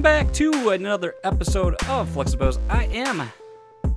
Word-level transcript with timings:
Welcome 0.00 0.26
back 0.26 0.32
to 0.36 0.70
another 0.70 1.14
episode 1.24 1.74
of 1.86 2.08
Flexibos. 2.08 2.58
I 2.70 2.84
am 2.84 3.30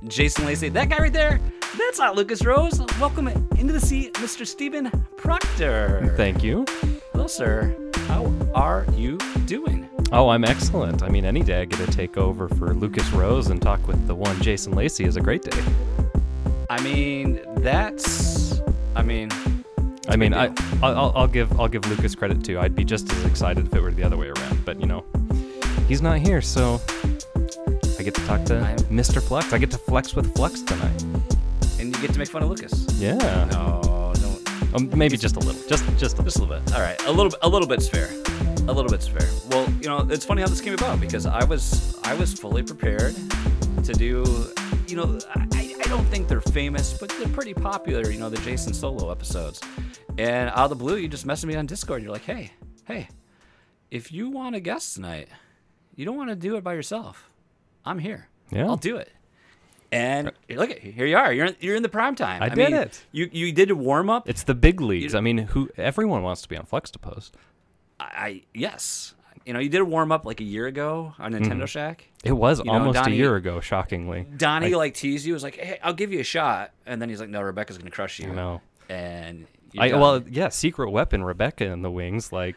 Jason 0.06 0.44
Lacey. 0.44 0.68
That 0.68 0.90
guy 0.90 0.98
right 0.98 1.10
there, 1.10 1.40
that's 1.78 1.98
not 1.98 2.14
Lucas 2.14 2.44
Rose. 2.44 2.78
Welcome 3.00 3.28
into 3.28 3.72
the 3.72 3.80
seat, 3.80 4.12
Mr. 4.16 4.46
Stephen 4.46 4.90
Proctor. 5.16 6.12
Thank 6.14 6.44
you. 6.44 6.66
Hello, 7.12 7.26
sir. 7.26 7.74
How 8.06 8.30
are 8.54 8.84
you 8.94 9.16
doing? 9.46 9.88
Oh, 10.12 10.28
I'm 10.28 10.44
excellent. 10.44 11.02
I 11.02 11.08
mean, 11.08 11.24
any 11.24 11.42
day 11.42 11.62
I 11.62 11.64
get 11.64 11.78
to 11.78 11.90
take 11.90 12.18
over 12.18 12.50
for 12.50 12.74
Lucas 12.74 13.10
Rose 13.12 13.46
and 13.46 13.62
talk 13.62 13.88
with 13.88 14.06
the 14.06 14.14
one 14.14 14.38
Jason 14.42 14.74
Lacey 14.74 15.04
is 15.04 15.16
a 15.16 15.22
great 15.22 15.40
day. 15.40 15.64
I 16.68 16.82
mean, 16.82 17.40
that's. 17.56 18.60
I 18.94 19.02
mean, 19.02 19.30
I 20.06 20.16
mean, 20.16 20.34
I, 20.34 20.52
I'll, 20.82 21.14
I'll 21.16 21.28
give 21.28 21.58
I'll 21.58 21.68
give 21.68 21.88
Lucas 21.88 22.14
credit 22.14 22.44
too. 22.44 22.58
I'd 22.58 22.74
be 22.74 22.84
just 22.84 23.10
as 23.10 23.24
excited 23.24 23.64
if 23.64 23.74
it 23.74 23.80
were 23.80 23.90
the 23.90 24.02
other 24.02 24.18
way 24.18 24.28
around. 24.28 24.66
But 24.66 24.78
you 24.80 24.86
know, 24.86 25.02
he's 25.88 26.02
not 26.02 26.18
here, 26.18 26.40
so 26.40 26.80
I 27.98 28.02
get 28.02 28.14
to 28.14 28.24
talk 28.26 28.44
to 28.46 28.58
I'm- 28.58 28.78
Mr. 28.90 29.22
Flux. 29.22 29.52
I 29.52 29.58
get 29.58 29.70
to 29.72 29.78
flex 29.78 30.14
with 30.14 30.34
Flux 30.34 30.62
tonight. 30.62 31.02
and 31.78 31.94
you 31.94 32.00
get 32.00 32.12
to 32.12 32.18
make 32.18 32.28
fun 32.28 32.42
of 32.42 32.48
Lucas. 32.48 32.86
Yeah. 32.98 33.14
No, 33.52 34.12
no, 34.20 34.38
Um, 34.74 34.90
maybe 34.96 35.16
just 35.16 35.36
a 35.36 35.38
little. 35.40 35.60
Just 35.68 35.84
just 35.98 36.18
a 36.18 36.22
just 36.22 36.38
a 36.38 36.42
little 36.42 36.58
bit. 36.58 36.74
All 36.74 36.80
right, 36.80 37.00
a 37.06 37.12
little, 37.12 37.32
a 37.42 37.48
little 37.48 37.68
bit's 37.68 37.88
fair. 37.88 38.08
A 38.66 38.72
little 38.72 38.88
bit's 38.90 39.06
fair. 39.08 39.28
Well, 39.50 39.68
you 39.82 39.88
know, 39.88 40.06
it's 40.10 40.24
funny 40.24 40.40
how 40.42 40.48
this 40.48 40.60
came 40.60 40.74
about 40.74 41.00
because 41.00 41.26
I 41.26 41.44
was, 41.44 41.98
I 42.02 42.14
was 42.14 42.32
fully 42.32 42.62
prepared 42.62 43.14
to 43.84 43.92
do. 43.92 44.24
You 44.88 44.96
know, 44.96 45.18
I, 45.34 45.46
I 45.84 45.86
don't 45.88 46.04
think 46.06 46.28
they're 46.28 46.40
famous, 46.40 46.96
but 46.98 47.10
they're 47.10 47.28
pretty 47.28 47.54
popular. 47.54 48.10
You 48.10 48.18
know, 48.18 48.30
the 48.30 48.38
Jason 48.38 48.72
Solo 48.72 49.10
episodes. 49.10 49.60
And 50.18 50.48
out 50.50 50.58
of 50.64 50.70
the 50.70 50.76
blue, 50.76 50.96
you 50.96 51.08
just 51.08 51.26
messaged 51.26 51.44
me 51.46 51.56
on 51.56 51.66
Discord. 51.66 52.02
You're 52.02 52.12
like, 52.12 52.24
hey, 52.24 52.52
hey, 52.86 53.08
if 53.90 54.10
you 54.12 54.30
want 54.30 54.54
a 54.56 54.60
guest 54.60 54.94
tonight, 54.94 55.28
you 55.96 56.04
don't 56.04 56.16
want 56.16 56.30
to 56.30 56.36
do 56.36 56.56
it 56.56 56.64
by 56.64 56.74
yourself. 56.74 57.30
I'm 57.84 57.98
here. 57.98 58.28
Yeah. 58.50 58.66
I'll 58.66 58.76
do 58.76 58.96
it. 58.96 59.10
And 59.92 60.32
look 60.50 60.70
at 60.70 60.80
here 60.80 61.06
you 61.06 61.16
are. 61.16 61.32
You're 61.32 61.46
in, 61.46 61.56
you're 61.60 61.76
in 61.76 61.82
the 61.84 61.88
prime 61.88 62.16
time. 62.16 62.42
I 62.42 62.48
did 62.48 62.72
mean, 62.72 62.74
it. 62.74 63.04
You 63.12 63.30
you 63.32 63.52
did 63.52 63.70
a 63.70 63.76
warm 63.76 64.10
up. 64.10 64.28
It's 64.28 64.42
the 64.42 64.54
big 64.54 64.80
leagues. 64.80 65.14
I 65.14 65.20
mean, 65.20 65.38
who 65.38 65.70
everyone 65.76 66.22
wants 66.22 66.42
to 66.42 66.48
be 66.48 66.56
on 66.56 66.64
Flex 66.64 66.90
to 66.92 66.98
post. 66.98 67.36
I, 68.00 68.04
I 68.04 68.42
yes. 68.52 69.14
You 69.46 69.52
know, 69.52 69.60
you 69.60 69.68
did 69.68 69.82
a 69.82 69.84
warm 69.84 70.10
up 70.10 70.24
like 70.24 70.40
a 70.40 70.44
year 70.44 70.66
ago 70.66 71.14
on 71.18 71.32
mm-hmm. 71.32 71.44
Nintendo 71.44 71.68
Shack. 71.68 72.08
It 72.24 72.32
was 72.32 72.58
You 72.58 72.64
know, 72.64 72.72
almost 72.72 72.94
Donnie- 72.94 73.14
a 73.14 73.18
year 73.18 73.36
ago, 73.36 73.60
shockingly. 73.60 74.26
Donnie 74.36 74.74
like 74.74 74.94
teased 74.94 75.26
you, 75.26 75.34
was 75.34 75.42
like, 75.42 75.56
"Hey, 75.56 75.78
I'll 75.82 75.92
give 75.92 76.12
you 76.12 76.20
a 76.20 76.24
shot," 76.24 76.72
and 76.86 77.00
then 77.00 77.08
he's 77.08 77.20
like, 77.20 77.28
"No, 77.28 77.42
Rebecca's 77.42 77.78
gonna 77.78 77.90
crush 77.90 78.18
you." 78.18 78.32
I 78.32 78.34
know. 78.34 78.62
And 78.88 79.46
you're 79.72 79.84
I 79.84 79.88
done. 79.90 80.00
well, 80.00 80.22
yeah, 80.28 80.48
secret 80.48 80.90
weapon 80.90 81.22
Rebecca 81.22 81.66
in 81.66 81.82
the 81.82 81.90
wings. 81.90 82.32
Like, 82.32 82.56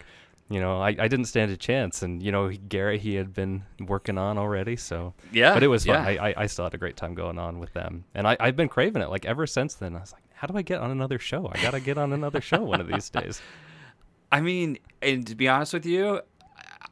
you 0.49 0.59
know, 0.61 0.79
I, 0.81 0.89
I 0.89 1.07
didn't 1.07 1.25
stand 1.25 1.51
a 1.51 1.57
chance, 1.57 2.01
and 2.03 2.23
you 2.23 2.31
know, 2.31 2.49
Garrett 2.69 3.01
he 3.01 3.15
had 3.15 3.33
been 3.33 3.63
working 3.79 4.17
on 4.17 4.37
already, 4.37 4.75
so 4.77 5.13
Yeah, 5.31 5.53
But 5.53 5.63
it 5.63 5.67
was 5.67 5.85
fun. 5.85 5.95
yeah. 6.13 6.21
I, 6.21 6.29
I 6.29 6.33
I 6.37 6.45
still 6.47 6.65
had 6.65 6.73
a 6.73 6.77
great 6.77 6.95
time 6.97 7.13
going 7.15 7.37
on 7.37 7.59
with 7.59 7.73
them, 7.73 8.05
and 8.15 8.27
I 8.27 8.37
I've 8.39 8.55
been 8.55 8.69
craving 8.69 9.01
it 9.01 9.09
like 9.09 9.25
ever 9.25 9.45
since 9.47 9.75
then. 9.75 9.95
I 9.95 9.99
was 9.99 10.13
like, 10.13 10.23
how 10.33 10.47
do 10.47 10.57
I 10.57 10.61
get 10.61 10.79
on 10.79 10.91
another 10.91 11.19
show? 11.19 11.51
I 11.53 11.61
gotta 11.61 11.79
get 11.79 11.97
on 11.97 12.13
another 12.13 12.41
show 12.41 12.61
one 12.63 12.79
of 12.81 12.87
these 12.87 13.09
days. 13.09 13.41
I 14.31 14.41
mean, 14.41 14.77
and 15.01 15.25
to 15.27 15.35
be 15.35 15.47
honest 15.47 15.73
with 15.73 15.85
you, 15.85 16.21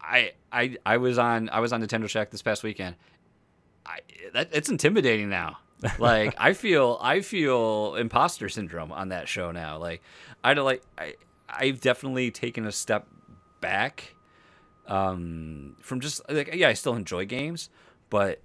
I 0.02 0.34
I 0.52 0.78
I 0.86 0.98
was 0.98 1.18
on 1.18 1.50
I 1.50 1.60
was 1.60 1.72
on 1.74 1.82
Nintendo 1.82 2.10
Shack 2.10 2.32
this 2.32 2.42
past 2.42 2.64
weekend. 2.64 2.96
I 3.86 4.00
that 4.34 4.50
it's 4.52 4.70
intimidating 4.70 5.30
now. 5.30 5.58
Like 6.00 6.34
I 6.40 6.54
feel 6.54 6.98
I 7.02 7.22
feel 7.22 7.96
imposter 7.96 8.50
syndrome 8.50 8.92
on 8.92 9.10
that 9.10 9.28
show 9.28 9.52
now. 9.52 9.78
Like 9.78 10.02
I 10.44 10.54
don't 10.54 10.66
like 10.66 10.82
I 10.98 11.16
I've 11.50 11.80
definitely 11.82 12.32
taken 12.32 12.66
a 12.66 12.72
step 12.72 13.08
back 13.66 14.16
um 14.88 15.76
from 15.82 16.00
just 16.00 16.22
like 16.30 16.54
yeah, 16.54 16.70
I 16.70 16.74
still 16.74 16.96
enjoy 16.96 17.26
games, 17.26 17.70
but 18.10 18.42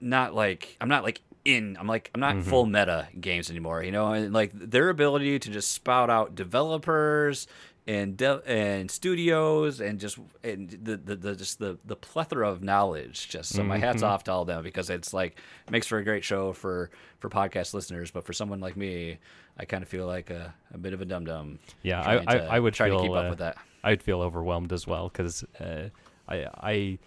not 0.00 0.34
like 0.34 0.76
I'm 0.80 0.88
not 0.88 1.02
like 1.04 1.20
in 1.44 1.76
I'm 1.78 1.86
like 1.86 2.10
I'm 2.14 2.20
not 2.20 2.42
full 2.42 2.66
meta 2.66 3.08
games 3.20 3.50
anymore, 3.50 3.82
you 3.82 3.92
know, 3.92 4.12
and 4.12 4.32
like 4.32 4.52
their 4.54 4.88
ability 4.88 5.38
to 5.40 5.50
just 5.50 5.72
spout 5.72 6.10
out 6.10 6.34
developers 6.34 7.46
and 7.86 8.16
de- 8.16 8.42
and 8.46 8.90
studios 8.90 9.80
and 9.80 9.98
just 9.98 10.16
and 10.44 10.70
the, 10.70 10.96
the, 10.96 11.16
the 11.16 11.34
just 11.34 11.58
the 11.58 11.78
the 11.84 11.96
plethora 11.96 12.48
of 12.48 12.62
knowledge 12.62 13.28
just 13.28 13.52
so 13.52 13.64
my 13.64 13.76
hats 13.76 14.02
off 14.04 14.22
to 14.24 14.30
all 14.30 14.42
of 14.42 14.46
them 14.46 14.62
because 14.62 14.88
it's 14.88 15.12
like 15.12 15.36
it 15.66 15.70
makes 15.70 15.86
for 15.88 15.98
a 15.98 16.04
great 16.04 16.22
show 16.22 16.52
for 16.52 16.90
for 17.18 17.28
podcast 17.28 17.74
listeners 17.74 18.12
but 18.12 18.24
for 18.24 18.32
someone 18.32 18.60
like 18.60 18.76
me 18.76 19.18
I 19.58 19.64
kind 19.64 19.82
of 19.82 19.88
feel 19.88 20.06
like 20.06 20.30
a, 20.30 20.54
a 20.72 20.78
bit 20.78 20.92
of 20.92 21.00
a 21.00 21.04
dum 21.04 21.24
dum 21.24 21.58
Yeah, 21.82 22.00
I, 22.00 22.24
I, 22.26 22.38
I 22.38 22.60
would 22.60 22.72
try 22.72 22.88
feel 22.88 22.98
to 22.98 23.04
keep 23.04 23.12
uh, 23.12 23.14
up 23.14 23.30
with 23.30 23.40
that 23.40 23.56
I'd 23.84 24.02
feel 24.02 24.20
overwhelmed 24.22 24.72
as 24.72 24.86
well 24.86 25.08
because 25.08 25.44
uh, 25.60 25.88
I 26.28 26.46
I. 26.56 26.98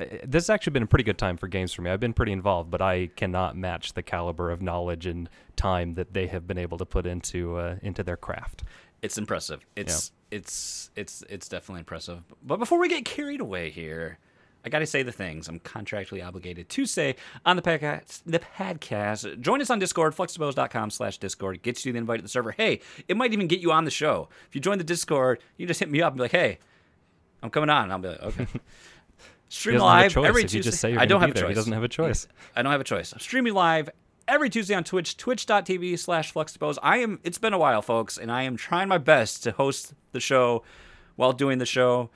uh, 0.00 0.04
This 0.24 0.44
has 0.44 0.50
actually 0.50 0.72
been 0.72 0.82
a 0.82 0.86
pretty 0.86 1.04
good 1.04 1.18
time 1.18 1.36
for 1.36 1.48
games 1.48 1.72
for 1.72 1.82
me. 1.82 1.90
I've 1.90 2.00
been 2.00 2.12
pretty 2.14 2.32
involved, 2.32 2.70
but 2.70 2.80
I 2.82 3.08
cannot 3.16 3.56
match 3.56 3.92
the 3.94 4.02
caliber 4.02 4.50
of 4.50 4.60
knowledge 4.62 5.06
and 5.06 5.28
time 5.56 5.94
that 5.94 6.12
they 6.12 6.26
have 6.28 6.46
been 6.46 6.58
able 6.58 6.78
to 6.78 6.84
put 6.86 7.06
into 7.06 7.56
uh, 7.56 7.76
into 7.82 8.02
their 8.02 8.16
craft. 8.16 8.64
it's 9.02 9.16
impressive. 9.18 9.64
It's 9.76 10.12
it's 10.30 10.90
it's 10.96 11.24
it's 11.28 11.48
definitely 11.48 11.80
impressive. 11.80 12.22
But 12.42 12.58
before 12.58 12.78
we 12.78 12.88
get 12.88 13.04
carried 13.04 13.40
away 13.40 13.70
here, 13.70 14.18
I 14.64 14.68
got 14.68 14.80
to 14.80 14.86
say 14.86 15.02
the 15.02 15.12
things 15.12 15.48
I'm 15.48 15.60
contractually 15.60 16.24
obligated 16.26 16.68
to 16.68 16.86
say 16.86 17.16
on 17.46 17.56
the 17.56 17.62
podcast. 17.62 18.22
The 18.26 18.40
podcast. 18.40 19.40
Join 19.40 19.60
us 19.60 19.70
on 19.70 19.78
Discord, 19.78 20.14
flexibos.com 20.14 20.90
slash 20.90 21.18
Discord. 21.18 21.62
Gets 21.62 21.86
you 21.86 21.92
the 21.92 21.98
invite 21.98 22.18
to 22.18 22.22
the 22.22 22.28
server. 22.28 22.52
Hey, 22.52 22.80
it 23.08 23.16
might 23.16 23.32
even 23.32 23.46
get 23.46 23.60
you 23.60 23.72
on 23.72 23.84
the 23.84 23.90
show. 23.90 24.28
If 24.48 24.54
you 24.54 24.60
join 24.60 24.78
the 24.78 24.84
Discord, 24.84 25.40
you 25.56 25.66
just 25.66 25.80
hit 25.80 25.90
me 25.90 26.02
up 26.02 26.12
and 26.12 26.18
be 26.18 26.24
like, 26.24 26.32
hey, 26.32 26.58
I'm 27.42 27.50
coming 27.50 27.70
on. 27.70 27.84
And 27.84 27.92
I'll 27.92 27.98
be 27.98 28.08
like, 28.08 28.22
okay. 28.22 28.46
Stream 29.48 29.78
doesn't 29.78 29.88
have 29.88 30.16
a 30.16 30.20
live 30.20 30.28
every 30.28 30.42
Tuesday. 30.42 30.58
you 30.58 30.62
just 30.62 30.80
say 30.80 30.92
you're 30.92 31.00
I 31.00 31.06
don't 31.06 31.20
have 31.20 31.30
a 31.30 31.34
choice. 31.34 31.48
He 31.48 31.54
doesn't 31.54 31.72
have 31.72 31.82
a 31.82 31.88
choice. 31.88 32.28
I 32.56 32.62
don't 32.62 32.70
have 32.70 32.80
a 32.80 32.84
choice. 32.84 33.12
I'm 33.12 33.18
streaming 33.18 33.52
live 33.54 33.90
every 34.28 34.48
Tuesday 34.48 34.74
on 34.74 34.84
Twitch, 34.84 35.16
twitch.tv 35.16 35.98
slash 35.98 36.32
flexippose. 36.32 36.78
I 36.82 36.98
am 36.98 37.18
it's 37.24 37.38
been 37.38 37.52
a 37.52 37.58
while, 37.58 37.82
folks, 37.82 38.16
and 38.16 38.30
I 38.30 38.44
am 38.44 38.56
trying 38.56 38.88
my 38.88 38.98
best 38.98 39.42
to 39.42 39.50
host 39.50 39.94
the 40.12 40.20
show 40.20 40.62
while 41.16 41.32
doing 41.32 41.58
the 41.58 41.66
show. 41.66 42.10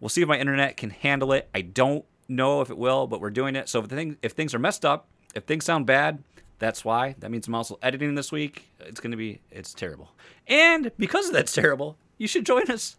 We'll 0.00 0.08
see 0.08 0.22
if 0.22 0.28
my 0.28 0.38
internet 0.38 0.76
can 0.76 0.90
handle 0.90 1.32
it. 1.32 1.48
I 1.54 1.62
don't 1.62 2.04
know 2.28 2.60
if 2.60 2.70
it 2.70 2.78
will, 2.78 3.06
but 3.06 3.20
we're 3.20 3.30
doing 3.30 3.56
it. 3.56 3.68
So 3.68 3.80
if 3.80 3.86
thing 3.86 4.16
if 4.22 4.32
things 4.32 4.54
are 4.54 4.58
messed 4.58 4.84
up, 4.84 5.08
if 5.34 5.44
things 5.44 5.64
sound 5.64 5.86
bad, 5.86 6.22
that's 6.58 6.84
why. 6.84 7.14
That 7.18 7.30
means 7.30 7.48
I'm 7.48 7.54
also 7.54 7.78
editing 7.82 8.14
this 8.14 8.30
week. 8.30 8.68
It's 8.80 9.00
gonna 9.00 9.16
be 9.16 9.40
it's 9.50 9.74
terrible. 9.74 10.12
And 10.46 10.92
because 10.98 11.28
of 11.28 11.32
that's 11.32 11.52
terrible, 11.52 11.96
you 12.16 12.28
should 12.28 12.46
join 12.46 12.70
us 12.70 12.96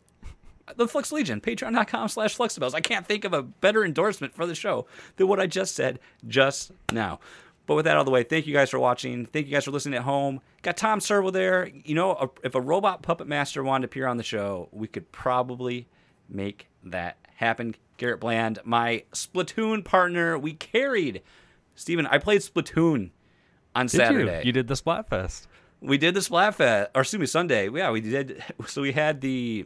the 0.75 0.87
Flux 0.87 1.11
Legion, 1.11 1.41
patreon.com 1.41 2.09
slash 2.09 2.37
flexibels. 2.37 2.75
I 2.75 2.81
can't 2.81 3.05
think 3.05 3.25
of 3.25 3.33
a 3.33 3.41
better 3.41 3.83
endorsement 3.83 4.35
for 4.35 4.45
the 4.45 4.55
show 4.55 4.85
than 5.15 5.27
what 5.27 5.39
I 5.39 5.47
just 5.47 5.75
said 5.75 5.99
just 6.27 6.71
now. 6.91 7.19
But 7.65 7.75
with 7.75 7.85
that 7.85 7.97
out 7.97 7.99
of 7.99 8.05
the 8.05 8.11
way, 8.11 8.23
thank 8.23 8.47
you 8.47 8.53
guys 8.53 8.69
for 8.69 8.79
watching. 8.79 9.25
Thank 9.27 9.45
you 9.45 9.53
guys 9.53 9.65
for 9.65 9.71
listening 9.71 9.97
at 9.97 10.03
home. 10.03 10.41
Got 10.63 10.75
Tom 10.75 10.99
Servo 10.99 11.29
there. 11.29 11.69
You 11.85 11.93
know, 11.93 12.31
if 12.43 12.55
a 12.55 12.61
robot 12.61 13.03
puppet 13.03 13.27
master 13.27 13.63
wanted 13.63 13.81
to 13.81 13.85
appear 13.91 14.07
on 14.07 14.17
the 14.17 14.23
show, 14.23 14.69
we 14.71 14.87
could 14.87 15.11
probably 15.11 15.87
make 16.29 16.67
that 16.83 17.17
happen. 17.35 17.75
Garrett 17.97 18.19
Bland, 18.21 18.59
my 18.63 19.03
Splatoon 19.11 19.83
partner, 19.83 20.37
we 20.37 20.53
carried. 20.53 21.21
Steven, 21.75 22.05
I 22.07 22.17
played 22.17 22.41
Splatoon 22.41 23.09
on 23.75 23.85
Did 23.87 23.91
Saturday 23.97 24.39
you? 24.39 24.45
You 24.47 24.51
did 24.51 24.67
the 24.67 24.73
Splatfest. 24.75 25.47
we 25.81 25.97
did 25.97 26.13
the 26.13 26.19
Splatfest, 26.21 26.89
or 26.95 27.01
excuse 27.01 27.19
me, 27.19 27.25
Sunday. 27.25 27.69
Yeah, 27.69 27.91
we 27.91 28.01
did. 28.01 28.43
So 28.67 28.81
we 28.81 28.91
had 28.93 29.21
the 29.21 29.65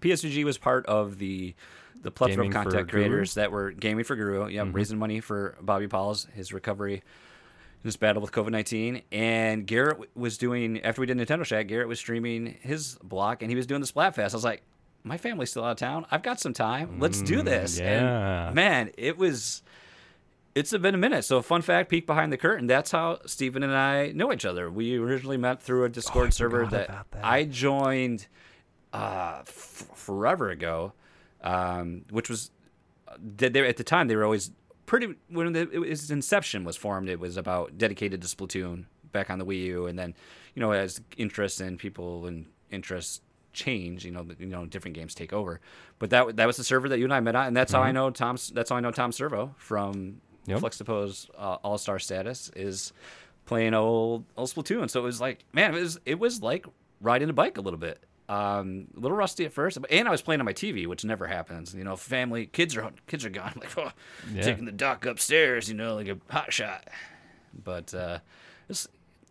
PSVG 0.00 0.44
was 0.44 0.58
part 0.58 0.86
of 0.86 1.18
the 1.18 1.54
the 2.00 2.10
plethora 2.10 2.36
Gaming 2.44 2.48
of 2.56 2.64
content 2.64 2.88
Guru? 2.90 3.02
creators 3.04 3.34
that 3.34 3.52
were 3.52 3.70
gaming 3.70 4.04
for 4.04 4.16
Guru. 4.16 4.48
Yeah, 4.48 4.62
Mm-hmm. 4.62 4.72
raising 4.72 4.98
money 4.98 5.20
for 5.20 5.56
Bobby 5.60 5.86
Paul's 5.86 6.26
his 6.34 6.52
recovery, 6.52 7.02
his 7.84 7.96
battle 7.96 8.20
with 8.22 8.32
COVID 8.32 8.50
nineteen. 8.50 9.02
And 9.12 9.66
Garrett 9.66 10.16
was 10.16 10.36
doing 10.38 10.80
after 10.82 11.00
we 11.00 11.06
did 11.06 11.16
Nintendo 11.18 11.44
Shack. 11.44 11.68
Garrett 11.68 11.88
was 11.88 11.98
streaming 11.98 12.56
his 12.60 12.98
block, 13.02 13.42
and 13.42 13.50
he 13.50 13.56
was 13.56 13.66
doing 13.66 13.80
the 13.80 13.86
Splatfest. 13.86 14.30
I 14.30 14.36
was 14.36 14.44
like, 14.44 14.62
my 15.04 15.16
family's 15.16 15.50
still 15.50 15.64
out 15.64 15.72
of 15.72 15.76
town. 15.78 16.06
I've 16.10 16.22
got 16.22 16.40
some 16.40 16.52
time. 16.52 16.98
Let's 17.00 17.22
do 17.22 17.42
this. 17.42 17.78
Mm, 17.78 17.84
yeah. 17.84 18.46
And 18.46 18.54
man, 18.54 18.90
it 18.96 19.16
was 19.18 19.62
it's 20.54 20.76
been 20.76 20.94
a 20.94 20.98
minute. 20.98 21.24
So, 21.24 21.40
fun 21.42 21.62
fact, 21.62 21.88
peek 21.88 22.06
behind 22.06 22.32
the 22.32 22.36
curtain. 22.36 22.66
That's 22.66 22.90
how 22.90 23.20
Stephen 23.26 23.62
and 23.62 23.74
I 23.74 24.12
know 24.12 24.32
each 24.32 24.44
other. 24.44 24.70
We 24.70 24.96
originally 24.98 25.38
met 25.38 25.62
through 25.62 25.84
a 25.84 25.88
Discord 25.88 26.34
server 26.34 26.62
Oh, 26.62 26.66
forgot 26.66 26.86
that, 26.88 27.06
that. 27.12 27.24
I 27.24 27.44
joined 27.44 28.26
uh, 28.92 29.38
f- 29.40 29.88
forever 29.94 30.50
ago, 30.50 30.92
um, 31.42 32.04
which 32.10 32.28
was 32.28 32.50
they, 33.18 33.48
they, 33.48 33.66
at 33.66 33.76
the 33.76 33.84
time 33.84 34.08
they 34.08 34.16
were 34.16 34.24
always 34.24 34.50
pretty 34.86 35.14
when 35.28 35.52
the, 35.52 35.62
it, 35.62 35.78
its 35.90 36.10
inception 36.10 36.64
was 36.64 36.76
formed. 36.76 37.08
It 37.08 37.18
was 37.18 37.36
about 37.36 37.78
dedicated 37.78 38.20
to 38.22 38.28
Splatoon 38.28 38.84
back 39.10 39.30
on 39.30 39.38
the 39.38 39.46
Wii 39.46 39.64
U, 39.64 39.86
and 39.86 39.98
then 39.98 40.14
you 40.54 40.60
know 40.60 40.72
as 40.72 41.00
interest 41.16 41.60
and 41.60 41.78
people 41.78 42.26
and 42.26 42.46
interests 42.70 43.20
change, 43.52 44.04
you 44.04 44.10
know, 44.10 44.22
the- 44.22 44.36
you 44.38 44.46
know, 44.46 44.66
different 44.66 44.94
games 44.96 45.14
take 45.14 45.32
over. 45.32 45.60
But 45.98 46.10
that 46.10 46.36
that 46.36 46.46
was 46.46 46.56
the 46.56 46.64
server 46.64 46.88
that 46.88 46.98
you 46.98 47.04
and 47.04 47.14
I 47.14 47.20
met 47.20 47.36
on, 47.36 47.46
and 47.48 47.56
that's 47.56 47.72
how 47.72 47.82
I 47.82 47.92
know 47.92 48.10
Tom. 48.10 48.36
That's 48.52 48.70
how 48.70 48.76
I 48.76 48.80
know 48.80 48.90
Tom 48.90 49.12
Servo 49.12 49.54
from 49.58 50.20
Yep. 50.46 50.60
Flexipose 50.60 51.28
uh, 51.38 51.58
All 51.62 51.78
Star 51.78 51.98
status 52.00 52.50
is 52.56 52.92
playing 53.46 53.74
old 53.74 54.24
old 54.36 54.48
Splatoon. 54.48 54.90
So 54.90 55.00
it 55.00 55.04
was 55.04 55.20
like, 55.20 55.44
man, 55.52 55.74
it 55.74 55.80
was 55.80 55.98
it 56.04 56.18
was 56.18 56.42
like 56.42 56.66
riding 57.00 57.30
a 57.30 57.32
bike 57.32 57.58
a 57.58 57.60
little 57.60 57.78
bit. 57.78 58.02
Um, 58.28 58.86
a 58.96 59.00
little 59.00 59.16
rusty 59.16 59.44
at 59.44 59.52
first, 59.52 59.78
and 59.90 60.08
I 60.08 60.10
was 60.10 60.22
playing 60.22 60.40
on 60.40 60.46
my 60.46 60.52
TV, 60.54 60.86
which 60.86 61.04
never 61.04 61.26
happens. 61.26 61.74
You 61.74 61.84
know, 61.84 61.96
family, 61.96 62.46
kids 62.46 62.76
are 62.76 62.90
kids 63.06 63.24
are 63.24 63.30
gone. 63.30 63.52
like, 63.60 63.76
oh, 63.78 63.90
Yeah. 64.32 64.42
taking 64.42 64.64
the 64.64 64.72
dock 64.72 65.04
upstairs. 65.06 65.68
You 65.68 65.74
know, 65.74 65.94
like 65.96 66.08
a 66.08 66.16
hot 66.30 66.52
shot. 66.52 66.88
But 67.64 67.92
uh, 67.92 68.18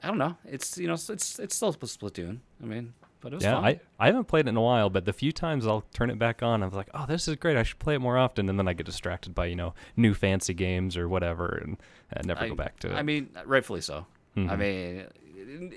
I 0.04 0.08
don't 0.08 0.18
know. 0.18 0.38
It's 0.46 0.78
you 0.78 0.88
know 0.88 0.94
it's, 0.94 1.40
it's 1.40 1.56
still 1.56 1.74
Splatoon. 1.74 2.40
I 2.62 2.66
mean, 2.66 2.94
but 3.22 3.32
it 3.32 3.36
was 3.36 3.44
Yeah, 3.46 3.56
fun. 3.56 3.66
I, 3.66 3.80
I 4.00 4.08
haven't 4.08 4.26
played 4.26 4.48
it 4.48 4.50
in 4.50 4.58
a 4.58 4.62
while, 4.62 4.90
but 4.90 5.06
the 5.06 5.14
few 5.14 5.32
times 5.32 5.66
I'll 5.66 5.84
turn 5.94 6.10
it 6.10 6.20
back 6.20 6.44
on, 6.44 6.62
I'm 6.64 6.70
like, 6.72 6.90
oh, 6.94 7.06
this 7.08 7.28
is 7.28 7.36
great. 7.38 7.56
I 7.56 7.64
should 7.64 7.80
play 7.80 7.96
it 7.96 8.00
more 8.00 8.18
often. 8.18 8.50
And 8.50 8.58
then 8.60 8.68
I 8.68 8.74
get 8.74 8.86
distracted 8.86 9.34
by, 9.34 9.46
you 9.46 9.56
know, 9.56 9.74
new 9.96 10.14
fancy 10.14 10.54
games 10.54 10.98
or 10.98 11.08
whatever 11.08 11.62
and 11.64 11.78
never 12.26 12.42
I, 12.42 12.50
go 12.50 12.56
back 12.56 12.80
to 12.82 12.92
it. 12.92 12.96
I 12.96 13.04
mean, 13.04 13.30
rightfully 13.46 13.82
so. 13.82 14.06
I 14.36 14.40
Mhm. 14.40 14.58
mean, 14.60 15.74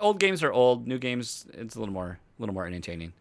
old 0.00 0.18
games 0.20 0.42
are 0.42 0.52
old. 0.52 0.86
New 0.86 0.98
games, 0.98 1.46
it's 1.52 1.74
a 1.76 1.78
little 1.78 1.94
more, 1.94 2.18
a 2.38 2.42
little 2.42 2.54
more 2.54 2.66
entertaining 2.66 3.12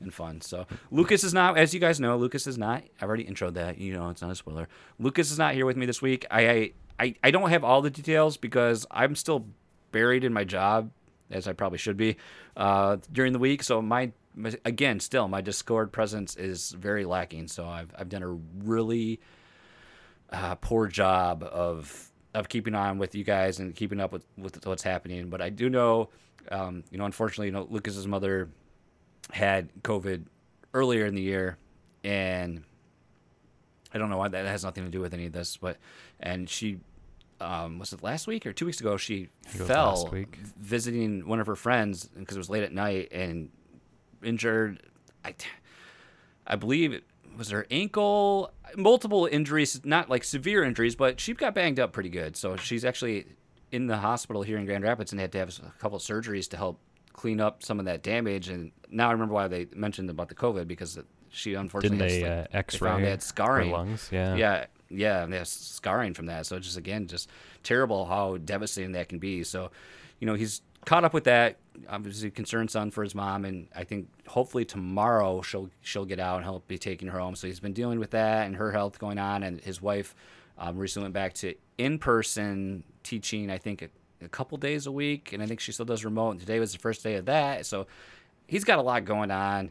and 0.00 0.12
fun. 0.14 0.40
So 0.40 0.66
Lucas 0.90 1.24
is 1.24 1.34
not, 1.34 1.58
as 1.58 1.74
you 1.74 1.80
guys 1.80 2.00
know, 2.00 2.16
Lucas 2.16 2.46
is 2.46 2.56
not. 2.58 2.82
I've 3.00 3.08
already 3.08 3.24
introed 3.24 3.54
that. 3.54 3.78
You 3.78 3.92
know, 3.94 4.08
it's 4.08 4.22
not 4.22 4.30
a 4.30 4.34
spoiler. 4.34 4.68
Lucas 4.98 5.30
is 5.30 5.38
not 5.38 5.54
here 5.54 5.66
with 5.66 5.76
me 5.76 5.86
this 5.86 6.00
week. 6.00 6.24
I, 6.30 6.48
I, 6.48 6.72
I, 6.98 7.14
I 7.24 7.30
don't 7.30 7.50
have 7.50 7.64
all 7.64 7.82
the 7.82 7.90
details 7.90 8.36
because 8.36 8.86
I'm 8.90 9.14
still 9.14 9.46
buried 9.92 10.24
in 10.24 10.32
my 10.32 10.44
job, 10.44 10.90
as 11.30 11.46
I 11.46 11.52
probably 11.52 11.78
should 11.78 11.96
be, 11.96 12.16
uh, 12.56 12.98
during 13.12 13.32
the 13.32 13.38
week. 13.38 13.62
So 13.62 13.80
my, 13.80 14.12
my 14.34 14.52
again, 14.64 15.00
still 15.00 15.28
my 15.28 15.40
Discord 15.40 15.92
presence 15.92 16.36
is 16.36 16.70
very 16.72 17.04
lacking. 17.04 17.48
So 17.48 17.66
I've, 17.66 17.94
I've 17.98 18.08
done 18.08 18.22
a 18.22 18.38
really 18.64 19.20
uh, 20.30 20.54
poor 20.56 20.86
job 20.86 21.42
of 21.42 22.10
of 22.34 22.48
keeping 22.48 22.74
on 22.74 22.98
with 22.98 23.14
you 23.14 23.24
guys 23.24 23.58
and 23.58 23.74
keeping 23.74 24.00
up 24.00 24.12
with, 24.12 24.24
with 24.38 24.64
what's 24.64 24.84
happening. 24.84 25.28
But 25.28 25.42
I 25.42 25.50
do 25.50 25.68
know, 25.68 26.10
um, 26.52 26.84
you 26.90 26.98
know, 26.98 27.04
unfortunately, 27.04 27.46
you 27.46 27.52
know, 27.52 27.66
Lucas's 27.68 28.06
mother 28.06 28.48
had 29.32 29.70
COVID 29.82 30.26
earlier 30.72 31.06
in 31.06 31.16
the 31.16 31.22
year, 31.22 31.56
and 32.04 32.62
I 33.92 33.98
don't 33.98 34.10
know 34.10 34.18
why 34.18 34.28
that 34.28 34.46
has 34.46 34.62
nothing 34.62 34.84
to 34.84 34.90
do 34.90 35.00
with 35.00 35.12
any 35.12 35.26
of 35.26 35.32
this, 35.32 35.56
but 35.56 35.76
and 36.20 36.48
she. 36.48 36.78
Um, 37.40 37.78
was 37.78 37.92
it 37.92 38.02
last 38.02 38.26
week 38.26 38.44
or 38.46 38.52
two 38.52 38.66
weeks 38.66 38.80
ago? 38.80 38.96
She 38.96 39.28
fell 39.46 40.12
visiting 40.58 41.26
one 41.26 41.40
of 41.40 41.46
her 41.46 41.56
friends 41.56 42.04
because 42.04 42.36
it 42.36 42.40
was 42.40 42.50
late 42.50 42.62
at 42.62 42.72
night 42.72 43.08
and 43.12 43.50
injured. 44.22 44.82
I, 45.24 45.34
I 46.46 46.56
believe 46.56 46.92
it 46.92 47.04
was 47.36 47.50
her 47.50 47.66
ankle, 47.70 48.52
multiple 48.76 49.26
injuries, 49.30 49.80
not 49.84 50.10
like 50.10 50.24
severe 50.24 50.62
injuries, 50.64 50.94
but 50.96 51.20
she 51.20 51.32
got 51.34 51.54
banged 51.54 51.80
up 51.80 51.92
pretty 51.92 52.10
good. 52.10 52.36
So 52.36 52.56
she's 52.56 52.84
actually 52.84 53.26
in 53.72 53.86
the 53.86 53.96
hospital 53.96 54.42
here 54.42 54.58
in 54.58 54.66
Grand 54.66 54.84
Rapids 54.84 55.12
and 55.12 55.20
had 55.20 55.32
to 55.32 55.38
have 55.38 55.58
a 55.60 55.72
couple 55.78 55.96
of 55.96 56.02
surgeries 56.02 56.48
to 56.50 56.56
help 56.56 56.80
clean 57.12 57.40
up 57.40 57.62
some 57.62 57.78
of 57.78 57.86
that 57.86 58.02
damage. 58.02 58.48
And 58.48 58.72
now 58.90 59.08
I 59.08 59.12
remember 59.12 59.34
why 59.34 59.48
they 59.48 59.66
mentioned 59.74 60.10
about 60.10 60.28
the 60.28 60.34
COVID 60.34 60.66
because 60.66 60.98
she 61.30 61.54
unfortunately 61.54 61.98
Didn't 61.98 62.10
has, 62.10 62.20
they 62.22 62.28
like, 62.28 62.48
uh, 62.54 62.58
X-ray 62.58 62.90
found 62.90 63.04
they 63.04 63.10
had 63.10 63.20
her 63.20 63.24
scarring. 63.24 63.70
lungs? 63.70 64.08
Yeah. 64.12 64.34
Yeah, 64.34 64.66
yeah, 64.90 65.26
there's 65.26 65.48
scarring 65.48 66.14
from 66.14 66.26
that. 66.26 66.46
So 66.46 66.58
just 66.58 66.76
again, 66.76 67.06
just 67.06 67.28
terrible 67.62 68.04
how 68.06 68.38
devastating 68.38 68.92
that 68.92 69.08
can 69.08 69.18
be. 69.18 69.44
So, 69.44 69.70
you 70.18 70.26
know, 70.26 70.34
he's 70.34 70.62
caught 70.84 71.04
up 71.04 71.14
with 71.14 71.24
that. 71.24 71.58
Obviously, 71.88 72.30
concerned 72.30 72.70
son 72.70 72.90
for 72.90 73.02
his 73.02 73.14
mom, 73.14 73.44
and 73.44 73.68
I 73.74 73.84
think 73.84 74.08
hopefully 74.26 74.64
tomorrow 74.64 75.40
she'll 75.42 75.70
she'll 75.80 76.04
get 76.04 76.18
out 76.18 76.36
and 76.36 76.44
he'll 76.44 76.62
be 76.66 76.78
taking 76.78 77.08
her 77.08 77.18
home. 77.18 77.36
So 77.36 77.46
he's 77.46 77.60
been 77.60 77.72
dealing 77.72 77.98
with 77.98 78.10
that 78.10 78.46
and 78.46 78.56
her 78.56 78.72
health 78.72 78.98
going 78.98 79.18
on, 79.18 79.42
and 79.42 79.60
his 79.60 79.80
wife 79.80 80.14
um, 80.58 80.76
recently 80.76 81.04
went 81.04 81.14
back 81.14 81.34
to 81.34 81.54
in 81.78 81.98
person 81.98 82.84
teaching. 83.02 83.50
I 83.50 83.58
think 83.58 83.82
a, 83.82 83.88
a 84.22 84.28
couple 84.28 84.58
days 84.58 84.86
a 84.86 84.92
week, 84.92 85.32
and 85.32 85.42
I 85.42 85.46
think 85.46 85.60
she 85.60 85.72
still 85.72 85.86
does 85.86 86.04
remote. 86.04 86.32
And 86.32 86.40
today 86.40 86.58
was 86.58 86.72
the 86.72 86.78
first 86.78 87.02
day 87.02 87.14
of 87.14 87.26
that. 87.26 87.64
So 87.64 87.86
he's 88.46 88.64
got 88.64 88.78
a 88.78 88.82
lot 88.82 89.04
going 89.04 89.30
on 89.30 89.70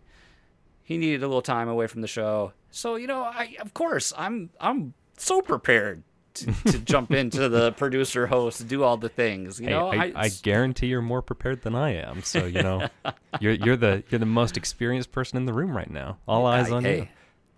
he 0.89 0.97
needed 0.97 1.21
a 1.21 1.27
little 1.27 1.43
time 1.43 1.69
away 1.69 1.85
from 1.85 2.01
the 2.01 2.07
show. 2.07 2.51
So 2.71 2.95
you 2.95 3.05
know, 3.05 3.21
I 3.21 3.55
of 3.61 3.75
course 3.75 4.11
I'm 4.17 4.49
I'm 4.59 4.95
so 5.21 5.41
prepared 5.41 6.03
to, 6.35 6.45
to 6.71 6.79
jump 6.79 7.11
into 7.11 7.49
the 7.49 7.71
producer 7.77 8.27
host, 8.27 8.67
do 8.67 8.83
all 8.83 8.97
the 8.97 9.09
things. 9.09 9.59
You 9.59 9.67
Hey, 9.67 9.71
know, 9.73 9.91
I, 9.91 10.11
I, 10.15 10.29
guarantee 10.29 10.87
you're 10.87 11.01
more 11.01 11.21
prepared 11.21 11.61
than 11.63 11.75
I 11.75 11.95
am. 11.95 12.23
So 12.23 12.45
you 12.45 12.61
know, 12.63 12.87
you're 13.39 13.53
you're 13.53 13.77
the 13.77 14.03
you're 14.09 14.19
the 14.19 14.25
most 14.25 14.57
experienced 14.57 15.11
person 15.11 15.37
in 15.37 15.45
the 15.45 15.53
room 15.53 15.75
right 15.75 15.89
now. 15.89 16.17
All 16.27 16.45
eyes 16.45 16.71
I- 16.71 16.75
on 16.75 16.83
hey, 16.83 16.97
you. 16.97 17.07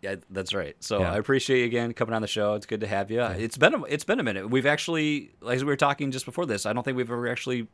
Yeah, 0.02 0.16
that's 0.32 0.52
right. 0.56 0.76
So 0.80 1.02
Yeah. 1.02 1.14
I 1.14 1.18
appreciate 1.18 1.60
you 1.60 1.66
again 1.66 1.94
coming 1.94 2.16
on 2.16 2.24
the 2.24 2.28
show. 2.28 2.56
It's 2.56 2.66
good 2.66 2.80
to 2.82 2.88
have 2.88 3.12
you. 3.12 3.22
It's 3.22 3.56
been 3.58 3.76
a, 3.76 3.84
it's 3.84 4.04
been 4.04 4.20
a 4.20 4.24
minute. 4.24 4.50
We've 4.50 4.66
actually, 4.66 5.30
as 5.48 5.64
we 5.64 5.68
were 5.70 5.76
talking 5.78 6.10
just 6.10 6.26
before 6.26 6.48
this, 6.48 6.66
I 6.66 6.74
don't 6.74 6.82
think 6.82 6.98
we've 6.98 7.12
ever 7.12 7.28
actually 7.28 7.68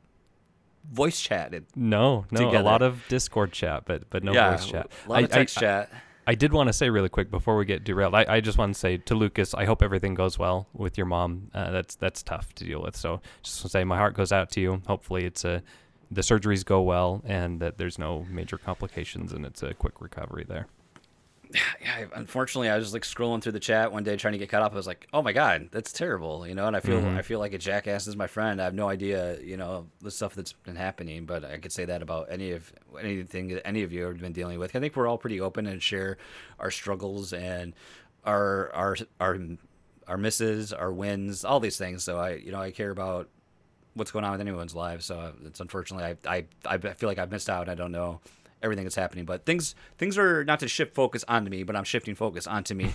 voice 0.91 1.21
chatted. 1.21 1.67
No, 1.73 2.25
no, 2.31 2.39
together. 2.47 2.57
a 2.57 2.63
lot 2.63 2.81
of 2.81 3.01
Discord 3.07 3.53
chat, 3.53 3.83
but 3.85 4.09
but 4.09 4.23
no 4.25 4.33
yeah, 4.33 4.57
voice 4.57 4.65
chat. 4.65 4.91
a 5.05 5.09
lot 5.09 5.23
of 5.23 5.31
I- 5.31 5.33
I- 5.35 5.37
text 5.37 5.57
chat. 5.57 5.89
I 6.29 6.35
did 6.35 6.51
want 6.51 6.67
to 6.67 6.73
say 6.73 6.89
really 6.89 7.07
quick 7.07 7.31
before 7.31 7.55
we 7.55 7.63
get 7.63 7.85
derailed. 7.85 8.13
I, 8.13 8.25
I 8.27 8.41
just 8.41 8.57
want 8.57 8.73
to 8.73 8.79
say 8.79 8.97
to 8.97 9.15
Lucas, 9.15 9.53
I 9.53 9.63
hope 9.63 9.81
everything 9.81 10.13
goes 10.13 10.37
well 10.37 10.67
with 10.73 10.97
your 10.97 11.07
mom. 11.07 11.49
Uh, 11.53 11.71
that's 11.71 11.95
that's 11.95 12.21
tough 12.21 12.53
to 12.55 12.65
deal 12.65 12.81
with. 12.81 12.97
So 12.97 13.21
just 13.41 13.61
to 13.61 13.69
say 13.69 13.85
my 13.85 13.95
heart 13.95 14.13
goes 14.13 14.33
out 14.33 14.51
to 14.51 14.59
you. 14.59 14.81
Hopefully 14.87 15.23
it's 15.23 15.45
a 15.45 15.63
the 16.11 16.21
surgeries 16.21 16.65
go 16.65 16.81
well 16.81 17.21
and 17.25 17.61
that 17.61 17.77
there's 17.77 17.97
no 17.97 18.25
major 18.29 18.57
complications 18.57 19.31
and 19.31 19.45
it's 19.45 19.63
a 19.63 19.73
quick 19.73 20.01
recovery 20.01 20.45
there. 20.47 20.67
yeah, 21.81 22.05
unfortunately, 22.15 22.69
I 22.69 22.75
was 22.75 22.85
just 22.85 22.93
like 22.93 23.03
scrolling 23.03 23.41
through 23.41 23.53
the 23.53 23.59
chat 23.59 23.91
one 23.91 24.03
day 24.03 24.15
trying 24.17 24.33
to 24.33 24.37
get 24.37 24.49
caught 24.49 24.61
up. 24.61 24.73
I 24.73 24.75
was 24.75 24.87
like, 24.87 25.07
"Oh 25.13 25.21
my 25.21 25.33
god, 25.33 25.69
that's 25.71 25.91
terrible," 25.91 26.47
you 26.47 26.55
know. 26.55 26.67
And 26.67 26.75
I 26.75 26.79
feel 26.79 27.01
Mhm. 27.01 27.17
I 27.17 27.21
feel 27.21 27.39
like 27.39 27.53
a 27.53 27.57
jackass 27.57 28.07
is 28.07 28.15
my 28.15 28.27
friend. 28.27 28.61
I 28.61 28.65
have 28.65 28.73
no 28.73 28.89
idea, 28.89 29.39
you 29.41 29.57
know, 29.57 29.87
the 30.01 30.11
stuff 30.11 30.35
that's 30.35 30.53
been 30.53 30.75
happening. 30.75 31.25
But 31.25 31.45
I 31.45 31.57
could 31.57 31.71
say 31.71 31.85
that 31.85 32.01
about 32.01 32.27
any 32.29 32.51
of 32.51 32.71
anything 32.99 33.47
that 33.49 33.65
any 33.67 33.83
of 33.83 33.91
you 33.93 34.05
have 34.05 34.19
been 34.19 34.33
dealing 34.33 34.59
with. 34.59 34.75
I 34.75 34.79
think 34.79 34.95
we're 34.95 35.07
all 35.07 35.17
pretty 35.17 35.39
open 35.41 35.67
and 35.67 35.81
share 35.81 36.17
our 36.59 36.71
struggles 36.71 37.33
and 37.33 37.73
our 38.25 38.71
our 38.73 38.97
our 39.19 39.37
our 40.07 40.17
misses, 40.17 40.71
our 40.73 40.91
wins, 40.91 41.43
all 41.45 41.59
these 41.59 41.77
things. 41.77 42.03
So 42.03 42.17
I, 42.17 42.33
you 42.35 42.51
know, 42.51 42.59
I 42.61 42.71
care 42.71 42.91
about 42.91 43.29
what's 43.93 44.11
going 44.11 44.23
on 44.23 44.31
with 44.31 44.41
anyone's 44.41 44.75
lives. 44.75 45.05
So 45.05 45.33
it's 45.45 45.59
unfortunately 45.59 46.15
I 46.25 46.37
I 46.37 46.45
I 46.65 46.77
feel 46.77 47.09
like 47.09 47.17
I've 47.17 47.31
missed 47.31 47.49
out. 47.49 47.63
And 47.63 47.71
I 47.71 47.75
don't 47.75 47.91
know 47.91 48.21
everything 48.61 48.85
that's 48.85 48.95
happening, 48.95 49.25
but 49.25 49.45
things 49.45 49.75
things 49.97 50.17
are 50.17 50.43
not 50.43 50.59
to 50.59 50.67
shift 50.67 50.95
focus 50.95 51.23
onto 51.27 51.49
me, 51.49 51.63
but 51.63 51.75
I'm 51.75 51.83
shifting 51.83 52.15
focus 52.15 52.47
onto 52.47 52.73
me. 52.73 52.93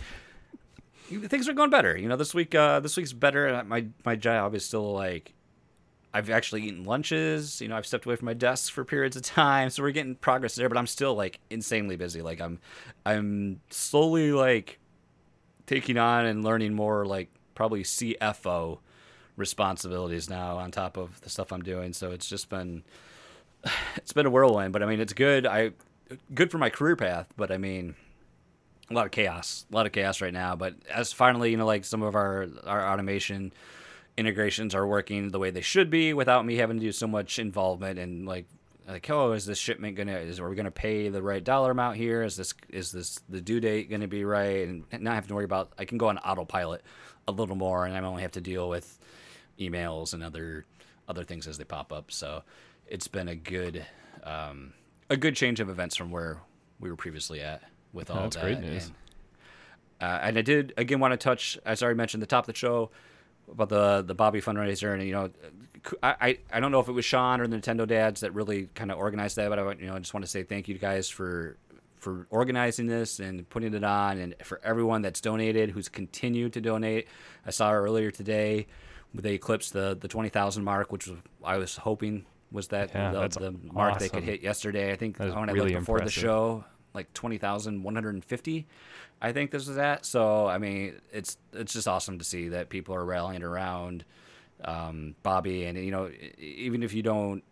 things 1.26 1.48
are 1.48 1.52
going 1.52 1.70
better. 1.70 1.96
You 1.96 2.08
know, 2.08 2.16
this 2.16 2.34
week 2.34 2.54
uh 2.54 2.80
this 2.80 2.96
week's 2.96 3.12
better. 3.12 3.62
My 3.64 3.86
my 4.04 4.16
job 4.16 4.54
is 4.54 4.64
still 4.64 4.92
like 4.92 5.34
I've 6.14 6.28
actually 6.28 6.64
eaten 6.64 6.84
lunches. 6.84 7.60
You 7.60 7.68
know, 7.68 7.76
I've 7.76 7.86
stepped 7.86 8.04
away 8.04 8.16
from 8.16 8.26
my 8.26 8.34
desk 8.34 8.72
for 8.72 8.84
periods 8.84 9.16
of 9.16 9.22
time, 9.22 9.70
so 9.70 9.82
we're 9.82 9.92
getting 9.92 10.14
progress 10.14 10.54
there. 10.54 10.68
But 10.68 10.76
I'm 10.78 10.86
still 10.86 11.14
like 11.14 11.40
insanely 11.48 11.96
busy. 11.96 12.20
Like 12.20 12.40
I'm, 12.40 12.58
I'm 13.06 13.60
slowly 13.70 14.32
like 14.32 14.78
taking 15.66 15.96
on 15.96 16.26
and 16.26 16.44
learning 16.44 16.74
more 16.74 17.06
like 17.06 17.30
probably 17.54 17.82
CFO 17.82 18.78
responsibilities 19.36 20.28
now 20.28 20.58
on 20.58 20.70
top 20.70 20.98
of 20.98 21.20
the 21.22 21.30
stuff 21.30 21.50
I'm 21.52 21.62
doing. 21.62 21.94
So 21.94 22.10
it's 22.10 22.28
just 22.28 22.50
been, 22.50 22.84
it's 23.96 24.12
been 24.12 24.26
a 24.26 24.30
whirlwind. 24.30 24.72
But 24.72 24.82
I 24.82 24.86
mean, 24.86 25.00
it's 25.00 25.12
good. 25.12 25.46
I 25.46 25.72
good 26.34 26.50
for 26.50 26.58
my 26.58 26.70
career 26.70 26.96
path. 26.96 27.32
But 27.36 27.50
I 27.50 27.58
mean, 27.58 27.94
a 28.90 28.94
lot 28.94 29.06
of 29.06 29.12
chaos, 29.12 29.64
a 29.70 29.74
lot 29.74 29.86
of 29.86 29.92
chaos 29.92 30.20
right 30.20 30.32
now. 30.32 30.56
But 30.56 30.74
as 30.92 31.12
finally, 31.12 31.50
you 31.50 31.56
know, 31.56 31.66
like 31.66 31.84
some 31.84 32.02
of 32.02 32.14
our 32.14 32.46
our 32.66 32.92
automation 32.92 33.52
integrations 34.16 34.74
are 34.74 34.86
working 34.86 35.30
the 35.30 35.38
way 35.38 35.50
they 35.50 35.60
should 35.60 35.90
be 35.90 36.12
without 36.12 36.44
me 36.44 36.56
having 36.56 36.78
to 36.78 36.82
do 36.82 36.92
so 36.92 37.06
much 37.06 37.38
involvement 37.38 37.98
and 37.98 38.26
like 38.26 38.46
like 38.86 39.08
oh 39.08 39.32
is 39.32 39.46
this 39.46 39.58
shipment 39.58 39.96
gonna 39.96 40.16
is 40.16 40.38
are 40.38 40.50
we 40.50 40.56
gonna 40.56 40.70
pay 40.70 41.08
the 41.08 41.22
right 41.22 41.44
dollar 41.44 41.70
amount 41.70 41.96
here 41.96 42.22
is 42.22 42.36
this 42.36 42.52
is 42.68 42.92
this 42.92 43.20
the 43.30 43.40
due 43.40 43.60
date 43.60 43.90
gonna 43.90 44.08
be 44.08 44.24
right 44.24 44.68
and 44.68 44.84
not 45.00 45.14
have 45.14 45.26
to 45.26 45.34
worry 45.34 45.44
about 45.46 45.72
I 45.78 45.86
can 45.86 45.96
go 45.96 46.08
on 46.08 46.18
autopilot 46.18 46.82
a 47.26 47.32
little 47.32 47.56
more 47.56 47.86
and 47.86 47.96
I 47.96 48.06
only 48.06 48.22
have 48.22 48.32
to 48.32 48.40
deal 48.40 48.68
with 48.68 48.98
emails 49.58 50.12
and 50.12 50.22
other 50.22 50.66
other 51.08 51.24
things 51.24 51.46
as 51.46 51.56
they 51.56 51.64
pop 51.64 51.90
up 51.90 52.10
so 52.10 52.42
it's 52.92 53.08
been 53.08 53.26
a 53.26 53.34
good 53.34 53.84
um, 54.22 54.74
a 55.08 55.16
good 55.16 55.34
change 55.34 55.60
of 55.60 55.70
events 55.70 55.96
from 55.96 56.10
where 56.10 56.38
we 56.78 56.90
were 56.90 56.96
previously 56.96 57.40
at 57.40 57.62
with 57.92 58.10
all 58.10 58.22
That's 58.22 58.36
that 58.36 58.44
great 58.44 58.60
news. 58.60 58.92
And, 60.00 60.10
uh, 60.10 60.18
and 60.22 60.38
I 60.38 60.42
did 60.42 60.74
again 60.76 61.00
want 61.00 61.12
to 61.12 61.16
touch, 61.16 61.58
as 61.64 61.82
I 61.82 61.86
already 61.86 61.96
mentioned, 61.96 62.22
the 62.22 62.26
top 62.26 62.44
of 62.44 62.54
the 62.54 62.58
show 62.58 62.90
about 63.50 63.70
the 63.70 64.02
the 64.06 64.14
Bobby 64.14 64.42
fundraiser, 64.42 64.92
and 64.92 65.02
you 65.02 65.12
know, 65.12 65.30
I 66.02 66.38
I, 66.52 66.60
don't 66.60 66.70
know 66.70 66.80
if 66.80 66.88
it 66.88 66.92
was 66.92 67.04
Sean 67.04 67.40
or 67.40 67.46
the 67.46 67.56
Nintendo 67.56 67.88
dads 67.88 68.20
that 68.20 68.34
really 68.34 68.68
kind 68.74 68.92
of 68.92 68.98
organized 68.98 69.36
that, 69.36 69.48
but 69.48 69.58
I 69.58 69.72
you 69.72 69.86
know 69.86 69.94
I 69.94 69.98
just 69.98 70.12
want 70.12 70.24
to 70.24 70.30
say 70.30 70.42
thank 70.42 70.68
you 70.68 70.76
guys 70.76 71.08
for 71.08 71.56
for 71.96 72.26
organizing 72.28 72.88
this 72.88 73.20
and 73.20 73.48
putting 73.48 73.72
it 73.72 73.84
on, 73.84 74.18
and 74.18 74.34
for 74.42 74.60
everyone 74.62 75.00
that's 75.00 75.22
donated, 75.22 75.70
who's 75.70 75.88
continued 75.88 76.52
to 76.52 76.60
donate. 76.60 77.08
I 77.46 77.50
saw 77.52 77.72
earlier 77.72 78.10
today 78.10 78.66
they 79.14 79.32
eclipsed 79.34 79.72
the 79.72 79.96
the 79.98 80.08
twenty 80.08 80.28
thousand 80.28 80.64
mark, 80.64 80.92
which 80.92 81.06
was 81.06 81.18
I 81.42 81.56
was 81.56 81.76
hoping 81.76 82.26
was 82.52 82.68
that 82.68 82.90
Yeah, 82.94 83.12
the, 83.12 83.28
the 83.28 83.54
mark 83.72 83.98
they 83.98 84.08
could 84.08 84.24
hit 84.24 84.42
yesterday. 84.42 84.92
I 84.92 84.96
think 84.96 85.18
when 85.18 85.32
I 85.32 85.52
really 85.52 85.70
looked 85.70 85.80
before 85.80 86.00
the 86.00 86.10
show, 86.10 86.64
like 86.94 87.12
twenty 87.14 87.38
thousand 87.38 87.82
one 87.82 87.94
hundred 87.94 88.14
and 88.14 88.24
fifty. 88.24 88.66
I 89.20 89.32
think 89.32 89.50
this 89.50 89.68
is 89.68 89.78
at. 89.78 90.04
So 90.04 90.46
I 90.46 90.58
mean, 90.58 91.00
it's 91.12 91.38
it's 91.52 91.72
just 91.72 91.88
awesome 91.88 92.18
to 92.18 92.24
see 92.24 92.48
that 92.48 92.68
people 92.68 92.94
are 92.94 93.04
rallying 93.04 93.42
around 93.42 94.04
um, 94.64 95.14
Bobby, 95.22 95.64
and 95.64 95.78
you 95.78 95.90
know, 95.90 96.10
even 96.38 96.82
if 96.82 96.92
you 96.92 97.02
don't, 97.02 97.42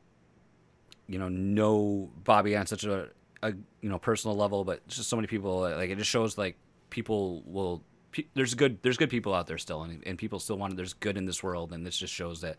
you 1.06 1.18
know, 1.18 1.28
know 1.28 2.10
Bobby 2.24 2.56
on 2.56 2.66
such 2.66 2.84
a 2.84 3.08
a 3.42 3.52
you 3.80 3.88
know 3.88 3.98
personal 3.98 4.36
level, 4.36 4.64
but 4.64 4.86
just 4.88 5.08
so 5.08 5.16
many 5.16 5.28
people 5.28 5.60
like 5.60 5.90
it 5.90 5.98
just 5.98 6.10
shows 6.10 6.36
like 6.36 6.56
people 6.90 7.42
will. 7.46 7.82
Pe- 8.12 8.26
there's 8.34 8.54
good 8.54 8.82
there's 8.82 8.96
good 8.96 9.10
people 9.10 9.32
out 9.32 9.46
there 9.46 9.58
still, 9.58 9.82
and, 9.82 10.02
and 10.04 10.18
people 10.18 10.40
still 10.40 10.58
want 10.58 10.76
there's 10.76 10.94
good 10.94 11.16
in 11.16 11.26
this 11.26 11.42
world, 11.42 11.72
and 11.72 11.86
this 11.86 11.96
just 11.96 12.12
shows 12.12 12.40
that 12.40 12.56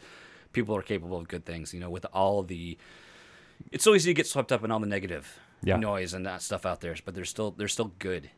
people 0.53 0.75
are 0.75 0.81
capable 0.81 1.17
of 1.17 1.27
good 1.27 1.45
things. 1.45 1.73
You 1.73 1.79
know, 1.79 1.89
with 1.89 2.05
all 2.13 2.43
the, 2.43 2.77
it's 3.71 3.83
so 3.83 3.93
easy 3.95 4.09
to 4.09 4.13
get 4.13 4.27
swept 4.27 4.51
up 4.51 4.63
in 4.63 4.71
all 4.71 4.79
the 4.79 4.87
negative 4.87 5.39
Yeah. 5.63 5.77
noise 5.77 6.13
and 6.13 6.25
that 6.25 6.41
stuff 6.41 6.65
out 6.65 6.81
there, 6.81 6.95
but 7.05 7.13
there's 7.15 7.29
still 7.29 7.51
there's 7.51 7.73
still 7.73 7.91
good 7.99 8.29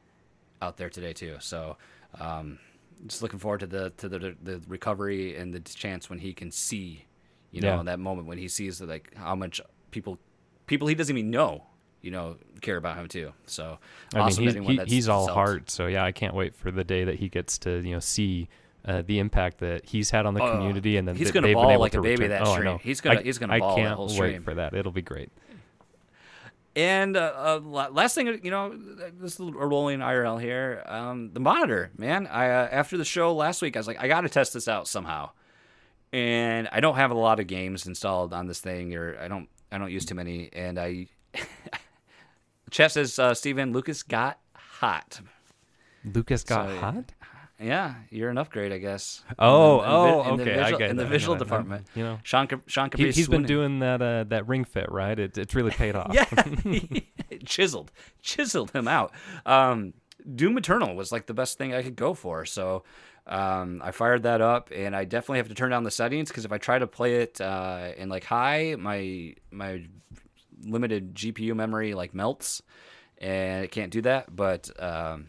out 0.62 0.78
there 0.78 0.90
today 0.90 1.14
too. 1.14 1.38
So, 1.40 1.78
um, 2.20 2.60
just 3.08 3.22
looking 3.22 3.40
forward 3.40 3.60
to 3.62 3.68
the 3.68 3.90
to 3.98 4.08
the 4.10 4.36
the 4.42 4.62
recovery 4.68 5.36
and 5.38 5.54
the 5.54 5.60
chance 5.62 6.10
when 6.10 6.20
he 6.20 6.34
can 6.34 6.52
see, 6.52 7.06
you 7.52 7.62
know, 7.62 7.78
Yeah. 7.78 7.84
that 7.84 8.00
moment 8.00 8.28
when 8.28 8.38
he 8.38 8.48
sees 8.48 8.82
like 8.82 9.14
how 9.16 9.36
much 9.36 9.60
people 9.92 10.20
people 10.68 10.88
he 10.88 10.96
doesn't 10.96 11.18
even 11.18 11.32
know, 11.32 11.64
you 12.02 12.12
know, 12.12 12.38
care 12.62 12.78
about 12.78 12.98
him 12.98 13.08
too. 13.08 13.34
So 13.46 13.80
I 14.14 14.20
awesome 14.20 14.46
mean, 14.46 14.64
he's, 14.64 14.90
he, 14.90 14.96
he's 14.96 15.10
all 15.10 15.28
heart. 15.28 15.70
So 15.70 15.88
yeah, 15.88 16.04
I 16.06 16.12
can't 16.12 16.34
wait 16.36 16.56
for 16.56 16.72
the 16.72 16.84
day 16.84 17.04
that 17.06 17.16
he 17.16 17.28
gets 17.30 17.58
to 17.60 17.82
you 17.82 17.92
know 17.94 18.00
see 18.00 18.48
uh, 18.86 19.02
the 19.06 19.20
impact 19.20 19.60
that 19.60 19.86
he's 19.86 20.10
had 20.10 20.26
on 20.26 20.34
the 20.34 20.42
Oh, 20.44 20.52
community, 20.52 20.98
and 20.98 21.08
then 21.08 21.16
he's 21.16 21.28
that 21.28 21.34
gonna 21.34 21.48
they've 21.48 21.56
been 21.56 21.64
bawl 21.64 21.72
able 21.72 21.82
like 21.82 21.92
to 21.94 22.00
a 22.00 22.02
baby 22.02 22.24
return. 22.24 22.30
that 22.30 22.48
oh, 22.48 22.54
stream. 22.54 22.80
He's 22.82 23.02
gonna- 23.02 23.20
I, 23.20 23.24
he's 23.24 23.38
gonna 23.38 23.60
ball 23.60 23.72
I 23.74 23.76
can't 23.82 24.00
wait 24.00 24.10
stream. 24.12 24.44
for 24.44 24.54
that. 24.56 24.74
It'll 24.74 24.92
be 24.92 25.02
great. 25.02 25.30
And 26.76 27.16
uh, 27.16 27.60
uh, 27.66 27.90
last 27.92 28.16
thing, 28.16 28.40
you 28.44 28.50
know, 28.50 28.76
this 29.20 29.34
is 29.34 29.40
a 29.40 29.44
rolling 29.52 30.00
IRL 30.00 30.42
here. 30.42 30.82
Um, 30.88 31.30
the 31.32 31.40
monitor, 31.40 31.92
man. 31.98 32.26
I 32.26 32.50
uh, 32.50 32.68
after 32.72 32.98
the 32.98 33.06
show 33.06 33.34
last 33.36 33.62
week, 33.62 33.78
I 33.78 33.80
was 33.80 33.86
like, 33.88 34.00
I 34.02 34.08
got 34.08 34.22
to 34.22 34.30
test 34.30 34.54
this 34.56 34.68
out 34.68 34.88
somehow. 34.88 35.30
And 36.12 36.68
I 36.72 36.80
don't 36.80 36.96
have 36.96 37.12
a 37.12 37.16
lot 37.16 37.40
of 37.40 37.46
games 37.48 37.86
installed 37.86 38.34
on 38.34 38.48
this 38.48 38.60
thing, 38.60 38.96
or 38.96 39.18
I 39.20 39.28
don't, 39.28 39.50
I 39.72 39.78
don't 39.78 39.92
use 39.92 40.04
too 40.06 40.16
many. 40.16 40.50
And 40.52 40.80
I, 40.80 41.08
chat 42.72 42.92
says, 42.92 43.18
uh, 43.20 43.34
Steven 43.36 43.72
Lucas 43.72 44.02
got 44.04 44.40
hot. 44.56 45.22
Lucas 46.06 46.44
got 46.44 46.70
So, 46.70 46.78
hot. 46.78 47.14
Yeah, 47.64 47.96
you're 48.10 48.30
an 48.30 48.38
upgrade, 48.38 48.72
I 48.72 48.78
guess. 48.78 49.24
Oh, 49.40 49.80
in 49.80 49.90
the, 49.90 49.96
oh, 49.96 50.34
in 50.34 50.42
okay. 50.42 50.54
I 50.54 50.64
visual, 50.64 50.80
get 50.80 50.90
in 50.90 50.98
the 50.98 51.04
that, 51.04 51.10
visual 51.10 51.36
that. 51.36 51.44
department. 51.44 51.88
You 51.96 52.04
know, 52.04 52.20
Sean, 52.24 52.48
Sean 52.68 52.86
he, 52.86 52.90
Caprice 52.90 53.16
he's 53.16 53.28
been 53.28 53.44
doing 53.44 53.80
that 53.80 54.02
uh, 54.02 54.26
that 54.26 54.48
ring 54.48 54.66
fit, 54.66 54.92
right? 54.92 55.18
It, 55.18 55.38
it's 55.38 55.56
really 55.56 55.72
paid 55.72 55.96
off. 55.96 56.14
Yeah, 56.14 56.26
chiseled, 57.46 57.92
chiseled 58.22 58.72
him 58.72 58.88
out. 58.88 59.14
Um, 59.46 59.94
Doom 60.36 60.58
Eternal 60.58 60.96
was 60.96 61.12
like 61.12 61.26
the 61.26 61.34
best 61.34 61.58
thing 61.58 61.74
I 61.74 61.82
could 61.82 61.96
go 61.96 62.14
for. 62.14 62.46
So 62.46 62.84
um, 63.28 63.82
I 63.84 63.92
fired 63.92 64.24
that 64.24 64.42
up, 64.42 64.70
and 64.74 64.96
I 64.96 65.06
definitely 65.06 65.38
have 65.38 65.50
to 65.50 65.56
turn 65.56 65.72
down 65.72 65.84
the 65.84 65.92
settings 65.92 66.30
because 66.30 66.46
if 66.46 66.52
I 66.52 66.58
try 66.58 66.80
to 66.80 66.88
play 66.88 67.22
it 67.22 67.40
uh, 67.40 67.92
in 67.98 68.10
like 68.10 68.26
high, 68.26 68.76
my 68.78 69.36
my 69.52 69.86
limited 70.66 71.16
GPU 71.16 71.56
memory 71.56 71.94
like 71.94 72.14
melts, 72.14 72.62
and 73.18 73.64
it 73.64 73.72
can't 73.72 73.92
do 73.92 74.02
that. 74.02 74.36
But 74.36 74.70
um, 74.82 75.28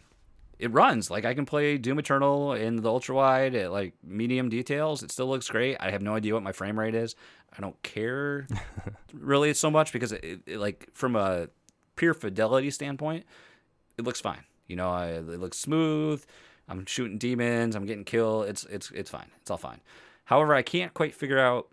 it 0.58 0.72
runs 0.72 1.10
like 1.10 1.24
I 1.24 1.34
can 1.34 1.46
play 1.46 1.78
Doom 1.78 1.98
Eternal 1.98 2.52
in 2.52 2.76
the 2.76 2.88
ultra 2.88 3.14
wide 3.14 3.54
at 3.54 3.72
like 3.72 3.94
medium 4.02 4.48
details. 4.48 5.02
It 5.02 5.10
still 5.10 5.26
looks 5.26 5.48
great. 5.48 5.76
I 5.80 5.90
have 5.90 6.02
no 6.02 6.14
idea 6.14 6.34
what 6.34 6.42
my 6.42 6.52
frame 6.52 6.78
rate 6.78 6.94
is. 6.94 7.16
I 7.56 7.60
don't 7.60 7.80
care 7.82 8.46
really 9.12 9.54
so 9.54 9.70
much 9.70 9.92
because 9.92 10.12
it, 10.12 10.40
it 10.46 10.58
like 10.58 10.88
from 10.92 11.16
a 11.16 11.48
pure 11.96 12.14
fidelity 12.14 12.70
standpoint, 12.70 13.24
it 13.98 14.04
looks 14.04 14.20
fine. 14.20 14.44
You 14.66 14.76
know, 14.76 14.90
I, 14.90 15.08
it 15.08 15.40
looks 15.40 15.58
smooth. 15.58 16.24
I'm 16.68 16.86
shooting 16.86 17.18
demons. 17.18 17.76
I'm 17.76 17.86
getting 17.86 18.04
killed. 18.04 18.46
It's 18.46 18.64
it's 18.64 18.90
it's 18.92 19.10
fine. 19.10 19.30
It's 19.40 19.50
all 19.50 19.58
fine. 19.58 19.80
However, 20.24 20.54
I 20.54 20.62
can't 20.62 20.94
quite 20.94 21.14
figure 21.14 21.38
out 21.38 21.68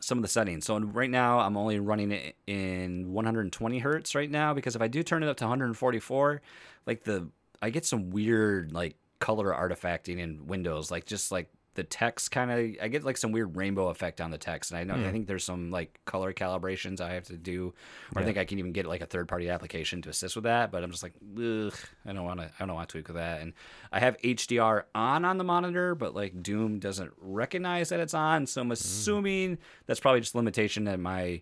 some 0.00 0.16
of 0.18 0.22
the 0.22 0.28
settings. 0.28 0.64
So 0.64 0.78
right 0.78 1.10
now, 1.10 1.40
I'm 1.40 1.56
only 1.56 1.78
running 1.78 2.10
it 2.10 2.36
in 2.46 3.12
120 3.12 3.78
hertz 3.80 4.14
right 4.14 4.30
now 4.30 4.54
because 4.54 4.74
if 4.74 4.80
I 4.80 4.88
do 4.88 5.02
turn 5.02 5.22
it 5.22 5.28
up 5.28 5.36
to 5.38 5.44
144, 5.44 6.40
like 6.86 7.04
the 7.04 7.28
I 7.62 7.70
get 7.70 7.84
some 7.84 8.10
weird 8.10 8.72
like 8.72 8.96
color 9.18 9.52
artifacting 9.52 10.18
in 10.18 10.46
Windows, 10.46 10.90
like 10.90 11.04
just 11.06 11.30
like 11.30 11.50
the 11.74 11.84
text 11.84 12.32
kind 12.32 12.50
of 12.50 12.58
I 12.82 12.88
get 12.88 13.04
like 13.04 13.16
some 13.16 13.30
weird 13.30 13.56
rainbow 13.56 13.88
effect 13.88 14.20
on 14.20 14.30
the 14.30 14.38
text, 14.38 14.72
and 14.72 14.78
I 14.78 14.84
know 14.84 15.06
I 15.06 15.12
think 15.12 15.28
there's 15.28 15.44
some 15.44 15.70
like 15.70 16.00
color 16.04 16.32
calibrations 16.32 17.00
I 17.00 17.14
have 17.14 17.26
to 17.26 17.36
do. 17.36 17.74
Or 18.14 18.22
I 18.22 18.24
think 18.24 18.38
I 18.38 18.44
can 18.44 18.58
even 18.58 18.72
get 18.72 18.86
like 18.86 19.02
a 19.02 19.06
third 19.06 19.28
party 19.28 19.48
application 19.48 20.02
to 20.02 20.08
assist 20.10 20.34
with 20.34 20.44
that, 20.44 20.72
but 20.72 20.82
I'm 20.82 20.90
just 20.90 21.02
like, 21.02 21.12
ugh, 21.38 21.72
I 22.04 22.12
don't 22.12 22.24
want 22.24 22.40
to, 22.40 22.50
I 22.58 22.66
don't 22.66 22.74
want 22.74 22.88
to 22.88 22.92
tweak 22.92 23.06
with 23.06 23.16
that. 23.16 23.40
And 23.40 23.52
I 23.92 24.00
have 24.00 24.16
HDR 24.18 24.84
on 24.94 25.24
on 25.24 25.38
the 25.38 25.44
monitor, 25.44 25.94
but 25.94 26.14
like 26.14 26.42
Doom 26.42 26.80
doesn't 26.80 27.12
recognize 27.18 27.90
that 27.90 28.00
it's 28.00 28.14
on, 28.14 28.46
so 28.46 28.62
I'm 28.62 28.72
assuming 28.72 29.58
that's 29.86 30.00
probably 30.00 30.20
just 30.20 30.34
limitation 30.34 30.84
that 30.84 30.98
my 30.98 31.40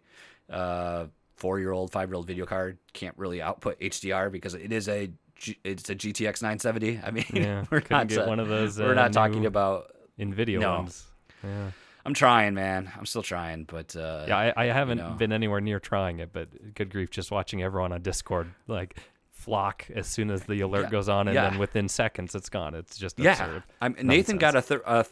uh, 0.50 1.06
four 1.36 1.58
year 1.58 1.72
old, 1.72 1.90
five 1.90 2.10
year 2.10 2.16
old 2.16 2.26
video 2.26 2.44
card 2.44 2.78
can't 2.92 3.16
really 3.16 3.40
output 3.40 3.80
HDR 3.80 4.30
because 4.30 4.54
it 4.54 4.72
is 4.72 4.88
a 4.88 5.10
G- 5.38 5.58
it's 5.64 5.88
a 5.88 5.94
GTX 5.94 6.42
970. 6.42 7.00
I 7.02 7.10
mean, 7.10 7.24
Yeah, 7.32 7.64
we're 7.70 7.80
couldn't 7.80 8.08
get 8.08 8.18
uh, 8.20 8.26
one 8.26 8.40
of 8.40 8.48
those, 8.48 8.78
We're 8.78 8.92
uh, 8.92 8.94
not 8.94 9.12
talking 9.12 9.46
about. 9.46 9.92
Nvidia 10.18 10.58
No. 10.60 10.76
ones. 10.78 11.04
Yeah. 11.44 11.70
I'm 12.04 12.14
trying, 12.14 12.54
man. 12.54 12.90
I'm 12.98 13.06
still 13.06 13.22
trying, 13.22 13.64
but 13.64 13.94
uh, 13.94 14.24
Yeah, 14.26 14.36
I, 14.56 14.64
I 14.64 14.66
haven't 14.66 14.98
know. 14.98 15.10
been 15.18 15.32
anywhere 15.32 15.60
near 15.60 15.78
trying 15.78 16.18
it, 16.20 16.32
but 16.32 16.74
good 16.74 16.90
grief, 16.90 17.10
just 17.10 17.30
watching 17.30 17.62
everyone 17.62 17.92
on 17.92 18.02
Discord 18.02 18.48
like 18.66 18.98
flock 19.30 19.86
as 19.94 20.06
soon 20.08 20.30
as 20.30 20.42
the 20.44 20.60
alert 20.62 20.84
Yeah, 20.84 20.90
goes 20.90 21.08
on, 21.08 21.28
and 21.28 21.34
yeah. 21.34 21.50
then 21.50 21.58
within 21.58 21.88
seconds 21.88 22.34
it's 22.34 22.48
gone. 22.48 22.74
It's 22.74 22.96
just 22.98 23.18
yeah. 23.18 23.32
absurd. 23.32 23.62
I'm, 23.80 23.94
Nathan 24.02 24.38
got 24.38 24.56
a 24.56 24.62
thir- 24.62 24.82
uh, 24.84 25.04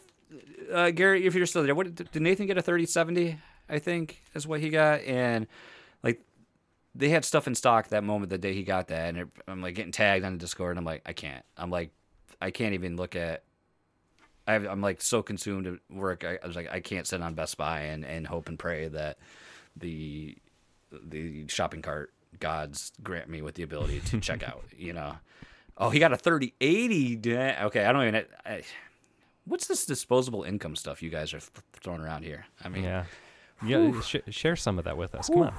uh, 0.73 0.89
Gary. 0.91 1.25
If 1.25 1.35
you're 1.35 1.45
still 1.45 1.63
there, 1.63 1.73
what 1.75 1.93
did 1.95 2.21
Nathan 2.21 2.47
get 2.47 2.57
a 2.57 2.61
3070? 2.61 3.37
I 3.69 3.79
think 3.79 4.21
is 4.33 4.45
what 4.47 4.59
he 4.59 4.69
got, 4.69 5.01
and 5.01 5.47
they 6.97 7.09
had 7.09 7.23
stuff 7.23 7.47
in 7.47 7.55
stock 7.55 7.89
that 7.89 8.03
moment 8.03 8.29
the 8.29 8.37
day 8.37 8.53
he 8.53 8.63
got 8.63 8.87
that, 8.87 9.09
and 9.09 9.17
it, 9.19 9.27
I'm 9.47 9.61
like 9.61 9.75
getting 9.75 9.91
tagged 9.91 10.25
on 10.25 10.33
the 10.33 10.39
Discord, 10.39 10.71
and 10.71 10.79
I'm 10.79 10.85
like, 10.85 11.03
I 11.05 11.13
can't. 11.13 11.45
I'm 11.55 11.69
like, 11.69 11.91
I 12.41 12.51
can't 12.51 12.73
even 12.73 12.95
look 12.97 13.15
at. 13.15 13.43
I 14.47 14.53
have, 14.53 14.65
I'm 14.65 14.81
like 14.81 15.01
so 15.01 15.21
consumed 15.21 15.67
at 15.67 15.73
work. 15.95 16.23
I, 16.23 16.39
I 16.43 16.47
was 16.47 16.55
like, 16.55 16.69
I 16.71 16.79
can't 16.79 17.05
sit 17.05 17.21
on 17.21 17.33
Best 17.33 17.57
Buy 17.57 17.81
and, 17.81 18.05
and 18.05 18.25
hope 18.25 18.47
and 18.49 18.57
pray 18.57 18.87
that 18.87 19.17
the 19.75 20.37
the 20.91 21.47
shopping 21.47 21.81
cart 21.81 22.13
gods 22.39 22.91
grant 23.03 23.29
me 23.29 23.41
with 23.41 23.55
the 23.55 23.63
ability 23.63 23.99
to 24.01 24.19
check 24.19 24.43
out. 24.43 24.63
You 24.77 24.93
know. 24.93 25.17
Oh, 25.79 25.89
he 25.91 25.99
got 25.99 26.11
a 26.11 26.17
3080. 26.17 27.15
Da- 27.17 27.63
Okay, 27.65 27.85
I 27.85 27.91
don't 27.93 28.07
even. 28.07 28.25
I, 28.45 28.63
what's 29.45 29.67
this 29.67 29.85
disposable 29.85 30.43
income 30.43 30.75
stuff 30.75 31.03
you 31.03 31.09
guys 31.11 31.33
are 31.33 31.39
th- 31.39 31.51
throwing 31.73 32.01
around 32.01 32.23
here? 32.23 32.45
I 32.63 32.69
mean, 32.69 32.83
Yeah, 32.83 33.03
yeah. 33.63 34.01
Sh- 34.01 34.15
share 34.29 34.55
some 34.55 34.79
of 34.79 34.85
that 34.85 34.97
with 34.97 35.13
us. 35.13 35.27
Come 35.29 35.43
on. 35.43 35.53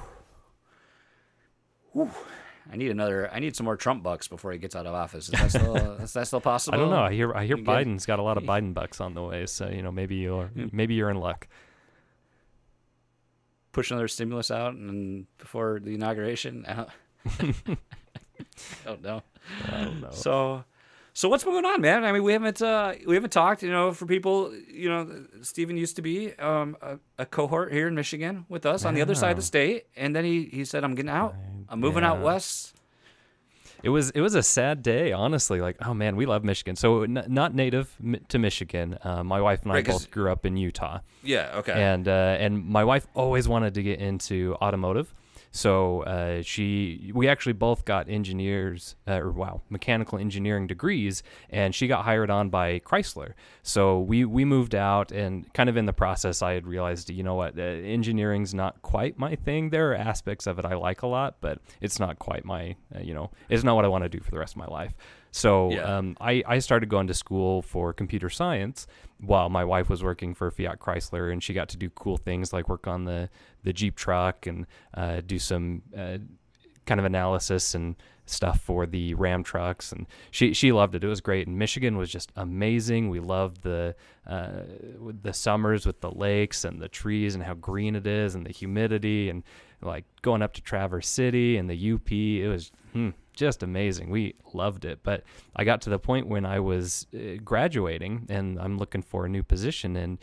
I 1.95 2.75
need 2.75 2.91
another. 2.91 3.31
I 3.31 3.39
need 3.39 3.55
some 3.55 3.65
more 3.65 3.75
Trump 3.75 4.03
bucks 4.03 4.27
before 4.27 4.51
he 4.51 4.59
gets 4.59 4.75
out 4.75 4.85
of 4.85 4.93
office. 4.93 5.29
Is 5.29 5.39
that 5.39 5.49
still, 5.49 5.75
is 5.75 6.13
that 6.13 6.27
still 6.27 6.41
possible? 6.41 6.77
I 6.77 6.81
don't 6.81 6.91
know. 6.91 7.01
I 7.01 7.13
hear 7.13 7.33
I 7.33 7.45
hear 7.45 7.57
You? 7.57 7.63
Biden's 7.63 8.05
got 8.05 8.19
a 8.19 8.23
lot 8.23 8.37
of 8.37 8.43
Biden 8.45 8.73
bucks 8.73 9.01
on 9.01 9.13
the 9.13 9.23
way, 9.23 9.45
so 9.45 9.67
you 9.67 9.81
know 9.81 9.91
maybe 9.91 10.15
you're 10.15 10.47
hmm. 10.47 10.67
maybe 10.71 10.93
you're 10.93 11.09
in 11.09 11.17
luck. 11.17 11.47
Push 13.71 13.91
another 13.91 14.07
stimulus 14.07 14.51
out 14.51 14.73
and 14.73 15.25
before 15.37 15.79
the 15.81 15.93
inauguration. 15.93 16.65
I 16.67 16.85
don't 18.85 19.03
know. 19.03 19.21
I 19.71 19.83
don't 19.83 20.01
know. 20.01 20.09
So, 20.11 20.63
so 21.19 21.27
what's 21.27 21.43
going 21.43 21.65
on, 21.65 21.81
man? 21.81 22.05
I 22.05 22.13
mean, 22.13 22.23
we 22.23 22.31
haven't 22.31 22.61
uh, 22.61 22.93
we 23.05 23.13
haven't 23.15 23.33
talked. 23.33 23.61
You 23.61 23.71
know, 23.71 23.91
for 23.91 24.05
people, 24.05 24.53
you 24.83 24.87
know, 24.87 25.25
Stephen 25.41 25.75
used 25.75 25.97
to 25.97 26.01
be 26.01 26.33
um, 26.39 26.77
a, 26.81 26.97
a 27.17 27.25
cohort 27.25 27.73
here 27.73 27.89
in 27.89 27.95
Michigan 27.95 28.45
with 28.47 28.65
us 28.65 28.85
on 28.85 28.93
the 28.93 29.01
other 29.01 29.15
side 29.15 29.31
of 29.31 29.35
the 29.35 29.43
state, 29.43 29.87
and 29.97 30.15
then 30.15 30.23
he 30.23 30.45
he 30.45 30.63
said, 30.63 30.85
"I'm 30.85 30.95
getting 30.95 31.11
out. 31.11 31.35
I'm 31.67 31.81
moving 31.81 32.05
out 32.05 32.21
west." 32.21 32.73
It 33.83 33.89
was 33.89 34.11
it 34.11 34.21
was 34.21 34.33
a 34.35 34.43
sad 34.43 34.81
day, 34.81 35.11
honestly. 35.11 35.59
Like, 35.59 35.75
oh 35.85 35.93
man, 35.93 36.15
we 36.15 36.25
love 36.25 36.45
Michigan. 36.45 36.77
So 36.77 37.03
n- 37.03 37.25
not 37.27 37.53
native 37.53 37.93
mi- 37.99 38.21
to 38.29 38.39
Michigan. 38.39 38.97
Uh, 39.03 39.21
my 39.23 39.41
wife 39.41 39.63
and 39.63 39.71
I 39.73 39.75
Right, 39.75 39.85
both 39.85 40.11
grew 40.11 40.31
up 40.31 40.45
in 40.45 40.55
Utah, 40.55 40.99
Yeah. 41.21 41.51
Okay. 41.59 41.73
and 41.73 42.07
uh, 42.07 42.37
and 42.43 42.65
my 42.65 42.85
wife 42.85 43.07
always 43.13 43.45
wanted 43.47 43.73
to 43.73 43.83
get 43.83 43.99
into 43.99 44.55
automotive. 44.61 45.13
So 45.51 46.03
uh, 46.03 46.41
she, 46.43 47.11
we 47.13 47.27
actually 47.27 47.53
both 47.53 47.83
got 47.85 48.07
engineers, 48.07 48.95
uh, 49.07 49.15
or 49.15 49.31
wow, 49.31 49.61
mechanical 49.69 50.19
engineering 50.19 50.67
degrees, 50.67 51.23
and 51.49 51.73
she 51.73 51.87
got 51.87 52.05
hired 52.05 52.29
on 52.29 52.49
by 52.49 52.79
Chrysler. 52.79 53.33
So 53.63 53.99
we 53.99 54.25
we 54.25 54.45
moved 54.45 54.75
out, 54.75 55.11
and 55.11 55.51
kind 55.53 55.69
of 55.69 55.75
in 55.75 55.85
the 55.85 55.93
process, 55.93 56.41
I 56.41 56.53
had 56.53 56.67
realized, 56.67 57.09
you 57.09 57.23
know 57.23 57.35
what, 57.35 57.57
uh, 57.57 57.61
engineering's 57.61 58.53
not 58.53 58.81
quite 58.83 59.17
my 59.17 59.35
thing. 59.35 59.71
There 59.71 59.91
are 59.91 59.95
aspects 59.95 60.45
of 60.45 60.59
it 60.59 60.65
I 60.65 60.75
like 60.75 61.01
a 61.01 61.07
lot, 61.07 61.37
but 61.41 61.59
it's 61.81 61.99
not 61.99 62.19
quite 62.19 62.45
my, 62.45 62.75
uh, 62.95 62.99
you 63.01 63.13
know, 63.13 63.31
it's 63.49 63.63
not 63.63 63.75
what 63.75 63.85
I 63.85 63.87
want 63.87 64.03
to 64.03 64.09
do 64.09 64.19
for 64.19 64.31
the 64.31 64.39
rest 64.39 64.53
of 64.53 64.57
my 64.57 64.67
life. 64.67 64.93
So 65.31 65.71
Yeah. 65.71 65.97
um, 65.97 66.17
I, 66.19 66.43
I 66.47 66.59
started 66.59 66.89
going 66.89 67.07
to 67.07 67.13
school 67.13 67.61
for 67.61 67.93
computer 67.93 68.29
science 68.29 68.87
while 69.19 69.49
my 69.49 69.63
wife 69.63 69.89
was 69.89 70.03
working 70.03 70.33
for 70.33 70.49
Fiat 70.49 70.79
Chrysler, 70.79 71.31
and 71.31 71.43
she 71.43 71.53
got 71.53 71.69
to 71.69 71.77
do 71.77 71.89
cool 71.89 72.17
things 72.17 72.51
like 72.53 72.67
work 72.69 72.87
on 72.87 73.05
the, 73.05 73.29
the 73.63 73.73
Jeep 73.73 73.95
truck 73.95 74.47
and 74.47 74.65
uh, 74.93 75.21
do 75.25 75.37
some 75.37 75.81
uh, 75.95 76.17
kind 76.85 76.99
of 76.99 77.05
analysis 77.05 77.75
and 77.75 77.95
stuff 78.25 78.59
for 78.61 78.85
the 78.85 79.13
Ram 79.15 79.43
trucks, 79.43 79.91
and 79.91 80.05
she 80.31 80.53
she 80.53 80.71
loved 80.71 80.93
it. 80.95 81.03
It 81.03 81.07
was 81.07 81.19
great, 81.19 81.47
and 81.47 81.57
Michigan 81.57 81.97
was 81.97 82.11
just 82.11 82.31
amazing. 82.35 83.09
We 83.09 83.19
loved 83.19 83.63
the 83.63 83.95
uh, 84.27 84.61
the 85.23 85.33
summers 85.33 85.85
with 85.85 85.99
the 86.01 86.11
lakes 86.11 86.63
and 86.63 86.79
the 86.79 86.87
trees 86.87 87.33
and 87.35 87.43
how 87.43 87.55
green 87.55 87.95
it 87.95 88.05
is, 88.07 88.35
and 88.35 88.45
the 88.45 88.51
humidity, 88.51 89.29
and 89.29 89.43
like 89.81 90.05
going 90.21 90.41
up 90.43 90.53
to 90.53 90.61
Traverse 90.61 91.07
City 91.07 91.57
and 91.57 91.69
the 91.69 91.91
UP. 91.93 92.11
It 92.11 92.47
was 92.47 92.71
hmm, 92.93 93.09
just 93.39 93.63
amazing. 93.63 94.09
We 94.09 94.35
loved 94.53 94.85
it. 94.85 94.99
But 95.03 95.23
I 95.55 95.63
got 95.63 95.81
to 95.81 95.89
the 95.89 95.97
point 95.99 96.27
when 96.27 96.45
I 96.45 96.59
was 96.59 97.07
uh, 97.13 97.41
graduating, 97.43 98.27
and 98.29 98.59
I'm 98.59 98.77
looking 98.77 99.01
for 99.01 99.25
a 99.25 99.29
new 99.29 99.43
position, 99.43 99.95
and 99.95 100.17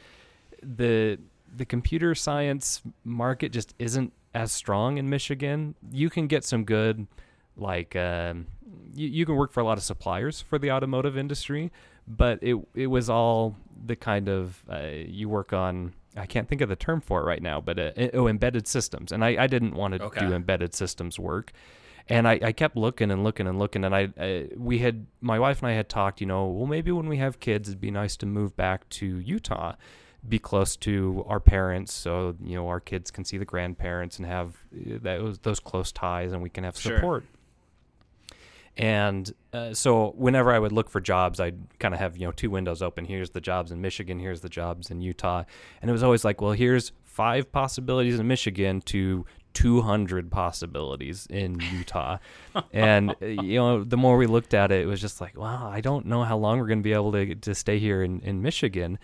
the 0.63 1.19
the 1.57 1.65
computer 1.65 2.15
science 2.15 2.83
market 3.05 3.51
just 3.53 3.75
isn't 3.79 4.13
as 4.35 4.53
strong 4.53 4.99
in 4.99 5.09
Michigan. 5.09 5.75
You 5.91 6.11
can 6.11 6.27
get 6.27 6.45
some 6.45 6.65
good 6.65 7.07
like 7.57 7.97
um, 7.97 8.47
you, 8.95 9.09
you 9.09 9.25
can 9.27 9.37
work 9.37 9.53
for 9.53 9.61
a 9.61 9.65
lot 9.65 9.79
of 9.79 9.85
suppliers 9.85 10.43
for 10.43 10.59
the 10.59 10.71
automotive 10.71 11.17
industry, 11.17 11.73
but 12.07 12.39
it 12.43 12.57
it 12.75 12.89
was 12.89 13.09
all 13.11 13.57
the 13.87 13.97
kind 13.97 14.29
of 14.29 14.63
uh, 14.71 14.89
you 15.07 15.29
work 15.29 15.53
on. 15.53 15.95
I 16.19 16.25
can't 16.25 16.49
think 16.49 16.63
of 16.63 16.71
the 16.71 16.77
term 16.77 17.03
for 17.03 17.21
it 17.21 17.25
right 17.25 17.43
now, 17.43 17.61
but 17.61 17.79
uh, 17.79 17.91
oh, 18.15 18.27
embedded 18.27 18.67
systems, 18.67 19.13
and 19.13 19.23
I, 19.23 19.45
I 19.45 19.47
didn't 19.47 19.75
want 19.75 19.95
to 19.95 20.03
Okay. 20.05 20.21
do 20.27 20.33
embedded 20.33 20.75
systems 20.75 21.19
work, 21.19 21.53
and 22.09 22.29
I, 22.29 22.39
I 22.43 22.53
kept 22.53 22.77
looking 22.77 23.11
and 23.11 23.25
looking 23.25 23.47
and 23.47 23.59
looking, 23.59 23.85
and 23.85 23.95
I, 23.95 24.09
I 24.19 24.49
we 24.57 24.79
had 24.79 25.07
my 25.21 25.39
wife 25.39 25.61
and 25.61 25.69
I 25.69 25.73
had 25.73 25.89
talked, 25.89 26.21
you 26.21 26.27
know, 26.27 26.47
well 26.47 26.67
maybe 26.67 26.93
when 26.93 27.09
we 27.09 27.17
have 27.19 27.41
kids, 27.41 27.69
it'd 27.69 27.81
be 27.81 27.91
nice 27.91 28.17
to 28.19 28.27
move 28.27 28.57
back 28.57 28.89
to 28.91 29.07
Utah, 29.19 29.75
be 30.29 30.39
close 30.39 30.77
to 30.77 31.25
our 31.29 31.41
parents, 31.41 31.93
so 31.93 32.37
you 32.43 32.55
know 32.55 32.69
our 32.69 32.81
kids 32.81 33.11
can 33.11 33.25
see 33.25 33.39
the 33.39 33.45
grandparents 33.45 34.19
and 34.19 34.27
have 34.27 34.57
uh, 34.75 34.99
those 35.03 35.39
those 35.41 35.61
close 35.61 35.93
ties, 35.93 36.33
and 36.33 36.43
we 36.43 36.51
can 36.51 36.65
have 36.65 36.77
support. 36.77 37.25
Sure. 37.25 37.37
And 38.79 39.33
uh, 39.55 39.73
so 39.73 40.13
whenever 40.17 40.53
I 40.53 40.59
would 40.59 40.73
look 40.73 40.91
for 40.91 41.01
jobs, 41.01 41.41
I'd 41.41 41.57
kind 41.79 41.95
of 41.95 42.01
have, 42.01 42.17
you 42.17 42.27
know, 42.27 42.33
two 42.33 42.51
windows 42.51 42.83
open. 42.83 43.07
Here's 43.07 43.31
the 43.31 43.41
jobs 43.41 43.73
in 43.73 43.81
Michigan, 43.81 44.19
here's 44.19 44.43
the 44.43 44.51
jobs 44.51 44.91
in 44.91 45.01
Utah. 45.01 45.45
And 45.81 45.89
it 45.89 45.93
was 45.93 46.03
always 46.03 46.25
like, 46.25 46.43
well, 46.43 46.53
here's 46.53 46.93
five 47.05 47.51
possibilities 47.51 48.19
in 48.19 48.27
Michigan 48.27 48.83
to 48.83 49.25
200 49.57 50.31
possibilities 50.31 51.27
in 51.31 51.59
Utah. 51.73 52.19
and, 52.75 53.17
uh, 53.23 53.27
you 53.27 53.59
know, 53.59 53.83
the 53.83 53.97
more 53.97 54.19
we 54.19 54.27
looked 54.27 54.53
at 54.53 54.71
it, 54.71 54.83
it 54.83 54.87
was 54.87 55.01
just 55.01 55.19
like, 55.19 55.35
wow, 55.37 55.71
I 55.71 55.81
don't 55.81 56.05
know 56.05 56.25
how 56.25 56.37
long 56.37 56.59
we're 56.61 56.67
going 56.67 56.81
to 56.81 56.85
be 56.85 56.93
able 56.93 57.11
to, 57.13 57.35
to 57.35 57.55
stay 57.55 57.79
here 57.79 58.03
in, 58.03 58.21
in 58.21 58.43
Michigan. 58.43 58.99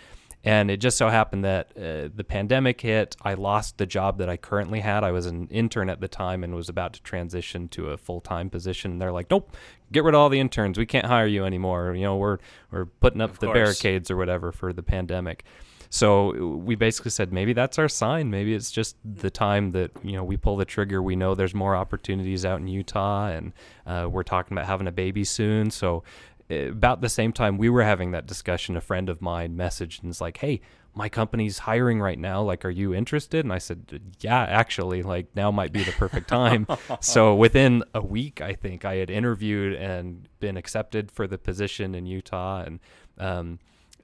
And 0.44 0.70
it 0.70 0.76
just 0.76 0.98
so 0.98 1.08
happened 1.08 1.44
that 1.46 1.70
uh, 1.74 2.10
the 2.14 2.24
pandemic 2.28 2.82
hit. 2.82 3.16
I 3.22 3.32
lost 3.34 3.78
the 3.78 3.86
job 3.86 4.18
that 4.18 4.28
I 4.28 4.36
currently 4.36 4.80
had. 4.80 5.04
I 5.04 5.10
was 5.12 5.24
an 5.24 5.48
intern 5.48 5.88
at 5.88 6.00
the 6.00 6.08
time 6.08 6.44
and 6.44 6.54
was 6.54 6.68
about 6.68 6.92
to 6.94 7.02
transition 7.02 7.68
to 7.68 7.90
a 7.90 7.96
full 7.96 8.20
time 8.20 8.50
position. 8.50 8.90
And 8.90 9.00
they're 9.00 9.12
like, 9.12 9.30
"Nope, 9.30 9.56
get 9.92 10.02
rid 10.02 10.14
of 10.14 10.20
all 10.20 10.28
the 10.28 10.40
interns. 10.40 10.76
We 10.78 10.84
can't 10.84 11.06
hire 11.06 11.28
you 11.28 11.44
anymore. 11.44 11.94
You 11.94 12.02
know, 12.02 12.16
we're 12.16 12.38
we're 12.72 12.86
putting 12.86 13.20
up 13.20 13.30
Of 13.30 13.38
the 13.38 13.46
course. 13.46 13.56
barricades 13.56 14.10
or 14.10 14.16
whatever 14.16 14.50
for 14.50 14.72
the 14.72 14.82
pandemic." 14.82 15.44
So 15.94 16.56
we 16.56 16.74
basically 16.74 17.10
said 17.10 17.34
maybe 17.34 17.52
that's 17.52 17.78
our 17.78 17.86
sign. 17.86 18.30
Maybe 18.30 18.54
it's 18.54 18.70
just 18.70 18.96
the 19.04 19.28
time 19.28 19.72
that 19.72 19.90
you 20.02 20.12
know 20.12 20.24
we 20.24 20.38
pull 20.38 20.56
the 20.56 20.64
trigger. 20.64 21.02
We 21.02 21.16
know 21.16 21.34
there's 21.34 21.54
more 21.54 21.76
opportunities 21.76 22.46
out 22.46 22.60
in 22.60 22.66
Utah, 22.66 23.26
and 23.26 23.52
uh, 23.86 24.08
we're 24.10 24.22
talking 24.22 24.56
about 24.56 24.64
having 24.64 24.86
a 24.86 24.92
baby 24.92 25.22
soon. 25.22 25.70
So 25.70 26.02
uh, 26.50 26.70
about 26.70 27.02
the 27.02 27.10
same 27.10 27.30
time 27.30 27.58
we 27.58 27.68
were 27.68 27.82
having 27.82 28.12
that 28.12 28.26
discussion, 28.26 28.74
a 28.74 28.80
friend 28.80 29.10
of 29.10 29.20
mine 29.20 29.54
messaged 29.54 30.00
and 30.00 30.08
was 30.08 30.18
like, 30.18 30.38
"Hey, 30.38 30.62
my 30.94 31.10
company's 31.10 31.58
hiring 31.58 32.00
right 32.00 32.18
now. 32.18 32.40
Like, 32.40 32.64
are 32.64 32.70
you 32.70 32.94
interested?" 32.94 33.44
And 33.44 33.52
I 33.52 33.58
said, 33.58 34.00
"Yeah, 34.20 34.44
actually. 34.44 35.02
Like, 35.02 35.36
now 35.36 35.50
might 35.50 35.74
be 35.74 35.84
the 35.84 35.92
perfect 35.92 36.26
time." 36.26 36.66
so 37.00 37.34
within 37.34 37.84
a 37.94 38.00
week, 38.00 38.40
I 38.40 38.54
think 38.54 38.86
I 38.86 38.94
had 38.94 39.10
interviewed 39.10 39.74
and 39.74 40.26
been 40.40 40.56
accepted 40.56 41.10
for 41.10 41.26
the 41.26 41.36
position 41.36 41.94
in 41.94 42.06
Utah, 42.06 42.62
and 42.62 42.80
um, 43.18 43.58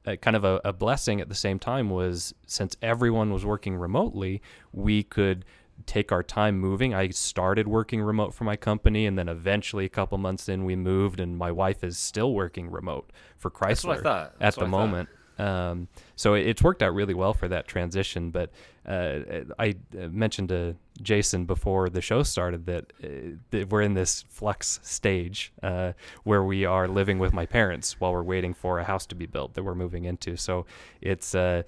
uh, 0.07 0.17
kind 0.17 0.37
of 0.37 0.45
a, 0.45 0.61
a 0.65 0.73
blessing 0.73 1.21
at 1.21 1.29
the 1.29 1.35
same 1.35 1.59
time 1.59 1.91
was 1.91 2.35
since 2.47 2.77
everyone 2.83 3.33
was 3.33 3.45
working 3.45 3.77
remotely, 3.77 4.43
we 4.73 5.03
could 5.03 5.45
take 5.87 6.11
our 6.13 6.23
time 6.23 6.59
moving. 6.59 6.95
I 6.95 7.09
started 7.11 7.69
working 7.69 8.03
remote 8.03 8.35
for 8.35 8.45
my 8.45 8.57
company, 8.57 9.07
and 9.07 9.19
then 9.19 9.29
eventually, 9.29 9.85
a 9.85 9.89
couple 9.89 10.19
months 10.19 10.49
in, 10.49 10.65
we 10.65 10.77
moved, 10.77 11.21
and 11.21 11.37
my 11.37 11.53
wife 11.53 11.85
is 11.85 11.99
still 11.99 12.35
working 12.35 12.71
remote 12.71 13.13
for 13.37 13.51
Chrysler 13.51 13.69
That's 13.69 13.85
what 13.85 13.99
I 13.99 14.03
thought. 14.03 14.27
at 14.27 14.39
That's 14.39 14.57
the 14.57 14.67
moment. 14.67 15.09
Um, 15.39 15.89
so 16.17 16.35
it, 16.35 16.47
it's 16.47 16.63
worked 16.63 16.83
out 16.83 16.95
really 16.95 17.15
well 17.15 17.33
for 17.35 17.49
that 17.49 17.67
transition. 17.69 18.31
But 18.31 18.51
uh, 18.87 19.45
I 19.59 19.77
uh, 19.97 20.09
mentioned 20.09 20.49
to 20.51 20.77
Jason 21.01 21.45
before 21.45 21.89
the 21.89 22.01
show 22.01 22.23
started 22.23 22.67
that, 22.67 22.93
uh, 23.03 23.09
that 23.51 23.71
we're 23.71 23.83
in 23.83 23.95
this 23.95 24.25
flux 24.29 24.81
stage 24.83 25.53
uh, 25.63 25.93
where 26.25 26.43
we 26.43 26.65
are 26.65 26.89
living 26.89 27.19
with 27.19 27.33
my 27.33 27.47
parents 27.47 28.01
while 28.01 28.13
we're 28.13 28.23
waiting 28.23 28.55
for 28.55 28.79
a 28.79 28.85
house 28.85 29.07
to 29.07 29.15
be 29.15 29.27
built 29.27 29.55
that 29.55 29.63
we're 29.63 29.75
moving 29.75 30.05
into. 30.05 30.37
So 30.37 30.67
it's, 31.01 31.35
uh, 31.35 31.63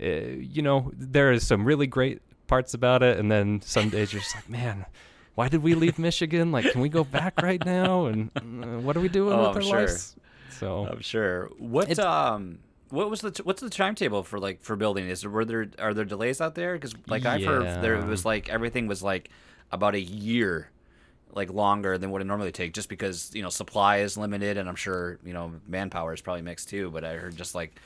uh, 0.00 0.04
you 0.06 0.62
know, 0.62 0.90
there 0.96 1.30
is 1.32 1.46
some 1.46 1.64
really 1.64 1.86
great 1.86 2.22
parts 2.46 2.74
about 2.74 3.02
it, 3.02 3.18
and 3.18 3.30
then 3.30 3.60
some 3.62 3.90
days 3.90 4.12
you're 4.12 4.22
just 4.22 4.34
like, 4.34 4.48
man. 4.48 4.86
Why 5.36 5.48
did 5.48 5.62
we 5.62 5.74
leave 5.74 5.98
Michigan? 5.98 6.50
Like, 6.52 6.70
can 6.72 6.80
we 6.82 6.88
go 6.90 7.04
back 7.04 7.40
right 7.40 7.64
now? 7.64 8.06
And 8.06 8.30
uh, 8.36 8.80
what 8.80 8.96
are 8.96 9.00
we 9.00 9.08
doing 9.08 9.32
Oh, 9.32 9.38
with 9.38 9.48
I'm 9.50 9.56
our 9.56 9.62
sure. 9.62 9.80
lives? 9.80 10.16
So 10.50 10.86
I'm 10.90 11.00
sure. 11.00 11.48
What 11.56 11.88
It's- 11.88 12.04
um 12.04 12.58
what 12.90 13.08
was 13.10 13.20
the 13.20 13.40
what's 13.44 13.60
the 13.60 13.70
timetable 13.70 14.22
for 14.22 14.38
like 14.38 14.62
for 14.62 14.76
building? 14.76 15.08
Is 15.08 15.22
there 15.22 15.30
were 15.30 15.44
there 15.44 15.68
are 15.78 15.94
there 15.94 16.04
delays 16.04 16.40
out 16.40 16.54
there? 16.54 16.74
Because 16.74 16.94
like 17.06 17.24
I've 17.26 17.40
heard 17.44 17.82
there 17.82 17.96
was 18.06 18.24
like 18.24 18.48
everything 18.48 18.86
was 18.86 19.02
like 19.02 19.30
about 19.72 19.94
a 19.94 20.00
year 20.00 20.70
like 21.32 21.48
longer 21.52 21.96
than 21.96 22.10
what 22.10 22.20
it 22.20 22.24
normally 22.24 22.50
take 22.50 22.74
just 22.74 22.88
because 22.88 23.30
you 23.34 23.42
know 23.42 23.48
supply 23.50 23.98
is 23.98 24.16
limited 24.16 24.56
and 24.58 24.68
I'm 24.68 24.74
sure 24.74 25.18
you 25.24 25.32
know 25.32 25.52
manpower 25.68 26.12
is 26.12 26.20
probably 26.20 26.42
mixed 26.42 26.68
too. 26.68 26.90
But 26.90 27.04
I 27.04 27.14
heard 27.14 27.36
just 27.36 27.54
like 27.54 27.78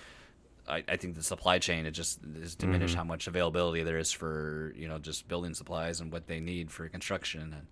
I, 0.66 0.82
I 0.88 0.96
think 0.96 1.14
the 1.14 1.22
supply 1.22 1.58
chain 1.58 1.84
it 1.84 1.90
just 1.90 2.20
is 2.40 2.54
diminished 2.54 2.92
Mm-hmm. 2.94 2.98
how 2.98 3.04
much 3.04 3.26
availability 3.26 3.82
there 3.82 3.98
is 3.98 4.10
for 4.12 4.72
you 4.76 4.88
know 4.88 4.98
just 4.98 5.28
building 5.28 5.52
supplies 5.54 6.00
and 6.00 6.10
what 6.10 6.26
they 6.26 6.40
need 6.40 6.70
for 6.70 6.88
construction 6.88 7.42
and 7.52 7.66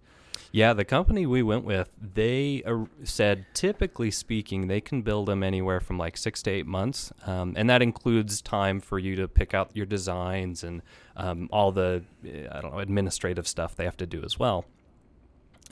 Yeah, 0.54 0.74
the 0.74 0.84
company 0.84 1.24
we 1.24 1.42
went 1.42 1.64
with, 1.64 1.88
they 1.98 2.62
uh, 2.66 2.84
said 3.04 3.46
typically 3.54 4.10
speaking, 4.10 4.68
they 4.68 4.82
can 4.82 5.00
build 5.00 5.26
them 5.26 5.42
anywhere 5.42 5.80
from 5.80 5.96
like 5.96 6.18
six 6.18 6.42
to 6.42 6.50
eight 6.50 6.66
months, 6.66 7.10
um, 7.26 7.54
and 7.56 7.70
that 7.70 7.80
includes 7.80 8.42
time 8.42 8.78
for 8.78 8.98
you 8.98 9.16
to 9.16 9.26
pick 9.26 9.54
out 9.54 9.70
your 9.74 9.86
designs 9.86 10.62
and 10.62 10.82
um, 11.16 11.48
all 11.50 11.72
the 11.72 12.04
I 12.22 12.60
don't 12.60 12.72
know 12.74 12.80
administrative 12.80 13.48
stuff 13.48 13.74
they 13.74 13.84
have 13.84 13.96
to 13.96 14.06
do 14.06 14.22
as 14.24 14.38
well. 14.38 14.66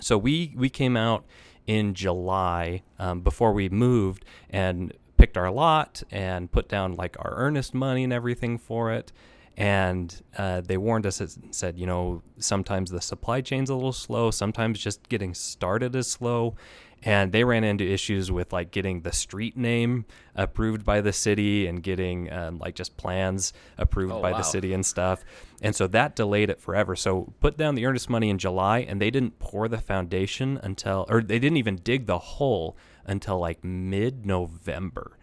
So 0.00 0.16
we 0.16 0.54
we 0.56 0.70
came 0.70 0.96
out 0.96 1.26
in 1.66 1.92
July 1.92 2.82
um, 2.98 3.20
before 3.20 3.52
we 3.52 3.68
moved 3.68 4.24
and 4.48 4.94
picked 5.18 5.36
our 5.36 5.50
lot 5.50 6.02
and 6.10 6.50
put 6.50 6.70
down 6.70 6.94
like 6.94 7.16
our 7.18 7.34
earnest 7.36 7.74
money 7.74 8.02
and 8.02 8.14
everything 8.14 8.56
for 8.56 8.90
it. 8.90 9.12
And 9.60 10.22
uh, 10.38 10.62
they 10.62 10.78
warned 10.78 11.04
us 11.04 11.20
and 11.20 11.54
said, 11.54 11.78
you 11.78 11.84
know, 11.84 12.22
sometimes 12.38 12.90
the 12.90 13.00
supply 13.02 13.42
chain's 13.42 13.68
a 13.68 13.74
little 13.74 13.92
slow. 13.92 14.30
Sometimes 14.30 14.78
just 14.78 15.06
getting 15.10 15.34
started 15.34 15.94
is 15.94 16.06
slow. 16.10 16.54
And 17.02 17.30
they 17.32 17.44
ran 17.44 17.62
into 17.64 17.84
issues 17.84 18.32
with 18.32 18.54
like 18.54 18.70
getting 18.70 19.02
the 19.02 19.12
street 19.12 19.58
name 19.58 20.06
approved 20.34 20.84
by 20.84 21.02
the 21.02 21.12
city 21.12 21.66
and 21.66 21.82
getting 21.82 22.32
um, 22.32 22.58
like 22.58 22.74
just 22.74 22.96
plans 22.96 23.52
approved 23.76 24.12
Oh, 24.14 24.22
by 24.22 24.32
wow. 24.32 24.38
the 24.38 24.44
city 24.44 24.72
and 24.72 24.84
stuff. 24.84 25.24
And 25.60 25.76
so 25.76 25.86
that 25.88 26.16
delayed 26.16 26.48
it 26.48 26.58
forever. 26.60 26.96
So 26.96 27.34
put 27.40 27.58
down 27.58 27.74
the 27.74 27.84
earnest 27.84 28.08
money 28.08 28.30
in 28.30 28.38
July 28.38 28.78
and 28.78 28.98
they 29.00 29.10
didn't 29.10 29.38
pour 29.38 29.68
the 29.68 29.78
foundation 29.78 30.58
until, 30.62 31.04
or 31.10 31.20
they 31.22 31.38
didn't 31.38 31.58
even 31.58 31.76
dig 31.76 32.06
the 32.06 32.18
hole 32.18 32.76
until 33.04 33.38
like 33.38 33.62
mid 33.62 34.24
November. 34.24 35.18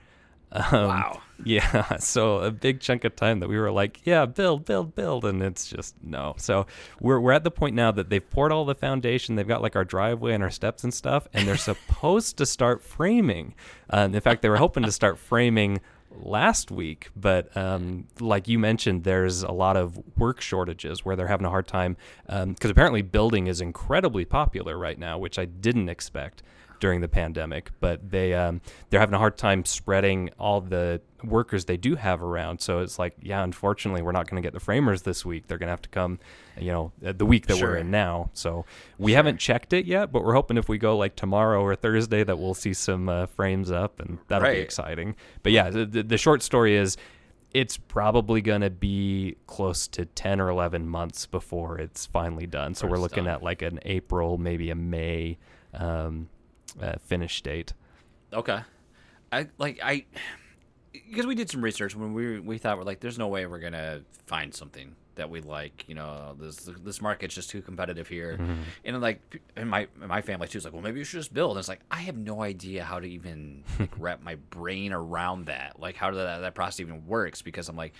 Um, 0.51 0.87
Wow. 0.87 1.21
Yeah. 1.45 1.97
So 1.99 2.37
a 2.39 2.49
big 2.49 2.79
chunk 2.79 3.03
of 3.03 3.15
time 3.15 3.41
that 3.41 3.49
we 3.49 3.59
were 3.59 3.71
like, 3.71 4.01
yeah, 4.05 4.25
build, 4.25 4.65
build, 4.65 4.95
build. 4.95 5.23
And 5.23 5.43
it's 5.43 5.67
just 5.67 5.95
no. 6.01 6.33
So 6.37 6.65
we're, 6.99 7.19
we're 7.19 7.31
at 7.31 7.43
the 7.43 7.51
point 7.51 7.75
now 7.75 7.91
that 7.91 8.09
they've 8.09 8.27
poured 8.27 8.51
all 8.51 8.65
the 8.65 8.73
foundation. 8.73 9.35
They've 9.35 9.47
got 9.47 9.61
like 9.61 9.75
our 9.75 9.85
driveway 9.85 10.33
and 10.33 10.41
our 10.41 10.49
steps 10.49 10.83
and 10.83 10.91
stuff. 10.91 11.27
And 11.33 11.47
they're 11.47 11.57
supposed 11.71 12.37
to 12.37 12.45
start 12.47 12.81
framing. 12.81 13.53
Um, 13.91 14.15
in 14.15 14.21
fact, 14.21 14.41
they 14.41 14.49
were 14.49 14.57
hoping 14.57 14.83
to 14.83 14.91
start 14.91 15.19
framing 15.19 15.79
last 16.23 16.71
week, 16.71 17.09
but 17.15 17.55
um, 17.55 18.07
like 18.19 18.47
you 18.47 18.57
mentioned, 18.57 19.03
there's 19.03 19.43
a 19.43 19.51
lot 19.51 19.77
of 19.77 20.01
work 20.17 20.41
shortages 20.41 21.05
where 21.05 21.15
they're 21.15 21.27
having 21.27 21.45
a 21.45 21.49
hard 21.49 21.67
time 21.67 21.95
because 22.25 22.71
apparently 22.71 23.03
building 23.03 23.45
is 23.45 23.61
incredibly 23.61 24.25
popular 24.25 24.77
right 24.77 24.97
now, 24.97 25.19
which 25.19 25.37
I 25.37 25.45
didn't 25.45 25.89
expect 25.89 26.41
during 26.79 27.01
the 27.01 27.07
pandemic. 27.07 27.71
But 27.79 28.09
they 28.11 28.33
um, 28.33 28.61
they're 28.89 28.99
having 28.99 29.15
a 29.15 29.19
hard 29.19 29.37
time 29.37 29.65
spreading 29.65 30.29
all 30.39 30.61
the 30.61 31.01
workers 31.23 31.65
they 31.65 31.77
do 31.77 31.95
have 31.95 32.21
around. 32.21 32.61
So 32.61 32.79
it's 32.79 32.99
like, 32.99 33.15
yeah, 33.21 33.43
unfortunately, 33.43 34.01
we're 34.03 34.11
not 34.11 34.29
going 34.29 34.41
to 34.41 34.45
get 34.45 34.53
the 34.53 34.59
framers 34.59 35.01
this 35.01 35.25
week. 35.25 35.47
They're 35.47 35.57
going 35.57 35.67
to 35.67 35.71
have 35.71 35.81
to 35.81 35.89
come, 35.89 36.19
you 36.59 36.71
know, 36.71 36.91
uh, 37.03 37.11
the 37.13 37.25
week 37.25 37.47
that 37.47 37.57
Sure. 37.57 37.71
we're 37.71 37.77
in 37.77 37.89
now. 37.89 38.29
So 38.33 38.65
we 38.99 39.13
haven't 39.13 39.37
checked 39.39 39.73
it 39.73 39.85
yet, 39.85 40.11
but 40.11 40.23
we're 40.23 40.35
hoping 40.35 40.57
if 40.57 40.69
we 40.69 40.77
go 40.77 40.95
like 40.95 41.15
tomorrow 41.15 41.61
or 41.61 41.75
Thursday 41.75 42.23
that 42.23 42.37
we'll 42.37 42.53
see 42.53 42.73
some 42.73 43.09
uh, 43.09 43.25
frames 43.25 43.71
up, 43.71 43.99
and 43.99 44.19
that'll 44.27 44.51
be 44.51 44.59
exciting. 44.59 45.15
But 45.41 45.53
yeah, 45.53 45.69
the, 45.71 45.85
the, 45.85 46.17
short 46.17 46.43
story 46.43 46.75
is. 46.75 46.97
it's 47.53 47.77
probably 47.77 48.41
going 48.41 48.61
to 48.61 48.69
be 48.69 49.37
close 49.47 49.87
to 49.87 50.05
10 50.05 50.39
or 50.39 50.49
11 50.49 50.87
months 50.87 51.25
before 51.25 51.79
it's 51.79 52.05
finally 52.05 52.45
done. 52.45 52.75
So 52.75 52.81
Before 52.81 52.97
we're 52.97 53.01
looking 53.01 53.23
done. 53.23 53.35
at 53.35 53.41
like 53.41 53.61
an 53.63 53.79
April, 53.83 54.37
maybe 54.37 54.69
a 54.69 54.75
May 54.75 55.37
um, 55.73 56.27
uh, 56.81 56.95
finish 57.05 57.41
date. 57.41 57.73
Okay. 58.33 58.59
I 59.31 59.47
like 59.57 59.79
I 59.83 60.05
because 60.93 61.25
we 61.25 61.35
did 61.35 61.49
some 61.49 61.61
research 61.63 61.95
when 61.95 62.13
we 62.13 62.39
we 62.39 62.57
thought 62.57 62.77
we're 62.77 62.83
like 62.83 62.99
there's 62.99 63.17
no 63.17 63.27
way 63.27 63.45
we're 63.45 63.59
gonna 63.59 64.01
find 64.25 64.53
something 64.53 64.95
that 65.15 65.29
we 65.29 65.41
like. 65.41 65.85
You 65.87 65.95
know, 65.95 66.35
this 66.39 66.69
this 66.83 67.01
market's 67.01 67.35
just 67.35 67.49
too 67.49 67.61
competitive 67.61 68.07
here. 68.07 68.39
And 68.85 69.01
like 69.01 69.41
and 69.55 69.69
my 69.69 69.87
my 69.97 70.21
family 70.21 70.47
too 70.47 70.57
is 70.59 70.65
like, 70.65 70.73
well, 70.73 70.81
maybe 70.81 70.99
you 70.99 71.03
should 71.03 71.19
just 71.19 71.33
build. 71.33 71.51
And 71.51 71.59
it's 71.59 71.67
like 71.67 71.81
I 71.91 72.01
have 72.01 72.17
no 72.17 72.41
idea 72.41 72.83
how 72.83 72.99
to 72.99 73.07
even 73.07 73.63
like, 73.79 73.91
wrap 73.97 74.23
my 74.23 74.35
brain 74.35 74.93
around 74.93 75.47
that. 75.47 75.79
Like 75.79 75.97
how 75.97 76.11
that 76.11 76.39
that 76.39 76.55
process 76.55 76.79
even 76.79 77.05
works 77.05 77.41
because 77.41 77.67
I'm 77.69 77.75
like 77.75 77.93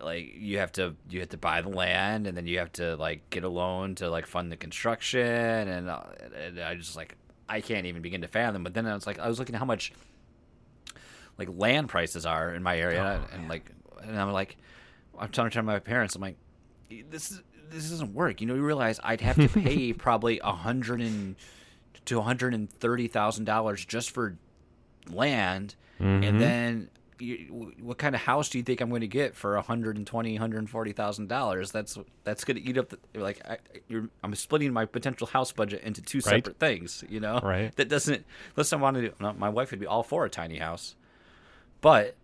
like 0.00 0.32
you 0.36 0.58
have 0.58 0.72
to 0.72 0.94
you 1.10 1.20
have 1.20 1.28
to 1.30 1.36
buy 1.36 1.60
the 1.60 1.68
land 1.68 2.26
and 2.26 2.36
then 2.36 2.46
you 2.46 2.58
have 2.58 2.72
to 2.72 2.96
like 2.96 3.28
get 3.30 3.44
a 3.44 3.48
loan 3.48 3.94
to 3.96 4.08
like 4.08 4.26
fund 4.26 4.50
the 4.50 4.56
construction 4.56 5.20
and, 5.20 5.90
uh, 5.90 6.02
and 6.46 6.60
I 6.60 6.76
just 6.76 6.96
like 6.96 7.16
I 7.48 7.60
can't 7.60 7.86
even 7.86 8.02
begin 8.02 8.22
to 8.22 8.28
fathom. 8.28 8.64
But 8.64 8.74
then 8.74 8.86
I 8.86 8.94
was 8.94 9.06
like 9.06 9.18
I 9.18 9.28
was 9.28 9.38
looking 9.38 9.54
at 9.54 9.58
how 9.58 9.64
much 9.64 9.92
like 11.38 11.48
land 11.56 11.88
prices 11.88 12.26
are 12.26 12.52
in 12.54 12.62
my 12.62 12.78
area 12.78 13.20
and 13.32 13.48
like 13.48 13.70
and 14.02 14.18
I'm 14.18 14.32
like 14.32 14.56
I'm 15.18 15.28
trying 15.30 15.50
to 15.50 15.62
my 15.62 15.78
parents 15.78 16.14
I'm 16.14 16.22
like 16.22 16.36
this 17.10 17.30
is 17.30 17.42
this 17.70 17.88
doesn't 17.88 18.12
work. 18.12 18.40
You 18.42 18.46
know, 18.46 18.54
you 18.54 18.62
realize 18.62 19.00
I'd 19.02 19.22
have 19.22 19.36
to 19.36 19.48
pay 19.48 19.92
probably 19.94 20.40
a 20.44 20.52
hundred 20.52 21.00
and 21.00 21.36
to 22.04 22.16
one 22.16 22.26
hundred 22.26 22.52
and 22.54 22.70
thirty 22.70 23.08
thousand 23.08 23.44
dollars 23.46 23.84
just 23.84 24.10
for 24.10 24.36
land, 25.08 25.74
Mm-hmm. 26.00 26.24
and 26.24 26.40
then 26.40 26.90
you, 27.22 27.72
what 27.80 27.98
kind 27.98 28.14
of 28.14 28.20
house 28.22 28.48
do 28.48 28.58
you 28.58 28.64
think 28.64 28.80
I'm 28.80 28.88
going 28.88 29.00
to 29.02 29.06
get 29.08 29.34
for 29.34 29.56
a 29.56 29.62
hundred 29.62 29.96
and 29.96 30.06
twenty, 30.06 30.36
hundred 30.36 30.58
and 30.58 30.68
forty 30.70 30.92
thousand 30.92 31.28
dollars? 31.28 31.70
That's 31.70 31.96
that's 32.24 32.44
going 32.44 32.56
to 32.56 32.62
eat 32.62 32.76
up. 32.78 32.88
The, 32.90 32.98
like 33.18 33.40
I, 33.48 33.58
you're, 33.88 34.08
I'm 34.22 34.34
splitting 34.34 34.72
my 34.72 34.84
potential 34.84 35.26
house 35.26 35.52
budget 35.52 35.82
into 35.82 36.02
two 36.02 36.18
Right. 36.18 36.44
separate 36.44 36.58
things. 36.58 37.04
You 37.08 37.20
know, 37.20 37.40
Right. 37.42 37.74
That 37.76 37.88
doesn't. 37.88 38.24
Listen, 38.56 38.78
I 38.80 38.82
want 38.82 38.96
to. 38.96 39.12
No, 39.20 39.32
my 39.32 39.48
wife 39.48 39.70
would 39.70 39.80
be 39.80 39.86
all 39.86 40.02
for 40.02 40.24
a 40.24 40.30
tiny 40.30 40.58
house, 40.58 40.96
but 41.80 42.16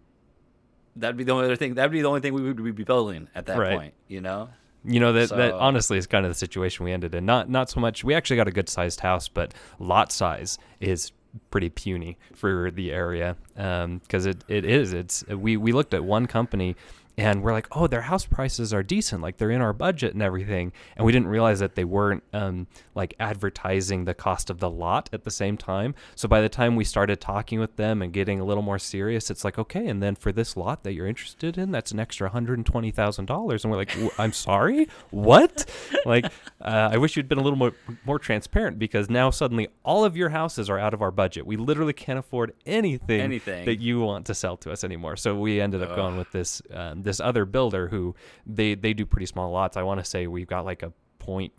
that'd 0.96 1.16
be 1.16 1.24
the 1.24 1.32
only 1.32 1.44
other 1.44 1.56
thing. 1.56 1.74
That'd 1.74 1.92
be 1.92 2.02
the 2.02 2.08
only 2.08 2.20
thing 2.20 2.34
we 2.34 2.42
would 2.42 2.74
be 2.76 2.84
building 2.84 3.28
at 3.34 3.46
that 3.46 3.58
Right. 3.58 3.78
point. 3.78 3.94
You 4.08 4.20
know. 4.20 4.50
You 4.84 5.00
know 5.00 5.12
that 5.12 5.30
that 5.30 5.54
honestly 5.54 5.98
is 5.98 6.06
kind 6.06 6.24
of 6.24 6.30
the 6.30 6.36
situation 6.38 6.84
we 6.84 6.92
ended 6.92 7.14
in. 7.14 7.26
Not 7.26 7.50
not 7.50 7.68
so 7.68 7.80
much. 7.80 8.04
We 8.04 8.14
actually 8.14 8.36
got 8.36 8.48
a 8.48 8.52
good 8.52 8.68
sized 8.68 9.00
house, 9.00 9.28
but 9.28 9.52
lot 9.78 10.12
size 10.12 10.56
is 10.80 11.12
pretty 11.50 11.68
puny 11.68 12.16
for 12.34 12.70
the 12.70 12.92
area 12.92 13.36
um, 13.56 13.98
because 13.98 14.26
it, 14.26 14.44
it 14.48 14.64
is. 14.64 14.92
It's 14.92 15.26
we 15.26 15.56
we 15.56 15.72
looked 15.72 15.94
at 15.94 16.04
one 16.04 16.26
company 16.26 16.76
and 17.18 17.42
we're 17.42 17.52
like, 17.52 17.66
oh, 17.72 17.86
their 17.86 18.02
house 18.02 18.24
prices 18.24 18.72
are 18.72 18.82
decent, 18.82 19.20
like 19.20 19.36
they're 19.36 19.50
in 19.50 19.60
our 19.60 19.72
budget 19.72 20.14
and 20.14 20.22
everything, 20.22 20.72
and 20.96 21.04
we 21.04 21.12
didn't 21.12 21.28
realize 21.28 21.58
that 21.58 21.74
they 21.74 21.84
weren't 21.84 22.22
um, 22.32 22.66
like 22.94 23.14
advertising 23.20 24.04
the 24.04 24.14
cost 24.14 24.48
of 24.50 24.60
the 24.60 24.70
lot 24.70 25.10
at 25.12 25.24
the 25.24 25.30
same 25.30 25.56
time. 25.56 25.94
So 26.14 26.28
by 26.28 26.40
the 26.40 26.48
time 26.48 26.76
we 26.76 26.84
started 26.84 27.20
talking 27.20 27.58
with 27.60 27.76
them 27.76 28.00
and 28.02 28.12
getting 28.12 28.40
a 28.40 28.44
little 28.44 28.62
more 28.62 28.78
serious, 28.78 29.30
it's 29.30 29.44
like, 29.44 29.58
okay, 29.58 29.86
and 29.86 30.02
then 30.02 30.14
for 30.14 30.32
this 30.32 30.56
lot 30.56 30.84
that 30.84 30.92
you're 30.94 31.06
interested 31.06 31.58
in, 31.58 31.72
that's 31.72 31.90
an 31.92 32.00
extra 32.00 32.30
hundred 32.30 32.58
and 32.58 32.66
twenty 32.66 32.90
thousand 32.90 33.26
dollars, 33.26 33.64
and 33.64 33.72
we're 33.72 33.78
like, 33.78 33.94
I'm 34.18 34.32
sorry, 34.32 34.88
what? 35.10 35.68
like, 36.06 36.26
uh, 36.60 36.90
I 36.92 36.98
wish 36.98 37.16
you'd 37.16 37.28
been 37.28 37.38
a 37.38 37.42
little 37.42 37.58
more 37.58 37.72
more 38.06 38.18
transparent 38.18 38.78
because 38.78 39.10
now 39.10 39.30
suddenly 39.30 39.68
all 39.84 40.04
of 40.04 40.16
your 40.16 40.28
houses 40.28 40.70
are 40.70 40.78
out 40.78 40.94
of 40.94 41.02
our 41.02 41.10
budget. 41.10 41.46
We 41.46 41.56
literally 41.56 41.92
can't 41.92 42.18
afford 42.18 42.52
anything, 42.64 43.20
Anything. 43.20 43.64
that 43.64 43.80
you 43.80 44.00
want 44.00 44.26
to 44.26 44.34
sell 44.34 44.56
to 44.58 44.70
us 44.70 44.84
anymore. 44.84 45.16
So 45.16 45.36
we 45.36 45.60
ended 45.60 45.82
up 45.82 45.96
going 45.96 46.16
with 46.16 46.30
this 46.30 46.62
um, 46.72 47.02
this 47.08 47.20
other 47.20 47.44
builder 47.44 47.88
who 47.88 48.14
they 48.46 48.74
they 48.74 48.92
do 48.94 49.04
pretty 49.06 49.26
small 49.26 49.50
lots. 49.50 49.76
I 49.76 49.82
want 49.82 49.98
to 50.00 50.04
say 50.04 50.26
we've 50.26 50.46
got 50.46 50.64
like 50.64 50.82
a 50.82 50.92
point 51.18 51.52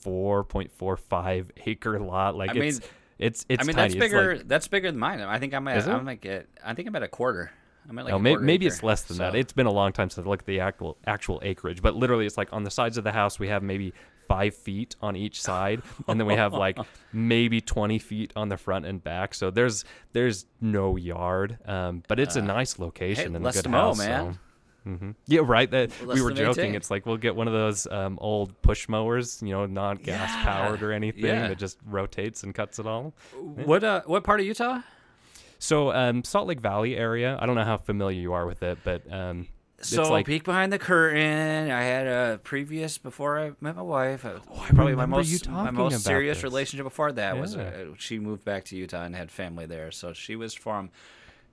four 0.00 0.44
point 0.44 0.70
four 0.72 0.96
five 0.96 1.50
acre 1.66 1.98
lot. 2.00 2.36
Like 2.36 2.50
I 2.50 2.54
it's 2.54 2.80
mean- 2.80 2.88
it's 3.18 3.46
it's 3.48 3.62
I 3.62 3.66
mean, 3.66 3.76
tiny. 3.76 3.88
that's 3.88 3.94
It's 3.94 4.00
bigger. 4.04 4.36
like- 4.36 4.48
that's 4.48 4.68
bigger 4.68 4.90
than 4.90 5.00
mine. 5.00 5.20
I 5.20 5.38
think 5.38 5.54
I'm 5.54 5.66
at. 5.68 5.86
I'm 5.88 6.04
like 6.04 6.26
at. 6.26 6.46
I 6.64 6.74
think 6.74 6.86
I'm 6.88 6.96
at 6.96 7.02
a 7.02 7.08
quarter. 7.08 7.50
I'm 7.88 7.98
at 7.98 8.04
like. 8.04 8.14
a 8.14 8.18
may, 8.18 8.36
maybe 8.36 8.66
acre. 8.66 8.74
it's 8.74 8.82
less 8.82 9.02
than 9.04 9.16
that. 9.18 9.34
It's 9.34 9.52
been 9.52 9.66
a 9.66 9.72
long 9.72 9.92
time 9.92 10.10
since 10.10 10.26
I 10.26 10.28
looked 10.28 10.42
at 10.42 10.46
the 10.46 10.60
actual 10.60 10.98
actual 11.06 11.40
acreage, 11.42 11.80
but 11.82 11.94
literally, 11.96 12.26
it's 12.26 12.36
like 12.36 12.52
on 12.52 12.64
the 12.64 12.70
sides 12.70 12.98
of 12.98 13.04
the 13.04 13.12
house 13.12 13.38
we 13.38 13.48
have 13.48 13.62
maybe 13.62 13.94
five 14.28 14.54
feet 14.56 14.96
on 15.00 15.14
each 15.16 15.40
side, 15.40 15.80
and 16.08 16.18
then 16.20 16.26
we 16.26 16.34
have 16.34 16.52
like 16.52 16.78
maybe 17.12 17.60
twenty 17.62 17.98
feet 17.98 18.32
on 18.36 18.48
the 18.50 18.56
front 18.58 18.84
and 18.84 19.02
back. 19.02 19.32
So 19.34 19.50
there's 19.50 19.84
there's 20.12 20.44
no 20.60 20.96
yard, 20.96 21.58
um, 21.64 22.02
but 22.08 22.18
it's 22.20 22.36
a 22.36 22.42
nice 22.42 22.78
location 22.78 23.34
and 23.34 23.46
a 23.46 23.48
Uh, 23.48 23.52
good 23.52 23.62
to 23.62 23.68
mow, 23.70 23.78
house. 23.94 23.98
man. 23.98 24.32
So. 24.34 24.38
Hmm 24.86 25.10
Yeah, 25.26 25.40
right. 25.44 25.70
That 25.70 25.90
we 26.00 26.22
were 26.22 26.30
joking. 26.30 26.44
maintain. 26.44 26.74
It's 26.76 26.90
like 26.90 27.04
we'll 27.06 27.16
get 27.16 27.34
one 27.34 27.48
of 27.48 27.52
those 27.54 27.86
um, 27.88 28.18
old 28.20 28.60
push 28.62 28.88
mowers, 28.88 29.42
you 29.42 29.50
know, 29.50 29.66
not 29.66 30.02
gas 30.02 30.30
Yeah, 30.36 30.44
powered 30.44 30.82
or 30.82 30.92
anything 30.92 31.22
yeah. 31.24 31.48
that 31.48 31.58
just 31.58 31.78
rotates 31.84 32.42
and 32.44 32.54
cuts 32.54 32.78
it 32.78 32.86
all. 32.86 33.12
What 33.34 33.82
uh? 33.84 34.02
What 34.06 34.22
part 34.24 34.40
of 34.40 34.46
Utah? 34.46 34.80
So 35.58 35.92
um, 35.92 36.22
Salt 36.24 36.46
Lake 36.48 36.60
Valley 36.60 36.96
area. 36.96 37.36
I 37.40 37.46
don't 37.46 37.56
know 37.56 37.64
how 37.64 37.78
familiar 37.78 38.20
you 38.20 38.32
are 38.32 38.46
with 38.46 38.62
it, 38.62 38.78
but 38.84 39.10
um, 39.12 39.48
So 39.80 40.02
it's 40.02 40.10
like 40.10 40.26
peek 40.26 40.44
behind 40.44 40.72
the 40.72 40.78
curtain. 40.78 41.70
I 41.70 41.82
had 41.82 42.06
a 42.06 42.38
previous 42.44 42.98
before 42.98 43.40
I 43.40 43.52
met 43.60 43.74
my 43.74 43.82
wife. 43.82 44.24
uh, 44.24 44.38
probably 44.46 44.94
my 44.94 45.02
remember 45.02 45.22
you 45.22 45.38
most 45.38 45.48
my 45.48 45.70
most 45.70 46.04
serious 46.04 46.38
this. 46.38 46.44
relationship 46.44 46.84
before 46.84 47.10
that 47.12 47.38
was 47.38 47.56
uh, 47.56 47.86
she 47.98 48.18
moved 48.18 48.44
back 48.44 48.64
to 48.66 48.76
Utah 48.76 49.02
and 49.04 49.16
had 49.16 49.30
family 49.30 49.66
there. 49.66 49.90
So 49.90 50.12
she 50.12 50.36
was 50.36 50.54
from 50.54 50.90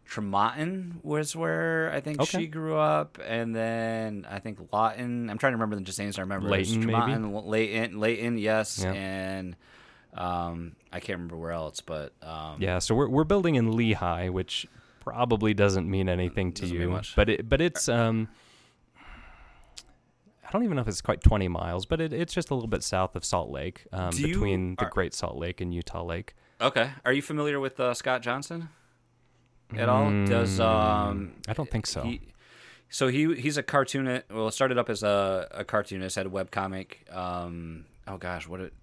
Tremonton 0.09 0.95
was 1.03 1.35
where 1.35 1.91
I 1.93 1.99
think 2.01 2.19
Okay. 2.21 2.41
she 2.41 2.47
grew 2.47 2.75
up, 2.77 3.17
and 3.25 3.55
then 3.55 4.27
I 4.29 4.39
think 4.39 4.59
Lawton. 4.71 5.29
I'm 5.29 5.37
trying 5.37 5.53
to 5.53 5.57
remember 5.57 5.75
the 5.75 5.81
just 5.81 5.97
names 5.99 6.17
I 6.17 6.21
remember. 6.21 6.49
Layton, 6.49 6.85
maybe? 6.85 7.15
Layton, 7.17 7.99
Layton, 7.99 8.37
yes, 8.37 8.81
Yeah. 8.83 8.91
and 8.93 9.55
um, 10.13 10.75
I 10.91 10.99
can't 10.99 11.17
remember 11.17 11.37
where 11.37 11.51
else, 11.51 11.81
but 11.81 12.13
um, 12.21 12.57
Yeah, 12.61 12.79
so 12.79 12.93
we're 12.95 13.09
we're 13.09 13.23
building 13.23 13.55
in 13.55 13.71
Lehi, 13.71 14.29
which 14.29 14.67
probably 14.99 15.53
doesn't 15.53 15.89
mean 15.89 16.07
anything 16.09 16.51
to 16.53 16.67
you, 16.67 16.99
but 17.15 17.29
it 17.29 17.49
but 17.49 17.59
it's 17.61 17.89
um. 17.89 18.29
I 20.45 20.51
don't 20.51 20.65
even 20.65 20.75
know 20.75 20.81
if 20.81 20.87
it's 20.87 21.01
quite 21.01 21.21
20 21.23 21.47
miles, 21.47 21.85
but 21.87 21.99
it, 21.99 22.13
it's 22.13 22.31
just 22.33 22.51
a 22.51 22.53
little 22.53 22.67
bit 22.69 22.83
south 22.83 23.15
of 23.15 23.25
Salt 23.25 23.49
Lake, 23.49 23.85
um, 23.91 24.11
Do 24.11 24.21
you- 24.21 24.27
between 24.27 24.75
the 24.75 24.85
are- 24.85 24.89
Great 24.91 25.13
Salt 25.15 25.35
Lake 25.37 25.61
and 25.61 25.73
Utah 25.73 26.03
Lake. 26.03 26.35
Okay. 26.61 26.91
Are 27.03 27.11
you 27.11 27.23
familiar 27.23 27.59
with 27.59 27.79
uh, 27.79 27.93
Scott 27.95 28.21
Johnson 28.21 28.69
at 29.77 29.89
all? 29.89 30.09
Does 30.25 30.59
um 30.59 31.33
I 31.47 31.53
don't 31.53 31.69
think 31.69 31.85
so. 31.85 32.03
he 32.03 32.21
so 32.89 33.07
he 33.07 33.33
he's 33.35 33.57
a 33.57 33.63
cartoonist. 33.63 34.25
Well, 34.31 34.51
started 34.51 34.77
up 34.77 34.89
as 34.89 35.03
a, 35.03 35.47
a 35.51 35.63
cartoonist, 35.63 36.15
had 36.15 36.25
a 36.25 36.29
web 36.29 36.51
comic. 36.51 37.05
Um, 37.11 37.85
oh 38.07 38.17
gosh, 38.17 38.47
what 38.47 38.59
it 38.59 38.73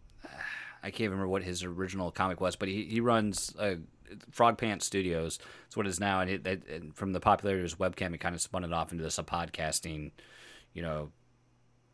I 0.83 0.91
can't 0.91 1.11
remember 1.11 1.29
what 1.29 1.43
his 1.43 1.63
original 1.65 2.11
comic 2.11 2.41
was, 2.41 2.57
but 2.57 2.69
he 2.69 2.85
he 2.85 3.01
runs 3.01 3.55
uh, 3.59 3.77
Frog 4.31 4.59
Pants 4.59 4.87
Studios. 4.87 5.39
That's 5.65 5.77
what 5.77 5.87
it 5.87 5.91
is 5.91 6.01
now, 6.01 6.21
and, 6.21 6.31
it, 6.31 6.47
it, 6.47 6.69
and 6.69 6.95
from 6.95 7.13
the 7.13 7.21
popularity 7.21 7.61
of 7.61 7.71
his 7.71 7.75
webcomic, 7.79 8.15
it 8.15 8.21
kind 8.21 8.35
of 8.35 8.41
spun 8.41 8.65
it 8.65 8.73
off 8.73 8.93
into 8.93 9.05
this 9.05 9.19
a 9.19 9.23
podcasting, 9.23 10.13
you 10.73 10.83
know. 10.83 11.11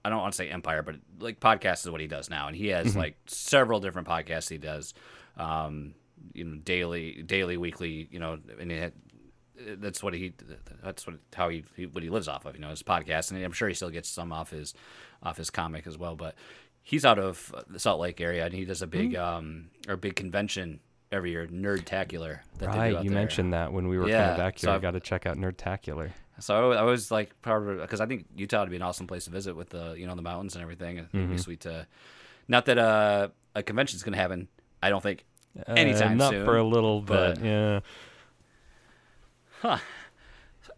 I 0.05 0.09
don't 0.09 0.21
want 0.21 0.35
to 0.35 0.37
say 0.37 0.49
empire, 0.49 0.83
but 0.83 0.97
like 1.19 1.41
podcast 1.41 1.85
is 1.85 1.91
what 1.91 2.01
he 2.01 2.07
does 2.07 2.31
now, 2.31 2.47
and 2.47 2.55
he 2.55 2.69
has 2.69 2.95
like 2.97 3.17
several 3.27 3.81
different 3.81 4.07
podcasts 4.07 4.49
he 4.49 4.59
does, 4.59 4.95
um, 5.37 5.95
you 6.35 6.45
know, 6.45 6.57
daily, 6.57 7.23
daily, 7.23 7.57
weekly, 7.57 8.09
you 8.11 8.19
know, 8.19 8.39
and 8.61 8.73
it, 8.73 8.95
that's 9.81 10.03
what 10.03 10.13
he, 10.15 10.33
that's 10.83 11.07
what 11.07 11.17
how 11.35 11.49
he, 11.49 11.65
he 11.77 11.87
what 11.87 12.03
he 12.03 12.11
lives 12.11 12.29
off 12.29 12.45
of, 12.45 12.55
you 12.55 12.61
know, 12.61 12.71
his 12.71 12.83
podcast, 12.83 13.31
and 13.31 13.43
I'm 13.43 13.53
sure 13.53 13.69
he 13.69 13.75
still 13.75 13.91
gets 13.91 14.09
some 14.09 14.33
off 14.33 14.51
his, 14.51 14.75
off 15.23 15.37
his 15.37 15.51
comic 15.51 15.87
as 15.87 15.97
well, 15.97 16.15
but 16.17 16.35
he's 16.83 17.05
out 17.05 17.19
of 17.19 17.55
the 17.69 17.79
Salt 17.79 18.01
Lake 18.01 18.21
area, 18.21 18.45
and 18.45 18.53
he 18.55 18.65
does 18.65 18.83
a 18.83 18.87
big, 18.87 19.15
um, 19.17 19.71
or 19.89 19.97
big 19.97 20.15
convention 20.17 20.81
every 21.13 21.31
year, 21.31 21.47
Nerdtacular. 21.47 22.41
That 22.59 22.69
Right, 22.69 22.89
you 23.03 23.11
there. 23.11 23.19
mentioned 23.19 23.53
that 23.53 23.73
when 23.73 23.89
we 23.89 23.97
were 23.99 24.09
Yeah, 24.09 24.23
coming 24.25 24.37
back 24.37 24.59
so 24.59 24.67
here. 24.67 24.73
I 24.73 24.75
I've- 24.77 24.83
got 24.83 24.91
to 24.93 25.01
check 25.01 25.25
out 25.27 25.37
Nerdtacular. 25.37 26.11
So 26.39 26.73
I 26.73 26.83
was 26.83 27.11
like, 27.11 27.31
probably 27.41 27.77
because 27.77 28.03
I 28.03 28.07
think 28.07 28.27
Utah 28.37 28.61
would 28.61 28.69
be 28.71 28.77
an 28.77 28.83
awesome 28.83 29.07
place 29.07 29.25
to 29.25 29.31
visit 29.31 29.57
with 29.57 29.71
the 29.71 29.95
you 29.95 30.07
know 30.07 30.15
the 30.15 30.21
mountains 30.21 30.55
and 30.55 30.61
everything. 30.63 30.99
It'd 30.99 31.11
Mm-hmm. 31.13 31.33
be 31.33 31.39
sweet 31.39 31.61
to, 31.61 31.87
not 32.47 32.67
that 32.67 32.77
uh, 32.77 33.29
a 33.55 33.63
convention's 33.63 34.03
gonna 34.03 34.19
happen. 34.19 34.49
I 34.83 34.91
don't 34.91 35.03
think 35.03 35.25
anytime 35.69 36.13
uh, 36.13 36.25
not 36.25 36.31
soon. 36.33 36.45
for 36.45 36.57
a 36.57 36.65
little 36.65 37.01
but- 37.01 37.37
bit. 37.37 37.45
Yeah. 37.45 37.81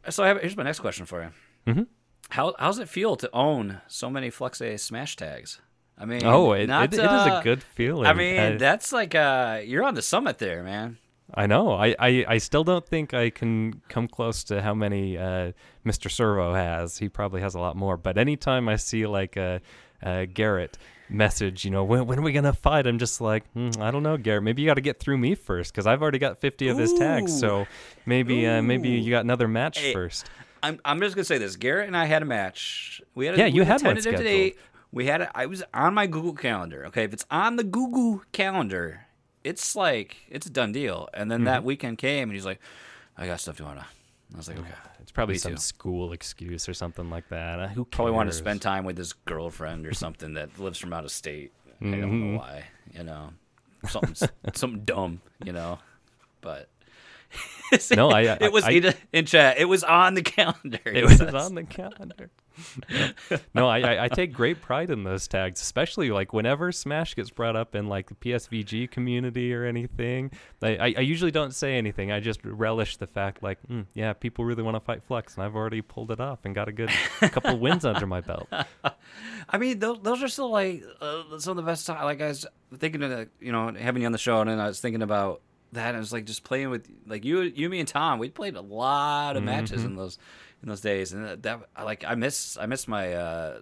So 0.08 0.24
I 0.24 0.28
have, 0.28 0.40
here's 0.40 0.56
my 0.56 0.62
next 0.62 0.80
question 0.80 1.04
for 1.04 1.22
you. 1.22 1.30
Mm-hmm. 1.72 1.82
How 2.30 2.54
how's 2.58 2.78
it 2.78 2.88
feel 2.88 3.16
to 3.16 3.28
own 3.34 3.80
so 3.88 4.08
many 4.08 4.30
Flux 4.30 4.60
A 4.62 4.76
smash 4.78 5.16
tags? 5.16 5.60
I 5.98 6.04
mean, 6.04 6.24
Oh, 6.24 6.52
it, 6.52 6.66
not, 6.68 6.84
it, 6.94 6.98
it 6.98 7.02
is 7.02 7.06
uh, 7.06 7.38
a 7.40 7.44
good 7.44 7.62
feeling. 7.62 8.06
I 8.06 8.12
mean, 8.14 8.38
I- 8.38 8.56
that's 8.56 8.92
like 8.92 9.14
uh, 9.14 9.60
you're 9.64 9.84
on 9.84 9.94
the 9.94 10.02
summit 10.02 10.38
there, 10.38 10.62
man. 10.62 10.98
I 11.34 11.46
know. 11.46 11.72
I, 11.72 11.94
I, 11.98 12.24
I 12.26 12.38
still 12.38 12.64
don't 12.64 12.86
think 12.86 13.12
I 13.12 13.28
can 13.28 13.82
come 13.90 14.08
close 14.08 14.44
to 14.44 14.62
how 14.62 14.72
many 14.72 15.18
uh, 15.18 15.52
Mr. 15.84 16.10
Servo 16.10 16.54
has. 16.54 16.96
He 16.96 17.10
probably 17.10 17.42
has 17.42 17.54
a 17.54 17.60
lot 17.60 17.76
more. 17.76 17.98
But 17.98 18.16
anytime 18.16 18.66
I 18.66 18.76
see 18.76 19.06
like 19.06 19.36
a, 19.36 19.60
a 20.00 20.24
Garrett 20.24 20.78
message, 21.08 21.64
you 21.64 21.70
know, 21.70 21.84
when, 21.84 22.06
when 22.06 22.18
are 22.18 22.22
we 22.22 22.32
gonna 22.32 22.52
fight? 22.52 22.86
I'm 22.86 22.98
just 22.98 23.20
like, 23.20 23.50
hmm, 23.52 23.70
I 23.80 23.90
don't 23.90 24.02
know, 24.02 24.16
Garrett. 24.16 24.42
Maybe 24.42 24.62
you 24.62 24.68
got 24.68 24.74
to 24.74 24.80
get 24.80 24.98
through 25.00 25.18
me 25.18 25.34
first 25.34 25.72
because 25.72 25.86
I've 25.86 26.02
already 26.02 26.18
got 26.18 26.38
50 26.38 26.68
of 26.68 26.78
his 26.78 26.92
tags. 26.94 27.38
So 27.38 27.66
maybe 28.06 28.46
uh, 28.46 28.62
maybe 28.62 28.88
you 28.88 29.10
got 29.10 29.24
another 29.24 29.48
match 29.48 29.78
Hey, 29.80 29.92
first. 29.92 30.30
I'm 30.62 30.78
I'm 30.84 31.00
just 31.00 31.14
gonna 31.14 31.24
say 31.24 31.38
this. 31.38 31.56
Garrett 31.56 31.86
and 31.86 31.96
I 31.96 32.04
had 32.06 32.22
a 32.22 32.26
match. 32.26 33.00
We 33.14 33.26
had 33.26 33.34
a, 33.36 33.38
Yeah, 33.38 33.46
you 33.46 33.62
had 33.64 33.82
one 33.82 34.00
scheduled. 34.00 34.24
date. 34.24 34.58
We 34.90 35.06
had 35.06 35.20
it. 35.20 35.28
I 35.34 35.46
was 35.46 35.62
on 35.74 35.94
my 35.94 36.06
Google 36.06 36.32
calendar. 36.34 36.86
Okay, 36.86 37.04
if 37.04 37.12
it's 37.12 37.24
on 37.30 37.56
the 37.56 37.64
Google 37.64 38.22
calendar, 38.32 39.06
it's 39.44 39.76
like 39.76 40.16
it's 40.28 40.46
a 40.46 40.50
done 40.50 40.72
deal. 40.72 41.08
And 41.14 41.30
then 41.30 41.40
Mm-hmm. 41.40 41.44
that 41.46 41.64
weekend 41.64 41.98
came, 41.98 42.28
and 42.30 42.32
he's 42.32 42.46
like, 42.46 42.58
"I 43.16 43.26
got 43.26 43.40
stuff 43.40 43.56
to 43.58 43.62
do. 43.64 43.68
I 43.68 43.84
was 44.36 44.48
like, 44.48 44.58
"Okay." 44.58 44.68
It's 45.08 45.12
probably 45.14 45.36
Me 45.36 45.38
some 45.38 45.52
too. 45.54 45.58
school 45.58 46.12
excuse 46.12 46.68
or 46.68 46.74
something 46.74 47.08
like 47.08 47.30
that. 47.30 47.58
Uh, 47.58 47.68
who 47.68 47.86
Probably 47.86 48.12
wanted 48.12 48.26
to 48.32 48.34
cares? 48.34 48.38
spend 48.44 48.60
time 48.60 48.84
with 48.84 48.98
his 48.98 49.14
girlfriend 49.14 49.86
or 49.86 49.94
something 49.94 50.34
that 50.34 50.58
lives 50.58 50.78
from 50.78 50.92
out 50.92 51.04
of 51.04 51.10
state. 51.10 51.50
I 51.80 51.84
don't 51.84 51.92
Mm-hmm. 52.02 52.32
know 52.34 52.38
why. 52.40 52.64
You 52.92 53.04
know, 53.04 53.30
something 53.88 54.14
something 54.54 54.84
dumb. 54.84 55.22
You 55.42 55.52
know, 55.52 55.78
but. 56.42 56.68
No, 57.94 58.08
I- 58.10 58.20
I- 58.22 58.38
it 58.40 58.52
was 58.52 58.64
I- 58.64 58.94
in, 59.12 59.26
chat. 59.26 59.58
It 59.58 59.66
was 59.66 59.84
on 59.84 60.14
the 60.14 60.22
calendar. 60.22 60.78
It 60.86 61.04
was 61.04 61.20
on 61.20 61.54
the 61.54 61.64
calendar. 61.64 62.30
no, 63.54 63.68
I, 63.68 63.78
I 63.80 64.04
I 64.04 64.08
take 64.08 64.32
great 64.32 64.60
pride 64.60 64.90
in 64.90 65.04
those 65.04 65.28
tags, 65.28 65.60
especially 65.60 66.10
like 66.10 66.32
whenever 66.32 66.72
Smash 66.72 67.14
gets 67.14 67.30
brought 67.30 67.54
up 67.54 67.76
in 67.76 67.88
like 67.88 68.08
the 68.08 68.14
PSVG 68.16 68.90
community 68.90 69.54
or 69.54 69.64
anything. 69.64 70.32
I, 70.60 70.68
I, 70.76 70.94
I 70.96 71.00
usually 71.02 71.30
don't 71.30 71.54
say 71.54 71.76
anything. 71.76 72.10
I 72.10 72.18
just 72.18 72.40
relish 72.44 72.96
the 72.96 73.06
fact 73.06 73.44
like, 73.44 73.58
mm, 73.70 73.86
yeah, 73.94 74.12
people 74.12 74.44
really 74.44 74.64
want 74.64 74.74
to 74.74 74.80
fight 74.80 75.04
Flux, 75.04 75.36
and 75.36 75.44
I've 75.44 75.54
already 75.54 75.82
pulled 75.82 76.10
it 76.10 76.18
off 76.20 76.40
and 76.44 76.52
got 76.54 76.66
a 76.68 76.72
good 76.72 76.90
couple 77.20 77.56
wins 77.60 77.84
under 77.84 78.06
my 78.08 78.22
belt. 78.22 78.48
I 79.48 79.58
mean, 79.58 79.78
those, 79.78 79.98
those 80.02 80.22
are 80.22 80.28
still 80.28 80.50
like 80.50 80.82
uh, 81.00 81.38
some 81.38 81.52
of 81.52 81.56
the 81.64 81.70
best. 81.70 81.86
Time. 81.86 82.02
Like 82.04 82.20
I 82.20 82.28
was 82.28 82.44
thinking 82.76 83.02
of, 83.04 83.28
you 83.40 83.52
know, 83.52 83.72
having 83.78 84.02
you 84.02 84.06
on 84.06 84.12
the 84.12 84.18
show, 84.18 84.40
and 84.40 84.50
then 84.50 84.58
I 84.58 84.66
was 84.66 84.80
thinking 84.80 85.02
about 85.02 85.42
that. 85.72 85.88
And 85.88 85.96
I 85.96 86.00
was 86.00 86.12
like, 86.12 86.24
just 86.24 86.44
playing 86.44 86.70
with 86.70 86.88
like 87.06 87.24
you, 87.24 87.40
you, 87.40 87.68
me, 87.68 87.80
and 87.80 87.88
Tom. 87.88 88.18
We 88.18 88.28
played 88.28 88.56
a 88.56 88.60
lot 88.60 89.36
of 89.36 89.42
matches 89.42 89.84
in 89.84 89.96
those 89.96 90.18
in 90.62 90.68
those 90.68 90.80
days, 90.80 91.12
and 91.12 91.24
that, 91.24 91.42
that 91.42 91.60
like 91.82 92.04
I 92.06 92.14
miss 92.14 92.56
I 92.56 92.66
miss 92.66 92.88
my 92.88 93.12
uh, 93.12 93.60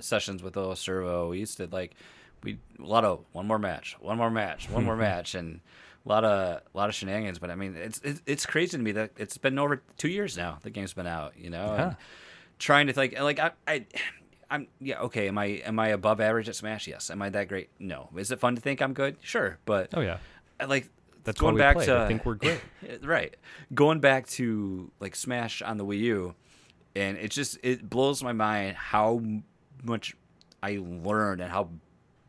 sessions 0.00 0.42
with 0.42 0.56
O 0.56 0.74
Servo. 0.74 1.30
We 1.30 1.38
used 1.38 1.56
to 1.58 1.68
like 1.70 1.94
we 2.42 2.58
a 2.78 2.86
lot 2.86 3.04
of 3.04 3.24
one 3.32 3.46
more 3.46 3.58
match, 3.58 3.96
one 4.00 4.16
more 4.16 4.30
match, 4.30 4.68
one 4.70 4.84
more 4.84 4.96
match, 5.08 5.34
and 5.34 5.60
a 6.04 6.08
lot 6.08 6.24
of 6.24 6.62
a 6.62 6.76
lot 6.78 6.88
of 6.88 6.94
shenanigans. 6.94 7.38
But 7.38 7.50
I 7.50 7.54
mean, 7.54 7.76
it's 7.76 8.00
it's, 8.04 8.22
it's 8.26 8.46
crazy 8.46 8.76
to 8.76 8.82
me 8.82 8.92
that 8.92 9.10
it's 9.16 9.38
been 9.38 9.58
over 9.58 9.82
two 9.96 10.08
years 10.08 10.36
now. 10.36 10.58
The 10.62 10.70
game's 10.70 10.92
been 10.92 11.06
out, 11.06 11.34
you 11.36 11.50
know. 11.50 11.74
Yeah. 11.74 11.86
And 11.88 11.96
trying 12.58 12.86
to 12.86 12.92
like 12.96 13.18
like 13.20 13.38
I, 13.38 13.50
I 13.66 13.86
I'm 14.50 14.68
yeah 14.80 15.00
okay. 15.00 15.28
Am 15.28 15.38
I 15.38 15.46
am 15.46 15.78
I 15.78 15.88
above 15.88 16.20
average 16.20 16.48
at 16.48 16.56
Smash? 16.56 16.86
Yes. 16.86 17.10
Am 17.10 17.22
I 17.22 17.30
that 17.30 17.48
great? 17.48 17.70
No. 17.78 18.08
Is 18.16 18.30
it 18.30 18.40
fun 18.40 18.54
to 18.54 18.60
think 18.60 18.80
I'm 18.82 18.92
good? 18.92 19.16
Sure. 19.22 19.58
But 19.64 19.90
Oh 19.94 20.00
yeah, 20.00 20.18
I 20.60 20.66
like 20.66 20.88
that's 21.24 21.40
going 21.40 21.56
back 21.56 21.78
to 21.78 21.98
I 22.00 22.08
think 22.08 22.24
we're 22.24 22.34
great. 22.34 22.60
right 23.02 23.34
going 23.74 24.00
back 24.00 24.26
to 24.28 24.90
like 25.00 25.14
Smash 25.16 25.62
on 25.62 25.76
the 25.76 25.84
Wii 25.84 25.98
U, 26.00 26.34
and 26.96 27.16
it 27.18 27.30
just 27.30 27.58
it 27.62 27.88
blows 27.88 28.22
my 28.22 28.32
mind 28.32 28.76
how 28.76 29.22
much 29.82 30.16
I 30.62 30.78
learned 30.80 31.40
and 31.40 31.50
how 31.50 31.70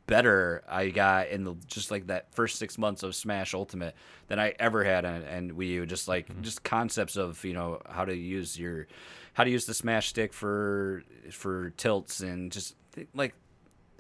better 0.06 0.64
I 0.68 0.90
got 0.90 1.30
in 1.30 1.44
the 1.46 1.56
just 1.66 1.90
like 1.90 2.08
that 2.08 2.34
first 2.36 2.58
six 2.60 2.78
months 2.78 3.04
of 3.04 3.16
Smash 3.16 3.54
Ultimate 3.54 3.96
than 4.28 4.38
I 4.40 4.54
ever 4.60 4.84
had 4.84 5.06
on, 5.06 5.24
on 5.26 5.52
Wii 5.52 5.68
U. 5.70 5.86
Just 5.86 6.08
like 6.08 6.28
Mm-hmm. 6.28 6.42
just 6.42 6.64
concepts 6.64 7.16
of 7.16 7.44
you 7.46 7.54
know 7.54 7.82
how 7.90 8.06
to 8.06 8.16
use 8.16 8.60
your 8.60 8.88
how 9.34 9.44
to 9.44 9.50
use 9.50 9.66
the 9.66 9.74
Smash 9.74 10.10
stick 10.10 10.34
for 10.34 11.04
for 11.32 11.72
tilts 11.72 12.20
and 12.20 12.52
just 12.52 12.76
like 13.16 13.34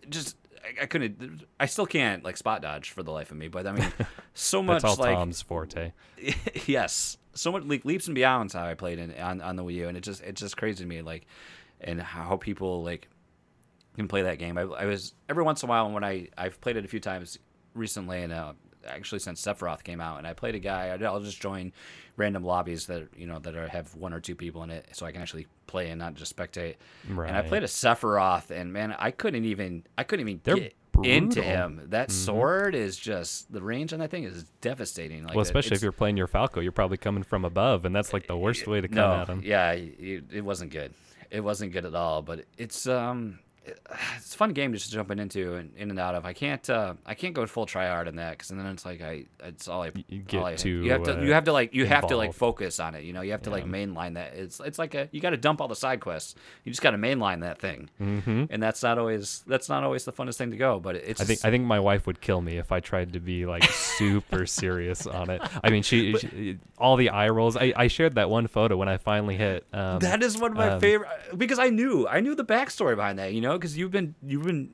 just 0.10 0.36
I, 0.64 0.84
I 0.84 0.86
couldn't 0.86 1.46
I 1.60 1.66
still 1.66 1.86
can't 1.86 2.24
like 2.24 2.38
spot 2.38 2.62
dodge 2.62 2.92
for 2.92 3.04
the 3.04 3.12
life 3.12 3.32
of 3.32 3.38
me. 3.38 3.48
But 3.48 3.68
I 3.68 3.72
mean, 3.74 3.92
so 4.34 4.64
much 4.64 4.84
like 4.84 5.16
Tom's 5.16 5.42
forte. 5.42 5.94
yes, 6.66 7.18
so 7.34 7.52
much 7.52 7.64
like 7.64 7.86
leaps 7.86 8.08
and 8.08 8.16
bounds 8.16 8.54
how 8.54 8.66
I 8.66 8.74
played 8.74 9.00
in 9.00 9.14
on, 9.20 9.42
on 9.42 9.56
the 9.56 9.64
Wii 9.64 9.74
U, 9.76 9.88
and 9.88 9.98
it 9.98 10.02
just 10.02 10.22
it's 10.22 10.42
just 10.42 10.58
crazy 10.58 10.84
to 10.84 10.88
me 10.88 11.02
like, 11.02 11.26
and 11.82 12.02
how 12.02 12.38
people 12.38 12.84
like 12.84 13.08
can 13.96 14.08
play 14.08 14.24
that 14.24 14.40
game. 14.40 14.58
I, 14.58 14.62
I 14.62 14.86
was 14.86 15.14
every 15.30 15.44
once 15.44 15.64
in 15.64 15.70
a 15.70 15.72
while 15.72 15.92
when 15.92 16.04
I 16.04 16.30
I've 16.38 16.60
played 16.62 16.78
it 16.78 16.86
a 16.86 16.88
few 16.88 17.00
times 17.00 17.40
recently, 17.74 18.24
and 18.24 18.34
uh, 18.34 18.54
actually 18.88 19.20
since 19.20 19.42
Sephiroth 19.42 19.84
came 19.84 20.02
out, 20.02 20.18
and 20.18 20.28
I 20.28 20.34
played 20.34 20.56
a 20.56 20.60
guy. 20.60 20.88
I'll 20.90 21.20
just 21.20 21.42
join 21.42 21.74
random 22.18 22.44
lobbies 22.44 22.86
that 22.88 23.08
you 23.18 23.28
know 23.28 23.40
that 23.40 23.56
are, 23.56 23.68
have 23.68 23.96
one 23.96 24.14
or 24.14 24.20
two 24.20 24.36
people 24.36 24.64
in 24.64 24.70
it, 24.70 24.88
so 24.94 25.06
I 25.06 25.12
can 25.12 25.22
actually 25.22 25.48
play 25.68 25.90
and 25.90 26.00
not 26.00 26.16
just 26.16 26.36
spectate. 26.36 26.76
And 27.10 27.36
I 27.36 27.42
played 27.42 27.64
a 27.64 27.68
Sephiroth, 27.68 28.52
and 28.52 28.74
man, 28.74 28.96
I 28.98 29.12
couldn't 29.12 29.46
even 29.46 29.84
I 29.98 30.04
couldn't 30.04 30.28
even 30.28 30.42
They're 30.44 30.56
get 30.56 30.76
into 31.04 31.42
him. 31.42 31.82
That 31.90 32.12
sword 32.12 32.76
is 32.76 32.98
just 32.98 33.52
the 33.52 33.62
range 33.62 33.94
on 33.94 34.00
that 34.00 34.12
thing 34.12 34.24
is 34.24 34.46
devastating. 34.62 35.24
Like 35.24 35.36
well, 35.36 35.42
especially 35.42 35.76
if 35.76 35.82
you're 35.82 35.92
playing 35.92 36.18
your 36.18 36.28
Falco, 36.28 36.60
you're 36.60 36.72
probably 36.72 36.98
coming 36.98 37.24
from 37.24 37.46
above, 37.46 37.86
and 37.86 37.96
that's 37.96 38.14
like 38.14 38.28
the 38.28 38.38
worst 38.38 38.68
way 38.68 38.82
to 38.82 38.88
come 38.88 38.98
no, 38.98 39.14
at 39.14 39.28
him. 39.28 39.42
yeah, 39.44 39.72
it, 39.72 40.26
it 40.32 40.42
wasn't 40.42 40.72
good. 40.72 40.94
It 41.32 41.42
wasn't 41.42 41.72
good 41.72 41.86
at 41.86 41.96
all. 41.96 42.22
But 42.22 42.46
it's 42.58 42.86
um, 42.88 43.40
it's 43.66 44.34
a 44.34 44.38
fun 44.38 44.52
game 44.52 44.74
just 44.74 44.92
jumping 44.92 45.20
into 45.20 45.56
and 45.56 45.72
in 45.78 45.90
and 45.90 46.00
out 46.00 46.16
of. 46.16 46.26
I 46.26 46.34
can't 46.34 46.68
uh, 46.70 46.96
I 47.06 47.14
can't 47.14 47.34
go 47.34 47.46
full 47.46 47.66
try 47.66 47.88
hard 47.88 48.08
in 48.08 48.18
that 48.18 48.32
because 48.32 48.50
then 48.50 48.66
it's 48.66 48.86
like 48.86 49.02
I 49.02 49.26
it's 49.44 49.68
all 49.68 49.84
I 49.84 49.92
you 50.08 50.20
get 50.20 50.44
I, 50.44 50.56
too, 50.56 50.84
you 50.84 50.92
have 50.92 51.04
to 51.04 51.18
uh, 51.18 51.22
you 51.22 51.34
have 51.34 51.46
to 51.46 51.54
like 51.54 51.74
you 51.74 51.86
have 51.86 52.08
to 52.08 52.18
like 52.18 52.34
focus 52.34 52.80
on 52.80 52.96
it. 52.96 53.04
You 53.04 53.14
know, 53.14 53.22
you 53.22 53.32
have 53.32 53.44
to 53.44 53.50
like 53.50 53.66
mainline 53.66 54.16
that. 54.16 54.34
It's 54.34 54.60
it's 54.60 54.78
like 54.80 54.96
a 54.96 55.08
you 55.12 55.22
got 55.22 55.32
to 55.32 55.38
dump 55.38 55.62
all 55.62 55.68
the 55.68 55.76
side 55.76 56.00
quests. 56.02 56.36
You 56.64 56.72
just 56.72 56.82
got 56.82 56.92
to 56.92 56.98
mainline 56.98 57.42
that 57.42 57.60
thing, 57.60 57.90
Mhm. 58.02 58.48
and 58.50 58.62
that's 58.62 58.84
not 58.84 58.98
always 58.98 59.44
that's 59.48 59.70
not 59.70 59.84
always 59.84 60.06
the 60.06 60.14
funnest 60.14 60.36
thing 60.38 60.52
to 60.52 60.58
go. 60.58 60.80
But 60.80 60.96
it's 60.98 61.22
I 61.22 61.24
think 61.26 61.46
I 61.46 61.52
think 61.52 61.66
my 61.66 61.80
wife 61.80 62.06
would 62.08 62.22
kill 62.22 62.42
me 62.42 62.58
if 62.58 62.72
I 62.72 62.80
tried 62.80 63.14
to 63.14 63.20
be 63.20 63.46
like 63.46 63.64
super 63.64 64.46
serious 64.46 65.08
on 65.08 65.30
it. 65.30 65.42
I 65.64 65.70
mean, 65.70 65.84
she, 65.84 66.18
she 66.18 66.60
all 66.78 66.96
the 66.98 67.10
eye 67.10 67.30
rolls. 67.30 67.56
I, 67.56 67.74
I 67.76 67.88
shared 67.88 68.16
that 68.16 68.30
one 68.30 68.48
photo 68.48 68.76
when 68.78 68.90
I 68.90 68.98
finally 68.98 69.36
hit. 69.38 69.66
Um, 69.74 70.00
That 70.00 70.22
is 70.24 70.38
one 70.38 70.52
of 70.52 70.58
my 70.58 70.70
um, 70.70 70.80
favorite 70.82 71.10
because 71.38 71.60
I 71.60 71.70
knew 71.70 72.08
I 72.08 72.20
knew 72.20 72.36
the 72.36 72.46
backstory 72.46 72.96
behind 72.96 73.20
that. 73.20 73.34
You 73.34 73.42
know, 73.42 73.53
because 73.58 73.78
you've 73.78 73.92
been 73.92 74.16
you've 74.26 74.44
been 74.44 74.72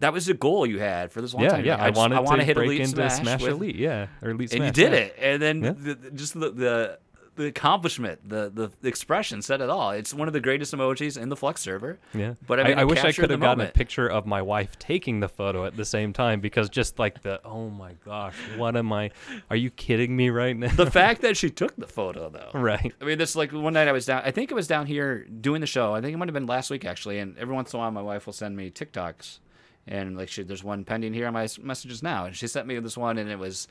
that 0.00 0.12
was 0.12 0.26
the 0.26 0.34
goal 0.34 0.64
you 0.66 0.78
had 0.78 1.10
for 1.10 1.20
this 1.20 1.34
one 1.34 1.44
yeah, 1.44 1.50
time. 1.50 1.64
Yeah. 1.64 1.72
like, 1.74 1.82
I, 1.82 1.88
just- 1.90 1.98
wanted 1.98 2.16
I 2.16 2.20
want 2.20 2.38
to 2.40 2.44
hit 2.44 2.54
break 2.54 2.66
Elite 2.68 2.80
into 2.82 2.92
Smash, 2.92 3.20
Smash, 3.20 3.42
with- 3.42 3.50
Elite, 3.52 3.76
yeah, 3.76 4.06
or 4.22 4.30
Elite 4.30 4.52
and 4.52 4.58
Smash. 4.58 4.66
you 4.66 4.72
did 4.72 4.92
yeah. 4.92 4.98
it. 4.98 5.16
And 5.20 5.42
then 5.42 5.62
Yeah. 5.64 5.72
the- 5.94 6.10
just 6.12 6.34
the, 6.34 6.50
the 6.50 6.98
the 7.38 7.46
accomplishment, 7.46 8.28
the, 8.28 8.50
the 8.50 8.88
expression 8.88 9.40
said 9.42 9.60
it 9.60 9.70
all. 9.70 9.92
It's 9.92 10.12
one 10.12 10.28
of 10.28 10.34
the 10.34 10.40
greatest 10.40 10.74
emojis 10.74 11.16
in 11.20 11.28
the 11.28 11.36
Flux 11.36 11.60
server. 11.62 11.98
Yeah, 12.12 12.34
But 12.46 12.60
I 12.60 12.64
mean, 12.64 12.78
I, 12.78 12.82
it 12.82 12.88
wish 12.88 12.98
I 13.04 13.12
could 13.12 13.30
have 13.30 13.40
gotten 13.40 13.64
a 13.64 13.70
picture 13.70 14.08
of 14.08 14.26
my 14.26 14.42
wife 14.42 14.78
taking 14.78 15.20
the 15.20 15.28
photo 15.28 15.64
at 15.64 15.76
the 15.76 15.84
same 15.84 16.12
time 16.12 16.40
because 16.40 16.68
just 16.68 16.98
like 16.98 17.22
the 17.22 17.40
oh 17.44 17.70
my 17.70 17.92
gosh, 18.04 18.34
what 18.56 18.76
am 18.76 18.92
I? 18.92 19.12
Are 19.50 19.56
you 19.56 19.70
kidding 19.70 20.16
me 20.16 20.30
right 20.30 20.56
now? 20.56 20.74
The 20.74 20.90
fact 20.90 21.22
that 21.22 21.36
she 21.36 21.48
took 21.48 21.76
the 21.76 21.86
photo 21.86 22.28
though. 22.28 22.50
right. 22.58 22.92
I 23.00 23.04
mean, 23.04 23.18
this 23.18 23.36
like 23.36 23.52
one 23.52 23.72
night 23.72 23.88
I 23.88 23.92
was 23.92 24.04
down. 24.04 24.22
I 24.24 24.32
think 24.32 24.50
it 24.50 24.54
was 24.54 24.66
down 24.66 24.86
here 24.86 25.24
doing 25.24 25.60
the 25.60 25.66
show. 25.66 25.94
I 25.94 26.00
think 26.00 26.12
it 26.12 26.16
might 26.16 26.28
have 26.28 26.34
been 26.34 26.46
last 26.46 26.70
week 26.70 26.84
actually. 26.84 27.18
And 27.20 27.38
every 27.38 27.54
once 27.54 27.72
in 27.72 27.78
a 27.78 27.80
while, 27.80 27.90
my 27.92 28.02
wife 28.02 28.26
will 28.26 28.32
send 28.32 28.56
me 28.56 28.70
TikToks, 28.70 29.38
and 29.86 30.16
like 30.16 30.28
she, 30.28 30.42
there's 30.42 30.64
one 30.64 30.84
pending 30.84 31.14
here 31.14 31.28
on 31.28 31.34
my 31.34 31.48
messages 31.62 32.02
now, 32.02 32.24
and 32.24 32.36
she 32.36 32.48
sent 32.48 32.66
me 32.66 32.78
this 32.80 32.96
one, 32.96 33.16
and 33.16 33.30
it 33.30 33.38
was 33.38 33.68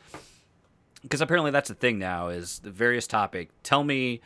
because 1.07 1.21
apparently 1.21 1.51
that's 1.51 1.69
the 1.69 1.75
thing 1.75 1.97
now 1.97 2.27
is 2.27 2.59
the 2.59 2.69
various 2.69 3.07
topic. 3.07 3.49
Tell 3.63 3.83
me, 3.83 4.19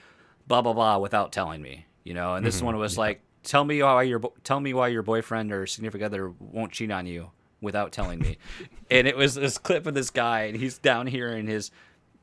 blah 0.47 0.61
blah 0.61 0.73
blah, 0.73 0.97
without 0.97 1.31
telling 1.31 1.61
me. 1.61 1.85
You 2.03 2.15
know, 2.15 2.33
and 2.33 2.43
this 2.45 2.57
mm-hmm. 2.57 2.65
one 2.65 2.77
was 2.77 2.97
like, 2.97 3.21
tell 3.43 3.63
me 3.63 3.81
why 3.83 4.03
your 4.03 4.19
tell 4.43 4.59
me 4.59 4.73
why 4.73 4.87
your 4.87 5.03
boyfriend 5.03 5.51
or 5.51 5.67
significant 5.67 6.05
other 6.05 6.33
won't 6.39 6.71
cheat 6.71 6.91
on 6.91 7.05
you 7.05 7.29
without 7.61 7.91
telling 7.91 8.19
me. 8.19 8.37
and 8.91 9.07
it 9.07 9.15
was 9.15 9.35
this 9.35 9.59
clip 9.59 9.85
of 9.85 9.93
this 9.93 10.09
guy, 10.09 10.41
and 10.41 10.57
he's 10.57 10.79
down 10.79 11.05
here 11.05 11.29
in 11.29 11.47
his 11.47 11.69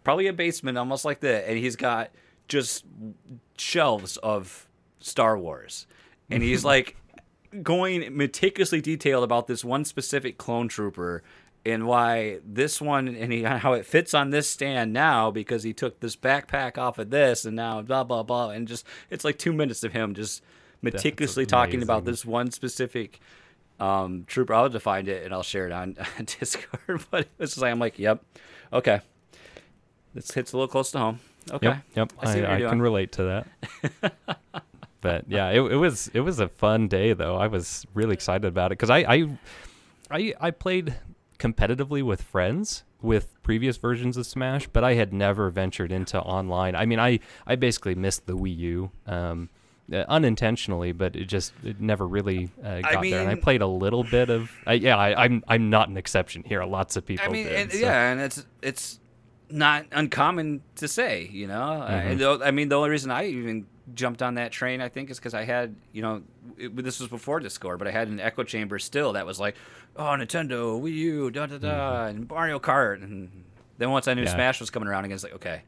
probably 0.02 0.26
a 0.26 0.32
basement, 0.32 0.76
almost 0.76 1.04
like 1.04 1.20
that, 1.20 1.48
and 1.48 1.56
he's 1.56 1.76
got 1.76 2.10
just 2.48 2.84
shelves 3.56 4.16
of 4.18 4.68
Star 4.98 5.38
Wars, 5.38 5.86
and 6.30 6.42
he's 6.42 6.64
like 6.64 6.96
going 7.62 8.16
meticulously 8.16 8.80
detailed 8.80 9.24
about 9.24 9.46
this 9.46 9.64
one 9.64 9.84
specific 9.84 10.36
clone 10.36 10.68
trooper 10.68 11.22
and 11.70 11.86
why 11.86 12.38
this 12.44 12.80
one 12.80 13.08
and 13.08 13.32
he, 13.32 13.42
how 13.42 13.72
it 13.72 13.86
fits 13.86 14.14
on 14.14 14.30
this 14.30 14.48
stand 14.48 14.92
now 14.92 15.30
because 15.30 15.62
he 15.62 15.72
took 15.72 16.00
this 16.00 16.16
backpack 16.16 16.78
off 16.78 16.98
of 16.98 17.10
this 17.10 17.44
and 17.44 17.56
now 17.56 17.82
blah 17.82 18.04
blah 18.04 18.22
blah 18.22 18.50
and 18.50 18.68
just 18.68 18.86
it's 19.10 19.24
like 19.24 19.38
two 19.38 19.52
minutes 19.52 19.82
of 19.84 19.92
him 19.92 20.14
just 20.14 20.42
meticulously 20.82 21.46
talking 21.46 21.82
about 21.82 22.04
this 22.04 22.24
one 22.24 22.50
specific 22.50 23.20
um, 23.80 24.24
trooper. 24.26 24.54
I'll 24.54 24.64
have 24.64 24.72
to 24.72 24.80
find 24.80 25.08
it 25.08 25.24
and 25.24 25.32
I'll 25.32 25.42
share 25.42 25.66
it 25.66 25.72
on, 25.72 25.96
on 26.18 26.24
Discord. 26.24 27.04
But 27.10 27.28
it's 27.38 27.52
just 27.52 27.58
like 27.58 27.72
I'm 27.72 27.78
like, 27.78 27.98
yep, 27.98 28.22
okay, 28.72 29.00
this 30.14 30.30
hits 30.32 30.52
a 30.52 30.56
little 30.56 30.68
close 30.68 30.90
to 30.92 30.98
home. 30.98 31.20
Okay, 31.50 31.66
Yep. 31.66 31.82
Yep. 31.94 32.12
I 32.20 32.40
I, 32.42 32.56
I 32.56 32.60
can 32.68 32.82
relate 32.82 33.12
to 33.12 33.44
that. 34.02 34.14
but 35.00 35.24
yeah, 35.28 35.48
it, 35.50 35.60
it 35.60 35.76
was 35.76 36.10
it 36.12 36.20
was 36.20 36.40
a 36.40 36.48
fun 36.48 36.88
day 36.88 37.12
though. 37.12 37.36
I 37.36 37.46
was 37.46 37.86
really 37.94 38.14
excited 38.14 38.46
about 38.46 38.72
it 38.72 38.78
because 38.78 38.90
I, 38.90 38.98
I 38.98 39.38
I 40.10 40.34
I 40.40 40.50
played 40.50 40.94
competitively 41.38 42.02
with 42.02 42.22
friends 42.22 42.84
with 43.00 43.40
previous 43.42 43.76
versions 43.76 44.16
of 44.16 44.26
Smash, 44.26 44.66
but 44.68 44.82
I 44.82 44.94
had 44.94 45.12
never 45.12 45.50
ventured 45.50 45.92
into 45.92 46.18
online. 46.20 46.74
I 46.74 46.84
mean, 46.84 46.98
I 46.98 47.20
I 47.46 47.54
basically 47.56 47.94
missed 47.94 48.26
the 48.26 48.36
Wii 48.36 48.56
U. 48.56 48.90
Um, 49.06 49.48
uh, 49.90 50.04
unintentionally, 50.06 50.92
but 50.92 51.16
it 51.16 51.24
just 51.24 51.52
it 51.64 51.80
never 51.80 52.06
really 52.06 52.50
uh, 52.62 52.82
got 52.82 53.02
there. 53.02 53.20
And 53.22 53.30
I 53.30 53.36
played 53.36 53.62
a 53.62 53.66
little 53.66 54.04
bit 54.04 54.28
of, 54.28 54.50
I 54.66 54.74
yeah, 54.74 54.98
I, 54.98 55.24
I'm 55.24 55.42
I'm 55.48 55.70
not 55.70 55.88
an 55.88 55.96
exception 55.96 56.42
here. 56.44 56.62
Lots 56.64 56.96
of 56.96 57.06
people. 57.06 57.24
I 57.24 57.28
mean, 57.30 57.46
did, 57.46 57.54
and, 57.56 57.72
so- 57.72 57.78
yeah, 57.78 58.10
and 58.12 58.20
it's 58.20 58.44
it's 58.60 59.00
not 59.48 59.86
uncommon 59.92 60.60
to 60.74 60.88
say, 60.88 61.26
you 61.32 61.46
know. 61.46 61.62
I, 61.82 61.92
Mhm. 61.92 62.18
though- 62.18 62.42
I 62.42 62.50
mean, 62.50 62.68
the 62.68 62.74
only 62.76 62.90
reason 62.90 63.10
I 63.10 63.28
even 63.28 63.64
jumped 63.94 64.22
on 64.22 64.34
that 64.34 64.52
train, 64.52 64.80
I 64.80 64.88
think, 64.88 65.10
is 65.10 65.18
because 65.18 65.34
I 65.34 65.44
had, 65.44 65.74
you 65.92 66.02
know, 66.02 66.22
it, 66.56 66.74
this 66.76 67.00
was 67.00 67.08
before 67.08 67.40
Discord, 67.40 67.78
but 67.78 67.88
I 67.88 67.90
had 67.90 68.08
an 68.08 68.20
echo 68.20 68.44
chamber 68.44 68.78
still 68.78 69.12
that 69.14 69.26
was 69.26 69.38
like, 69.40 69.56
oh, 69.96 70.02
Nintendo, 70.04 70.80
Wii 70.80 70.92
U, 70.92 71.30
da 71.30 71.46
da 71.46 71.58
da, 71.58 71.68
mm-hmm. 71.68 72.08
and 72.08 72.28
Mario 72.30 72.58
Kart. 72.58 73.02
And 73.02 73.44
then 73.78 73.90
once 73.90 74.08
I 74.08 74.14
knew 74.14 74.22
Yeah. 74.22 74.34
Smash 74.34 74.60
was 74.60 74.70
coming 74.70 74.88
around 74.88 75.04
again, 75.04 75.14
it's 75.14 75.24
like, 75.24 75.34
okay, 75.34 75.62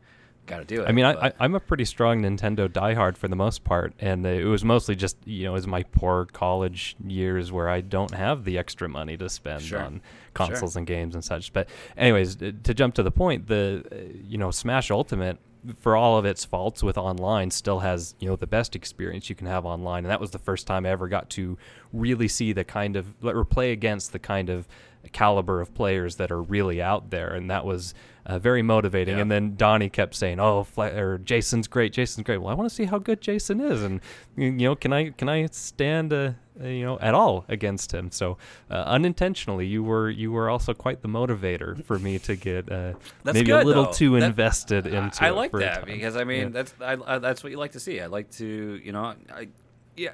got 0.47 0.59
to 0.59 0.65
do 0.65 0.83
it. 0.83 0.89
I 0.89 0.93
mean, 0.93 1.05
I, 1.05 1.15
But- 1.15 1.37
I, 1.41 1.45
I'm 1.45 1.55
a 1.55 1.61
pretty 1.61 1.85
strong 1.85 2.23
Nintendo 2.23 2.69
diehard 2.69 3.17
for 3.17 3.29
the 3.29 3.37
most 3.37 3.65
part, 3.65 3.93
and 4.01 4.27
it 4.27 4.45
was 4.47 4.65
mostly 4.65 4.97
just 4.97 5.17
you 5.25 5.45
know, 5.45 5.51
it 5.51 5.55
was 5.55 5.67
my 5.67 5.83
poor 5.85 6.27
college 6.27 6.97
years 7.07 7.53
where 7.53 7.69
I 7.69 7.81
don't 7.81 8.15
have 8.15 8.45
the 8.45 8.59
extra 8.59 8.89
money 8.89 9.17
to 9.17 9.29
spend 9.29 9.63
Sure. 9.63 9.81
on 9.81 10.01
consoles 10.35 10.77
and 10.77 10.87
games 10.87 11.15
and 11.15 11.25
such. 11.25 11.53
But 11.53 11.69
anyways, 11.97 12.37
to 12.37 12.75
jump 12.75 12.95
to 12.95 13.03
the 13.03 13.11
point, 13.11 13.47
the 13.47 13.85
you 14.25 14.39
know, 14.39 14.51
Smash 14.51 14.91
Ultimate, 14.91 15.39
for 15.79 15.97
all 15.97 16.19
of 16.19 16.25
its 16.25 16.45
faults 16.45 16.83
with 16.83 16.97
online, 16.97 17.51
still 17.51 17.81
has 17.81 18.15
you 18.19 18.29
know 18.29 18.37
the 18.37 18.47
best 18.47 18.75
experience 18.75 19.29
you 19.29 19.37
can 19.37 19.47
have 19.47 19.65
online, 19.65 20.05
and 20.05 20.11
that 20.11 20.21
was 20.21 20.31
the 20.31 20.39
first 20.39 20.67
time 20.67 20.87
I 20.87 20.91
ever 20.91 21.09
got 21.09 21.31
to 21.31 21.59
really 21.93 22.29
see 22.29 22.53
the 22.53 22.65
kind 22.65 22.97
of 22.97 23.15
or 23.25 23.45
play 23.45 23.73
against 23.73 24.13
the 24.13 24.19
kind 24.19 24.51
of 24.51 24.69
caliber 25.13 25.61
of 25.61 25.75
players 25.75 26.17
that 26.17 26.31
are 26.31 26.43
really 26.43 26.81
out 26.81 27.11
there, 27.11 27.33
and 27.35 27.51
that 27.51 27.65
was 27.65 27.95
uh, 28.27 28.39
very 28.39 28.63
motivating. 28.63 29.17
Yeah. 29.17 29.23
And 29.23 29.31
then 29.31 29.57
Donnie 29.57 29.89
kept 29.89 30.15
saying, 30.15 30.41
"Oh, 30.41 30.65
Fla- 30.65 30.95
or 30.95 31.19
Jason's 31.19 31.69
great, 31.69 31.93
Jason's 31.93 32.25
great." 32.25 32.39
Well, 32.39 32.51
I 32.51 32.55
want 32.55 32.69
to 32.69 32.75
see 32.75 32.85
how 32.85 32.99
good 32.99 33.21
Jason 33.21 33.61
is, 33.61 33.83
and 33.83 34.01
you 34.37 34.51
know, 34.53 34.75
can 34.75 34.93
I 34.93 35.11
can 35.11 35.29
I 35.29 35.47
stand 35.47 36.13
uh, 36.13 36.33
you 36.63 36.85
know 36.85 36.99
at 37.01 37.15
all 37.15 37.45
against 37.49 37.93
him? 37.93 38.11
So 38.11 38.39
uh, 38.71 38.75
unintentionally, 38.87 39.67
you 39.67 39.83
were 39.83 40.11
you 40.11 40.33
were 40.33 40.49
also 40.51 40.75
quite 40.75 41.03
the 41.03 41.09
motivator 41.09 41.83
for 41.85 41.99
me 41.99 42.19
to 42.21 42.37
get 42.37 42.71
uh, 42.71 42.95
That's 43.25 43.35
maybe 43.35 43.51
a 43.51 43.63
little 43.63 43.85
though. 43.87 43.93
too 43.93 44.19
That- 44.21 44.27
invested 44.27 44.87
into. 44.87 45.25
I, 45.25 45.31
like 45.31 45.53
that 45.53 45.87
because 45.87 46.17
I 46.17 46.25
mean 46.25 46.41
Yeah. 46.43 46.49
that's 46.49 46.75
I, 46.81 46.97
I, 47.07 47.19
that's 47.19 47.43
what 47.43 47.51
you 47.51 47.59
like 47.59 47.73
to 47.73 47.81
see. 47.81 48.01
I 48.01 48.07
like 48.07 48.31
to 48.33 48.81
you 48.83 48.93
know 48.93 49.15
I 49.33 49.49
yeah 49.97 50.11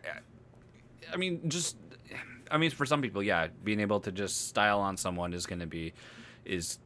I 1.13 1.17
mean 1.17 1.49
just 1.49 1.77
I 2.51 2.59
mean 2.59 2.71
for 2.71 2.87
some 2.87 3.03
people 3.03 3.23
yeah 3.23 3.49
being 3.65 3.81
able 3.81 4.01
to 4.01 4.13
just 4.13 4.49
style 4.49 4.81
on 4.81 4.97
someone 4.97 5.33
is 5.35 5.47
going 5.47 5.61
to 5.61 5.67
be 5.67 5.93
is 6.45 6.79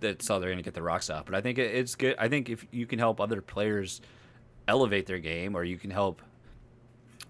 that's 0.00 0.28
how 0.28 0.38
they're 0.38 0.50
going 0.50 0.58
to 0.58 0.62
get 0.64 0.74
the 0.74 0.82
rocks 0.82 1.08
off. 1.08 1.24
But 1.24 1.34
I 1.34 1.40
think 1.40 1.56
it, 1.58 1.74
it's 1.74 1.94
good. 1.94 2.14
I 2.18 2.28
think 2.28 2.50
if 2.50 2.66
you 2.70 2.84
can 2.86 2.98
help 2.98 3.20
other 3.22 3.40
players 3.40 4.00
elevate 4.66 5.06
their 5.06 5.18
game 5.18 5.56
or 5.56 5.64
you 5.64 5.78
can 5.78 5.90
help 5.90 6.20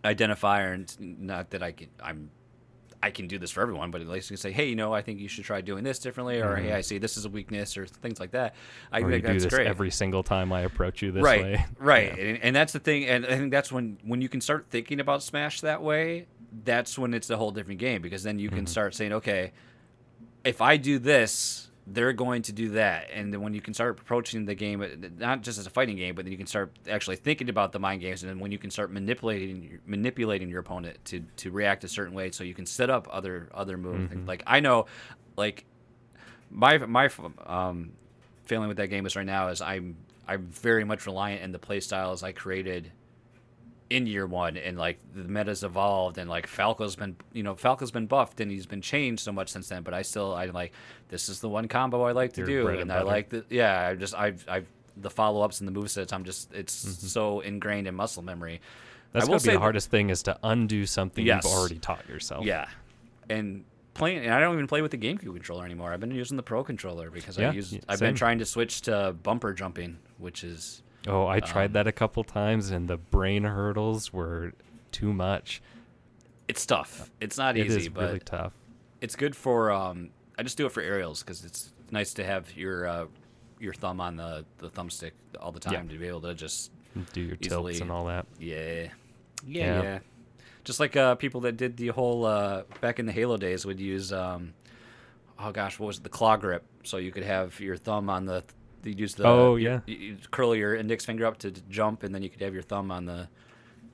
identify 0.05 0.63
and 0.63 0.95
not 1.21 1.51
that 1.51 1.63
I 1.63 1.73
can 1.73 1.89
I'm 2.03 2.31
I 3.01 3.13
can 3.13 3.29
do 3.29 3.39
this 3.39 3.53
for 3.53 3.61
everyone, 3.61 3.93
but 3.93 4.01
at 4.01 4.09
least 4.09 4.29
you 4.29 4.35
can 4.35 4.41
say, 4.41 4.51
hey, 4.51 4.69
you 4.69 4.75
know, 4.75 4.93
I 4.93 5.03
think 5.03 5.21
you 5.21 5.29
should 5.29 5.45
try 5.45 5.61
doing 5.61 5.85
this 5.85 6.01
differently, 6.01 6.41
or 6.41 6.57
hey, 6.57 6.73
I 6.73 6.81
see 6.81 6.99
this 6.99 7.17
is 7.17 7.25
a 7.27 7.29
weakness, 7.29 7.77
or 7.77 7.87
things 7.87 8.19
like 8.19 8.33
that. 8.33 8.57
I 8.91 8.99
Mm-hmm. 8.99 9.07
or 9.07 9.11
think 9.13 9.25
do 9.27 9.33
that's 9.35 9.45
this 9.45 9.55
great. 9.55 9.67
every 9.69 9.93
single 9.93 10.25
time 10.25 10.53
I 10.53 10.63
approach 10.63 11.01
you 11.01 11.13
this 11.13 11.23
right, 11.23 11.43
way. 11.43 11.65
right, 11.79 12.19
Yeah. 12.19 12.25
and, 12.25 12.43
and 12.43 12.57
that's 12.57 12.73
the 12.73 12.81
thing, 12.81 13.05
and 13.07 13.25
I 13.25 13.37
think 13.39 13.53
that's 13.53 13.71
when 13.71 13.99
when 14.03 14.21
you 14.21 14.29
can 14.29 14.41
start 14.41 14.67
thinking 14.71 14.99
about 14.99 15.23
Smash 15.23 15.61
that 15.61 15.81
way. 15.81 16.27
That's 16.65 16.99
when 16.99 17.15
it's 17.15 17.31
a 17.31 17.37
whole 17.37 17.53
different 17.53 17.79
game 17.79 18.03
because 18.03 18.25
then 18.25 18.39
you 18.41 18.49
can 18.49 18.59
Mm-hmm. 18.61 18.67
start 18.67 18.95
saying, 18.97 19.13
okay, 19.13 19.53
if 20.45 20.61
I 20.61 20.77
do 20.77 20.99
this, 20.99 21.68
they're 21.91 22.13
going 22.13 22.43
to 22.43 22.53
do 22.53 22.71
that, 22.71 23.09
and 23.13 23.33
then 23.33 23.41
when 23.41 23.55
you 23.55 23.61
can 23.61 23.73
start 23.73 23.99
approaching 23.99 24.45
the 24.45 24.55
game 24.55 24.83
uh, 24.83 24.87
not 25.17 25.43
just 25.43 25.59
as 25.59 25.67
a 25.67 25.71
fighting 25.71 25.97
game, 25.97 26.15
but 26.15 26.25
then 26.25 26.33
you 26.33 26.39
can 26.39 26.47
start 26.47 26.73
actually 26.89 27.17
thinking 27.17 27.49
about 27.49 27.73
the 27.73 27.79
mind 27.79 28.01
games, 28.01 28.23
and 28.23 28.31
then 28.31 28.39
when 28.39 28.53
you 28.53 28.59
can 28.59 28.71
start 28.71 28.93
manipulating 28.93 29.79
manipulating 29.87 30.49
your 30.49 30.61
opponent 30.61 30.99
to 31.07 31.21
to 31.37 31.51
react 31.51 31.85
a 31.85 31.89
certain 31.89 32.15
way, 32.15 32.31
so 32.31 32.45
you 32.45 32.55
can 32.55 32.67
set 32.67 32.91
up 32.91 33.09
other 33.11 33.49
other 33.55 33.77
moves. 33.77 34.13
Mm-hmm. 34.13 34.27
Like 34.27 34.43
I 34.47 34.61
know, 34.61 34.87
like 35.37 35.65
my 36.51 36.79
my 36.79 37.09
um, 37.47 37.93
feeling 38.45 38.69
with 38.69 38.77
that 38.77 38.89
game 38.89 39.07
is 39.07 39.17
right 39.17 39.27
now 39.27 39.49
is 39.49 39.61
I'm 39.61 39.97
I'm 40.27 40.47
very 40.47 40.85
much 40.85 41.07
reliant 41.07 41.43
in 41.43 41.53
the 41.53 41.59
play 41.59 41.81
styles 41.81 42.23
I 42.23 42.33
created 42.33 42.93
in 43.91 44.07
year 44.07 44.27
one 44.27 44.57
and 44.59 44.77
like 44.77 44.99
the 45.15 45.25
meta's 45.25 45.63
evolved 45.65 46.19
and 46.19 46.29
like 46.29 46.47
Falco's 46.47 46.95
been 46.97 47.17
you 47.33 47.43
know 47.43 47.55
Falco's 47.55 47.91
been 47.91 48.07
buffed 48.07 48.39
and 48.41 48.51
he's 48.51 48.67
been 48.67 48.83
changed 48.83 49.23
so 49.23 49.33
much 49.33 49.49
since 49.49 49.69
then 49.69 49.83
but 49.83 49.95
I 49.95 50.03
still 50.03 50.35
I'm 50.35 50.53
like 50.53 50.73
this 51.09 51.29
is 51.31 51.41
the 51.41 51.49
one 51.49 51.69
combo 51.69 52.03
I 52.03 52.13
like 52.13 52.35
to 52.35 52.41
Your 52.43 52.47
do 52.47 52.69
and 52.69 52.81
and 52.83 52.93
I 52.93 53.01
like 53.03 53.31
the 53.31 53.45
yeah 53.49 53.89
I 53.89 53.95
just 53.95 54.15
I've 54.15 54.45
I've 54.47 54.67
the 54.97 55.09
follow 55.09 55.41
ups 55.43 55.61
and 55.61 55.69
the 55.69 55.73
movesets 55.81 56.13
I'm 56.13 56.25
just 56.25 56.53
it's 56.53 56.85
Mm-hmm. 56.85 57.07
so 57.07 57.41
ingrained 57.41 57.87
in 57.87 57.95
muscle 57.95 58.23
memory 58.23 58.61
That's 59.13 59.27
gonna 59.27 59.41
be 59.41 59.53
the 59.53 59.59
hardest 59.59 59.91
thing 59.91 60.11
is 60.11 60.23
to 60.25 60.39
undo 60.43 60.85
something 60.85 61.25
Yes. 61.25 61.45
you've 61.45 61.53
already 61.55 61.79
taught 61.79 62.07
yourself. 62.09 62.45
yeah 62.45 62.69
and 63.31 63.65
playing 63.95 64.19
and 64.25 64.35
I 64.35 64.41
don't 64.41 64.53
even 64.55 64.67
play 64.67 64.83
with 64.83 64.91
the 64.91 64.99
GameCube 64.99 65.33
controller 65.33 65.65
anymore 65.65 65.93
I've 65.95 66.01
been 66.01 66.11
using 66.11 66.37
the 66.37 66.43
Pro 66.43 66.63
controller 66.63 67.11
because 67.11 67.39
Yeah, 67.39 67.51
I 67.51 67.53
use 67.55 67.73
yeah, 67.73 67.81
I've 67.89 68.01
been 68.01 68.15
trying 68.15 68.39
to 68.41 68.45
switch 68.45 68.83
to 68.83 69.17
bumper 69.23 69.55
jumping 69.55 69.99
which 70.19 70.45
is 70.45 70.83
Oh, 71.09 71.27
I 71.27 71.41
tried 71.41 71.67
Um, 71.67 71.73
that 71.73 71.87
a 71.87 71.93
couple 71.93 72.23
times, 72.25 72.71
and 72.71 72.87
the 72.89 72.97
brain 72.97 73.45
hurdles 73.45 74.13
were 74.13 74.53
too 74.93 75.13
much. 75.13 75.61
it's 76.49 76.65
tough 76.65 77.11
it's 77.21 77.37
not 77.37 77.57
It 77.59 77.67
easy 77.67 77.77
is 77.81 77.89
but 77.91 78.05
really 78.05 78.19
tough. 78.21 78.53
it's 79.03 79.15
good 79.17 79.37
for 79.37 79.71
um 79.71 80.09
I 80.39 80.43
just 80.43 80.57
do 80.57 80.65
it 80.65 80.73
for 80.73 80.81
aerials 80.83 81.23
because 81.23 81.45
it's 81.45 81.73
nice 81.91 82.15
to 82.15 82.25
have 82.25 82.57
your 82.57 82.87
uh, 82.87 83.07
your 83.61 83.75
thumb 83.75 84.01
on 84.01 84.17
the 84.17 84.47
the 84.59 84.71
thumbstick 84.71 85.13
all 85.41 85.53
the 85.53 85.61
time 85.61 85.75
Yeah. 85.87 85.93
to 85.93 85.99
be 85.99 86.07
able 86.09 86.23
to 86.23 86.35
just 86.35 86.71
Do 87.13 87.21
your 87.21 87.37
easily- 87.41 87.73
tilts 87.75 87.81
and 87.83 87.91
all 87.93 88.07
that. 88.07 88.25
yeah 88.39 88.57
yeah 88.63 88.89
Yeah. 89.47 89.83
yeah, 89.83 89.99
just 90.65 90.81
like 90.81 90.97
uh, 90.97 91.17
people 91.17 91.43
that 91.43 91.57
did 91.59 91.77
the 91.77 91.89
whole 91.89 92.25
uh, 92.25 92.63
back 92.81 92.99
in 92.99 93.05
the 93.07 93.13
Halo 93.13 93.37
days 93.37 93.67
would 93.67 93.79
use 93.81 94.11
um 94.13 94.55
oh 95.39 95.53
gosh 95.53 95.79
what 95.79 95.87
was 95.89 95.99
it 95.99 96.03
the 96.03 96.09
claw 96.09 96.37
grip 96.39 96.65
so 96.83 96.97
you 96.97 97.13
could 97.13 97.25
have 97.25 97.61
your 97.61 97.77
thumb 97.77 98.09
on 98.09 98.25
the 98.25 98.43
you 98.85 98.93
use 98.93 99.15
the 99.15 99.27
Oh, 99.27 99.57
yeah. 99.57 99.81
you, 99.87 99.97
you 99.97 100.17
curl 100.31 100.55
your 100.55 100.75
index 100.75 101.05
finger 101.05 101.27
up 101.27 101.39
to 101.39 101.51
jump 101.69 102.03
and 102.03 102.15
then 102.15 102.23
you 102.23 102.29
could 102.31 102.41
have 102.43 102.55
your 102.55 102.63
thumb 102.63 102.91
on 102.91 103.07
the 103.07 103.29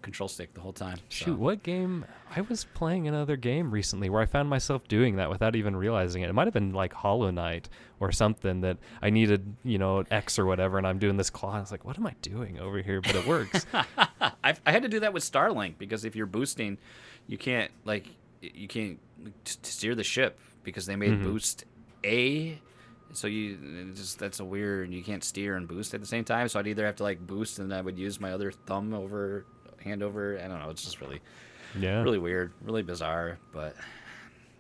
control 0.03 0.29
stick 0.29 0.53
the 0.53 0.61
whole 0.61 0.73
time 0.75 0.99
so. 1.09 1.25
Shoot, 1.25 1.39
what 1.39 1.63
game? 1.63 2.05
I 2.37 2.43
was 2.43 2.65
playing 2.75 3.09
another 3.09 3.37
game 3.37 3.71
recently 3.71 4.11
where 4.11 4.21
I 4.21 4.27
found 4.27 4.51
myself 4.51 4.87
doing 4.87 5.17
that 5.17 5.31
without 5.31 5.57
even 5.57 5.75
realizing 5.75 6.21
it. 6.23 6.29
It 6.29 6.35
might 6.35 6.47
have 6.47 6.53
been 6.53 6.75
like 6.75 6.93
Hollow 6.93 7.31
Knight 7.31 7.71
or 8.01 8.13
something 8.13 8.61
that 8.61 8.77
I 9.01 9.09
needed, 9.09 9.57
you 9.65 9.79
know, 9.79 10.05
X 10.11 10.39
or 10.39 10.45
whatever, 10.45 10.77
and 10.77 10.87
I'm 10.87 10.99
doing 10.99 11.17
this 11.17 11.31
claw. 11.31 11.55
I 11.57 11.61
was 11.61 11.71
like, 11.73 11.87
what 11.87 11.97
am 11.99 12.07
I 12.07 12.15
doing 12.21 12.59
over 12.59 12.83
here? 12.83 13.01
But 13.01 13.15
it 13.15 13.27
works. 13.27 13.65
I, 13.73 14.55
I 14.67 14.73
had 14.73 14.83
to 14.83 14.89
do 14.91 15.01
that 15.01 15.15
with 15.15 15.23
Starlink 15.23 15.79
because 15.79 16.05
if 16.05 16.15
you're 16.15 16.27
boosting, 16.27 16.77
you 17.27 17.39
can't 17.39 17.71
like 17.87 18.07
you 18.43 18.69
can't 18.69 18.99
steer 19.47 19.95
the 19.95 20.05
ship 20.05 20.39
because 20.65 20.85
they 20.85 20.97
made 20.97 21.13
Mhm. 21.13 21.23
boost 21.23 21.65
A. 22.05 22.61
So 23.15 23.27
you 23.27 23.93
just 23.95 24.19
that's 24.19 24.41
a 24.41 24.45
weird. 24.45 24.93
You 24.93 25.03
can't 25.03 25.25
steer 25.25 25.57
and 25.57 25.67
boost 25.67 25.95
at 25.95 26.01
the 26.01 26.07
same 26.07 26.25
time. 26.25 26.49
So 26.49 26.61
I'd 26.61 26.67
either 26.67 26.85
have 26.87 26.97
to 26.97 27.03
like 27.03 27.25
boost 27.27 27.59
and 27.59 27.73
I 27.73 27.81
would 27.81 27.99
use 27.99 28.21
my 28.21 28.33
other 28.33 28.51
thumb 28.53 28.93
over 28.95 29.47
hand 29.83 30.03
over. 30.03 30.39
I 30.39 30.49
don't 30.49 30.59
know. 30.61 30.71
It's 30.71 30.85
just 30.85 31.01
really 31.01 31.21
yeah. 31.79 32.03
really 32.03 32.19
weird, 32.19 32.53
really 32.63 32.83
bizarre. 32.83 33.39
But 33.53 33.75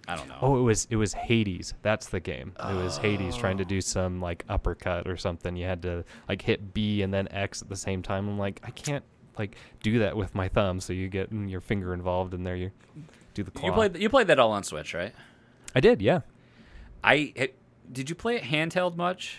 I 0.06 0.16
don't 0.16 0.28
know. 0.28 0.38
Oh, 0.40 0.58
it 0.58 0.62
was 0.62 0.86
it 0.90 0.96
was 0.96 1.12
Hades. 1.14 1.74
That's 1.82 2.08
the 2.08 2.20
game. 2.20 2.52
It 2.58 2.74
was 2.74 2.98
Hades 2.98 3.36
trying 3.36 3.56
Oh. 3.56 3.58
to 3.58 3.64
do 3.64 3.80
some 3.80 4.20
like 4.20 4.44
uppercut 4.48 5.08
or 5.08 5.16
something. 5.16 5.56
You 5.56 5.66
had 5.66 5.82
to 5.82 6.04
like 6.28 6.42
hit 6.42 6.74
B 6.74 7.02
and 7.02 7.12
then 7.12 7.28
X 7.30 7.62
at 7.62 7.68
the 7.68 7.76
same 7.76 8.02
time. 8.02 8.28
I'm 8.28 8.38
like, 8.38 8.60
I 8.64 8.70
can't 8.70 9.04
like 9.38 9.56
do 9.82 9.98
that 10.00 10.16
with 10.16 10.34
my 10.34 10.48
thumb. 10.48 10.80
So 10.80 10.92
you 10.92 11.08
get 11.08 11.32
mm, 11.32 11.50
your 11.50 11.60
finger 11.60 11.94
involved 11.94 12.34
and 12.34 12.46
there 12.46 12.56
you 12.56 12.70
do 13.34 13.42
the 13.42 13.50
claw. 13.50 13.66
you 13.66 13.72
played 13.72 13.96
you 13.96 14.08
played 14.08 14.26
that 14.28 14.38
all 14.38 14.52
on 14.52 14.62
Switch, 14.62 14.94
right? 14.94 15.14
I 15.74 15.80
did, 15.80 16.00
yeah. 16.00 16.20
I 17.02 17.32
it, 17.34 17.58
did 17.90 18.08
you 18.08 18.14
play 18.14 18.36
it 18.36 18.42
handheld 18.44 18.96
much? 18.96 19.38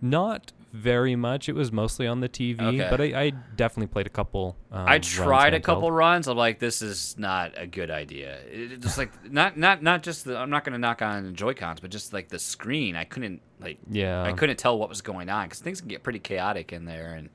Not 0.00 0.52
very 0.72 1.16
much. 1.16 1.48
It 1.48 1.54
was 1.54 1.72
mostly 1.72 2.06
on 2.06 2.20
the 2.20 2.28
TV, 2.28 2.60
Okay. 2.60 2.86
but 2.90 3.00
I, 3.00 3.04
I 3.24 3.30
definitely 3.56 3.86
played 3.86 4.06
a 4.06 4.10
couple. 4.10 4.56
Um, 4.70 4.84
I 4.86 4.98
tried 4.98 5.54
a 5.54 5.60
couple 5.60 5.90
runs. 5.90 6.28
I'm 6.28 6.36
like, 6.36 6.58
this 6.58 6.82
is 6.82 7.16
not 7.18 7.52
a 7.56 7.66
good 7.66 7.90
idea. 7.90 8.38
It, 8.50 8.72
it 8.72 8.80
just 8.80 8.98
like 8.98 9.10
not 9.30 9.56
not 9.56 9.82
not 9.82 10.02
just 10.02 10.24
the. 10.24 10.36
I'm 10.36 10.50
not 10.50 10.64
gonna 10.64 10.78
knock 10.78 11.00
on 11.02 11.34
Joy 11.34 11.54
Cons, 11.54 11.80
but 11.80 11.90
just 11.90 12.12
like 12.12 12.28
the 12.28 12.38
screen. 12.38 12.96
I 12.96 13.04
couldn't 13.04 13.40
like. 13.60 13.78
Yeah. 13.90 14.22
I 14.22 14.32
couldn't 14.32 14.58
tell 14.58 14.78
what 14.78 14.88
was 14.88 15.00
going 15.00 15.28
on 15.30 15.46
because 15.46 15.60
things 15.60 15.80
can 15.80 15.88
get 15.88 16.02
pretty 16.02 16.18
chaotic 16.20 16.72
in 16.72 16.84
there, 16.84 17.14
and 17.14 17.30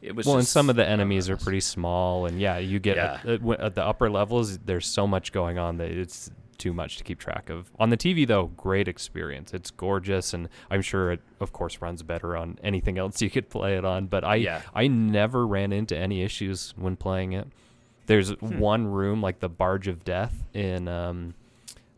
it 0.00 0.14
was. 0.14 0.24
Well, 0.26 0.36
and 0.38 0.46
some 0.46 0.70
of 0.70 0.76
the 0.76 0.82
I 0.82 0.86
don't 0.90 0.98
know, 0.98 1.02
enemies 1.02 1.28
are 1.28 1.36
pretty 1.36 1.60
small, 1.60 2.26
and 2.26 2.40
yeah, 2.40 2.58
you 2.58 2.78
get 2.78 2.96
Yeah. 2.96 3.14
At, 3.24 3.26
at, 3.28 3.40
w- 3.40 3.58
at 3.60 3.74
the 3.74 3.84
upper 3.84 4.08
levels. 4.08 4.56
There's 4.58 4.86
so 4.86 5.06
much 5.06 5.32
going 5.32 5.58
on 5.58 5.78
that 5.78 5.90
it's 5.90 6.30
too 6.58 6.72
much 6.72 6.96
to 6.98 7.04
keep 7.04 7.18
track 7.18 7.48
of. 7.48 7.70
On 7.78 7.90
the 7.90 7.96
TV, 7.96 8.26
though, 8.26 8.46
great 8.56 8.88
experience. 8.88 9.54
It's 9.54 9.70
gorgeous, 9.70 10.34
and 10.34 10.48
I'm 10.70 10.82
sure 10.82 11.12
it, 11.12 11.20
of 11.40 11.52
course, 11.52 11.80
runs 11.80 12.02
better 12.02 12.36
on 12.36 12.58
anything 12.62 12.98
else 12.98 13.22
you 13.22 13.30
could 13.30 13.48
play 13.48 13.76
it 13.76 13.84
on. 13.84 14.06
But 14.06 14.24
I, 14.24 14.34
Yeah. 14.36 14.62
I 14.74 14.88
never 14.88 15.46
ran 15.46 15.72
into 15.72 15.96
any 15.96 16.22
issues 16.22 16.74
when 16.76 16.96
playing 16.96 17.32
it. 17.32 17.48
There's 18.06 18.30
Hmm. 18.30 18.58
one 18.58 18.86
room, 18.86 19.20
like 19.22 19.40
the 19.40 19.48
Barge 19.48 19.86
of 19.88 20.04
Death 20.04 20.44
in 20.54 20.88
um, 20.88 21.34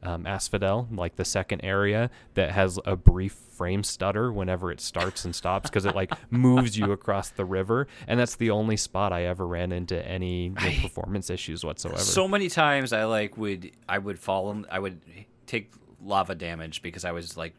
um, 0.03 0.27
Asphodel, 0.27 0.89
like 0.91 1.17
the 1.17 1.25
second 1.25 1.61
area, 1.63 2.11
that 2.35 2.51
has 2.53 2.79
a 2.87 2.97
brief 2.97 3.33
frame 3.33 3.83
stutter 3.83 4.33
whenever 4.33 4.73
it 4.73 4.81
starts 4.81 5.25
and 5.27 5.35
stops 5.35 5.69
because 5.69 5.85
it 5.85 5.95
like 5.95 6.11
moves 6.31 6.79
you 6.79 6.93
across 6.93 7.29
the 7.31 7.45
river, 7.45 7.87
and 8.07 8.19
that's 8.19 8.37
the 8.37 8.51
only 8.51 8.77
spot 8.77 9.13
I 9.13 9.25
ever 9.25 9.47
ran 9.47 9.73
into 9.73 10.03
any 10.07 10.45
you 10.45 10.51
know, 10.51 10.71
performance 10.83 11.29
issues 11.31 11.65
whatsoever. 11.65 12.01
So 12.01 12.27
many 12.27 12.49
times 12.49 12.93
I 12.93 13.05
like 13.05 13.37
would 13.37 13.73
I 13.89 13.99
would 13.99 14.19
fall 14.19 14.51
in, 14.53 14.67
I 14.71 14.79
would 14.79 15.01
take 15.47 15.73
lava 16.03 16.35
damage 16.35 16.81
because 16.81 17.05
I 17.05 17.13
was 17.13 17.37
like 17.37 17.55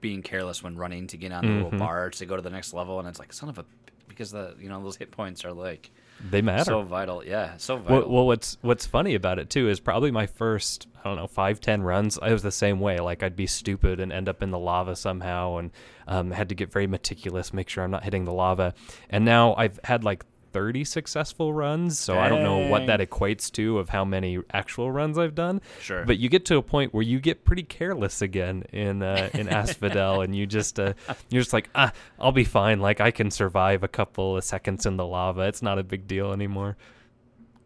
being 0.00 0.20
careless 0.22 0.62
when 0.62 0.76
running 0.76 1.06
to 1.06 1.16
get 1.16 1.30
on 1.32 1.44
the 1.46 1.52
Mhm. 1.52 1.56
little 1.56 1.78
bar 1.78 2.10
to 2.10 2.26
go 2.26 2.34
to 2.36 2.42
the 2.42 2.50
next 2.50 2.74
level, 2.74 2.98
and 2.98 3.08
it's 3.08 3.18
like 3.20 3.32
son 3.32 3.48
of 3.48 3.58
a 3.58 3.64
because 4.08 4.32
the 4.32 4.54
you 4.60 4.68
know 4.68 4.82
those 4.82 4.96
hit 4.96 5.10
points 5.12 5.44
are 5.44 5.52
like 5.52 5.90
They 6.30 6.40
matter. 6.40 6.64
So 6.64 6.82
vital, 6.82 7.22
yeah, 7.24 7.56
so 7.58 7.76
vital. 7.76 7.98
Well, 8.00 8.08
well, 8.08 8.26
what's 8.26 8.56
what's 8.62 8.86
funny 8.86 9.14
about 9.14 9.38
it 9.38 9.50
too 9.50 9.68
is 9.68 9.78
probably 9.78 10.10
my 10.10 10.26
first 10.26 10.86
I 11.04 11.08
don't 11.08 11.16
know 11.16 11.26
five 11.26 11.60
ten 11.60 11.82
runs. 11.82 12.18
I 12.20 12.32
was 12.32 12.42
the 12.42 12.50
same 12.50 12.80
way. 12.80 12.98
Like 12.98 13.22
I'd 13.22 13.36
be 13.36 13.46
stupid 13.46 14.00
and 14.00 14.10
end 14.10 14.28
up 14.28 14.42
in 14.42 14.50
the 14.50 14.58
lava 14.58 14.96
somehow, 14.96 15.58
and 15.58 15.70
um, 16.08 16.30
had 16.30 16.48
to 16.48 16.54
get 16.54 16.72
very 16.72 16.86
meticulous, 16.86 17.52
make 17.52 17.68
sure 17.68 17.84
I'm 17.84 17.90
not 17.90 18.04
hitting 18.04 18.24
the 18.24 18.32
lava. 18.32 18.72
And 19.10 19.24
now 19.24 19.54
I've 19.56 19.78
had 19.84 20.02
like 20.02 20.24
30 20.54 20.84
successful 20.84 21.52
runs, 21.52 21.98
so 21.98 22.16
I 22.16 22.28
don't 22.28 22.44
know 22.44 22.68
what 22.68 22.86
that 22.86 23.00
equates 23.00 23.50
to 23.52 23.80
of 23.80 23.88
how 23.88 24.04
many 24.04 24.38
actual 24.52 24.90
runs 24.90 25.18
I've 25.18 25.34
done. 25.34 25.60
Sure. 25.80 26.04
But 26.04 26.18
you 26.18 26.28
get 26.28 26.44
to 26.46 26.56
a 26.56 26.62
point 26.62 26.94
where 26.94 27.02
you 27.02 27.18
get 27.18 27.44
pretty 27.44 27.64
careless 27.64 28.22
again 28.22 28.62
in 28.72 29.02
uh, 29.02 29.30
in 29.34 29.48
Asphodel, 29.48 30.20
and 30.20 30.34
you 30.34 30.46
just 30.46 30.78
uh, 30.78 30.94
you're 31.28 31.42
just 31.42 31.52
like, 31.52 31.68
ah, 31.74 31.92
I'll 32.20 32.30
be 32.30 32.44
fine. 32.44 32.78
Like 32.78 33.00
I 33.00 33.10
can 33.10 33.32
survive 33.32 33.82
a 33.82 33.88
couple 33.88 34.36
of 34.36 34.44
seconds 34.44 34.86
in 34.86 34.96
the 34.96 35.04
lava. 35.04 35.42
It's 35.42 35.60
not 35.60 35.80
a 35.80 35.82
big 35.82 36.06
deal 36.06 36.32
anymore. 36.32 36.76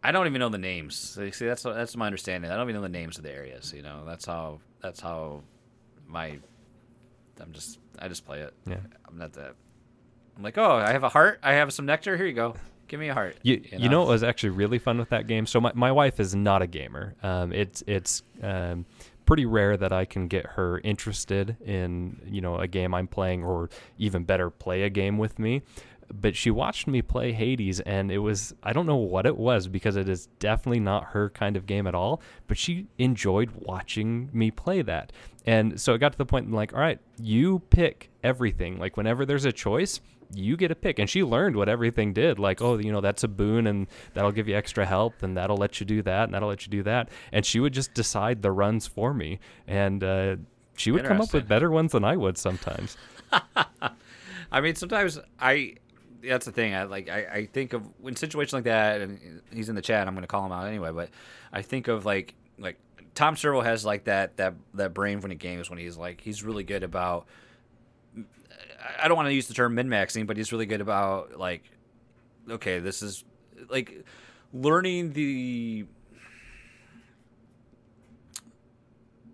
I 0.02 0.10
don't 0.10 0.26
even 0.26 0.38
know 0.38 0.48
the 0.48 0.56
names. 0.56 0.96
See, 0.96 1.46
that's 1.46 1.64
that's 1.64 1.94
my 1.94 2.06
understanding. 2.06 2.50
I 2.50 2.56
don't 2.56 2.70
even 2.70 2.76
know 2.76 2.82
the 2.82 2.88
names 2.88 3.18
of 3.18 3.24
the 3.24 3.32
areas. 3.32 3.74
You 3.76 3.82
know, 3.82 4.04
that's 4.06 4.24
how 4.24 4.60
that's 4.80 5.00
how 5.00 5.42
my 6.06 6.38
I'm 7.38 7.52
just 7.52 7.78
I 7.98 8.08
just 8.08 8.24
play 8.24 8.40
it. 8.40 8.54
Yeah. 8.66 8.80
I'm 9.06 9.18
not 9.18 9.34
that. 9.34 9.56
I'm 10.38 10.44
like, 10.44 10.56
oh, 10.56 10.76
I 10.76 10.92
have 10.92 11.02
a 11.02 11.08
heart. 11.08 11.40
I 11.42 11.54
have 11.54 11.72
some 11.72 11.84
nectar. 11.84 12.16
Here 12.16 12.26
you 12.26 12.32
go. 12.32 12.54
Give 12.88 12.98
me 12.98 13.08
a 13.08 13.14
heart. 13.14 13.36
You, 13.42 13.62
you 13.70 13.88
know 13.88 14.00
what 14.00 14.08
was 14.08 14.22
actually 14.22 14.50
really 14.50 14.78
fun 14.78 14.98
with 14.98 15.10
that 15.10 15.26
game? 15.26 15.46
So 15.46 15.60
my, 15.60 15.72
my 15.74 15.92
wife 15.92 16.18
is 16.18 16.34
not 16.34 16.62
a 16.62 16.66
gamer. 16.66 17.14
Um, 17.22 17.52
it's 17.52 17.84
it's 17.86 18.22
um, 18.42 18.86
pretty 19.26 19.44
rare 19.44 19.76
that 19.76 19.92
I 19.92 20.06
can 20.06 20.26
get 20.26 20.46
her 20.46 20.80
interested 20.82 21.58
in 21.64 22.18
you 22.24 22.40
know 22.40 22.56
a 22.56 22.66
game 22.66 22.94
I'm 22.94 23.06
playing, 23.06 23.44
or 23.44 23.68
even 23.98 24.24
better, 24.24 24.48
play 24.48 24.82
a 24.84 24.90
game 24.90 25.18
with 25.18 25.38
me. 25.38 25.62
But 26.10 26.34
she 26.34 26.50
watched 26.50 26.86
me 26.86 27.02
play 27.02 27.32
Hades, 27.32 27.80
and 27.80 28.10
it 28.10 28.18
was 28.18 28.54
I 28.62 28.72
don't 28.72 28.86
know 28.86 28.96
what 28.96 29.26
it 29.26 29.36
was 29.36 29.68
because 29.68 29.96
it 29.96 30.08
is 30.08 30.26
definitely 30.38 30.80
not 30.80 31.04
her 31.08 31.28
kind 31.28 31.56
of 31.56 31.66
game 31.66 31.86
at 31.86 31.94
all. 31.94 32.22
But 32.46 32.56
she 32.56 32.86
enjoyed 32.96 33.50
watching 33.54 34.30
me 34.32 34.50
play 34.50 34.80
that, 34.80 35.12
and 35.44 35.78
so 35.78 35.92
it 35.92 35.98
got 35.98 36.12
to 36.12 36.18
the 36.18 36.24
point 36.24 36.46
I'm 36.46 36.54
like, 36.54 36.72
all 36.72 36.80
right, 36.80 36.98
you 37.18 37.58
pick 37.68 38.10
everything. 38.24 38.78
Like 38.78 38.96
whenever 38.96 39.26
there's 39.26 39.44
a 39.44 39.52
choice, 39.52 40.00
you 40.32 40.56
get 40.56 40.70
a 40.70 40.74
pick. 40.74 40.98
And 40.98 41.08
she 41.08 41.22
learned 41.22 41.56
what 41.56 41.68
everything 41.68 42.12
did. 42.12 42.38
Like, 42.38 42.60
oh, 42.60 42.78
you 42.78 42.92
know, 42.92 43.00
that's 43.00 43.24
a 43.24 43.28
boon 43.28 43.66
and 43.66 43.86
that'll 44.14 44.32
give 44.32 44.48
you 44.48 44.56
extra 44.56 44.86
help 44.86 45.22
and 45.22 45.36
that'll 45.36 45.56
let 45.56 45.80
you 45.80 45.86
do 45.86 46.02
that 46.02 46.24
and 46.24 46.34
that'll 46.34 46.48
let 46.48 46.66
you 46.66 46.70
do 46.70 46.82
that. 46.84 47.08
And 47.32 47.44
she 47.44 47.60
would 47.60 47.72
just 47.72 47.94
decide 47.94 48.42
the 48.42 48.52
runs 48.52 48.86
for 48.86 49.14
me. 49.14 49.38
And 49.66 50.02
uh, 50.04 50.36
she 50.76 50.90
would 50.90 51.04
come 51.04 51.20
up 51.20 51.32
with 51.32 51.48
better 51.48 51.70
ones 51.70 51.92
than 51.92 52.04
I 52.04 52.16
would 52.16 52.38
sometimes. 52.38 52.96
I 54.52 54.60
mean, 54.60 54.74
sometimes 54.74 55.18
I. 55.38 55.74
That's 56.20 56.46
the 56.46 56.52
thing. 56.52 56.74
I 56.74 56.82
like. 56.82 57.08
I, 57.08 57.26
I 57.32 57.46
think 57.46 57.72
of 57.74 57.84
in 58.04 58.16
situations 58.16 58.52
like 58.52 58.64
that, 58.64 59.00
and 59.00 59.40
he's 59.52 59.68
in 59.68 59.76
the 59.76 59.82
chat. 59.82 60.08
I'm 60.08 60.14
going 60.14 60.22
to 60.22 60.28
call 60.28 60.44
him 60.44 60.50
out 60.50 60.66
anyway. 60.66 60.90
But 60.90 61.10
I 61.52 61.62
think 61.62 61.86
of 61.86 62.04
like 62.04 62.34
like 62.58 62.76
Tom 63.14 63.36
Servo 63.36 63.60
has 63.60 63.84
like 63.84 64.04
that 64.04 64.36
that 64.38 64.54
that 64.74 64.94
brain 64.94 65.20
when 65.20 65.30
he 65.30 65.36
games 65.36 65.70
when 65.70 65.78
he's 65.78 65.96
like 65.96 66.20
he's 66.20 66.42
really 66.42 66.64
good 66.64 66.82
about 66.82 67.26
I 69.00 69.08
don't 69.08 69.16
want 69.16 69.28
to 69.28 69.34
use 69.34 69.48
the 69.48 69.54
term 69.54 69.74
min 69.74 69.88
maxing, 69.88 70.26
but 70.26 70.36
he's 70.36 70.52
really 70.52 70.66
good 70.66 70.80
about 70.80 71.38
like, 71.38 71.62
okay, 72.50 72.78
this 72.78 73.02
is 73.02 73.24
like 73.68 74.04
learning 74.52 75.12
the 75.12 75.86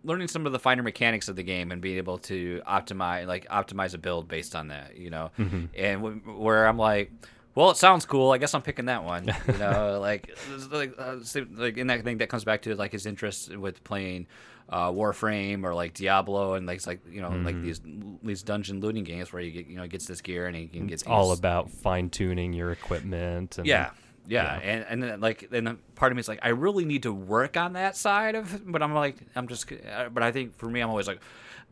learning 0.05 0.29
some 0.29 0.45
of 0.47 0.53
the 0.53 0.59
finer 0.59 0.83
mechanics 0.83 1.29
of 1.29 1.37
the 1.37 1.43
game 1.43 1.72
and 1.72 1.81
being 1.81 1.97
able 1.97 2.18
to 2.18 2.61
optimize 2.66 3.27
like 3.27 3.49
optimize 3.49 3.95
a 3.95 3.99
build 3.99 4.29
based 4.29 4.55
on 4.55 4.68
that, 4.68 4.97
you 4.97 5.11
know. 5.11 5.31
Mm-hmm. 5.39 5.64
And 5.77 6.03
w- 6.03 6.20
where 6.39 6.66
I'm 6.66 6.79
like, 6.79 7.11
well, 7.55 7.70
it 7.70 7.77
sounds 7.77 8.05
cool. 8.05 8.33
I 8.33 8.39
guess 8.39 8.55
I'm 8.55 8.62
picking 8.62 8.87
that 8.87 9.05
one. 9.05 9.33
You 9.49 9.59
know, 9.59 9.99
like 10.01 10.37
like 10.70 10.95
uh, 10.99 11.16
like 11.53 11.77
in 11.79 11.87
that 11.89 12.05
thing 12.05 12.18
that 12.18 12.29
comes 12.29 12.45
back 12.45 12.62
to 12.62 12.75
like 12.77 12.93
his 12.93 13.07
interest 13.07 13.57
with 13.57 13.83
playing 13.85 14.27
uh, 14.69 14.91
Warframe 14.91 15.65
or 15.65 15.75
like 15.75 15.95
Diablo 15.95 16.55
and 16.55 16.67
like 16.67 16.87
like 16.87 17.01
you 17.11 17.21
know 17.21 17.31
mm-hmm. 17.31 17.47
like 17.47 17.62
these 17.62 17.81
these 18.23 18.43
dungeon 18.43 18.81
looting 18.81 19.05
games 19.05 19.33
where 19.33 19.43
you 19.43 19.51
get 19.51 19.67
you 19.67 19.77
know 19.77 19.87
gets 19.87 20.07
this 20.07 20.21
gear 20.21 20.47
and 20.47 20.57
he 20.57 20.67
can 20.67 20.87
get 20.87 20.95
it's 20.95 21.03
all 21.05 21.33
about 21.33 21.71
fine 21.71 22.11
tuning 22.11 22.53
your 22.53 22.73
equipment. 22.73 23.59
And, 23.59 23.67
yeah. 23.67 23.91
Yeah, 24.27 24.59
yeah, 24.59 24.61
and 24.62 24.87
and 24.89 25.03
then, 25.03 25.21
like 25.21 25.49
and 25.53 25.79
part 25.97 26.11
of 26.11 26.17
me 26.17 26.21
is 26.21 26.29
like 26.29 26.39
I 26.43 26.49
really 26.49 26.87
need 26.87 27.03
to 27.03 27.12
work 27.12 27.59
on 27.59 27.75
that 27.75 27.95
side 27.95 28.35
of, 28.35 28.62
but 28.65 28.83
I'm 28.83 28.95
like 28.95 29.17
I'm 29.37 29.49
just, 29.49 29.71
uh, 29.71 30.09
but 30.09 30.23
I 30.23 30.33
think 30.33 30.57
for 30.57 30.65
me 30.65 30.81
I'm 30.81 30.89
always 30.89 31.07
like, 31.07 31.21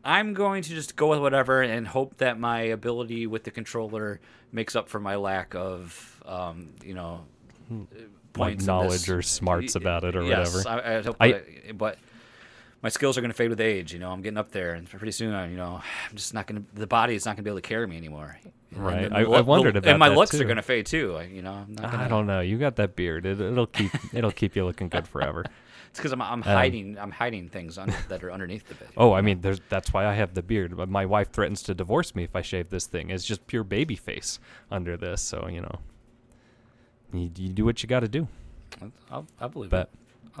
I'm 0.05 0.35
going 0.35 0.61
to 0.61 0.69
just 0.69 0.95
go 0.95 1.07
with 1.07 1.19
whatever 1.19 1.63
and 1.63 1.87
hope 1.87 2.17
that 2.17 2.39
my 2.39 2.61
ability 2.61 3.25
with 3.25 3.43
the 3.43 3.49
controller 3.49 4.19
makes 4.51 4.75
up 4.75 4.87
for 4.87 4.99
my 4.99 5.15
lack 5.15 5.55
of, 5.55 6.21
um, 6.27 6.69
you 6.83 6.93
know, 6.93 7.25
hmm. 7.69 7.85
like 8.37 8.61
knowledge 8.61 9.09
or 9.09 9.23
smarts 9.23 9.75
about 9.75 10.03
it 10.03 10.15
or 10.15 10.23
yes, 10.23 10.53
whatever. 10.53 10.87
I, 10.87 10.97
I 10.97 11.01
hope, 11.01 11.15
I, 11.19 11.41
but 11.73 11.97
my 12.83 12.89
skills 12.89 13.17
are 13.17 13.21
going 13.21 13.31
to 13.31 13.35
fade 13.35 13.49
with 13.49 13.61
age. 13.61 13.93
You 13.93 13.99
know, 13.99 14.11
I'm 14.11 14.21
getting 14.21 14.37
up 14.37 14.51
there, 14.51 14.73
and 14.73 14.87
pretty 14.87 15.13
soon, 15.13 15.49
you 15.49 15.57
know, 15.57 15.81
I'm 16.09 16.15
just 16.15 16.33
not 16.33 16.45
going 16.45 16.63
to. 16.63 16.75
The 16.75 16.85
body 16.85 17.15
is 17.15 17.25
not 17.25 17.31
going 17.31 17.37
to 17.37 17.43
be 17.43 17.49
able 17.49 17.61
to 17.61 17.67
carry 17.67 17.87
me 17.87 17.97
anymore. 17.97 18.37
Right. 18.75 19.11
I, 19.11 19.21
I, 19.21 19.41
wondered 19.41 19.77
about 19.77 19.83
that. 19.83 19.91
and 19.91 19.99
my 19.99 20.09
looks 20.09 20.31
too. 20.31 20.41
are 20.41 20.45
going 20.45 20.57
to 20.57 20.63
fade 20.63 20.85
too. 20.85 21.19
You 21.31 21.41
know, 21.41 21.65
gonna, 21.73 21.97
I 21.97 22.07
don't 22.07 22.27
know. 22.27 22.41
You 22.41 22.57
got 22.57 22.75
that 22.77 22.95
beard. 22.95 23.25
It, 23.25 23.37
will 23.39 23.67
keep 23.67 23.91
it'll 24.13 24.31
keep 24.31 24.55
you 24.55 24.65
looking 24.65 24.89
good 24.89 25.07
forever. 25.07 25.45
it's 25.89 25.99
because 25.99 26.11
I'm, 26.11 26.21
I'm 26.21 26.33
um, 26.33 26.41
hiding 26.41 26.97
I'm 26.97 27.11
hiding 27.11 27.49
things 27.49 27.77
under, 27.77 27.95
that 28.09 28.23
are 28.23 28.31
underneath 28.31 28.67
the 28.67 28.75
beard. 28.75 28.91
Oh, 28.97 29.13
I 29.13 29.21
mean, 29.21 29.41
there's 29.41 29.61
that's 29.69 29.93
why 29.93 30.07
I 30.07 30.13
have 30.13 30.33
the 30.33 30.41
beard. 30.41 30.75
But 30.75 30.89
my 30.89 31.05
wife 31.05 31.31
threatens 31.31 31.61
to 31.63 31.75
divorce 31.75 32.15
me 32.15 32.23
if 32.23 32.35
I 32.35 32.41
shave 32.41 32.69
this 32.69 32.87
thing. 32.87 33.11
It's 33.11 33.25
just 33.25 33.45
pure 33.47 33.63
baby 33.63 33.95
face 33.95 34.39
under 34.71 34.97
this. 34.97 35.21
So 35.21 35.47
you 35.47 35.61
know, 35.61 35.79
you, 37.13 37.29
you 37.37 37.49
do 37.49 37.63
what 37.63 37.83
you 37.83 37.87
got 37.87 38.01
to 38.01 38.07
do. 38.07 38.27
I'll, 39.11 39.27
I 39.39 39.47
believe 39.47 39.69
but, 39.69 39.91
it. 39.93 39.99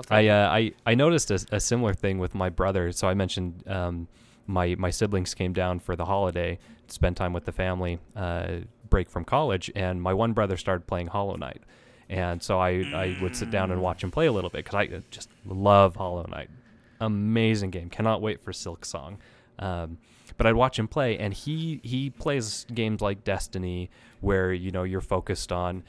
I, 0.09 0.27
uh, 0.27 0.49
I 0.49 0.71
I 0.85 0.95
noticed 0.95 1.31
a, 1.31 1.45
a, 1.51 1.59
similar 1.59 1.93
thing 1.93 2.17
with 2.17 2.33
my 2.33 2.49
brother. 2.49 2.91
So 2.91 3.07
I 3.07 3.13
mentioned 3.13 3.63
um, 3.67 4.07
my 4.47 4.75
my 4.77 4.89
siblings 4.89 5.33
came 5.33 5.53
down 5.53 5.79
for 5.79 5.95
the 5.95 6.05
holiday 6.05 6.57
to 6.87 6.93
spend 6.93 7.17
time 7.17 7.33
with 7.33 7.45
the 7.45 7.51
family, 7.51 7.99
uh, 8.15 8.57
break 8.89 9.09
from 9.09 9.23
college, 9.25 9.71
and 9.75 10.01
my 10.01 10.13
one 10.13 10.33
brother 10.33 10.57
started 10.57 10.87
playing 10.87 11.07
Hollow 11.07 11.35
Knight, 11.35 11.61
and 12.09 12.41
so 12.41 12.59
I 12.59 12.83
I 12.93 13.17
would 13.21 13.35
sit 13.35 13.51
down 13.51 13.71
and 13.71 13.81
watch 13.81 14.03
him 14.03 14.11
play 14.11 14.25
a 14.25 14.31
little 14.31 14.49
bit 14.49 14.65
because 14.65 14.75
I 14.75 15.01
just 15.11 15.29
love 15.45 15.95
Hollow 15.95 16.25
Knight, 16.27 16.49
amazing 16.99 17.69
game. 17.69 17.89
Cannot 17.89 18.21
wait 18.21 18.41
for 18.41 18.51
Silksong. 18.51 19.17
Um, 19.59 19.99
but 20.37 20.47
I'd 20.47 20.55
watch 20.55 20.79
him 20.79 20.87
play, 20.87 21.17
and 21.17 21.33
he 21.33 21.79
he 21.83 22.09
plays 22.09 22.65
games 22.73 23.01
like 23.01 23.23
Destiny, 23.23 23.89
where 24.21 24.51
you 24.51 24.71
know 24.71 24.83
you're 24.83 25.01
focused 25.01 25.51
on 25.51 25.83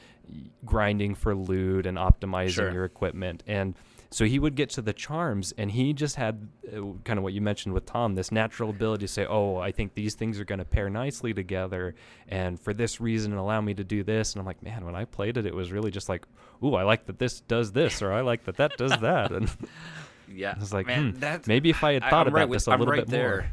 grinding 0.65 1.15
for 1.15 1.35
loot 1.35 1.85
and 1.85 1.97
optimizing 1.97 2.49
sure. 2.49 2.71
your 2.71 2.85
equipment, 2.85 3.43
and 3.47 3.75
so 4.15 4.23
he 4.23 4.39
would 4.39 4.55
get 4.55 4.69
to 4.69 4.81
the 4.81 4.93
charms, 4.93 5.53
and 5.57 5.69
he 5.69 5.91
just 5.91 6.15
had 6.15 6.47
uh, 6.69 6.79
kind 7.03 7.17
of 7.17 7.23
what 7.23 7.33
you 7.33 7.41
mentioned 7.41 7.73
with 7.73 7.85
Tom, 7.85 8.15
this 8.15 8.31
natural 8.31 8.69
ability 8.69 9.05
to 9.05 9.11
say, 9.11 9.25
"Oh, 9.25 9.57
I 9.57 9.73
think 9.73 9.93
these 9.93 10.15
things 10.15 10.39
are 10.39 10.45
going 10.45 10.59
to 10.59 10.63
pair 10.63 10.89
nicely 10.89 11.33
together, 11.33 11.95
and 12.29 12.57
for 12.57 12.73
this 12.73 13.01
reason, 13.01 13.33
allow 13.33 13.59
me 13.59 13.73
to 13.73 13.83
do 13.83 14.05
this." 14.05 14.31
And 14.31 14.39
I'm 14.39 14.45
like, 14.45 14.63
man, 14.63 14.85
when 14.85 14.95
I 14.95 15.03
played 15.03 15.35
it, 15.35 15.45
it 15.45 15.53
was 15.53 15.69
really 15.73 15.91
just 15.91 16.07
like, 16.07 16.23
"Ooh, 16.63 16.75
I 16.75 16.83
like 16.83 17.07
that 17.07 17.19
this 17.19 17.41
does 17.41 17.73
this, 17.73 18.01
or 18.01 18.13
I 18.13 18.21
like 18.21 18.45
that 18.45 18.55
that 18.55 18.77
does 18.77 18.97
that," 19.01 19.33
and 19.33 19.51
yeah, 20.33 20.53
I 20.55 20.59
was 20.61 20.71
like, 20.71 20.87
man, 20.87 21.11
hmm, 21.11 21.35
maybe 21.45 21.69
if 21.69 21.83
I 21.83 21.95
had 21.95 22.03
thought 22.03 22.27
I, 22.27 22.29
about 22.29 22.33
right 22.33 22.49
this 22.49 22.67
a 22.67 22.69
little 22.69 22.85
right 22.85 23.01
bit 23.01 23.09
there. 23.09 23.29
more 23.29 23.51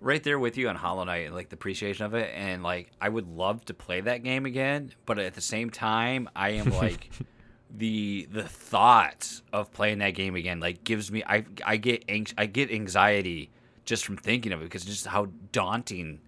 right 0.00 0.24
there 0.24 0.40
with 0.40 0.58
you 0.58 0.68
on 0.68 0.74
Hollow 0.74 1.04
Knight, 1.04 1.32
like 1.32 1.50
the 1.50 1.54
appreciation 1.54 2.06
of 2.06 2.14
it, 2.14 2.32
and 2.34 2.64
like 2.64 2.90
I 3.00 3.08
would 3.08 3.28
love 3.28 3.64
to 3.66 3.74
play 3.74 4.00
that 4.00 4.24
game 4.24 4.46
again, 4.46 4.90
but 5.06 5.20
at 5.20 5.34
the 5.34 5.40
same 5.40 5.70
time, 5.70 6.28
I 6.34 6.50
am 6.54 6.70
like 6.70 7.08
the 7.76 8.28
the 8.30 8.44
thought 8.44 9.40
of 9.52 9.72
playing 9.72 9.98
that 9.98 10.10
game 10.10 10.36
again 10.36 10.60
like 10.60 10.84
gives 10.84 11.10
me 11.10 11.24
I 11.26 11.44
I 11.64 11.76
get 11.76 12.04
anx- 12.08 12.34
I 12.38 12.46
get 12.46 12.70
anxiety 12.70 13.50
just 13.84 14.04
from 14.04 14.16
thinking 14.16 14.52
of 14.52 14.60
it 14.60 14.64
because 14.64 14.84
just 14.84 15.06
how 15.06 15.28
daunting 15.52 16.20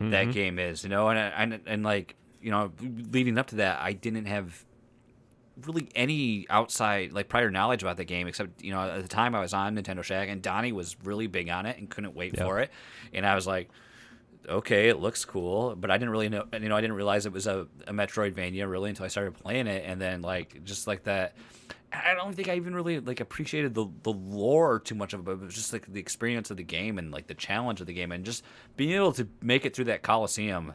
mm-hmm. 0.00 0.10
that 0.10 0.32
game 0.32 0.58
is, 0.58 0.82
you 0.82 0.90
know, 0.90 1.08
and 1.08 1.18
and 1.18 1.60
and 1.66 1.82
like 1.82 2.16
you 2.40 2.50
know, 2.50 2.72
leading 2.80 3.38
up 3.38 3.48
to 3.48 3.56
that, 3.56 3.80
I 3.80 3.92
didn't 3.92 4.26
have 4.26 4.64
really 5.66 5.88
any 5.94 6.46
outside 6.48 7.12
like 7.12 7.28
prior 7.28 7.50
knowledge 7.50 7.82
about 7.82 7.98
the 7.98 8.04
game 8.04 8.26
except 8.26 8.62
you 8.62 8.72
know 8.72 8.80
at 8.80 9.02
the 9.02 9.08
time 9.08 9.34
I 9.34 9.40
was 9.40 9.52
on 9.52 9.76
Nintendo 9.76 10.02
Shack 10.02 10.28
and 10.30 10.40
Donnie 10.40 10.72
was 10.72 10.96
really 11.04 11.26
big 11.26 11.50
on 11.50 11.66
it 11.66 11.76
and 11.76 11.90
couldn't 11.90 12.14
wait 12.14 12.34
yep. 12.34 12.46
for 12.46 12.60
it, 12.60 12.70
and 13.12 13.26
I 13.26 13.34
was 13.34 13.46
like 13.46 13.68
okay, 14.48 14.88
it 14.88 15.00
looks 15.00 15.24
cool, 15.24 15.74
but 15.76 15.90
I 15.90 15.98
didn't 15.98 16.10
really 16.10 16.28
know, 16.28 16.44
you 16.52 16.68
know, 16.68 16.76
I 16.76 16.80
didn't 16.80 16.96
realize 16.96 17.26
it 17.26 17.32
was 17.32 17.46
a, 17.46 17.66
a 17.86 17.92
Metroidvania 17.92 18.70
really 18.70 18.90
until 18.90 19.04
I 19.04 19.08
started 19.08 19.34
playing 19.34 19.66
it, 19.66 19.84
and 19.86 20.00
then 20.00 20.22
like 20.22 20.64
just 20.64 20.86
like 20.86 21.04
that. 21.04 21.36
I 21.92 22.14
don't 22.14 22.34
think 22.34 22.48
I 22.48 22.54
even 22.54 22.72
really 22.74 23.00
like 23.00 23.18
appreciated 23.18 23.74
the 23.74 23.86
the 24.02 24.12
lore 24.12 24.78
too 24.78 24.94
much 24.94 25.12
of 25.12 25.20
it, 25.20 25.24
but 25.24 25.32
it 25.32 25.40
was 25.40 25.54
just 25.54 25.72
like 25.72 25.92
the 25.92 25.98
experience 25.98 26.50
of 26.50 26.56
the 26.56 26.62
game 26.62 26.98
and 26.98 27.10
like 27.10 27.26
the 27.26 27.34
challenge 27.34 27.80
of 27.80 27.88
the 27.88 27.92
game 27.92 28.12
and 28.12 28.24
just 28.24 28.44
being 28.76 28.92
able 28.92 29.12
to 29.12 29.26
make 29.42 29.64
it 29.64 29.74
through 29.74 29.86
that 29.86 30.02
Coliseum. 30.02 30.74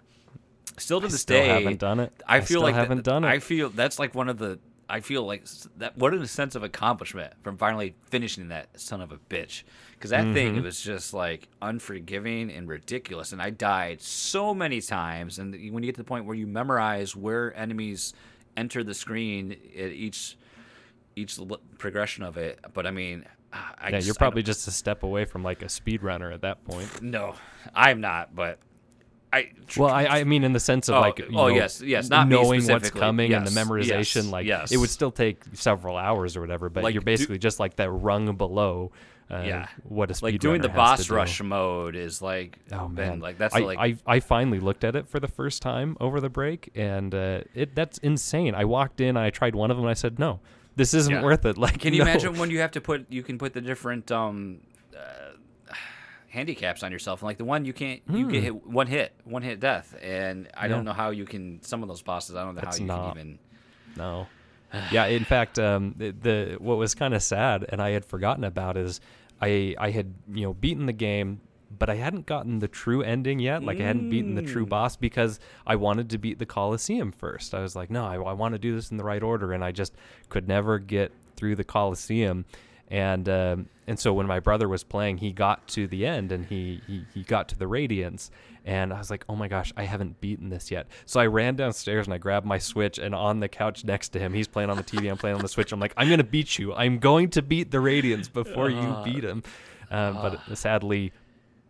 Still 0.78 1.00
to 1.00 1.08
I 1.08 1.10
this 1.10 1.22
still 1.22 1.38
day, 1.38 1.48
haven't 1.48 1.80
done 1.80 2.02
it. 2.02 2.12
I, 2.28 2.38
I 2.38 2.42
feel 2.42 2.60
like 2.62 2.76
haven't 2.76 2.98
that, 2.98 3.06
done 3.06 3.24
it. 3.24 3.28
I 3.28 3.40
feel 3.40 3.70
that's 3.70 3.98
like 3.98 4.14
one 4.14 4.28
of 4.28 4.38
the 4.38 4.60
I 4.90 5.00
feel 5.00 5.24
like 5.24 5.46
that. 5.78 5.98
What 5.98 6.14
a 6.14 6.28
sense 6.28 6.56
of 6.56 6.64
accomplishment 6.64 7.34
from 7.44 7.58
finally 7.58 7.96
finishing 8.10 8.50
that 8.50 8.80
son 8.80 9.02
of 9.02 9.12
a 9.12 9.18
bitch. 9.18 9.64
Because 9.96 10.12
that 10.12 10.26
mm-hmm. 10.26 10.34
thing, 10.34 10.56
it 10.58 10.64
was 10.64 10.80
just 10.80 11.14
like 11.14 11.48
unforgiving 11.62 12.52
and 12.52 12.68
ridiculous. 12.68 13.32
And 13.32 13.42
I 13.42 13.50
died 13.50 14.02
so 14.02 14.54
many 14.54 14.82
times. 14.82 15.40
And 15.40 15.54
when 15.74 15.84
you 15.84 15.88
get 15.88 15.96
to 15.96 16.02
the 16.02 16.08
point 16.08 16.26
where 16.26 16.36
you 16.36 16.48
memorize 16.48 17.16
where 17.16 17.56
enemies 17.58 18.14
enter 18.58 18.84
the 18.84 18.94
screen 18.94 19.52
at 19.52 19.92
each 19.92 20.38
each 21.16 21.40
progression 21.78 22.24
of 22.24 22.38
it. 22.38 22.60
But 22.74 22.86
I 22.86 22.92
mean, 22.92 23.26
I 23.54 23.58
yeah, 23.84 23.92
just- 23.92 24.08
you're 24.08 24.16
probably 24.16 24.44
just 24.44 24.68
a 24.68 24.72
step 24.72 25.04
away 25.04 25.26
from 25.26 25.44
like 25.44 25.62
a 25.62 25.70
speed 25.70 26.04
runner 26.04 26.32
at 26.32 26.42
that 26.42 26.64
point. 26.66 27.02
no, 27.02 27.36
I'm 27.74 28.02
not. 28.02 28.36
But 28.36 28.60
I 29.32 29.52
Well, 29.78 29.90
I, 29.90 30.06
I 30.06 30.24
mean, 30.24 30.44
in 30.44 30.54
the 30.54 30.60
sense 30.60 30.88
of 30.88 30.96
Oh, 30.96 31.02
like, 31.02 31.20
you 31.20 31.28
oh, 31.30 31.32
know, 31.32 31.48
yes, 31.48 31.82
yes, 31.82 32.10
not 32.10 32.28
knowing 32.28 32.66
what's 32.68 32.90
coming 32.90 33.34
and 33.34 33.46
the 33.46 33.52
memorization, 33.52 34.16
yes, 34.16 34.26
like 34.28 34.46
yes. 34.46 34.72
it 34.72 34.78
would 34.78 34.90
still 34.90 35.12
take 35.12 35.42
several 35.54 35.98
hours 35.98 36.38
or 36.38 36.42
whatever. 36.42 36.70
But 36.70 36.84
Like, 36.84 36.94
you're 36.94 37.02
do- 37.02 37.06
basically 37.06 37.38
just 37.38 37.60
like 37.60 37.76
that 37.78 37.90
rung 37.90 38.34
below. 38.36 38.92
Uh, 39.32 39.42
Yeah. 39.44 39.68
what 39.84 40.12
a 40.12 40.24
like 40.24 40.40
doing 40.40 40.62
the 40.62 40.70
boss 40.70 41.08
do. 41.08 41.16
rush 41.16 41.42
mode 41.42 41.96
is 41.96 42.22
like 42.22 42.60
Oh 42.72 42.88
been, 42.88 43.10
man, 43.10 43.20
like 43.22 43.38
that's 43.40 43.56
I, 43.56 43.60
like 43.60 43.80
I 43.80 43.96
I 44.06 44.20
finally 44.20 44.60
looked 44.60 44.84
at 44.84 44.96
it 44.96 45.08
for 45.08 45.20
the 45.20 45.28
first 45.28 45.62
time 45.64 45.98
over 46.00 46.20
the 46.22 46.30
break, 46.30 46.70
and 46.76 47.14
uh, 47.16 47.42
it 47.56 47.74
that's 47.74 47.98
insane. 48.00 48.54
I 48.54 48.66
walked 48.66 49.02
in, 49.02 49.18
I 49.18 49.32
tried 49.32 49.56
one 49.56 49.72
of 49.72 49.78
them, 49.78 49.86
and 49.86 49.90
I 49.90 49.96
said, 49.96 50.20
"No, 50.20 50.42
this 50.76 50.94
isn't 50.94 51.12
Yeah. 51.12 51.24
worth 51.24 51.44
it." 51.46 51.58
Like, 51.66 51.80
Can 51.80 51.94
you 51.94 52.04
no. 52.04 52.10
imagine 52.12 52.38
when 52.38 52.52
you 52.52 52.60
have 52.60 52.72
to 52.72 52.82
put 52.82 53.08
you 53.10 53.24
can 53.24 53.40
put 53.40 53.54
the 53.54 53.62
different 53.62 54.12
um 54.12 54.60
uh, 54.96 55.74
handicaps 56.30 56.84
on 56.84 56.92
yourself? 56.92 57.24
Like 57.24 57.38
the 57.38 57.46
one 57.46 57.66
you 57.66 57.74
can't 57.74 58.02
you 58.08 58.30
get 58.30 58.44
hit 58.44 58.68
one 58.68 58.86
hit, 58.88 59.14
one 59.24 59.42
hit 59.42 59.60
death, 59.60 59.96
and 60.04 60.48
I 60.56 60.66
Hmm. 60.66 60.70
Yeah. 60.72 60.76
don't 60.76 60.86
know 60.86 60.94
how 60.94 61.10
you 61.10 61.26
can 61.26 61.62
some 61.64 61.82
of 61.82 61.90
those 61.90 62.04
bosses. 62.04 62.36
I 62.36 62.44
don't 62.44 62.54
know 62.56 62.62
That's 62.62 62.78
how 62.78 62.82
you 62.84 62.88
not- 62.88 63.16
can 63.16 63.18
even. 63.22 63.40
No. 63.98 64.28
Yeah, 64.92 65.06
in 65.06 65.26
fact, 65.26 65.60
um, 65.60 65.94
the, 65.98 66.12
the 66.12 66.56
what 66.60 66.78
was 66.78 66.96
kind 66.96 67.14
of 67.14 67.22
sad, 67.24 67.66
and 67.70 67.82
I 67.82 67.92
had 67.92 68.06
forgotten 68.06 68.44
about, 68.44 68.78
is 68.78 69.00
I 69.42 69.76
I 69.80 69.92
had 69.92 70.14
you 70.34 70.44
know 70.46 70.54
beaten 70.54 70.86
the 70.86 70.94
game, 70.94 71.42
but 71.78 71.90
I 71.90 71.96
hadn't 71.96 72.26
gotten 72.26 72.60
the 72.60 72.68
true 72.68 73.02
ending 73.02 73.40
yet. 73.40 73.64
Like 73.64 73.80
I 73.80 73.84
hadn't 73.84 74.10
beaten 74.10 74.36
the 74.36 74.42
true 74.42 74.66
Mm. 74.66 74.70
boss 74.70 74.96
because 74.96 75.40
I 75.68 75.76
wanted 75.76 76.10
to 76.12 76.18
beat 76.18 76.40
the 76.40 76.46
Colosseum 76.46 77.12
first. 77.12 77.54
I 77.54 77.62
was 77.62 77.76
like, 77.76 77.90
no, 77.90 78.06
I, 78.06 78.16
I 78.16 78.34
want 78.34 78.54
to 78.54 78.60
do 78.60 78.76
this 78.76 78.92
in 78.92 78.98
the 78.98 79.04
right 79.04 79.22
order, 79.24 79.52
and 79.52 79.64
I 79.64 79.72
just 79.72 79.94
could 80.30 80.48
never 80.48 80.80
get 80.80 81.12
through 81.36 81.56
the 81.56 81.64
Colosseum. 81.66 82.46
And 82.90 83.28
um, 83.28 83.70
and 83.88 84.00
so 84.00 84.14
when 84.14 84.28
my 84.28 84.40
brother 84.40 84.68
was 84.68 84.84
playing, 84.84 85.18
he 85.18 85.32
got 85.32 85.68
to 85.70 85.88
the 85.88 86.06
end 86.06 86.32
and 86.32 86.46
he, 86.46 86.82
he 86.88 87.06
he 87.14 87.24
got 87.24 87.48
to 87.50 87.58
the 87.58 87.68
Radiance, 87.68 88.30
and 88.64 88.94
I 88.94 88.98
was 88.98 89.10
like, 89.10 89.26
oh 89.28 89.36
my 89.36 89.48
gosh, 89.48 89.74
I 89.76 89.84
haven't 89.84 90.22
beaten 90.22 90.50
this 90.50 90.70
yet. 90.70 90.88
So 91.06 91.20
I 91.20 91.26
ran 91.26 91.56
downstairs 91.56 92.06
and 92.08 92.14
I 92.14 92.18
grabbed 92.18 92.46
my 92.46 92.60
Switch, 92.60 93.00
and 93.00 93.16
on 93.16 93.40
the 93.40 93.48
couch 93.48 93.84
next 93.84 94.10
to 94.10 94.20
him, 94.20 94.34
he's 94.34 94.48
playing 94.48 94.70
on 94.70 94.78
the 94.78 94.84
TV, 94.84 95.10
I'm 95.10 95.18
playing 95.18 95.36
on 95.36 95.42
the 95.42 95.48
Switch. 95.48 95.72
I'm 95.72 95.80
like, 95.80 95.94
I'm 95.98 96.10
gonna 96.10 96.24
beat 96.24 96.60
you. 96.60 96.74
I'm 96.74 97.00
going 97.00 97.30
to 97.32 97.42
beat 97.42 97.72
the 97.72 97.80
Radiance 97.80 98.28
before 98.28 98.70
you 98.70 98.98
beat 99.04 99.24
him. 99.24 99.44
Um, 99.92 100.16
but 100.16 100.58
sadly, 100.58 101.12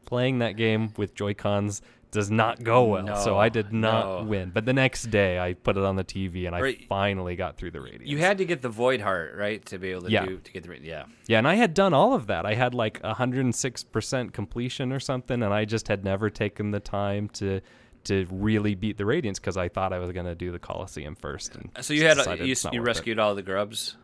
playing 0.06 0.40
that 0.40 0.56
game 0.56 0.94
with 0.98 1.16
Joy 1.16 1.34
Cons 1.34 1.82
does 2.16 2.32
not 2.32 2.64
go 2.64 2.86
well. 2.86 3.16
so 3.18 3.38
I 3.38 3.50
did 3.50 3.72
not 3.72 4.22
no. 4.24 4.28
win. 4.28 4.50
But 4.52 4.66
the 4.66 4.74
next 4.74 5.12
day, 5.12 5.38
I 5.38 5.54
put 5.54 5.78
it 5.78 5.84
on 5.84 5.96
the 5.96 6.04
TV 6.04 6.48
and 6.48 6.56
I 6.56 6.62
Right. 6.62 6.84
finally 6.90 7.36
got 7.36 7.58
through 7.58 7.72
the 7.72 7.82
Radiance. 7.82 8.08
You 8.08 8.18
had 8.18 8.40
to 8.40 8.46
get 8.46 8.64
the 8.64 8.70
void 8.70 9.02
heart 9.02 9.36
right 9.38 9.64
to 9.68 9.78
be 9.78 9.92
able 9.92 10.04
to 10.04 10.12
Yeah. 10.12 10.26
do 10.26 10.38
to 10.40 10.52
get 10.52 10.64
the 10.64 10.70
Radiance. 10.70 10.88
yeah. 10.90 11.04
Yeah, 11.28 11.38
and 11.38 11.48
I 11.48 11.54
had 11.56 11.74
done 11.76 11.94
all 11.94 12.14
of 12.14 12.26
that. 12.28 12.46
I 12.48 12.56
had 12.56 12.74
like 12.74 13.00
106% 13.04 14.34
completion 14.34 14.92
or 14.92 15.00
something, 15.00 15.44
and 15.44 15.54
I 15.54 15.66
just 15.66 15.88
had 15.88 16.04
never 16.04 16.30
taken 16.30 16.72
the 16.72 16.80
time 16.80 17.30
to 17.34 17.62
to 18.06 18.28
really 18.30 18.76
beat 18.76 18.98
the 19.00 19.06
Radiance 19.06 19.40
because 19.40 19.58
I 19.58 19.68
thought 19.68 19.92
I 19.92 19.98
was 19.98 20.12
going 20.12 20.28
to 20.28 20.36
do 20.36 20.52
the 20.52 20.60
Coliseum 20.60 21.16
first. 21.16 21.56
And 21.56 21.72
So 21.82 21.92
you 21.96 22.06
had 22.06 22.18
you, 22.18 22.24
you 22.46 22.50
worth 22.54 22.66
it. 22.74 22.80
rescued 22.82 23.18
all 23.18 23.34
the 23.34 23.42
grubs. 23.42 23.98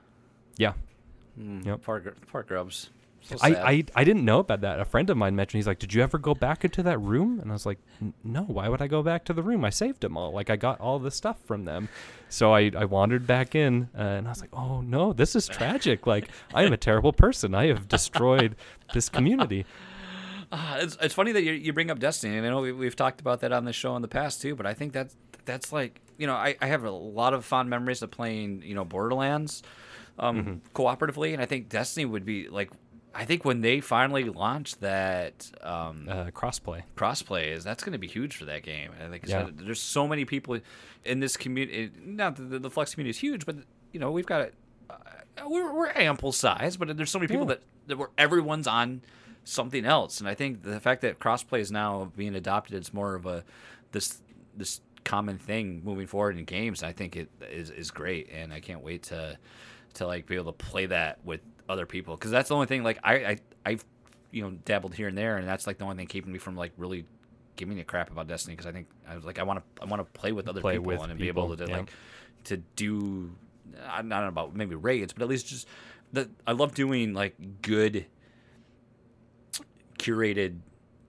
Yeah. 0.57 0.73
Mm, 1.39 1.63
Yep. 1.67 1.81
Poor, 1.83 1.99
poor 2.25 2.41
grubs. 2.41 2.89
So 3.23 3.37
I. 3.41 3.49
I, 3.49 3.83
I 3.95 4.03
didn't 4.03 4.25
know 4.25 4.39
about 4.39 4.61
that. 4.61 4.79
A 4.79 4.85
friend 4.85 5.09
of 5.09 5.17
mine 5.17 5.35
mentioned, 5.35 5.59
he's 5.59 5.67
like, 5.67 5.79
Did 5.79 5.93
you 5.93 6.01
ever 6.01 6.17
go 6.17 6.33
back 6.33 6.65
into 6.65 6.83
that 6.83 6.99
room? 6.99 7.39
And 7.39 7.51
I 7.51 7.53
was 7.53 7.65
like, 7.65 7.79
No, 8.23 8.43
why 8.43 8.67
would 8.67 8.81
I 8.81 8.87
go 8.87 9.01
back 9.03 9.25
to 9.25 9.33
the 9.33 9.43
room? 9.43 9.63
I 9.63 9.69
saved 9.69 10.01
them 10.01 10.17
all. 10.17 10.31
Like, 10.31 10.49
I 10.49 10.55
got 10.55 10.79
all 10.79 10.99
the 10.99 11.11
stuff 11.11 11.37
from 11.45 11.65
them. 11.65 11.87
So 12.29 12.53
I, 12.53 12.71
I 12.75 12.85
wandered 12.85 13.27
back 13.27 13.55
in 13.55 13.89
uh, 13.97 14.01
and 14.01 14.27
I 14.27 14.31
was 14.31 14.41
like, 14.41 14.53
Oh, 14.53 14.81
no, 14.81 15.13
this 15.13 15.35
is 15.35 15.47
tragic. 15.47 16.07
Like, 16.07 16.29
I 16.53 16.63
am 16.63 16.73
a 16.73 16.77
terrible 16.77 17.13
person. 17.13 17.53
I 17.55 17.67
have 17.67 17.87
destroyed 17.87 18.55
this 18.93 19.09
community. 19.09 19.65
Ah, 20.53 20.79
it's, 20.79 20.97
it's 20.99 21.13
funny 21.13 21.31
that 21.31 21.43
you, 21.43 21.53
you 21.53 21.71
bring 21.71 21.89
up 21.89 21.99
Destiny, 21.99 22.35
and 22.35 22.45
I 22.45 22.49
know 22.49 22.59
we, 22.59 22.73
we've 22.73 22.95
talked 22.95 23.21
about 23.21 23.39
that 23.39 23.53
on 23.53 23.63
the 23.63 23.71
show 23.71 23.95
in 23.95 24.01
the 24.01 24.09
past 24.09 24.41
too. 24.41 24.53
But 24.53 24.65
I 24.65 24.73
think 24.73 24.91
that's 24.91 25.15
that's 25.45 25.71
like 25.71 26.01
you 26.17 26.27
know 26.27 26.35
I, 26.35 26.57
I 26.59 26.67
have 26.67 26.83
a 26.83 26.91
lot 26.91 27.33
of 27.33 27.45
fond 27.45 27.69
memories 27.69 28.01
of 28.01 28.11
playing 28.11 28.61
you 28.63 28.75
know 28.75 28.83
Borderlands 28.83 29.63
um, 30.19 30.61
cooperatively, 30.75 31.31
and 31.31 31.41
I 31.41 31.45
think 31.45 31.69
Destiny 31.69 32.03
would 32.03 32.25
be 32.25 32.49
like 32.49 32.69
I 33.13 33.25
think 33.25 33.43
when 33.43 33.59
they 33.61 33.81
finally 33.81 34.23
launch 34.23 34.77
that 34.79 35.51
um, 35.61 36.07
Uh, 36.09 36.25
crossplay. 36.31 36.83
crossplay 36.95 37.47
is 37.51 37.63
that's 37.63 37.83
going 37.83 37.91
to 37.93 37.99
be 37.99 38.07
huge 38.07 38.37
for 38.37 38.45
that 38.45 38.63
game. 38.63 38.91
And 38.99 39.11
like 39.11 39.25
I 39.27 39.29
Yeah. 39.31 39.45
said, 39.47 39.57
there's 39.59 39.81
so 39.81 40.07
many 40.07 40.23
people 40.25 40.59
in 41.03 41.19
this 41.19 41.35
community. 41.35 41.91
Not 42.05 42.37
that 42.37 42.43
the, 42.49 42.59
the 42.59 42.69
Flux 42.69 42.93
community 42.95 43.11
is 43.11 43.19
huge, 43.19 43.45
but 43.45 43.57
you 43.91 43.99
know 43.99 44.11
we've 44.11 44.25
got 44.25 44.51
uh, 44.89 44.95
we're, 45.45 45.73
we're 45.73 45.89
ample 45.95 46.31
size, 46.31 46.77
but 46.77 46.95
there's 46.95 47.11
so 47.11 47.19
many 47.19 47.27
people 47.27 47.43
Yeah. 47.47 47.55
that, 47.55 47.63
that 47.87 47.97
where 47.97 48.09
everyone's 48.17 48.67
on 48.67 49.01
something 49.43 49.85
else. 49.85 50.19
And 50.19 50.29
I 50.29 50.35
think 50.35 50.63
the 50.63 50.79
fact 50.79 51.01
that 51.01 51.19
crossplay 51.19 51.59
is 51.59 51.71
now 51.71 52.11
being 52.15 52.35
adopted, 52.35 52.75
it's 52.75 52.93
more 52.93 53.15
of 53.15 53.25
a 53.25 53.43
this 53.91 54.21
this 54.55 54.79
common 55.03 55.37
thing 55.37 55.81
moving 55.83 56.07
forward 56.07 56.37
in 56.37 56.45
games. 56.45 56.81
I 56.83 56.93
think 56.93 57.15
it 57.17 57.29
is 57.49 57.71
is 57.71 57.91
great, 57.91 58.29
and 58.31 58.53
I 58.53 58.61
can't 58.61 58.83
wait 58.83 59.03
to 59.03 59.37
to 59.95 60.07
like 60.07 60.27
be 60.27 60.35
able 60.35 60.53
to 60.53 60.65
play 60.71 60.85
that 60.85 61.19
with 61.25 61.41
other 61.71 61.85
people 61.85 62.15
because 62.15 62.31
that's 62.31 62.49
the 62.49 62.55
only 62.55 62.67
thing. 62.67 62.83
Like 62.83 62.99
I 63.03 63.13
I 63.15 63.37
I've 63.65 63.85
you 64.31 64.43
know 64.43 64.51
dabbled 64.65 64.93
here 64.93 65.07
and 65.07 65.17
there, 65.17 65.37
and 65.37 65.47
that's 65.47 65.65
like 65.65 65.77
the 65.77 65.83
only 65.85 65.95
thing 65.97 66.07
keeping 66.07 66.31
me 66.31 66.37
from 66.39 66.55
like 66.55 66.71
really 66.77 67.05
giving 67.55 67.79
a 67.79 67.83
crap 67.83 68.11
about 68.11 68.27
Destiny 68.27 68.55
because 68.55 68.67
I 68.67 68.71
think 68.71 68.87
I 69.07 69.15
was 69.15 69.25
like 69.25 69.39
I 69.39 69.43
want 69.43 69.59
to 69.59 69.81
I 69.81 69.85
want 69.85 69.99
to 70.01 70.19
play 70.19 70.31
with 70.31 70.47
other 70.47 70.61
Play 70.61 70.73
people 70.73 70.87
with 70.87 71.01
and 71.01 71.17
be 71.17 71.27
able 71.27 71.55
to 71.55 71.65
yeah. 71.65 71.77
like 71.77 71.91
to 72.45 72.57
do 72.57 73.31
I 73.87 73.97
don't 73.97 74.09
know 74.09 74.27
about 74.27 74.55
maybe 74.55 74.75
raids, 74.75 75.13
but 75.13 75.21
at 75.23 75.29
least 75.29 75.47
just 75.47 75.67
the 76.13 76.29
I 76.45 76.51
love 76.51 76.73
doing 76.73 77.13
like 77.13 77.35
good 77.61 78.05
curated 79.97 80.59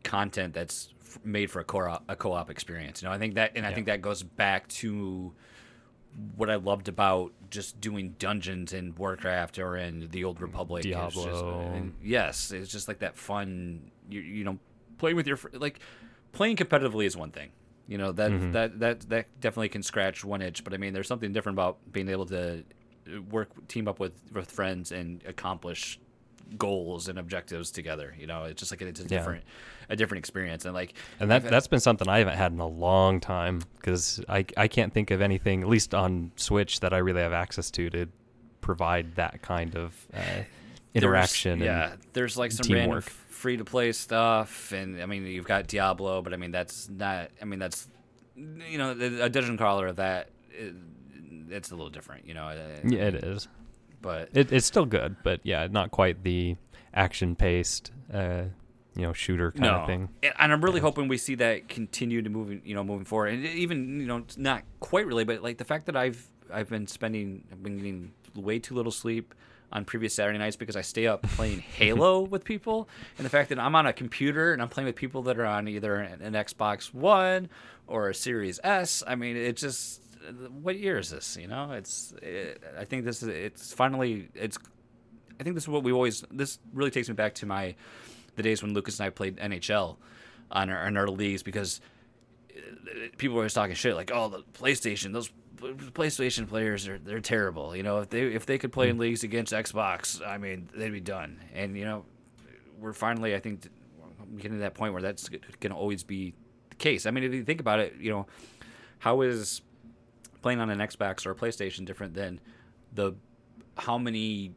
content 0.04 0.54
that's 0.54 0.92
f- 1.00 1.18
made 1.24 1.50
for 1.50 1.60
a 1.60 1.64
co-op, 1.64 2.04
a 2.08 2.16
co-op 2.16 2.50
experience. 2.50 3.02
You 3.02 3.08
know, 3.08 3.14
I 3.14 3.18
think 3.18 3.34
that, 3.34 3.52
and 3.54 3.64
I 3.64 3.70
Yeah. 3.70 3.74
think 3.74 3.86
that 3.86 4.02
goes 4.02 4.22
back 4.22 4.68
to 4.68 5.32
what 6.36 6.50
I 6.50 6.56
loved 6.56 6.88
about 6.88 7.32
just 7.50 7.80
doing 7.80 8.14
dungeons 8.18 8.72
in 8.72 8.94
Warcraft 8.94 9.58
or 9.58 9.76
in 9.76 10.08
the 10.10 10.24
Old 10.24 10.40
Republic. 10.40 10.84
It's 10.84 10.94
just- 10.94 11.16
Diablo. 11.16 11.90
yes, 12.02 12.50
it's 12.52 12.70
just 12.70 12.88
like 12.88 12.98
that 13.00 13.16
fun. 13.16 13.90
You 14.10 14.20
you 14.20 14.44
know, 14.44 14.58
playing 14.98 15.16
with 15.16 15.26
your 15.26 15.38
like 15.54 15.78
playing 16.32 16.56
competitively 16.56 17.06
is 17.06 17.16
one 17.16 17.30
thing. 17.30 17.50
You 17.88 17.98
know 17.98 18.12
that 18.12 18.30
Mm-hmm. 18.30 18.52
that 18.52 18.78
that 18.80 19.00
that 19.10 19.40
definitely 19.40 19.68
can 19.70 19.82
scratch 19.82 20.24
one 20.24 20.40
itch, 20.42 20.64
but 20.64 20.72
I 20.72 20.76
mean, 20.76 20.92
there's 20.94 21.08
something 21.08 21.32
different 21.32 21.56
about 21.56 21.78
being 21.92 22.08
able 22.08 22.26
to 22.26 22.64
work 23.30 23.48
team 23.68 23.88
up 23.88 23.98
with 23.98 24.14
with 24.32 24.50
friends 24.50 24.92
and 24.92 25.22
accomplish 25.26 25.98
goals 26.58 27.08
and 27.08 27.18
objectives 27.18 27.70
together. 27.70 28.14
You 28.18 28.26
know, 28.26 28.44
it's 28.44 28.60
just 28.60 28.70
like 28.72 28.82
it's 28.82 29.00
a 29.00 29.04
Yeah. 29.04 29.08
different 29.18 29.44
a 29.88 29.96
different 29.96 30.18
experience, 30.20 30.64
and 30.64 30.74
like 30.74 30.94
And 31.20 31.30
that 31.30 31.44
that's 31.44 31.66
been 31.66 31.80
something 31.80 32.08
I 32.08 32.18
haven't 32.18 32.36
had 32.36 32.52
in 32.52 32.60
a 32.60 32.66
long 32.66 33.20
time 33.20 33.60
because 33.76 34.22
I 34.28 34.44
I 34.56 34.68
can't 34.68 34.92
think 34.92 35.10
of 35.10 35.20
anything 35.20 35.62
at 35.62 35.68
least 35.68 35.94
on 35.94 36.32
Switch 36.36 36.80
that 36.80 36.92
I 36.92 36.98
really 36.98 37.22
have 37.22 37.32
access 37.32 37.70
to 37.72 37.90
to 37.90 38.06
provide 38.60 39.16
that 39.16 39.42
kind 39.42 39.74
of 39.76 40.06
uh, 40.14 40.16
there's- 40.22 40.46
interaction. 40.94 41.60
Yeah, 41.60 41.92
and, 41.92 42.00
there's 42.12 42.36
like 42.36 42.52
some 42.52 42.72
random 42.72 43.00
free 43.02 43.56
to 43.56 43.64
play 43.64 43.92
stuff, 43.92 44.72
and 44.72 45.00
I 45.02 45.06
mean 45.06 45.26
you've 45.26 45.46
got 45.46 45.66
Diablo, 45.66 46.22
but 46.22 46.32
I 46.32 46.36
mean 46.36 46.50
that's 46.52 46.88
not. 46.88 47.30
I 47.40 47.44
mean 47.44 47.58
that's 47.58 47.88
you 48.36 48.78
know 48.78 48.92
a 48.92 49.28
dungeon 49.28 49.56
crawler 49.56 49.92
that. 49.92 50.30
It, 50.50 50.74
it's 51.50 51.70
a 51.70 51.74
little 51.74 51.90
different, 51.90 52.26
you 52.26 52.32
know. 52.32 52.48
yeah, 52.82 53.00
it 53.08 53.16
is. 53.16 53.46
But 54.02 54.30
It, 54.34 54.52
it's 54.52 54.66
still 54.66 54.84
good, 54.84 55.16
but 55.22 55.40
yeah, 55.44 55.66
not 55.70 55.90
quite 55.90 56.22
the 56.22 56.56
action 56.92 57.36
paced, 57.36 57.92
uh, 58.12 58.42
you 58.94 59.02
know, 59.02 59.12
shooter 59.12 59.52
kind 59.52 59.62
no, 59.62 59.74
of 59.76 59.86
thing. 59.86 60.08
And, 60.22 60.52
I'm 60.52 60.62
really 60.62 60.80
hoping 60.80 61.08
we 61.08 61.16
see 61.16 61.36
that 61.36 61.68
continue 61.68 62.20
to 62.20 62.28
moving, 62.28 62.60
you 62.64 62.74
know, 62.74 62.84
moving 62.84 63.06
forward, 63.06 63.32
and 63.34 63.46
even 63.46 64.00
you 64.00 64.06
know, 64.06 64.24
not 64.36 64.64
quite 64.80 65.06
really, 65.06 65.24
but 65.24 65.42
like 65.42 65.58
the 65.58 65.64
fact 65.64 65.86
that 65.86 65.96
I've 65.96 66.28
I've 66.52 66.68
been 66.68 66.86
spending, 66.86 67.44
I've 67.50 67.62
been 67.62 67.76
getting 67.76 68.12
way 68.34 68.58
too 68.58 68.74
little 68.74 68.92
sleep 68.92 69.34
on 69.72 69.86
previous 69.86 70.12
Saturday 70.14 70.38
nights 70.38 70.56
because 70.56 70.76
I 70.76 70.82
stay 70.82 71.06
up 71.06 71.22
playing 71.36 71.60
Halo 71.60 72.20
with 72.20 72.44
people, 72.44 72.88
and 73.16 73.24
the 73.24 73.30
fact 73.30 73.48
that 73.48 73.58
I'm 73.58 73.74
on 73.74 73.86
a 73.86 73.92
computer 73.92 74.52
and 74.52 74.60
I'm 74.60 74.68
playing 74.68 74.86
with 74.86 74.96
people 74.96 75.22
that 75.22 75.38
are 75.38 75.46
on 75.46 75.68
either 75.68 75.94
an, 75.94 76.20
an 76.20 76.32
Xbox 76.34 76.92
One 76.92 77.48
or 77.86 78.10
a 78.10 78.14
Series 78.14 78.60
S. 78.62 79.02
I 79.06 79.14
mean, 79.14 79.36
it 79.36 79.56
just 79.56 80.01
what 80.60 80.78
year 80.78 80.98
is 80.98 81.10
this? 81.10 81.36
You 81.40 81.48
know, 81.48 81.72
it's 81.72 82.12
it, 82.22 82.62
I 82.78 82.84
think 82.84 83.04
this 83.04 83.22
is 83.22 83.28
it's 83.28 83.72
finally 83.72 84.28
it's 84.34 84.58
I 85.42 85.42
think 85.42 85.54
this 85.54 85.64
is 85.64 85.68
what 85.68 85.82
we 85.82 85.92
always. 85.92 86.24
This 86.30 86.58
really 86.72 86.90
takes 86.90 87.08
me 87.08 87.14
back 87.14 87.34
to 87.36 87.46
my 87.46 87.74
the 88.36 88.42
days 88.42 88.62
when 88.62 88.74
Lucas 88.74 89.00
and 89.00 89.06
I 89.06 89.10
played 89.10 89.36
NHL 89.38 89.96
on 90.50 90.70
our, 90.70 90.86
on 90.86 90.96
our 90.96 91.08
leagues 91.08 91.42
because 91.42 91.80
uh, 92.56 92.60
people 93.16 93.34
were 93.34 93.42
always 93.42 93.54
talking 93.54 93.74
shit 93.74 93.96
like, 93.96 94.10
"Oh, 94.14 94.28
the 94.28 94.44
PlayStation, 94.52 95.12
those 95.12 95.32
PlayStation 95.58 96.48
players 96.48 96.86
are 96.86 96.98
they're 96.98 97.20
terrible." 97.20 97.74
You 97.74 97.82
know, 97.82 97.98
if 97.98 98.10
they 98.10 98.22
if 98.22 98.46
they 98.46 98.58
could 98.58 98.72
play 98.72 98.88
in 98.88 98.98
leagues 98.98 99.24
against 99.24 99.52
Xbox, 99.52 100.24
I 100.24 100.38
mean, 100.38 100.68
they'd 100.74 100.90
be 100.90 101.00
done. 101.00 101.40
And 101.54 101.76
you 101.76 101.84
know, 101.84 102.04
we're 102.78 102.92
finally, 102.92 103.34
I 103.34 103.40
think, 103.40 103.68
getting 104.36 104.58
to 104.58 104.58
that 104.58 104.74
point 104.74 104.92
where 104.92 105.02
that's 105.02 105.28
going 105.28 105.72
to 105.72 105.74
always 105.74 106.04
be 106.04 106.34
the 106.70 106.76
case. 106.76 107.06
I 107.06 107.10
mean, 107.10 107.24
if 107.24 107.32
you 107.32 107.44
think 107.44 107.60
about 107.60 107.80
it, 107.80 107.94
you 107.98 108.10
know, 108.10 108.26
how 108.98 109.22
is 109.22 109.60
playing 110.42 110.60
on 110.60 110.70
an 110.70 110.78
Xbox 110.78 111.24
or 111.26 111.30
a 111.30 111.34
PlayStation 111.34 111.84
different 111.84 112.14
than 112.14 112.40
the 112.92 113.14
how 113.78 113.96
many 113.98 114.52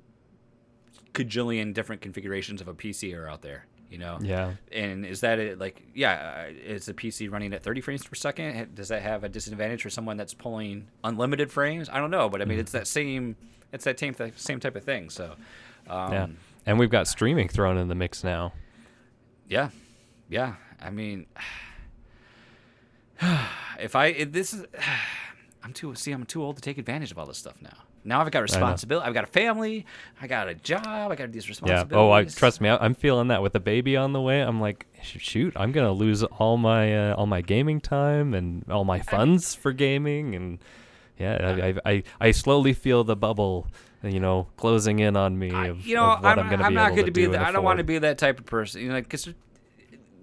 cajillion 1.14 1.74
different 1.74 2.02
configurations 2.02 2.62
of 2.62 2.68
a 2.68 2.74
PC 2.74 3.18
are 3.18 3.30
out 3.30 3.42
there? 3.42 3.66
You 3.90 4.00
know? 4.00 4.18
Yeah. 4.22 4.54
And 4.72 5.06
is 5.06 5.22
that 5.22 5.40
it? 5.40 5.60
Like, 5.60 5.84
yeah, 5.94 6.48
uh, 6.48 6.52
is 6.52 6.88
the 6.88 6.94
PC 6.94 7.32
running 7.32 7.54
at 7.54 7.64
30 7.64 7.82
frames 7.82 8.04
per 8.04 8.16
second? 8.16 8.76
Does 8.76 8.90
that 8.90 9.02
have 9.02 9.24
a 9.24 9.30
disadvantage 9.30 9.84
for 9.84 9.90
someone 9.90 10.18
that's 10.18 10.34
pulling 10.34 10.88
unlimited 11.04 11.52
frames? 11.52 11.88
I 11.90 12.00
don't 12.00 12.12
know, 12.12 12.28
but 12.28 12.42
I 12.42 12.46
mean, 12.46 12.60
it's 12.60 12.72
that 12.72 12.88
same, 12.88 13.38
it's 13.72 13.86
that 13.86 14.00
same 14.00 14.16
same 14.36 14.60
type 14.60 14.76
of 14.76 14.84
thing. 14.84 15.10
So, 15.10 15.36
um, 15.88 16.12
yeah. 16.12 16.28
And 16.66 16.80
we've 16.80 16.90
got 16.90 17.08
streaming 17.08 17.48
thrown 17.48 17.78
in 17.78 17.88
the 17.88 17.96
mix 17.96 18.24
now. 18.24 18.54
Yeah, 19.48 19.70
yeah. 20.30 20.56
I 20.82 20.90
mean, 20.90 21.28
if 23.80 23.96
I 23.96 24.08
if 24.08 24.32
this 24.32 24.54
is, 24.54 24.66
I'm 25.66 25.74
too 25.74 25.96
see, 25.96 26.12
I'm 26.12 26.26
too 26.26 26.44
old 26.44 26.58
to 26.58 26.62
take 26.62 26.78
advantage 26.78 27.12
of 27.12 27.18
all 27.18 27.26
this 27.26 27.40
stuff 27.40 27.60
now. 27.60 27.76
Now 28.04 28.22
I've 28.22 28.30
got 28.30 28.44
responsibility. 28.44 29.08
I've 29.08 29.16
got 29.16 29.24
a 29.24 29.28
family. 29.28 29.88
I 30.22 30.28
got 30.28 30.48
a 30.48 30.54
job. 30.54 31.12
I 31.12 31.16
got 31.16 31.32
these 31.32 31.50
responsibilities. 31.50 31.92
Yeah. 31.92 31.98
Oh, 31.98 32.12
I 32.12 32.26
trust 32.26 32.62
me. 32.62 32.70
I, 32.70 32.86
am 32.86 32.94
feeling 32.94 33.30
that 33.30 33.42
with 33.42 33.56
a 33.56 33.60
baby 33.60 33.98
on 33.98 34.14
the 34.14 34.22
way. 34.22 34.42
I'm 34.42 34.62
like, 34.62 34.86
shoot, 35.02 35.54
I'm 35.56 35.72
gonna 35.72 35.92
lose 35.92 36.24
all 36.24 36.58
my 36.58 37.10
uh, 37.10 37.16
all 37.16 37.26
my 37.26 37.42
gaming 37.42 37.82
time 37.82 38.36
and 38.36 38.64
all 38.70 38.86
my 38.86 39.00
funds 39.00 39.56
for 39.56 39.74
gaming 39.74 40.36
and 40.36 40.60
yeah, 41.18 41.74
I, 41.86 41.92
I 41.92 42.04
I 42.20 42.32
slowly 42.32 42.74
feel 42.74 43.04
the 43.04 43.16
bubble, 43.16 43.68
you 44.04 44.20
know, 44.20 44.48
closing 44.58 45.00
in 45.00 45.16
on 45.16 45.40
me 45.40 45.50
of, 45.50 45.86
you 45.86 45.96
know, 45.96 46.12
of 46.12 46.24
what 46.24 46.38
I'm, 46.38 46.40
I'm, 46.40 46.48
going 46.48 46.60
to 46.60 46.66
I'm 46.66 46.72
be 46.72 46.76
not 46.76 46.88
able 46.88 46.96
going 46.98 47.06
to 47.06 47.12
be 47.12 47.26
that. 47.28 47.42
I 47.42 47.52
don't 47.52 47.64
want 47.64 47.78
to 47.78 47.84
be 47.84 47.98
that 48.00 48.18
type 48.18 48.40
of 48.40 48.46
person. 48.46 48.82
You 48.82 48.90
know, 48.90 49.02
because 49.02 49.30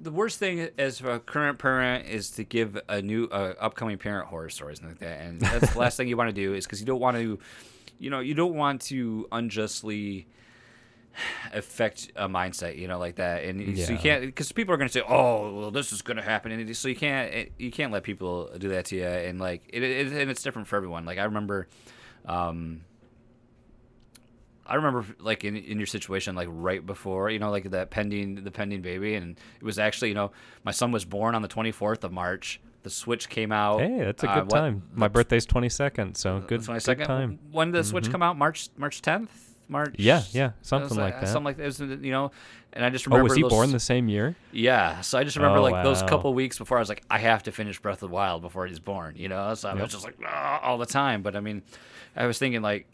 the 0.02 0.10
worst 0.10 0.38
thing 0.38 0.68
as 0.78 1.00
a 1.00 1.20
current 1.20 1.58
parent 1.58 2.08
is 2.08 2.30
to 2.32 2.44
give 2.44 2.78
a 2.88 3.00
new 3.00 3.26
uh, 3.26 3.54
upcoming 3.60 3.98
parent 3.98 4.28
horror 4.28 4.50
stories 4.50 4.80
and 4.80 4.88
like 4.88 4.98
that, 4.98 5.20
and 5.22 5.40
that's 5.40 5.72
the 5.72 5.78
last 5.78 5.96
thing 5.96 6.08
you 6.08 6.16
want 6.16 6.28
to 6.28 6.34
do 6.34 6.54
is 6.54 6.66
because 6.66 6.80
you 6.80 6.86
don't 6.86 7.00
want 7.00 7.16
to, 7.16 7.38
you 7.98 8.10
know, 8.10 8.20
you 8.20 8.34
don't 8.34 8.54
want 8.54 8.80
to 8.82 9.28
unjustly 9.30 10.26
affect 11.52 12.10
a 12.16 12.28
mindset, 12.28 12.78
you 12.78 12.88
know, 12.88 12.98
like 12.98 13.16
that, 13.16 13.44
and 13.44 13.78
so 13.78 13.92
you 13.92 13.98
can't 13.98 14.22
because 14.22 14.50
people 14.50 14.74
are 14.74 14.76
going 14.76 14.88
to 14.88 14.92
say, 14.92 15.02
"Oh, 15.06 15.54
well, 15.54 15.70
this 15.70 15.92
is 15.92 16.02
going 16.02 16.16
to 16.16 16.22
happen," 16.22 16.50
and 16.50 16.76
so 16.76 16.88
you 16.88 16.96
can't 16.96 17.50
you 17.58 17.70
can't 17.70 17.92
let 17.92 18.02
people 18.02 18.50
do 18.58 18.70
that 18.70 18.86
to 18.86 18.96
you, 18.96 19.06
and 19.06 19.40
like 19.40 19.62
it, 19.72 19.82
it 19.82 20.06
and 20.08 20.30
it's 20.30 20.42
different 20.42 20.68
for 20.68 20.76
everyone. 20.76 21.04
Like 21.04 21.18
I 21.18 21.24
remember, 21.24 21.68
um, 22.26 22.82
I 24.66 24.76
remember 24.76 25.04
like 25.18 25.44
in, 25.44 25.56
in 25.56 25.78
your 25.78 25.86
situation, 25.86 26.34
like 26.34 26.48
right 26.50 26.84
before, 26.84 27.30
you 27.30 27.38
know, 27.38 27.50
like 27.50 27.70
that 27.70 27.90
pending 27.90 28.36
the 28.44 28.50
pending 28.50 28.82
baby, 28.82 29.14
and 29.14 29.36
it 29.60 29.64
was 29.64 29.78
actually, 29.78 30.08
you 30.08 30.14
know, 30.14 30.30
my 30.64 30.70
son 30.72 30.92
was 30.92 31.04
born 31.04 31.34
on 31.34 31.42
the 31.42 31.48
24th 31.48 32.04
of 32.04 32.12
March. 32.12 32.60
The 32.84 32.90
Switch 32.90 33.28
came 33.28 33.52
out. 33.52 33.80
Hey, 33.80 33.98
that's 34.04 34.22
a 34.24 34.30
uh, 34.30 34.34
good 34.40 34.50
what- 34.52 34.58
time. 34.58 34.82
My 34.94 35.08
birthday's 35.08 35.46
22nd, 35.46 36.16
so 36.16 36.40
good, 36.40 36.60
That's 36.60 36.68
my 36.68 36.74
good 36.74 36.82
second 36.82 37.06
time. 37.06 37.38
When 37.50 37.70
did 37.72 37.78
the 37.80 37.84
Switch 37.84 38.10
come 38.10 38.22
out? 38.22 38.36
March 38.36 38.68
March 38.76 39.02
10th. 39.02 39.28
March. 39.68 39.94
Yeah, 39.96 40.22
yeah, 40.32 40.50
something 40.60 40.98
like 40.98 41.20
that. 41.20 41.28
Something 41.28 41.44
like 41.44 41.56
that. 41.56 41.62
It 41.62 41.66
was, 41.66 41.80
you 41.80 42.10
know, 42.10 42.30
and 42.72 42.84
I 42.84 42.90
just 42.90 43.06
remember. 43.06 43.22
Oh, 43.22 43.24
was 43.24 43.36
he 43.36 43.42
those, 43.42 43.50
born 43.50 43.72
the 43.72 43.80
same 43.80 44.08
year? 44.08 44.36
Yeah, 44.50 45.00
so 45.00 45.16
I 45.18 45.24
just 45.24 45.36
remember 45.36 45.58
Oh, 45.58 45.62
like 45.62 45.82
those 45.84 46.02
wow. 46.02 46.08
couple 46.08 46.34
weeks 46.34 46.58
before 46.58 46.76
I 46.76 46.80
was 46.80 46.88
like, 46.88 47.02
I 47.10 47.18
have 47.18 47.44
to 47.44 47.52
finish 47.52 47.80
Breath 47.80 48.02
of 48.02 48.10
the 48.10 48.14
Wild 48.14 48.42
before 48.42 48.66
he's 48.66 48.80
born, 48.80 49.14
you 49.16 49.28
know. 49.28 49.54
So 49.54 49.68
I 49.70 49.72
Yep. 49.74 49.82
was 49.82 49.92
just 49.92 50.04
like 50.04 50.16
"Ah," 50.26 50.60
all 50.62 50.76
the 50.78 50.84
time. 50.86 51.22
But 51.22 51.36
I 51.36 51.40
mean, 51.40 51.62
I 52.16 52.26
was 52.26 52.38
thinking 52.38 52.60
like, 52.60 52.86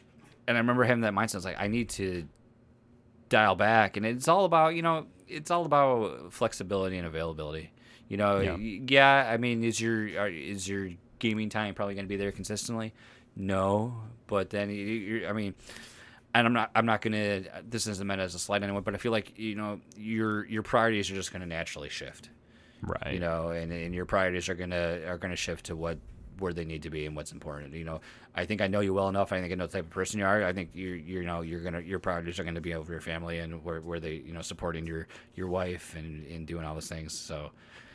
and 0.48 0.56
I 0.56 0.60
remember 0.60 0.82
having 0.82 1.02
that 1.02 1.12
mindset. 1.12 1.34
I 1.34 1.38
was 1.38 1.44
like, 1.44 1.60
I 1.60 1.68
need 1.68 1.90
to 1.90 2.26
dial 3.28 3.54
back, 3.54 3.96
and 3.96 4.04
it's 4.04 4.26
all 4.26 4.44
about 4.44 4.74
you 4.74 4.82
know, 4.82 5.06
it's 5.28 5.50
all 5.52 5.64
about 5.64 6.32
flexibility 6.32 6.98
and 6.98 7.06
availability. 7.06 7.70
You 8.08 8.16
know, 8.16 8.40
Yeah. 8.40 8.56
yeah. 8.56 9.30
I 9.32 9.36
mean, 9.36 9.62
is 9.62 9.80
your 9.80 10.06
is 10.28 10.66
your 10.68 10.90
gaming 11.20 11.50
time 11.50 11.74
probably 11.74 11.94
going 11.94 12.06
to 12.06 12.08
be 12.08 12.16
there 12.16 12.32
consistently? 12.32 12.94
No, 13.36 13.94
but 14.26 14.50
then 14.50 14.70
you, 14.70 15.26
I 15.28 15.32
mean, 15.32 15.54
and 16.34 16.46
I'm 16.46 16.52
not 16.52 16.70
I'm 16.74 16.86
not 16.86 17.02
gonna 17.02 17.42
this 17.68 17.86
isn't 17.86 18.06
meant 18.06 18.20
as 18.20 18.34
a 18.34 18.38
slight 18.38 18.62
anyone, 18.62 18.82
but 18.82 18.94
I 18.94 18.96
feel 18.96 19.12
like 19.12 19.38
you 19.38 19.54
know 19.54 19.80
your 19.96 20.44
your 20.46 20.62
priorities 20.62 21.10
are 21.10 21.14
just 21.14 21.32
gonna 21.32 21.46
naturally 21.46 21.88
shift. 21.90 22.30
Right. 22.80 23.12
You 23.14 23.20
know, 23.20 23.50
and, 23.50 23.72
and 23.72 23.94
your 23.94 24.06
priorities 24.06 24.48
are 24.48 24.54
gonna 24.54 25.00
are 25.06 25.18
gonna 25.18 25.36
shift 25.36 25.66
to 25.66 25.76
what 25.76 25.98
where 26.38 26.52
they 26.52 26.64
need 26.64 26.82
to 26.82 26.90
be 26.90 27.06
and 27.06 27.14
what's 27.16 27.32
important. 27.32 27.74
You 27.74 27.84
know, 27.84 28.00
I 28.34 28.44
think 28.46 28.60
I 28.60 28.66
know 28.66 28.80
you 28.80 28.94
well 28.94 29.08
enough. 29.08 29.32
I 29.32 29.40
think 29.40 29.52
I 29.52 29.56
know 29.56 29.66
the 29.66 29.72
type 29.72 29.84
of 29.84 29.90
person 29.90 30.18
you 30.20 30.26
are. 30.26 30.44
I 30.44 30.52
think 30.52 30.70
you 30.74 30.90
you 30.90 31.22
know 31.24 31.40
you're 31.42 31.60
gonna 31.60 31.80
your 31.80 31.98
priorities 31.98 32.38
are 32.38 32.44
gonna 32.44 32.60
be 32.60 32.74
over 32.74 32.92
your 32.92 33.00
family 33.00 33.38
and 33.38 33.64
where, 33.64 33.80
where 33.80 34.00
they 34.00 34.14
you 34.14 34.32
know 34.32 34.42
supporting 34.42 34.86
your 34.86 35.06
your 35.34 35.48
wife 35.48 35.94
and, 35.96 36.26
and 36.26 36.46
doing 36.46 36.64
all 36.64 36.74
those 36.74 36.88
things. 36.88 37.12
So 37.12 37.50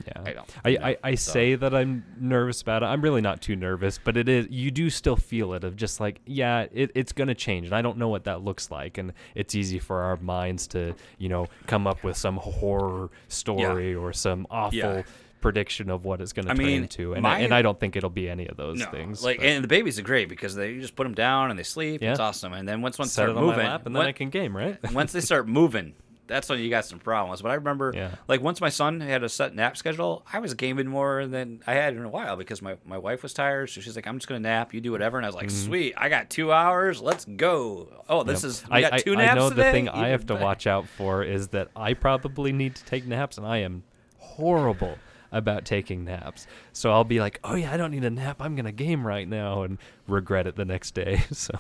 Yeah. 0.07 0.21
I 0.25 0.33
don't. 0.33 0.55
I, 0.65 0.69
you 0.69 0.79
know, 0.79 0.85
I, 0.85 0.97
I 1.03 1.15
so- 1.15 1.31
say 1.31 1.55
that 1.55 1.73
I'm 1.73 2.03
nervous 2.19 2.61
about 2.61 2.83
it. 2.83 2.87
I'm 2.87 3.01
really 3.01 3.21
not 3.21 3.41
too 3.41 3.55
nervous, 3.55 3.99
but 4.03 4.17
it 4.17 4.27
is. 4.27 4.47
You 4.49 4.71
do 4.71 4.89
still 4.89 5.15
feel 5.15 5.53
it 5.53 5.63
of 5.63 5.75
just 5.75 5.99
like, 5.99 6.19
yeah, 6.25 6.65
it, 6.73 6.91
it's 6.95 7.11
gonna 7.13 7.35
change, 7.35 7.67
and 7.67 7.75
I 7.75 7.81
don't 7.81 7.97
know 7.97 8.09
what 8.09 8.23
that 8.25 8.41
looks 8.43 8.71
like, 8.71 8.97
and 8.97 9.13
it's 9.35 9.53
easy 9.55 9.79
for 9.79 10.01
our 10.01 10.17
minds 10.17 10.67
to, 10.69 10.95
you 11.19 11.29
know, 11.29 11.47
come 11.67 11.85
up 11.87 12.03
with 12.03 12.17
some 12.17 12.37
horror 12.37 13.09
story 13.27 13.93
or 13.95 14.11
some 14.13 14.47
awful 14.49 14.77
Yeah. 14.77 15.03
Prediction 15.43 15.91
of 15.91 16.05
what 16.05 16.21
it's 16.21 16.33
gonna 16.33 16.47
turn 16.47 16.57
mean, 16.57 16.81
into, 16.83 17.13
and 17.13 17.21
my- 17.21 17.35
I, 17.35 17.39
and 17.41 17.53
I 17.53 17.61
don't 17.61 17.79
think 17.79 17.95
it'll 17.95 18.09
be 18.09 18.27
any 18.27 18.47
of 18.47 18.57
those 18.57 18.79
no, 18.79 18.85
things. 18.87 19.23
like 19.23 19.37
but 19.37 19.45
and 19.45 19.63
the 19.63 19.67
babies 19.67 19.99
are 19.99 20.03
great 20.03 20.27
because 20.29 20.55
they 20.55 20.71
you 20.71 20.81
just 20.81 20.95
put 20.95 21.03
them 21.03 21.13
down 21.13 21.51
and 21.51 21.59
they 21.59 21.63
sleep. 21.63 22.01
It's 22.01 22.19
awesome. 22.19 22.53
And 22.53 22.67
then 22.67 22.81
once 22.81 22.97
once 22.97 23.11
set 23.11 23.25
they 23.25 23.31
it 23.31 23.33
start 23.35 23.37
on 23.37 23.43
moving, 23.49 23.65
my 23.65 23.71
lap, 23.73 23.85
and 23.85 23.93
then 23.93 23.99
when- 23.99 24.07
I 24.07 24.13
can 24.13 24.29
game, 24.31 24.57
right? 24.57 24.79
once 24.93 25.11
they 25.11 25.21
start 25.21 25.47
moving, 25.47 25.93
that's 26.25 26.47
when 26.47 26.59
you 26.59 26.69
got 26.69 26.85
some 26.85 26.99
problems. 26.99 27.41
But 27.41 27.51
I 27.51 27.55
remember, 27.55 27.91
Yeah. 27.93 28.11
like 28.29 28.41
once 28.41 28.61
my 28.61 28.69
son 28.69 29.01
had 29.01 29.23
a 29.23 29.29
set 29.29 29.53
nap 29.53 29.75
schedule, 29.75 30.25
I 30.31 30.39
was 30.39 30.53
gaming 30.53 30.87
more 30.87 31.27
than 31.27 31.61
I 31.67 31.73
had 31.73 31.95
in 31.97 32.03
a 32.03 32.09
while 32.09 32.37
because 32.37 32.61
my, 32.61 32.77
my 32.85 32.97
wife 32.97 33.23
was 33.23 33.33
tired. 33.33 33.69
So 33.71 33.81
she's 33.81 33.97
like, 33.97 34.07
"I'm 34.07 34.17
just 34.17 34.27
gonna 34.29 34.39
nap. 34.39 34.73
You 34.73 34.79
do 34.79 34.93
whatever." 34.93 35.17
And 35.17 35.25
I 35.25 35.29
was 35.29 35.35
like, 35.35 35.47
mm-hmm. 35.47 35.65
"Sweet, 35.67 35.93
I 35.97 36.07
got 36.07 36.29
two 36.29 36.53
hours. 36.53 37.01
Let's 37.01 37.25
go." 37.25 38.03
Oh, 38.07 38.23
this 38.23 38.45
is 38.45 38.63
we 38.69 38.77
I, 38.77 38.81
got 38.81 38.93
I- 38.93 38.97
two 38.99 39.13
I 39.13 39.25
naps 39.25 39.35
know 39.35 39.49
today? 39.49 39.63
the 39.63 39.71
thing 39.73 39.89
I 39.89 39.97
Even 39.99 40.11
have 40.11 40.25
to 40.27 40.33
better. 40.35 40.45
watch 40.45 40.65
out 40.65 40.87
for 40.87 41.23
is 41.23 41.49
that 41.49 41.67
I 41.75 41.93
probably 41.93 42.53
need 42.53 42.75
to 42.75 42.85
take 42.85 43.05
naps, 43.05 43.37
and 43.37 43.45
I 43.45 43.57
am 43.57 43.83
horrible 44.17 44.97
about 45.33 45.65
taking 45.65 46.05
naps. 46.05 46.47
So 46.71 46.91
I'll 46.91 47.03
be 47.03 47.19
like, 47.19 47.39
"Oh 47.43 47.55
yeah, 47.55 47.73
I 47.73 47.77
don't 47.77 47.91
need 47.91 48.05
a 48.05 48.09
nap. 48.09 48.41
I'm 48.41 48.55
gonna 48.55 48.71
game 48.71 49.05
right 49.05 49.27
now," 49.27 49.63
and 49.63 49.77
regret 50.07 50.47
it 50.47 50.55
the 50.55 50.65
next 50.65 50.93
day. 50.93 51.23
So 51.33 51.53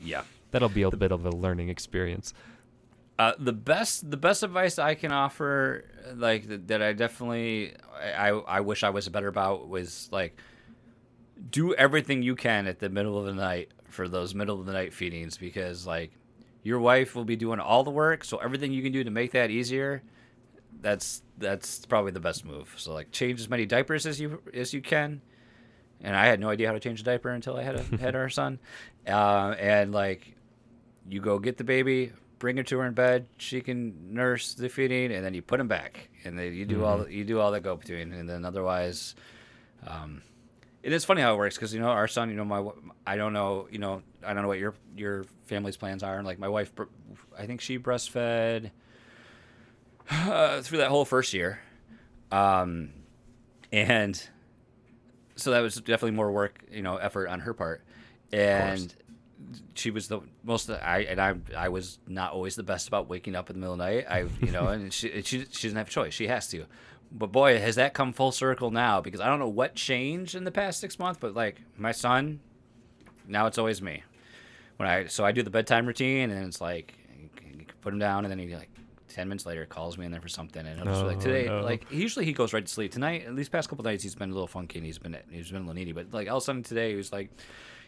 Yeah. 0.00 0.22
that'll 0.50 0.68
be 0.68 0.82
a 0.82 0.90
bit 0.90 1.12
of 1.12 1.24
a 1.24 1.30
learning 1.30 1.68
experience. 1.68 2.34
Uh, 3.18 3.32
the 3.38 3.52
best 3.52 4.10
the 4.10 4.16
best 4.16 4.42
advice 4.42 4.78
I 4.78 4.94
can 4.94 5.10
offer, 5.12 5.84
like 6.14 6.48
that, 6.48 6.68
that 6.68 6.82
I 6.82 6.92
definitely 6.92 7.74
I, 7.94 8.28
I 8.28 8.60
wish 8.60 8.82
I 8.82 8.90
was 8.90 9.08
better 9.08 9.28
about 9.28 9.68
was 9.68 10.08
like 10.12 10.36
do 11.50 11.74
everything 11.74 12.22
you 12.22 12.34
can 12.34 12.66
at 12.66 12.78
the 12.78 12.88
middle 12.88 13.18
of 13.18 13.26
the 13.26 13.34
night 13.34 13.70
for 13.88 14.08
those 14.08 14.34
middle 14.34 14.58
of 14.60 14.66
the 14.66 14.72
night 14.72 14.92
feedings 14.92 15.36
because 15.38 15.86
like 15.86 16.10
your 16.62 16.78
wife 16.80 17.14
will 17.14 17.24
be 17.24 17.36
doing 17.36 17.60
all 17.60 17.84
the 17.84 17.90
work, 17.90 18.24
so 18.24 18.38
everything 18.38 18.72
you 18.72 18.82
can 18.82 18.90
do 18.92 19.04
to 19.04 19.10
make 19.10 19.30
that 19.32 19.50
easier, 19.50 20.02
that's 20.80 21.22
that's 21.38 21.84
probably 21.86 22.12
the 22.12 22.20
best 22.20 22.44
move. 22.44 22.74
So 22.76 22.92
like 22.92 23.10
change 23.10 23.40
as 23.40 23.48
many 23.48 23.66
diapers 23.66 24.06
as 24.06 24.20
you 24.20 24.42
as 24.54 24.72
you 24.72 24.80
can. 24.80 25.20
And 26.02 26.14
I 26.14 26.26
had 26.26 26.40
no 26.40 26.50
idea 26.50 26.66
how 26.66 26.74
to 26.74 26.80
change 26.80 27.00
a 27.00 27.04
diaper 27.04 27.30
until 27.30 27.56
I 27.56 27.62
had 27.62 27.76
a, 27.76 27.82
had 27.98 28.14
our 28.14 28.28
son, 28.28 28.58
uh, 29.08 29.54
and 29.58 29.92
like 29.92 30.36
you 31.08 31.20
go 31.20 31.38
get 31.38 31.56
the 31.56 31.64
baby, 31.64 32.12
bring 32.38 32.56
her 32.58 32.62
to 32.64 32.78
her 32.78 32.86
in 32.86 32.92
bed. 32.92 33.26
She 33.38 33.60
can 33.60 34.14
nurse 34.14 34.54
the 34.54 34.68
feeding, 34.68 35.12
and 35.12 35.24
then 35.24 35.32
you 35.32 35.42
put 35.42 35.58
him 35.58 35.68
back, 35.68 36.10
and 36.24 36.38
then 36.38 36.52
you 36.52 36.66
do 36.66 36.84
all 36.84 37.08
you 37.08 37.24
do 37.24 37.40
all 37.40 37.50
that 37.52 37.60
go 37.60 37.76
between, 37.76 38.12
and 38.12 38.28
then 38.28 38.44
otherwise, 38.44 39.14
um, 39.86 40.22
it 40.82 40.92
is 40.92 41.04
funny 41.04 41.22
how 41.22 41.34
it 41.34 41.38
works 41.38 41.56
because 41.56 41.72
you 41.72 41.80
know 41.80 41.88
our 41.88 42.08
son, 42.08 42.28
you 42.28 42.36
know 42.36 42.44
my 42.44 42.62
I 43.06 43.16
don't 43.16 43.32
know 43.32 43.68
you 43.70 43.78
know 43.78 44.02
I 44.24 44.34
don't 44.34 44.42
know 44.42 44.48
what 44.48 44.58
your 44.58 44.74
your 44.96 45.24
family's 45.46 45.78
plans 45.78 46.02
are, 46.02 46.18
and 46.18 46.26
like 46.26 46.38
my 46.38 46.48
wife, 46.48 46.72
I 47.38 47.46
think 47.46 47.62
she 47.62 47.78
breastfed 47.78 48.70
uh, 50.10 50.60
through 50.62 50.78
that 50.78 50.88
whole 50.88 51.04
first 51.04 51.34
year, 51.34 51.60
um, 52.30 52.90
and 53.72 54.28
so 55.36 55.50
that 55.50 55.60
was 55.60 55.76
definitely 55.76 56.12
more 56.12 56.30
work, 56.30 56.64
you 56.70 56.82
know, 56.82 56.96
effort 56.96 57.28
on 57.28 57.40
her 57.40 57.54
part, 57.54 57.84
and 58.32 58.94
she 59.74 59.90
was 59.90 60.08
the 60.08 60.20
most 60.42 60.70
I 60.70 61.00
and 61.08 61.20
I 61.20 61.34
I 61.56 61.68
was 61.68 61.98
not 62.06 62.32
always 62.32 62.56
the 62.56 62.62
best 62.62 62.88
about 62.88 63.08
waking 63.08 63.34
up 63.34 63.50
in 63.50 63.56
the 63.56 63.60
middle 63.60 63.74
of 63.74 63.78
the 63.78 63.84
night. 63.84 64.06
I 64.08 64.26
you 64.40 64.50
know, 64.50 64.68
and 64.68 64.92
she 64.92 65.22
she 65.22 65.44
she 65.50 65.68
doesn't 65.68 65.76
have 65.76 65.88
a 65.88 65.90
choice. 65.90 66.14
She 66.14 66.26
has 66.28 66.48
to. 66.48 66.64
But 67.12 67.30
boy, 67.30 67.58
has 67.60 67.76
that 67.76 67.94
come 67.94 68.12
full 68.12 68.32
circle 68.32 68.70
now 68.70 69.00
because 69.00 69.20
I 69.20 69.26
don't 69.26 69.38
know 69.38 69.48
what 69.48 69.74
changed 69.74 70.34
in 70.34 70.44
the 70.44 70.50
past 70.50 70.80
six 70.80 70.98
months, 70.98 71.18
but 71.20 71.34
like 71.34 71.60
my 71.76 71.92
son, 71.92 72.40
now 73.28 73.46
it's 73.46 73.58
always 73.58 73.80
me. 73.80 74.02
When 74.76 74.88
I 74.88 75.06
so 75.06 75.24
I 75.24 75.32
do 75.32 75.42
the 75.42 75.50
bedtime 75.50 75.86
routine 75.86 76.30
and 76.30 76.46
it's 76.46 76.60
like 76.60 76.94
you 77.44 77.64
put 77.80 77.92
him 77.92 77.98
down 77.98 78.24
and 78.24 78.30
then 78.30 78.38
he 78.38 78.54
like 78.54 78.70
ten 79.08 79.28
minutes 79.28 79.46
later 79.46 79.64
calls 79.66 79.96
me 79.98 80.04
in 80.06 80.12
there 80.12 80.20
for 80.20 80.28
something 80.28 80.66
and 80.66 80.80
I'm 80.80 80.86
just 80.86 81.04
like 81.04 81.16
Oh, 81.18 81.20
today 81.20 81.46
no. 81.46 81.60
like 81.60 81.90
usually 81.90 82.24
he 82.24 82.32
goes 82.32 82.52
right 82.52 82.64
to 82.64 82.72
sleep 82.72 82.92
tonight 82.92 83.24
at 83.26 83.34
least 83.34 83.52
past 83.52 83.68
couple 83.68 83.84
nights 83.84 84.02
he's 84.02 84.14
been 84.14 84.30
a 84.30 84.32
little 84.34 84.46
funky 84.48 84.78
and 84.78 84.86
he's 84.86 84.98
been 84.98 85.16
he's 85.30 85.48
been 85.50 85.58
a 85.58 85.60
little 85.60 85.74
needy 85.74 85.92
but 85.92 86.12
like 86.12 86.28
all 86.28 86.38
of 86.38 86.42
a 86.42 86.44
sudden 86.44 86.62
today 86.62 86.90
he 86.90 86.96
was 86.96 87.12
like 87.12 87.30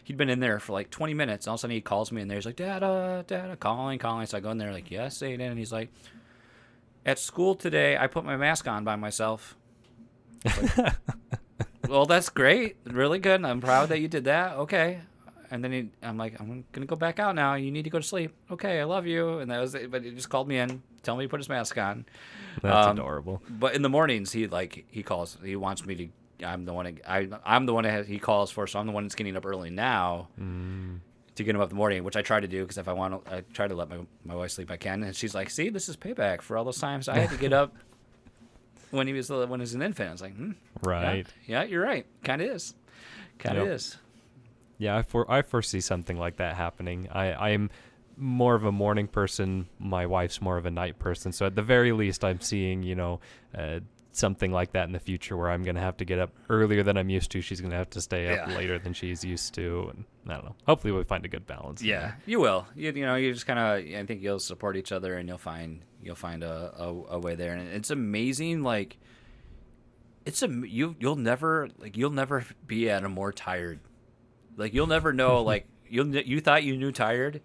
he'd 0.03 0.17
been 0.17 0.29
in 0.29 0.39
there 0.39 0.59
for 0.59 0.73
like 0.73 0.89
20 0.89 1.13
minutes 1.13 1.47
all 1.47 1.55
of 1.55 1.59
a 1.59 1.61
sudden 1.61 1.73
he 1.75 1.81
calls 1.81 2.11
me 2.11 2.21
in 2.21 2.27
there 2.27 2.37
he's 2.37 2.45
like 2.45 2.55
dada 2.55 3.23
dada 3.27 3.55
calling 3.57 3.99
calling 3.99 4.25
so 4.25 4.37
I 4.37 4.39
go 4.41 4.51
in 4.51 4.57
there 4.57 4.71
like 4.71 4.89
yes 4.91 5.19
Aiden 5.19 5.41
and 5.49 5.59
he's 5.59 5.71
like 5.71 5.89
at 7.05 7.19
school 7.19 7.55
today 7.55 7.97
I 7.97 8.07
put 8.07 8.23
my 8.25 8.37
mask 8.37 8.67
on 8.67 8.83
by 8.83 8.95
myself 8.95 9.55
like, 10.45 10.95
well, 11.89 12.05
that's 12.05 12.29
great. 12.29 12.77
Really 12.85 13.19
good. 13.19 13.43
I'm 13.43 13.59
proud 13.59 13.89
that 13.89 13.99
you 13.99 14.07
did 14.07 14.23
that. 14.25 14.55
Okay. 14.57 14.99
And 15.51 15.63
then 15.63 15.71
he, 15.71 15.89
I'm 16.03 16.17
like, 16.17 16.39
I'm 16.39 16.63
gonna 16.71 16.85
go 16.85 16.95
back 16.95 17.19
out 17.19 17.33
now. 17.35 17.55
You 17.55 17.71
need 17.71 17.83
to 17.83 17.89
go 17.89 17.97
to 17.99 18.03
sleep. 18.05 18.33
Okay, 18.51 18.79
I 18.79 18.83
love 18.83 19.07
you. 19.07 19.39
And 19.39 19.49
that 19.51 19.59
was 19.59 19.73
it. 19.75 19.89
But 19.89 20.03
he 20.03 20.11
just 20.11 20.29
called 20.29 20.47
me 20.47 20.57
in, 20.59 20.81
tell 21.03 21.15
me 21.17 21.25
to 21.25 21.29
put 21.29 21.39
his 21.39 21.49
mask 21.49 21.77
on. 21.77 22.05
That's 22.61 22.85
Um, 22.87 22.97
adorable. 22.97 23.41
But 23.49 23.73
in 23.75 23.81
the 23.81 23.89
mornings, 23.89 24.31
he 24.31 24.45
like 24.47 24.85
he 24.89 25.01
calls. 25.03 25.37
He 25.43 25.55
wants 25.55 25.85
me 25.85 25.95
to. 25.95 26.45
I'm 26.45 26.65
the 26.65 26.73
one. 26.73 26.99
I 27.07 27.27
I'm 27.45 27.65
the 27.65 27.73
one 27.73 27.83
that 27.85 28.05
he 28.05 28.19
calls 28.19 28.51
for. 28.51 28.67
So 28.67 28.79
I'm 28.79 28.85
the 28.85 28.91
one 28.91 29.03
that's 29.03 29.15
getting 29.15 29.35
up 29.35 29.45
early 29.45 29.69
now 29.69 30.27
Mm. 30.39 30.99
to 31.35 31.43
get 31.43 31.55
him 31.55 31.61
up 31.61 31.65
in 31.65 31.75
the 31.75 31.75
morning, 31.75 32.03
which 32.03 32.15
I 32.15 32.21
try 32.21 32.39
to 32.39 32.47
do 32.47 32.61
because 32.61 32.77
if 32.77 32.87
I 32.87 32.93
want, 32.93 33.25
to, 33.25 33.33
I 33.35 33.41
try 33.53 33.67
to 33.67 33.75
let 33.75 33.89
my 33.89 33.97
my 34.23 34.35
wife 34.35 34.51
sleep. 34.51 34.69
I 34.71 34.77
can, 34.77 35.03
and 35.03 35.15
she's 35.15 35.33
like, 35.33 35.49
"See, 35.49 35.69
this 35.69 35.89
is 35.89 35.97
payback 35.97 36.41
for 36.41 36.57
all 36.57 36.63
those 36.63 36.79
times 36.79 37.09
I 37.09 37.17
had 37.19 37.29
to 37.31 37.37
get 37.37 37.53
up 37.61 37.75
when 38.91 39.07
he 39.07 39.13
was 39.13 39.29
when 39.29 39.49
he 39.59 39.61
was 39.61 39.73
an 39.73 39.81
infant." 39.81 40.09
I 40.09 40.11
was 40.11 40.21
like, 40.21 40.35
hmm, 40.35 40.51
yeah, 40.83 40.89
Right. 40.89 41.27
Yeah, 41.47 41.63
you're 41.63 41.83
right. 41.83 42.05
Kind 42.23 42.41
of 42.41 42.49
is. 42.49 42.73
Kind 43.37 43.57
of 43.57 43.65
Yep. 43.65 43.73
is. 43.75 43.97
Yeah, 44.79 44.97
I, 44.97 45.01
for, 45.03 45.29
I 45.29 45.43
foresee 45.43 45.81
something 45.81 46.17
like 46.17 46.37
that 46.37 46.55
happening. 46.55 47.07
I, 47.11 47.33
I 47.33 47.49
am 47.49 47.69
more 48.17 48.55
of 48.55 48.63
a 48.63 48.71
morning 48.71 49.07
person. 49.07 49.67
My 49.77 50.05
wife's 50.07 50.41
more 50.41 50.57
of 50.57 50.65
a 50.65 50.71
night 50.71 50.97
person. 50.97 51.31
So 51.31 51.45
at 51.45 51.55
the 51.55 51.61
very 51.61 51.91
least, 51.91 52.23
I'm 52.25 52.39
seeing, 52.41 52.81
you 52.81 52.95
know, 52.95 53.19
uh, 53.55 53.81
something 54.11 54.51
like 54.51 54.71
that 54.71 54.85
in 54.87 54.91
the 54.93 54.99
future 54.99 55.37
where 55.37 55.51
I'm 55.51 55.63
going 55.63 55.75
to 55.75 55.81
have 55.81 55.97
to 55.97 56.05
get 56.05 56.17
up 56.17 56.31
earlier 56.49 56.81
than 56.81 56.97
I'm 56.97 57.09
used 57.09 57.29
to. 57.31 57.41
She's 57.41 57.61
going 57.61 57.71
to 57.71 57.77
have 57.77 57.89
to 57.91 58.01
stay 58.01 58.27
up 58.29 58.49
Yeah. 58.49 58.57
later 58.57 58.79
than 58.79 58.93
she's 58.93 59.23
used 59.23 59.53
to. 59.53 59.91
And 59.93 60.05
I 60.27 60.33
don't 60.35 60.45
know. 60.45 60.55
Hopefully, 60.65 60.91
we'll 60.91 61.03
find 61.03 61.23
a 61.25 61.29
good 61.29 61.45
balance. 61.45 61.81
Yeah, 61.83 61.99
there. 61.99 62.17
you 62.25 62.39
will. 62.39 62.65
You, 62.75 62.91
you 62.91 63.05
know, 63.05 63.15
you 63.15 63.31
just 63.33 63.45
kind 63.45 63.59
of. 63.59 63.99
I 63.99 64.05
think 64.05 64.21
you'll 64.21 64.39
support 64.39 64.75
each 64.77 64.91
other, 64.91 65.15
and 65.17 65.27
you'll 65.29 65.37
find 65.37 65.81
you'll 66.01 66.15
find 66.15 66.43
a, 66.43 66.73
a, 66.77 66.87
a 67.15 67.19
way 67.19 67.35
there. 67.35 67.53
And 67.53 67.69
it's 67.69 67.91
amazing. 67.91 68.63
Like, 68.63 68.97
it's 70.25 70.41
a 70.43 70.47
you 70.49 70.95
you'll 70.99 71.15
never 71.15 71.69
like 71.77 71.95
you'll 71.97 72.09
never 72.11 72.43
be 72.67 72.89
at 72.89 73.03
a 73.03 73.09
more 73.09 73.31
tired. 73.31 73.79
Like 74.59 74.73
you'll 74.73 74.87
never 74.87 75.13
know. 75.13 75.41
like 75.53 75.67
you'll 75.87 76.15
you 76.15 76.41
thought 76.41 76.63
you 76.63 76.77
knew 76.77 76.91
tired. 76.91 77.41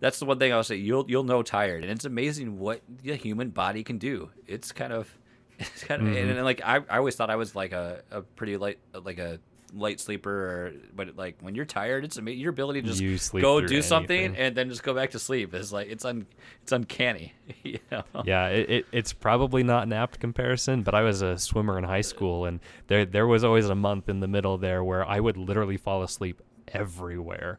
That's 0.00 0.18
the 0.18 0.24
one 0.24 0.38
thing 0.38 0.52
I'll 0.52 0.64
say. 0.64 0.76
You'll 0.76 1.04
you'll 1.08 1.22
know 1.22 1.42
tired, 1.42 1.84
and 1.84 1.92
it's 1.92 2.04
amazing 2.04 2.58
what 2.58 2.80
the 3.02 3.14
human 3.14 3.50
body 3.50 3.84
can 3.84 3.98
do. 3.98 4.30
It's 4.48 4.72
kind 4.72 4.92
of, 4.92 5.16
it's 5.58 5.84
kind 5.84 6.02
of, 6.02 6.08
and, 6.08 6.16
mm-hmm. 6.16 6.30
and, 6.30 6.44
like 6.44 6.60
I, 6.64 6.78
I 6.90 6.98
always 6.98 7.14
thought 7.14 7.30
I 7.30 7.36
was 7.36 7.54
like 7.54 7.72
a, 7.72 8.02
a 8.10 8.22
pretty 8.22 8.56
light 8.56 8.78
like 8.92 9.18
a 9.18 9.38
light 9.74 10.00
sleeper, 10.00 10.30
or, 10.30 10.72
but 10.94 11.16
like 11.16 11.36
when 11.40 11.54
you're 11.54 11.64
tired, 11.64 12.04
it's 12.04 12.16
amazing. 12.16 12.40
Your 12.40 12.50
ability 12.50 12.82
to 12.82 12.88
just 12.88 13.00
You 13.34 13.40
go 13.40 13.60
do 13.60 13.82
something 13.82 14.36
and 14.36 14.54
then 14.54 14.68
just 14.68 14.82
go 14.82 14.94
back 14.94 15.10
to 15.10 15.18
sleep 15.18 15.54
is 15.54 15.72
like 15.72 15.88
it's 15.88 16.04
un 16.04 16.26
it's 16.62 16.72
uncanny. 16.72 17.32
you 17.62 17.78
know? 17.90 18.04
Yeah, 18.24 18.48
it, 18.48 18.70
it, 18.70 18.86
it's 18.92 19.12
probably 19.12 19.62
not 19.62 19.84
an 19.84 19.92
apt 19.92 20.20
comparison, 20.20 20.82
but 20.82 20.94
I 20.94 21.02
was 21.02 21.22
a 21.22 21.38
swimmer 21.38 21.78
in 21.78 21.84
high 21.84 22.00
school, 22.00 22.44
and 22.44 22.60
there 22.88 23.04
there 23.04 23.26
was 23.26 23.44
always 23.44 23.68
a 23.68 23.74
month 23.74 24.08
in 24.08 24.20
the 24.20 24.28
middle 24.28 24.58
there 24.58 24.84
where 24.84 25.06
I 25.06 25.20
would 25.20 25.36
literally 25.36 25.76
fall 25.76 26.02
asleep 26.02 26.42
everywhere. 26.68 27.58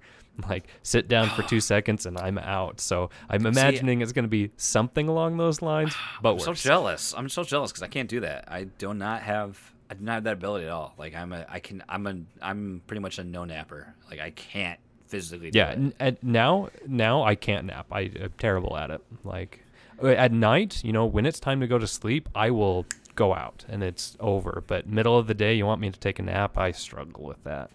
Like 0.50 0.66
sit 0.82 1.08
down 1.08 1.30
for 1.30 1.44
two 1.44 1.60
seconds 1.74 2.06
and 2.06 2.18
I'm 2.18 2.40
out. 2.40 2.80
So 2.80 3.12
I'm 3.30 3.46
imagining 3.46 4.02
it's 4.02 4.14
going 4.14 4.26
to 4.26 4.30
be 4.30 4.50
something 4.58 5.08
along 5.08 5.38
those 5.38 5.62
lines, 5.62 5.94
but 6.22 6.34
I'm 6.34 6.40
so 6.40 6.54
jealous. 6.54 7.14
I'm 7.16 7.30
so 7.30 7.44
jealous 7.44 7.72
because 7.72 7.84
I 7.84 7.88
can't 7.88 8.10
do 8.10 8.22
that. 8.22 8.46
I 8.48 8.64
do 8.64 8.94
not 8.94 9.22
have. 9.22 9.73
I 9.94 9.96
do 9.96 10.04
not 10.06 10.14
have 10.14 10.24
that 10.24 10.34
ability 10.34 10.66
at 10.66 10.72
all. 10.72 10.96
Like 10.98 11.14
I'm 11.14 11.34
a. 11.34 11.46
I 11.48 11.60
can. 11.60 11.84
I'm 11.88 12.08
a. 12.08 12.16
I'm 12.42 12.82
pretty 12.88 13.00
much 13.02 13.20
a 13.20 13.24
no 13.24 13.46
napper. 13.46 13.94
Like 14.10 14.20
I 14.20 14.32
can't 14.32 14.80
physically. 15.06 15.52
Do 15.52 15.60
yeah, 15.60 15.70
it. 15.70 15.76
n- 15.76 15.94
at 16.00 16.24
now 16.24 16.70
now 16.88 17.22
I 17.22 17.36
can't 17.36 17.68
nap. 17.68 17.86
I, 17.92 18.12
I'm 18.20 18.34
terrible 18.40 18.76
at 18.76 18.90
it. 18.90 19.02
Like 19.24 19.64
uh, 20.02 20.08
at 20.08 20.32
night, 20.32 20.84
you 20.84 20.92
know, 20.92 21.06
when 21.06 21.28
it's 21.28 21.40
time 21.40 21.60
to 21.60 21.68
go 21.68 21.78
to 21.78 21.86
sleep, 21.86 22.28
I 22.34 22.50
will 22.50 22.88
go 23.14 23.36
out 23.36 23.66
and 23.70 23.84
it's 23.84 24.18
over. 24.20 24.64
But 24.66 24.88
middle 24.88 25.16
of 25.16 25.28
the 25.28 25.36
day, 25.36 25.54
you 25.54 25.68
want 25.68 25.80
me 25.80 25.92
to 25.92 26.00
take 26.00 26.18
a 26.18 26.24
nap, 26.24 26.58
I 26.58 26.72
struggle 26.72 27.26
with 27.26 27.44
that. 27.44 27.70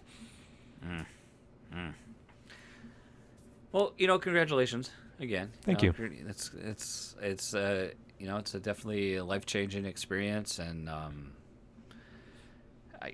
Well, 3.71 3.93
you 3.97 4.07
know, 4.07 4.19
congratulations 4.19 4.91
again. 5.21 5.53
Thank 5.61 5.83
know, 5.83 5.93
It's 6.27 6.51
it's 6.61 7.15
it's 7.21 7.53
uh 7.53 7.91
you 8.19 8.27
know 8.27 8.35
it's 8.35 8.53
a 8.55 8.59
definitely 8.59 9.15
a 9.15 9.23
life 9.23 9.45
changing 9.45 9.85
experience 9.85 10.59
and 10.59 10.89
um. 10.89 11.31
I. 13.01 13.13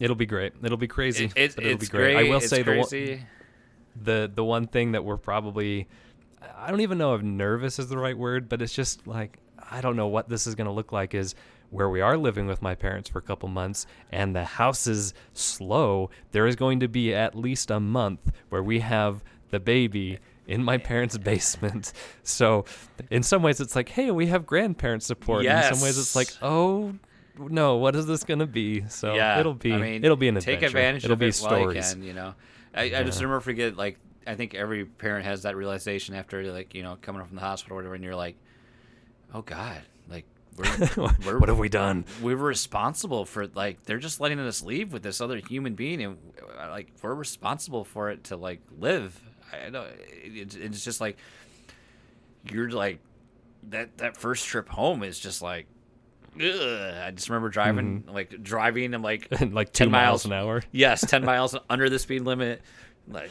It'll 0.00 0.16
be 0.16 0.26
great. 0.26 0.54
It'll 0.62 0.76
be 0.76 0.88
crazy. 0.88 1.26
It, 1.26 1.32
it's 1.36 1.54
but 1.54 1.64
it'll 1.64 1.76
it's 1.76 1.88
be 1.88 1.96
great. 1.96 2.14
great. 2.14 2.26
I 2.26 2.30
will 2.30 2.38
it's 2.38 2.48
say 2.48 2.62
the 2.62 2.76
one, 2.76 2.88
crazy. 2.88 3.22
the 4.02 4.30
the 4.34 4.42
one 4.44 4.66
thing 4.66 4.92
that 4.92 5.04
we're 5.04 5.18
probably 5.18 5.86
I 6.56 6.70
don't 6.70 6.80
even 6.80 6.98
know 6.98 7.14
if 7.14 7.22
nervous 7.22 7.78
is 7.78 7.88
the 7.88 7.98
right 7.98 8.16
word, 8.16 8.48
but 8.48 8.62
it's 8.62 8.72
just 8.74 9.06
like 9.06 9.38
I 9.70 9.80
don't 9.80 9.96
know 9.96 10.08
what 10.08 10.28
this 10.28 10.46
is 10.46 10.54
going 10.54 10.66
to 10.66 10.72
look 10.72 10.90
like 10.90 11.14
is 11.14 11.34
where 11.70 11.88
we 11.88 12.00
are 12.00 12.16
living 12.16 12.46
with 12.46 12.60
my 12.62 12.74
parents 12.74 13.08
for 13.08 13.18
a 13.18 13.22
couple 13.22 13.48
months 13.48 13.86
and 14.10 14.34
the 14.34 14.44
house 14.44 14.88
is 14.88 15.14
slow, 15.34 16.10
there 16.32 16.46
is 16.48 16.56
going 16.56 16.80
to 16.80 16.88
be 16.88 17.14
at 17.14 17.36
least 17.36 17.70
a 17.70 17.78
month 17.78 18.32
where 18.48 18.62
we 18.62 18.80
have 18.80 19.22
the 19.50 19.60
baby 19.60 20.18
in 20.48 20.64
my 20.64 20.78
parents' 20.78 21.16
basement. 21.18 21.92
So, 22.22 22.64
in 23.10 23.22
some 23.22 23.42
ways 23.42 23.60
it's 23.60 23.74
like, 23.74 23.88
"Hey, 23.88 24.10
we 24.12 24.26
have 24.28 24.46
grandparent 24.46 25.02
support." 25.02 25.44
In 25.44 25.74
some 25.74 25.82
ways 25.82 25.98
it's 25.98 26.14
like, 26.14 26.28
"Oh, 26.42 26.94
no, 27.48 27.76
what 27.76 27.96
is 27.96 28.06
this 28.06 28.24
going 28.24 28.40
to 28.40 28.46
be?" 28.46 28.84
So, 28.88 29.14
yeah, 29.14 29.40
it'll 29.40 29.54
be 29.54 29.72
I 29.72 29.78
mean, 29.78 30.04
it'll 30.04 30.16
be 30.16 30.28
an 30.28 30.36
take 30.36 30.56
adventure. 30.56 30.66
advantage 30.78 31.04
it'll 31.04 31.14
of 31.14 31.18
be 31.18 31.28
it 31.28 31.38
while 31.38 31.72
you 31.72 31.80
can, 31.80 32.02
you 32.02 32.12
know, 32.12 32.34
I, 32.74 32.82
I 32.82 33.02
just 33.02 33.20
never 33.20 33.40
forget. 33.40 33.76
Like, 33.76 33.98
I 34.26 34.34
think 34.34 34.54
every 34.54 34.84
parent 34.84 35.24
has 35.24 35.42
that 35.42 35.56
realization 35.56 36.14
after, 36.14 36.52
like, 36.52 36.74
you 36.74 36.82
know, 36.82 36.96
coming 37.00 37.24
from 37.24 37.36
the 37.36 37.42
hospital 37.42 37.76
or 37.76 37.80
whatever, 37.80 37.94
and 37.94 38.04
you're 38.04 38.14
like, 38.14 38.36
oh 39.34 39.42
God, 39.42 39.80
like, 40.08 40.24
we're, 40.56 40.88
we're 41.26 41.38
what 41.38 41.48
have 41.48 41.58
we 41.58 41.68
done? 41.68 42.04
we 42.22 42.34
were 42.34 42.46
responsible 42.46 43.24
for 43.24 43.46
like 43.48 43.82
they're 43.84 43.98
just 43.98 44.20
letting 44.20 44.38
us 44.40 44.62
leave 44.62 44.92
with 44.92 45.02
this 45.02 45.20
other 45.20 45.36
human 45.38 45.74
being, 45.74 46.02
and 46.02 46.18
uh, 46.58 46.68
like 46.70 46.92
we're 47.02 47.14
responsible 47.14 47.84
for 47.84 48.10
it 48.10 48.24
to 48.24 48.36
like 48.36 48.60
live. 48.78 49.20
I 49.52 49.70
know 49.70 49.86
it, 50.22 50.54
it's 50.54 50.84
just 50.84 51.00
like 51.00 51.16
you're 52.50 52.70
like 52.70 52.98
that 53.70 53.98
that 53.98 54.16
first 54.16 54.46
trip 54.46 54.68
home 54.68 55.02
is 55.02 55.18
just 55.18 55.42
like. 55.42 55.66
Ugh. 56.36 56.94
I 57.06 57.10
just 57.10 57.28
remember 57.28 57.48
driving, 57.48 58.02
mm-hmm. 58.02 58.14
like 58.14 58.42
driving, 58.42 58.94
and 58.94 59.02
like 59.02 59.28
like 59.50 59.72
2 59.72 59.84
10 59.84 59.90
miles 59.90 60.02
miles 60.02 60.24
an 60.26 60.32
hour. 60.32 60.62
Yes, 60.72 61.00
ten 61.06 61.24
miles 61.32 61.56
under 61.68 61.90
the 61.90 61.98
speed 61.98 62.22
limit, 62.22 62.62
like 63.08 63.30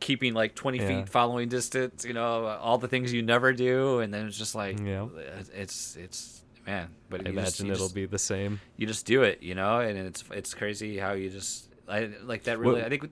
keeping 0.00 0.34
like 0.34 0.54
twenty 0.54 0.78
Yeah. 0.78 0.88
feet 1.02 1.08
following 1.08 1.48
distance. 1.48 2.04
You 2.04 2.14
know, 2.14 2.46
all 2.46 2.78
the 2.78 2.88
things 2.88 3.12
you 3.12 3.22
never 3.22 3.52
do, 3.52 4.00
and 4.00 4.12
then 4.12 4.26
it's 4.26 4.38
just 4.38 4.54
like, 4.54 4.78
Yeah. 4.80 5.06
it's 5.54 5.96
it's 5.96 6.42
man. 6.66 6.88
But 7.10 7.26
I 7.26 7.30
you 7.30 7.34
just- 7.40 7.60
imagine 7.60 7.74
it'll 7.74 7.86
just- 7.86 7.94
be 7.94 8.06
the 8.06 8.18
same. 8.18 8.60
you 8.76 8.86
just 8.86 9.04
do 9.06 9.22
it, 9.22 9.42
you 9.42 9.54
know, 9.54 9.80
and 9.80 9.98
it's 9.98 10.24
it's 10.30 10.54
crazy 10.54 10.98
how 10.98 11.12
you 11.14 11.28
just 11.30 11.68
I 11.88 12.10
like 12.22 12.44
that. 12.44 12.58
Really, 12.58 12.76
Well- 12.76 12.84
I 12.86 12.88
think. 12.88 13.10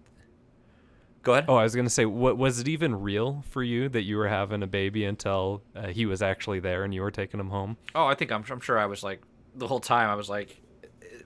Go 1.22 1.32
ahead. 1.32 1.44
Oh, 1.48 1.56
I 1.56 1.64
was 1.64 1.74
gonna 1.76 1.90
say, 1.90 2.06
what 2.06 2.38
was 2.38 2.60
it 2.60 2.68
even 2.68 3.00
real 3.02 3.44
for 3.50 3.62
you 3.62 3.88
that 3.90 4.02
you 4.02 4.16
were 4.16 4.28
having 4.28 4.62
a 4.62 4.66
baby 4.66 5.04
until 5.04 5.62
uh, 5.76 5.88
he 5.88 6.06
was 6.06 6.22
actually 6.22 6.60
there 6.60 6.82
and 6.84 6.94
you 6.94 7.02
were 7.02 7.10
taking 7.10 7.38
him 7.40 7.50
home? 7.50 7.76
Oh, 7.94 8.06
I 8.06 8.14
think 8.14 8.32
I'm, 8.32 8.44
I'm 8.50 8.60
sure 8.60 8.78
I 8.78 8.86
was 8.86 9.02
like 9.02 9.20
the 9.54 9.66
whole 9.66 9.80
time 9.80 10.08
I 10.08 10.14
was 10.14 10.28
like 10.30 10.60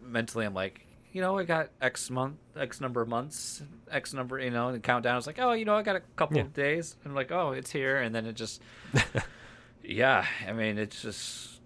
mentally 0.02 0.46
I'm 0.46 0.54
like 0.54 0.86
you 1.12 1.20
know 1.20 1.38
I 1.38 1.44
got 1.44 1.68
X 1.80 2.10
month 2.10 2.36
X 2.56 2.80
number 2.80 3.00
of 3.02 3.08
months 3.08 3.62
X 3.90 4.12
number 4.14 4.38
you 4.40 4.50
know 4.50 4.68
and 4.68 4.82
countdown 4.82 5.12
I 5.12 5.16
was 5.16 5.26
like 5.26 5.38
oh 5.38 5.52
you 5.52 5.64
know 5.64 5.74
I 5.76 5.82
got 5.82 5.96
a 5.96 6.00
couple 6.16 6.38
Yeah. 6.38 6.44
of 6.44 6.54
days 6.54 6.96
and 7.04 7.10
I'm 7.12 7.14
like 7.14 7.30
oh 7.30 7.52
it's 7.52 7.70
here 7.70 7.98
and 7.98 8.14
then 8.14 8.24
it 8.26 8.34
just 8.34 8.62
yeah 9.82 10.24
I 10.48 10.52
mean 10.52 10.78
it's 10.78 11.00
just 11.02 11.60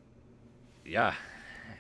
yeah 0.85 1.15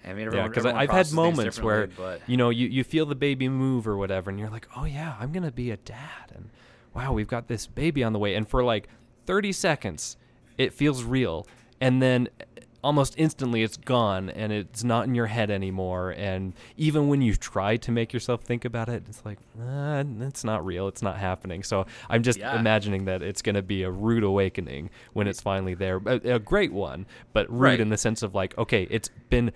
I 0.09 0.13
mean 0.15 0.23
Yeah, 0.23 0.27
everyone, 0.27 0.51
because 0.51 0.67
everyone 0.67 0.83
I've 0.83 0.91
had 0.91 1.13
moments 1.13 1.61
where 1.63 1.87
but 1.97 2.23
you 2.27 2.37
know 2.37 2.51
you, 2.51 2.67
you 2.69 2.85
feel 2.85 3.07
the 3.07 3.15
baby 3.15 3.49
move 3.49 3.87
or 3.87 3.97
whatever, 3.97 4.31
and 4.31 4.39
you're 4.39 4.51
like, 4.51 4.67
oh 4.77 4.85
yeah, 4.85 5.17
I'm 5.21 5.33
gonna 5.33 5.53
be 5.53 5.71
a 5.71 5.77
dad, 5.77 6.33
and 6.35 6.51
wow, 6.95 7.13
we've 7.13 7.29
got 7.29 7.49
this 7.49 7.67
baby 7.67 8.03
on 8.03 8.13
the 8.13 8.19
way, 8.19 8.35
and 8.35 8.49
for 8.49 8.65
like 8.65 8.89
30 9.27 9.53
seconds, 9.53 10.17
it 10.57 10.73
feels 10.73 11.05
real, 11.05 11.47
and 11.81 12.01
then 12.03 12.29
almost 12.83 13.13
instantly 13.19 13.63
it's 13.65 13.77
gone, 13.77 14.31
and 14.31 14.53
it's 14.53 14.85
not 14.85 15.05
in 15.05 15.15
your 15.15 15.27
head 15.27 15.51
anymore, 15.51 16.11
and 16.17 16.55
even 16.77 17.09
when 17.09 17.21
you 17.21 17.35
try 17.35 17.77
to 17.77 17.91
make 17.91 18.13
yourself 18.13 18.43
think 18.43 18.65
about 18.65 18.89
it, 18.89 19.03
it's 19.09 19.25
like, 19.25 19.37
uh, 19.61 20.03
it's 20.21 20.45
not 20.45 20.65
real, 20.65 20.87
it's 20.87 21.03
not 21.03 21.17
happening. 21.17 21.63
So 21.65 21.87
I'm 22.09 22.23
just 22.23 22.39
Yeah. 22.39 22.55
imagining 22.57 23.05
that 23.07 23.21
it's 23.21 23.43
gonna 23.43 23.63
be 23.63 23.83
a 23.83 23.91
rude 23.91 24.23
awakening 24.23 24.91
when 25.13 25.27
it's 25.27 25.41
finally 25.41 25.75
there, 25.75 26.01
a, 26.07 26.35
a 26.35 26.39
great 26.39 26.73
one, 26.73 27.05
but 27.33 27.51
rude 27.51 27.61
Right. 27.61 27.81
in 27.81 27.89
the 27.89 27.99
sense 27.99 28.23
of 28.23 28.35
like, 28.35 28.57
okay, 28.57 28.87
it's 28.91 29.11
been 29.29 29.51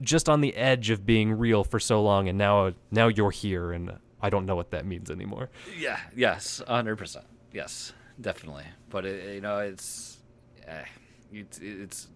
just 0.00 0.28
on 0.28 0.40
the 0.40 0.54
edge 0.54 0.90
of 0.90 1.04
being 1.04 1.32
real 1.32 1.64
for 1.64 1.80
so 1.80 2.02
long 2.02 2.28
and 2.28 2.38
now 2.38 2.72
now 2.90 3.08
you're 3.08 3.30
here 3.30 3.72
and 3.72 3.98
I 4.20 4.30
don't 4.30 4.46
know 4.46 4.56
what 4.56 4.70
that 4.72 4.86
means 4.86 5.10
anymore. 5.10 5.50
Yeah. 5.78 5.98
Yes. 6.14 6.62
hundred 6.66 6.96
percent. 6.96 7.26
Yes. 7.52 7.92
Definitely. 8.20 8.64
But 8.90 9.04
it, 9.04 9.34
you 9.34 9.40
know, 9.40 9.58
it's 9.58 10.18
eh, 10.66 10.84
it's 11.32 11.58
it's 11.58 12.08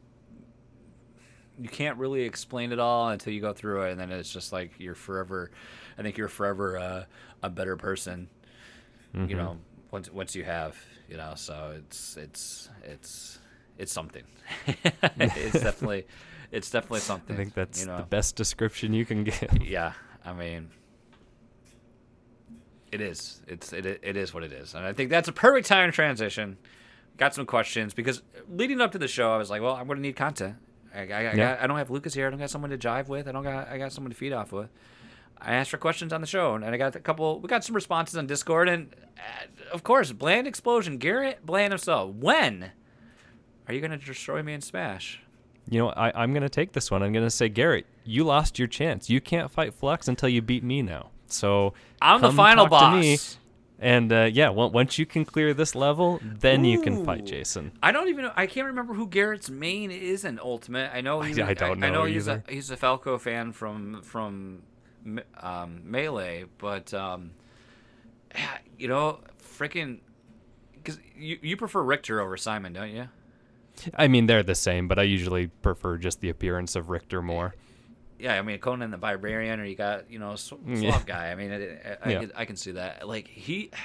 you 1.61 1.69
can't 1.69 1.99
really 1.99 2.23
explain 2.23 2.73
it 2.73 2.79
all 2.79 3.09
until 3.11 3.33
you 3.33 3.41
go 3.41 3.53
through 3.53 3.83
it, 3.83 3.93
and 3.93 4.01
then 4.01 4.11
it's 4.11 4.33
just 4.33 4.53
like 4.53 4.73
you're 4.79 4.95
forever. 4.95 5.51
I 5.99 6.03
think 6.03 6.17
you're 6.19 6.29
forever 6.29 6.79
uh, 6.79 7.05
a 7.43 7.51
better 7.51 7.77
person. 7.77 8.29
You 9.15 9.37
know, 9.37 9.59
once 9.91 10.11
once 10.11 10.35
you 10.35 10.43
have, 10.45 10.75
you 11.07 11.19
know. 11.19 11.35
So 11.37 11.75
it's 11.79 12.17
it's 12.17 12.71
it's 12.83 13.39
it's 13.79 13.93
something. 13.93 14.25
it's 15.19 15.53
definitely, 15.63 16.07
it's 16.53 16.71
definitely 16.71 17.01
something. 17.01 17.35
I 17.35 17.39
think 17.39 17.55
that's 17.55 17.81
you 17.81 17.87
know? 17.87 17.97
the 17.97 18.03
best 18.05 18.37
description 18.37 18.93
you 18.93 19.05
can 19.05 19.25
give. 19.25 19.59
Yeah, 19.61 19.95
I 20.25 20.33
mean, 20.33 20.71
it 22.93 23.01
is. 23.01 23.41
It's 23.47 23.73
it 23.73 23.87
it 23.87 24.17
is 24.17 24.35
what 24.35 24.43
it 24.45 24.53
is, 24.53 24.75
and 24.75 24.85
I 24.85 24.93
think 24.93 25.11
that's 25.11 25.29
a 25.29 25.33
perfect 25.33 25.67
time 25.67 25.91
to 25.91 25.95
transition. 25.95 26.59
Got 27.17 27.35
some 27.35 27.47
questions 27.47 27.95
because 27.95 28.23
leading 28.49 28.81
up 28.81 28.93
to 28.93 28.99
the 28.99 29.09
show, 29.09 29.33
I 29.33 29.37
was 29.37 29.51
like, 29.51 29.61
well, 29.63 29.75
I'm 29.75 29.87
going 29.87 29.97
to 29.99 30.03
need 30.03 30.17
content. 30.17 30.57
I, 30.95 31.01
I, 31.01 31.03
I, 31.03 31.07
Yeah. 31.23 31.37
got, 31.37 31.61
I 31.61 31.67
don't 31.67 31.77
have 31.79 31.91
Lucas 31.91 32.15
here. 32.15 32.27
I 32.27 32.31
don't 32.31 32.39
got 32.39 32.51
someone 32.51 32.71
to 32.71 32.79
jive 32.79 33.09
with. 33.09 33.29
I 33.29 33.33
don't 33.33 33.43
got 33.45 33.69
I 33.69 33.79
got 33.79 33.93
someone 33.93 34.11
to 34.11 34.17
feed 34.17 34.33
off 34.33 34.53
with. 34.53 34.69
I 35.39 35.55
asked 35.55 35.71
for 35.71 35.79
questions 35.79 36.13
on 36.13 36.21
the 36.21 36.27
show, 36.27 36.55
and 36.55 36.65
I 36.65 36.77
got 36.77 36.95
a 36.95 37.01
couple. 37.01 37.41
We 37.41 37.49
got 37.49 37.65
some 37.65 37.75
responses 37.75 38.17
on 38.17 38.27
Discord, 38.27 38.69
and 38.69 38.95
uh, 39.19 39.75
of 39.75 39.83
course, 39.83 40.13
Bland 40.13 40.47
Explosion, 40.47 40.99
Garrett 40.99 41.45
Bland 41.45 41.73
himself. 41.73 42.15
When 42.15 42.73
are 43.67 43.75
you 43.75 43.81
going 43.81 43.91
to 43.99 44.05
destroy 44.05 44.43
me 44.43 44.53
in 44.53 44.61
Smash? 44.61 45.22
You 45.69 45.79
know, 45.79 45.89
I, 45.91 46.23
I'm 46.23 46.33
going 46.33 46.43
to 46.43 46.49
take 46.49 46.73
this 46.73 46.91
one. 46.91 47.03
I'm 47.03 47.13
going 47.13 47.25
to 47.25 47.31
say, 47.31 47.49
Garrett, 47.49 47.87
you 48.05 48.25
lost 48.25 48.59
your 48.59 48.69
chance. 48.69 49.09
You 49.09 49.21
can't 49.21 49.51
fight 49.51 49.75
Flux 49.75 50.09
until 50.09 50.29
you 50.29 50.43
beat 50.43 50.65
me 50.65 50.83
now. 50.83 51.11
So 51.27 51.73
I'm 52.01 52.21
the 52.21 52.33
final 52.33 52.67
boss. 52.67 53.39
and 53.79 54.13
uh, 54.13 54.29
yeah, 54.33 54.51
on- 54.51 54.73
once 54.73 54.99
you 54.99 55.07
can 55.07 55.25
clear 55.25 55.55
this 55.55 55.75
level, 55.75 56.21
then 56.23 56.65
you 56.65 56.81
can 56.81 57.05
fight 57.05 57.25
Jason. 57.25 57.73
I 57.83 57.93
don't 57.93 58.09
even 58.09 58.25
know. 58.25 58.33
I 58.37 58.47
can't 58.47 58.67
remember 58.67 58.93
who 58.95 59.07
Garrett's 59.07 59.51
main 59.51 59.91
is 59.91 60.25
in 60.25 60.39
Ultimate. 60.39 60.91
I 60.95 61.01
know 61.01 61.21
he's. 61.23 61.39
I 61.39 61.51
I 61.51 61.55
don't 61.55 61.83
I, 61.83 61.89
know 61.89 62.01
know 62.01 62.05
he's 62.05 62.29
a 62.29 62.43
he's 62.49 62.71
a 62.71 62.77
Falco 62.77 63.19
fan 63.19 63.53
from 63.53 64.03
from 64.03 64.63
um, 65.41 65.81
Melee, 65.85 66.45
but 66.59 66.93
um, 66.93 67.33
you 68.79 68.89
know, 68.89 69.21
freaking, 69.43 70.01
because 70.75 70.99
you 71.17 71.39
you 71.43 71.57
prefer 71.57 71.83
Richter 71.83 72.21
over 72.21 72.37
Simon, 72.37 72.73
don't 72.73 72.91
you? 72.91 73.09
I 73.97 74.09
mean, 74.09 74.27
they're 74.27 74.43
the 74.43 74.55
same, 74.55 74.87
but 74.89 74.99
I 74.99 75.03
usually 75.03 75.47
prefer 75.49 75.97
just 75.99 76.21
the 76.21 76.29
appearance 76.29 76.77
of 76.77 76.89
Richter 76.91 77.23
more. 77.23 77.55
Yeah, 78.19 78.35
I 78.39 78.43
mean 78.43 78.59
Conan 78.61 78.91
the 78.93 78.99
Barbarian, 78.99 79.59
or 79.59 79.65
you 79.65 79.75
got 79.75 80.09
you 80.11 80.19
know 80.21 80.37
Sw- 80.37 80.53
Yeah. 80.67 81.03
Guy. 81.05 81.31
I 81.33 81.35
mean, 81.35 81.51
I, 81.53 81.57
I, 81.57 82.11
Yeah. 82.11 82.21
can, 82.21 82.33
I 82.37 82.45
can 82.45 82.57
see 82.57 82.73
that. 82.73 83.07
Like 83.09 83.27
he. 83.29 83.71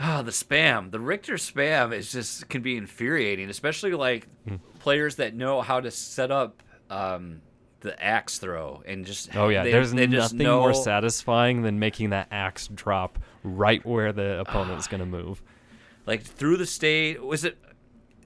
Ah, 0.00 0.22
the 0.22 0.32
spam, 0.32 0.90
the 0.90 0.98
Richter 0.98 1.34
spam 1.34 1.94
is 1.94 2.10
just 2.10 2.48
can 2.48 2.62
be 2.62 2.76
infuriating, 2.76 3.48
especially 3.48 3.92
like 3.92 4.26
Hmm. 4.46 4.56
players 4.80 5.14
that 5.16 5.34
know 5.36 5.60
how 5.62 5.80
to 5.80 5.90
set 5.92 6.32
up 6.32 6.64
um, 6.90 7.40
the 7.80 8.02
axe 8.02 8.38
throw 8.38 8.82
and 8.86 9.06
just 9.06 9.34
Oh 9.36 9.48
yeah, 9.50 9.62
they- 9.62 9.70
there's 9.70 9.92
they 9.92 10.08
nothing 10.08 10.46
more 10.48 10.74
satisfying 10.74 11.62
than 11.62 11.78
making 11.78 12.10
that 12.10 12.26
axe 12.32 12.66
drop 12.66 13.20
right 13.44 13.84
where 13.86 14.12
the 14.12 14.40
opponent's 14.40 14.88
going 14.88 14.98
to 15.00 15.06
move. 15.06 15.42
like 16.06 16.22
through 16.22 16.56
the 16.56 16.66
stage. 16.66 17.18
Was 17.20 17.44
it 17.44 17.56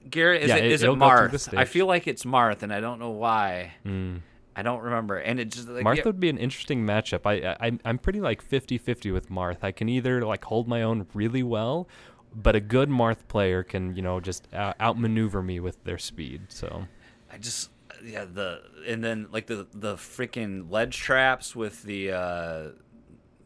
Garrett? 0.09 0.43
Is 0.43 0.49
Yeah, 0.49 0.57
it 0.57 0.65
it- 0.65 0.71
is 0.71 0.81
it 0.81 0.85
it'll 0.85 0.95
go 0.95 1.07
through 1.17 1.27
the 1.29 1.37
Marth? 1.37 1.57
I 1.57 1.65
feel 1.65 1.85
like 1.85 2.07
it's 2.07 2.23
Marth, 2.23 2.61
and 2.63 2.71
I 2.73 2.79
don't 2.79 2.99
know 2.99 3.09
why. 3.11 3.73
Mm. 3.85 4.21
I 4.55 4.61
don't 4.61 4.81
remember, 4.81 5.17
and 5.17 5.39
it 5.39 5.51
just 5.51 5.69
like 5.69 5.85
Marth 5.85 5.97
yeah, 5.97 6.03
would 6.05 6.19
be 6.19 6.29
an 6.29 6.37
interesting 6.37 6.85
matchup. 6.85 7.21
I, 7.25 7.55
I 7.65 7.71
I'm- 7.85 7.97
pretty 7.97 8.19
like 8.19 8.43
50-50 8.47 9.13
with 9.13 9.29
Marth. 9.29 9.59
I 9.63 9.71
can 9.71 9.87
either 9.87 10.25
like 10.25 10.43
hold 10.45 10.67
my 10.67 10.81
own 10.83 11.07
really 11.13 11.43
well, 11.43 11.87
but 12.35 12.55
a 12.55 12.59
good 12.59 12.89
Marth 12.89 13.27
player 13.27 13.63
can 13.63 13.95
you 13.95 14.01
know 14.01 14.19
just 14.19 14.47
out- 14.53 14.75
outmaneuver 14.81 15.41
me 15.41 15.59
with 15.59 15.81
their 15.85 15.97
speed. 15.97 16.41
So 16.49 16.85
I 17.31 17.37
just 17.37 17.69
yeah 18.03 18.25
the 18.25 18.61
and 18.87 19.03
then 19.03 19.27
like 19.31 19.47
the 19.47 19.67
the 19.73 19.95
freaking 19.95 20.69
ledge 20.69 20.97
traps 20.97 21.55
with 21.55 21.83
the 21.83 22.11
uh 22.11 22.67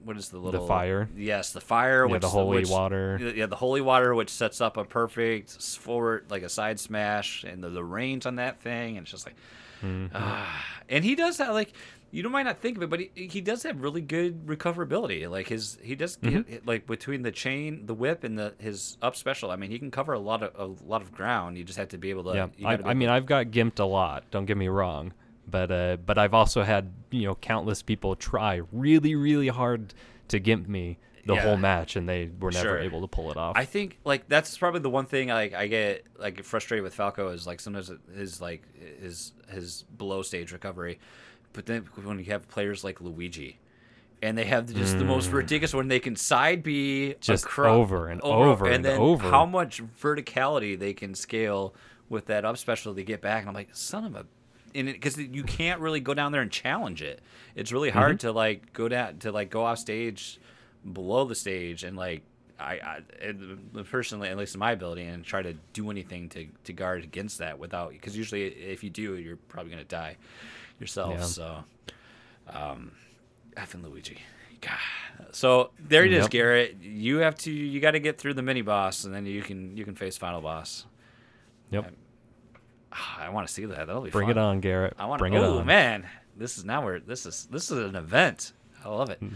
what 0.03 0.17
is 0.17 0.29
the 0.29 0.37
little 0.37 0.61
the 0.61 0.67
fire? 0.67 1.09
Yes, 1.15 1.51
the 1.51 1.61
fire. 1.61 2.05
Yeah, 2.05 2.11
which 2.11 2.21
the 2.21 2.29
holy 2.29 2.57
which- 2.59 2.69
water. 2.69 3.33
Yeah, 3.35 3.45
the 3.47 3.55
holy 3.55 3.81
water, 3.81 4.13
which 4.15 4.29
sets 4.29 4.61
up 4.61 4.77
a 4.77 4.83
perfect 4.85 5.51
forward 5.77 6.25
like 6.29 6.43
a 6.43 6.49
side 6.49 6.79
smash, 6.79 7.43
and 7.43 7.63
the, 7.63 7.69
the 7.69 7.83
range 7.83 8.25
on 8.25 8.35
that 8.35 8.61
thing, 8.61 8.97
and 8.97 9.05
it's 9.05 9.11
just 9.11 9.25
like, 9.25 9.35
Mm-hmm. 9.83 10.15
ah. 10.15 10.65
and 10.87 11.03
he 11.03 11.15
does 11.15 11.37
that 11.37 11.53
like. 11.53 11.73
You 12.15 12.29
might 12.29 12.43
not 12.43 12.59
think 12.59 12.77
of 12.77 12.83
it, 12.83 12.91
but 12.91 12.99
he, 12.99 13.09
he 13.15 13.41
does 13.41 13.63
have 13.63 13.81
really 13.81 13.99
good 13.99 14.45
recoverability. 14.45 15.27
Like 15.27 15.47
his, 15.47 15.79
he 15.81 15.95
does 15.95 16.17
Mm-hmm. 16.17 16.41
get, 16.51 16.67
like 16.67 16.85
between 16.85 17.23
the 17.23 17.31
chain, 17.31 17.87
the 17.87 17.95
whip, 17.95 18.23
and 18.23 18.37
the 18.37 18.53
his 18.59 18.97
up 19.01 19.15
special. 19.15 19.49
I 19.49 19.55
mean, 19.55 19.71
he 19.71 19.79
can 19.79 19.89
cover 19.89 20.13
a 20.13 20.19
lot 20.19 20.43
of 20.43 20.51
a 20.55 20.87
lot 20.87 21.01
of 21.01 21.11
ground. 21.11 21.57
You 21.57 21.63
just 21.63 21.79
have 21.79 21.87
to 21.89 21.97
be 21.97 22.11
able 22.11 22.25
to. 22.25 22.49
yeah, 22.59 22.67
I, 22.69 22.91
I 22.91 22.93
mean 22.93 23.09
I've 23.09 23.25
got 23.25 23.47
gimped 23.47 23.79
a 23.79 23.83
lot. 23.85 24.25
Don't 24.29 24.45
get 24.45 24.57
me 24.57 24.67
wrong, 24.67 25.11
but 25.47 25.71
uh, 25.71 25.97
but 26.05 26.17
I've 26.17 26.33
also 26.33 26.63
had 26.63 26.91
you 27.11 27.23
know 27.25 27.35
countless 27.35 27.81
people 27.81 28.15
try 28.15 28.61
really 28.71 29.15
really 29.15 29.49
hard 29.49 29.93
to 30.29 30.39
gimp 30.39 30.67
me 30.67 30.97
the 31.25 31.35
Yeah. 31.35 31.41
whole 31.41 31.57
match, 31.57 31.95
and 31.95 32.07
they 32.09 32.29
were 32.39 32.51
never 32.51 32.69
Sure. 32.69 32.79
able 32.79 32.99
to 33.01 33.07
pull 33.07 33.31
it 33.31 33.37
off. 33.37 33.55
I 33.55 33.63
think 33.65 33.99
like 34.03 34.27
that's 34.27 34.57
probably 34.57 34.81
the 34.81 34.89
one 34.89 35.05
thing 35.05 35.29
like 35.29 35.53
I 35.53 35.67
get 35.67 36.05
like 36.17 36.43
frustrated 36.43 36.83
with 36.83 36.93
Falco 36.95 37.29
is 37.29 37.47
like 37.47 37.59
sometimes 37.61 37.91
his 38.15 38.41
like 38.41 38.63
his 38.99 39.31
his 39.49 39.83
below 39.97 40.21
stage 40.21 40.51
recovery, 40.51 40.99
but 41.53 41.65
then 41.65 41.83
when 42.03 42.19
you 42.19 42.25
have 42.25 42.47
players 42.49 42.83
like 42.83 42.99
Luigi, 42.99 43.59
and 44.21 44.37
they 44.37 44.43
have 44.45 44.73
just 44.73 44.97
the 44.97 45.05
most 45.05 45.31
ridiculous 45.31 45.73
when 45.73 45.87
they 45.87 45.99
can 45.99 46.15
side 46.17 46.61
B 46.63 47.13
Mm. 47.15 47.19
Just 47.21 47.59
over 47.59 48.07
and 48.09 48.19
over 48.21 48.65
and 48.67 48.83
then 48.83 48.99
over. 48.99 49.29
how 49.29 49.45
much 49.45 49.81
verticality 50.01 50.77
they 50.77 50.93
can 50.93 51.15
scale 51.15 51.73
with 52.09 52.25
that 52.25 52.43
up 52.43 52.57
special 52.57 52.93
to 52.95 53.03
get 53.03 53.21
back, 53.21 53.41
and 53.41 53.49
I'm 53.49 53.55
like 53.55 53.69
son 53.73 54.03
of 54.05 54.15
a. 54.15 54.25
Because 54.73 55.17
you 55.17 55.43
can't 55.43 55.79
really 55.79 55.99
go 55.99 56.13
down 56.13 56.31
there 56.31 56.41
and 56.41 56.51
challenge 56.51 57.01
it. 57.01 57.21
It's 57.55 57.71
really 57.71 57.89
hard 57.91 58.17
Mm-hmm. 58.17 58.27
to 58.27 58.31
like 58.33 58.73
go 58.73 58.87
down 58.89 59.19
to 59.19 59.31
like 59.31 59.49
go 59.49 59.63
off 59.65 59.77
stage 59.79 60.39
below 60.91 61.23
the 61.25 61.35
stage 61.35 61.83
and 61.83 61.95
like 61.95 62.23
I, 62.59 63.01
I 63.21 63.83
personally, 63.89 64.29
at 64.29 64.37
least 64.37 64.53
in 64.55 64.59
my 64.59 64.71
ability, 64.71 65.03
and 65.03 65.23
try 65.25 65.41
to 65.41 65.53
do 65.73 65.89
anything 65.91 66.29
to, 66.29 66.47
to 66.65 66.71
guard 66.73 67.03
against 67.03 67.39
that 67.39 67.59
without 67.59 67.91
because 67.91 68.15
usually 68.15 68.45
if 68.47 68.83
you 68.83 68.89
do, 68.89 69.15
you're 69.15 69.35
probably 69.35 69.71
gonna 69.71 69.83
die 69.83 70.17
yourself. 70.79 71.13
Yeah. 71.17 71.23
So, 71.25 71.63
um, 72.47 72.91
and 73.55 73.83
Luigi. 73.83 74.19
God. 74.61 74.77
So 75.31 75.71
there 75.77 76.05
it 76.05 76.13
is, 76.13 76.23
Yep. 76.23 76.31
Garrett. 76.31 76.77
You 76.81 77.17
have 77.17 77.35
to 77.39 77.51
you 77.51 77.79
got 77.81 77.91
to 77.91 77.99
get 77.99 78.17
through 78.17 78.35
the 78.35 78.41
mini 78.41 78.61
boss, 78.61 79.03
and 79.03 79.13
then 79.13 79.25
you 79.25 79.41
can 79.41 79.75
you 79.75 79.83
can 79.83 79.95
face 79.95 80.15
final 80.17 80.39
boss. 80.41 80.85
yep, 81.69 81.91
Ah, 82.93 83.21
I 83.21 83.29
want 83.29 83.47
to 83.47 83.53
see 83.53 83.65
that. 83.65 83.87
That'll 83.87 84.01
be 84.01 84.09
bring 84.11 84.27
fun. 84.29 84.37
it 84.37 84.41
on, 84.41 84.59
Garrett. 84.59 84.93
I 84.99 85.05
want 85.05 85.19
bring 85.19 85.33
to. 85.33 85.39
it 85.39 85.41
Oh 85.43 85.59
on. 85.59 85.65
man, 85.65 86.05
this 86.37 86.57
is 86.57 86.65
now 86.65 86.83
where 86.83 86.99
this 86.99 87.25
is 87.25 87.47
this 87.51 87.71
is 87.71 87.77
an 87.79 87.95
event. 87.95 88.53
I 88.85 88.89
love 88.89 89.09
it. 89.09 89.19
Hmm. 89.19 89.29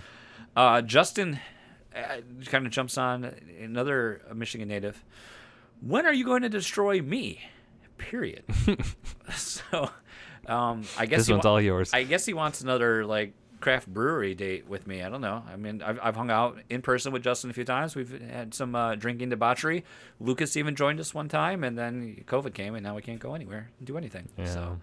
Uh, 0.56 0.82
Justin 0.82 1.40
uh, 1.96 2.18
kind 2.46 2.66
of 2.66 2.72
jumps 2.72 2.98
on 2.98 3.24
another 3.62 4.22
Michigan 4.34 4.68
native. 4.68 5.04
When 5.82 6.06
are 6.06 6.14
you 6.14 6.26
going 6.26 6.42
to 6.44 6.50
destroy 6.50 7.02
me? 7.02 7.42
Period. 7.98 8.44
so, 9.36 9.90
um, 10.48 10.84
I 10.98 11.06
guess 11.06 11.20
This 11.20 11.28
he 11.28 11.34
one's 11.34 11.46
wa- 11.46 11.52
all 11.52 11.62
yours. 11.62 11.92
I 11.94 12.04
guess 12.04 12.26
he 12.26 12.34
wants 12.34 12.62
another 12.62 13.06
like 13.06 13.34
craft 13.60 13.88
brewery 13.88 14.36
date 14.36 14.68
with 14.68 14.88
me. 14.88 15.02
I 15.04 15.10
don't 15.10 15.22
know. 15.22 15.44
I 15.52 15.56
mean, 15.56 15.82
I've, 15.82 16.00
I've 16.02 16.16
hung 16.16 16.30
out 16.30 16.60
in 16.70 16.82
person 16.82 17.12
with 17.12 17.24
Justin 17.24 17.50
a 17.50 17.54
few 17.54 17.64
times. 17.64 17.96
We've 17.96 18.22
had 18.30 18.54
some 18.54 18.76
uh, 18.76 18.96
drinking 18.96 19.30
debauchery. 19.30 19.84
Lucas 20.20 20.56
even 20.58 20.76
joined 20.76 21.00
us 21.00 21.14
one 21.14 21.28
time, 21.28 21.64
and 21.64 21.78
then 21.78 22.24
COVID 22.28 22.54
came, 22.54 22.76
and 22.76 22.84
now 22.84 22.96
we 22.96 23.02
can't 23.02 23.20
go 23.20 23.34
anywhere 23.34 23.70
and 23.78 23.88
do 23.88 23.98
anything. 23.98 24.30
So, 24.46 24.80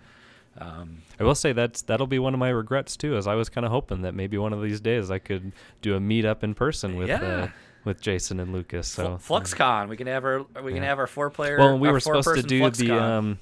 um, 0.59 1.03
I 1.19 1.25
will 1.25 1.35
say 1.35 1.53
that's 1.53 1.83
that'll 1.83 2.07
be 2.07 2.19
one 2.19 2.35
of 2.35 2.41
my 2.41 2.51
regrets 2.51 2.97
too, 2.97 3.17
as 3.17 3.27
I 3.27 3.35
was 3.35 3.49
kind 3.49 3.65
of 3.65 3.73
hoping 3.73 4.03
that 4.03 4.15
maybe 4.15 4.39
one 4.39 4.53
of 4.53 4.63
these 4.63 4.81
days 4.81 5.11
I 5.11 5.19
could 5.19 5.53
do 5.83 5.95
a 5.97 6.01
meetup 6.01 6.43
in 6.43 6.55
person 6.55 6.97
with 6.97 7.11
uh, 7.11 7.49
with 7.85 8.01
Jason 8.01 8.41
and 8.41 8.53
Lucas. 8.53 8.89
So 8.89 9.19
FluxCon. 9.19 9.89
We 9.89 9.97
can 9.97 10.07
have 10.07 10.25
our 10.25 10.45
we 10.63 10.73
can 10.73 10.83
have 10.83 10.99
our 10.99 11.07
four 11.07 11.31
player. 11.31 11.59
well, 11.59 11.79
we 11.79 11.91
were 11.91 12.01
supposed 12.01 12.35
to 12.35 12.43
do 12.43 12.71
the 12.71 12.91
um, 12.93 13.39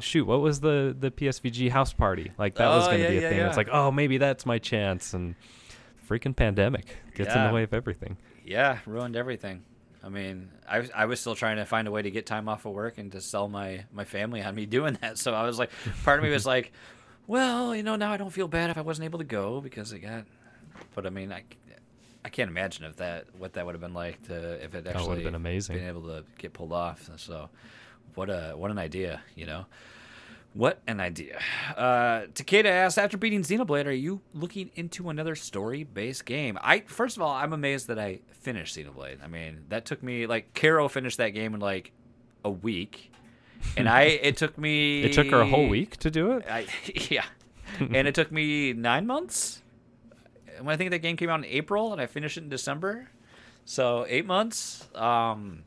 shoot. 0.00 0.26
What 0.26 0.40
was 0.40 0.60
the 0.60 0.96
the 0.98 1.10
PSVG 1.10 1.70
house 1.70 1.92
party? 1.92 2.32
Like 2.38 2.54
that 2.56 2.68
was 2.68 2.84
Oh, 2.86 2.90
going 2.90 2.98
to 2.98 3.04
yeah, 3.04 3.10
be 3.10 3.18
a 3.18 3.20
yeah, 3.22 3.28
thing. 3.30 3.38
yeah. 3.38 3.48
It's 3.48 3.56
like 3.56 3.68
oh 3.70 3.90
maybe 3.90 4.18
that's 4.18 4.44
my 4.46 4.58
chance, 4.58 5.14
and 5.14 5.34
freaking 6.08 6.34
pandemic 6.34 6.86
gets 7.14 7.34
in 7.34 7.46
the 7.46 7.52
way 7.52 7.62
of 7.62 7.74
everything. 7.74 8.16
Yeah, 8.44 8.78
ruined 8.86 9.14
everything. 9.16 9.62
I 10.02 10.08
mean, 10.10 10.48
I, 10.66 10.78
was- 10.78 10.90
I 10.94 11.04
was 11.06 11.20
still 11.20 11.34
trying 11.34 11.56
to 11.56 11.66
find 11.66 11.86
a 11.88 11.90
way 11.90 12.00
to 12.02 12.10
get 12.10 12.24
time 12.24 12.48
off 12.48 12.64
of 12.64 12.72
work 12.72 12.98
and 12.98 13.10
to 13.12 13.20
sell 13.20 13.48
my, 13.48 13.84
my 13.92 14.04
family 14.04 14.40
on 14.42 14.54
me 14.54 14.64
doing 14.78 14.96
that. 15.02 15.18
So 15.18 15.34
I 15.34 15.42
was 15.42 15.58
like, 15.58 15.70
part 16.04 16.18
of 16.20 16.24
me 16.24 16.30
was 16.30 16.46
like, 16.54 16.72
well, 17.26 17.74
you 17.74 17.82
know, 17.82 17.96
now 17.96 18.12
I 18.12 18.16
don't 18.16 18.30
feel 18.30 18.46
bad 18.48 18.70
if 18.70 18.78
I 18.78 18.82
wasn't 18.82 19.06
able 19.06 19.18
to 19.18 19.24
go 19.24 19.60
because 19.60 19.92
it 19.92 19.98
got. 19.98 20.24
But 20.94 21.04
I 21.04 21.10
mean, 21.10 21.32
I, 21.32 21.42
I 22.24 22.28
can't 22.28 22.48
imagine 22.48 22.84
if 22.84 22.96
that 22.96 23.26
what 23.36 23.54
that 23.54 23.66
would 23.66 23.74
have 23.74 23.82
been 23.82 23.92
like 23.92 24.22
to 24.28 24.64
if 24.64 24.74
it 24.74 24.86
actually 24.86 25.08
would've 25.08 25.24
been 25.24 25.34
amazing. 25.34 25.76
been 25.76 25.88
able 25.88 26.02
to 26.06 26.24
get 26.38 26.52
pulled 26.52 26.72
off. 26.72 27.10
So, 27.16 27.50
what 28.18 28.28
a 28.30 28.54
what 28.56 28.72
an 28.72 28.78
idea, 28.78 29.22
you 29.36 29.46
know. 29.46 29.66
What 30.52 30.80
an 30.88 30.98
idea. 30.98 31.38
Uh, 31.76 32.22
Takeda 32.32 32.64
asks, 32.64 32.98
after 32.98 33.16
beating 33.16 33.42
Xenoblade, 33.42 33.86
are 33.86 33.92
you 33.92 34.22
looking 34.34 34.70
into 34.74 35.08
another 35.08 35.36
story-based 35.36 36.24
game? 36.24 36.58
I 36.60 36.80
first 36.80 37.16
of 37.16 37.22
all, 37.22 37.32
I'm 37.32 37.52
amazed 37.52 37.86
that 37.86 37.98
I 37.98 38.20
finished 38.32 38.76
Xenoblade. 38.76 39.22
I 39.22 39.28
mean, 39.28 39.66
that 39.68 39.84
took 39.84 40.02
me 40.02 40.26
like 40.26 40.52
Caro 40.54 40.88
finished 40.88 41.18
that 41.18 41.28
game 41.28 41.54
in 41.54 41.60
like 41.60 41.92
a 42.44 42.50
week, 42.50 43.12
and 43.76 43.88
I 43.88 44.02
it 44.28 44.36
took 44.36 44.58
me. 44.58 45.04
It 45.04 45.12
took 45.12 45.28
her 45.28 45.40
a 45.40 45.46
whole 45.46 45.68
week 45.68 45.96
to 45.98 46.10
do 46.10 46.32
it. 46.32 46.44
I, 46.50 46.66
yeah, 47.10 47.26
and 47.78 48.08
it 48.08 48.16
took 48.16 48.32
me 48.32 48.72
nine 48.72 49.06
months. 49.06 49.62
When 50.58 50.74
I 50.74 50.76
think 50.76 50.90
that 50.90 50.98
game 50.98 51.16
came 51.16 51.30
out 51.30 51.38
in 51.38 51.44
April, 51.44 51.92
and 51.92 52.00
I 52.00 52.06
finished 52.06 52.36
it 52.36 52.42
in 52.42 52.48
December, 52.48 53.10
so 53.64 54.04
eight 54.08 54.26
months. 54.26 54.88
Um, 54.96 55.62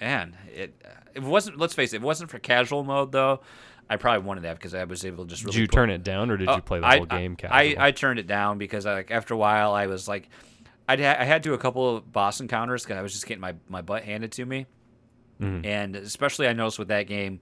man, 0.00 0.36
it 0.54 0.74
it 1.14 1.22
wasn't. 1.22 1.58
Let's 1.58 1.74
face 1.74 1.92
it, 1.92 1.96
it 1.96 2.02
wasn't 2.02 2.30
for 2.30 2.38
casual 2.38 2.82
mode 2.84 3.12
though. 3.12 3.40
I 3.88 3.96
probably 3.96 4.24
wanted 4.26 4.42
that 4.44 4.54
because 4.56 4.72
I 4.74 4.84
was 4.84 5.04
able 5.04 5.24
to 5.24 5.30
just 5.30 5.42
really. 5.42 5.52
Did 5.52 5.60
you 5.62 5.66
put- 5.66 5.74
turn 5.74 5.90
it 5.90 6.04
down, 6.04 6.30
or 6.30 6.36
did 6.36 6.48
Oh, 6.48 6.56
you 6.56 6.62
play 6.62 6.78
the 6.80 6.86
I- 6.86 6.96
whole 6.98 7.06
game 7.06 7.36
I, 7.42 7.46
I, 7.62 7.66
casual? 7.68 7.82
I 7.82 7.90
turned 7.90 8.18
it 8.20 8.26
down 8.26 8.58
because 8.58 8.86
I, 8.86 8.94
like 8.94 9.10
after 9.10 9.34
a 9.34 9.36
while 9.36 9.72
I 9.72 9.86
was 9.86 10.06
like, 10.06 10.28
I'd 10.88 11.00
ha- 11.00 11.16
I 11.18 11.24
had 11.24 11.42
to 11.44 11.54
a 11.54 11.58
couple 11.58 11.96
of 11.96 12.12
boss 12.12 12.40
encounters 12.40 12.84
because 12.84 12.98
I 12.98 13.02
was 13.02 13.12
just 13.12 13.26
getting 13.26 13.40
my, 13.40 13.54
my 13.68 13.82
butt 13.82 14.04
handed 14.04 14.30
to 14.32 14.44
me, 14.46 14.66
Mhm. 15.40 15.66
and 15.66 15.96
especially 15.96 16.46
I 16.46 16.52
noticed 16.52 16.78
with 16.78 16.88
that 16.88 17.06
game, 17.08 17.40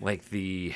like 0.00 0.28
the. 0.28 0.74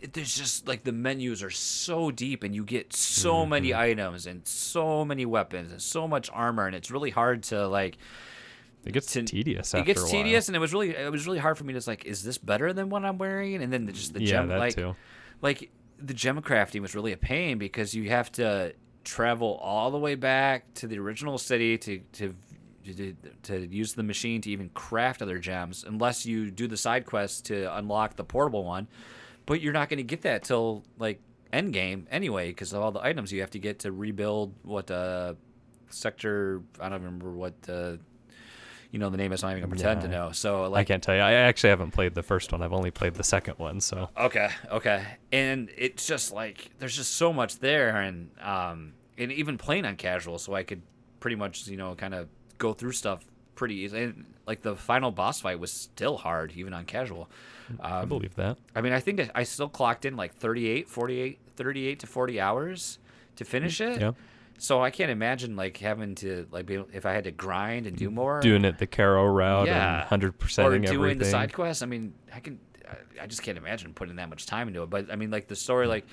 it- 0.00 0.12
There's 0.12 0.36
just 0.36 0.66
like 0.66 0.82
the 0.84 0.92
menus 0.92 1.42
are 1.44 1.50
so 1.50 2.10
deep, 2.10 2.42
and 2.42 2.52
you 2.54 2.64
get 2.64 2.92
so 2.92 3.36
Mm-hmm. 3.36 3.50
many 3.50 3.74
items 3.74 4.26
and 4.26 4.44
so 4.46 5.04
many 5.04 5.24
weapons 5.24 5.70
and 5.70 5.80
so 5.80 6.08
much 6.08 6.28
armor, 6.32 6.66
and 6.66 6.74
it's 6.74 6.90
really 6.90 7.10
hard 7.10 7.44
to 7.44 7.68
like 7.68 7.96
it 8.86 8.92
gets 8.92 9.12
to- 9.12 9.22
tedious. 9.22 9.74
it 9.74 9.84
gets 9.84 10.00
a 10.00 10.04
while. 10.04 10.12
tedious, 10.12 10.48
and 10.48 10.56
it 10.56 10.60
was 10.60 10.72
really 10.72 10.90
it 10.90 11.10
was 11.10 11.26
really 11.26 11.38
hard 11.38 11.56
for 11.58 11.64
me 11.64 11.72
to 11.74 11.82
like, 11.86 12.04
is 12.04 12.22
this 12.22 12.38
better 12.38 12.72
than 12.72 12.88
what 12.90 13.04
I'm 13.04 13.18
wearing? 13.18 13.62
And 13.62 13.72
then 13.72 13.86
just 13.92 14.14
the 14.14 14.20
yeah, 14.20 14.26
gem 14.26 14.48
that 14.48 14.58
like 14.58 14.74
too. 14.74 14.94
like 15.42 15.70
the 15.98 16.14
gem 16.14 16.40
crafting 16.42 16.80
was 16.80 16.94
really 16.94 17.12
a 17.12 17.16
pain 17.16 17.58
because 17.58 17.94
you 17.94 18.08
have 18.10 18.30
to 18.32 18.74
travel 19.04 19.58
all 19.62 19.90
the 19.90 19.98
way 19.98 20.14
back 20.14 20.72
to 20.74 20.86
the 20.86 20.98
original 20.98 21.38
city 21.38 21.78
to 21.78 21.98
to 22.12 22.34
to, 22.84 23.16
to 23.42 23.66
use 23.66 23.94
the 23.94 24.02
machine 24.02 24.42
to 24.42 24.50
even 24.50 24.68
craft 24.70 25.22
other 25.22 25.38
gems 25.38 25.84
unless 25.86 26.26
you 26.26 26.50
do 26.50 26.66
the 26.66 26.76
side 26.76 27.06
quests 27.06 27.40
to 27.40 27.74
unlock 27.78 28.14
the 28.16 28.24
portable 28.24 28.62
one 28.64 28.86
but 29.46 29.62
you're 29.62 29.72
not 29.72 29.88
going 29.88 29.96
to 29.96 30.02
get 30.02 30.20
that 30.22 30.44
till 30.44 30.84
like 30.98 31.18
end 31.52 31.72
game 31.72 32.06
anyway 32.10 32.48
because 32.48 32.74
of 32.74 32.82
all 32.82 32.92
the 32.92 33.00
items 33.02 33.32
you 33.32 33.40
have 33.40 33.50
to 33.50 33.58
get 33.58 33.78
to 33.78 33.90
rebuild 33.92 34.52
what 34.62 34.90
uh 34.90 35.32
sector 35.88 36.60
i 36.80 36.88
don't 36.90 37.02
remember 37.02 37.30
what 37.30 37.54
uh 37.68 37.92
you 38.94 39.00
know 39.00 39.10
the 39.10 39.16
name 39.16 39.32
is 39.32 39.42
not 39.42 39.50
even 39.50 39.62
gonna 39.62 39.70
pretend 39.74 40.02
to 40.02 40.08
know 40.08 40.30
so 40.30 40.72
I 40.72 40.84
can't 40.84 41.02
tell 41.02 41.16
you. 41.16 41.20
I 41.20 41.32
actually 41.32 41.70
haven't 41.70 41.90
played 41.90 42.14
the 42.14 42.22
first 42.22 42.52
one. 42.52 42.62
I've 42.62 42.72
only 42.72 42.92
played 42.92 43.14
the 43.14 43.24
second 43.24 43.58
one. 43.58 43.80
So 43.80 44.08
Okay, 44.16 44.48
okay. 44.70 45.04
And 45.32 45.68
it's 45.76 46.06
just 46.06 46.32
like 46.32 46.70
there's 46.78 46.94
just 46.94 47.16
so 47.16 47.32
much 47.32 47.58
there 47.58 47.96
and 48.00 48.30
um 48.40 48.92
and 49.18 49.32
even 49.32 49.58
playing 49.58 49.84
on 49.84 49.96
casual 49.96 50.38
so 50.38 50.54
I 50.54 50.62
could 50.62 50.82
pretty 51.18 51.34
much, 51.34 51.66
you 51.66 51.76
know, 51.76 51.96
kind 51.96 52.14
of 52.14 52.28
go 52.58 52.72
through 52.72 52.92
stuff 52.92 53.24
pretty 53.56 53.74
easy. 53.76 54.00
And 54.04 54.26
like 54.46 54.62
the 54.62 54.76
final 54.76 55.10
boss 55.10 55.40
fight 55.40 55.58
was 55.58 55.72
still 55.72 56.16
hard 56.16 56.52
even 56.54 56.72
on 56.72 56.84
casual. 56.84 57.28
I 57.80 58.02
Um, 58.02 58.08
believe 58.08 58.36
that. 58.36 58.58
I 58.76 58.80
mean, 58.80 58.92
I 58.92 59.00
think 59.00 59.18
I- 59.20 59.30
I 59.34 59.42
still 59.42 59.68
clocked 59.68 60.04
in 60.04 60.14
like 60.16 60.34
38, 60.34 60.88
48, 60.88 61.38
38 61.56 61.98
to 62.00 62.06
40 62.06 62.40
hours 62.40 62.98
to 63.36 63.44
finish 63.44 63.80
it. 63.80 64.00
Yeah, 64.00 64.12
So 64.58 64.80
I 64.82 64.90
can't 64.90 65.10
imagine 65.10 65.56
like 65.56 65.76
having 65.78 66.14
to 66.16 66.46
like 66.50 66.66
be 66.66 66.82
if 66.92 67.04
I 67.06 67.12
had 67.12 67.24
to 67.24 67.30
grind 67.32 67.86
and 67.86 67.96
do 67.96 68.10
more 68.10 68.40
doing 68.40 68.64
it 68.64 68.78
the 68.78 68.86
Caro 68.86 69.26
route 69.26 69.66
Yeah. 69.66 70.00
and 70.00 70.08
hundred 70.08 70.28
or 70.30 70.32
percenting 70.32 70.82
doing 70.82 70.94
everything. 70.94 71.18
the 71.18 71.24
side 71.26 71.52
quests. 71.52 71.82
I 71.82 71.86
mean, 71.86 72.14
I 72.34 72.40
can, 72.40 72.58
I- 72.88 73.22
I 73.22 73.26
just 73.26 73.42
can't 73.42 73.58
imagine 73.58 73.92
putting 73.94 74.16
that 74.16 74.28
much 74.28 74.46
time 74.46 74.68
into 74.68 74.82
it. 74.82 74.90
But 74.90 75.10
I 75.10 75.16
mean, 75.16 75.30
like 75.30 75.48
the 75.48 75.56
story, 75.56 75.86
like 75.86 76.06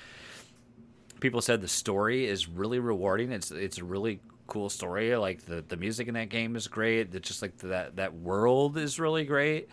people 1.20 1.40
said, 1.40 1.60
the 1.60 1.68
story 1.68 2.26
is 2.26 2.48
really 2.48 2.78
rewarding. 2.78 3.32
It's 3.32 3.50
it's 3.50 3.78
a 3.78 3.84
really 3.84 4.20
cool 4.48 4.68
story. 4.68 5.14
Like 5.16 5.44
the 5.46 5.62
the 5.66 5.76
music 5.76 6.08
in 6.08 6.14
that 6.14 6.28
game 6.28 6.56
is 6.56 6.66
great. 6.68 7.14
It's 7.14 7.28
just 7.28 7.42
like 7.42 7.56
that 7.58 7.96
that 7.96 8.14
world 8.14 8.76
is 8.76 8.98
really 8.98 9.24
great, 9.24 9.68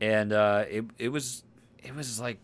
and 0.00 0.32
uh, 0.32 0.64
it 0.68 0.84
it 0.98 1.08
was 1.08 1.44
it 1.82 1.94
was 1.94 2.20
like. 2.20 2.38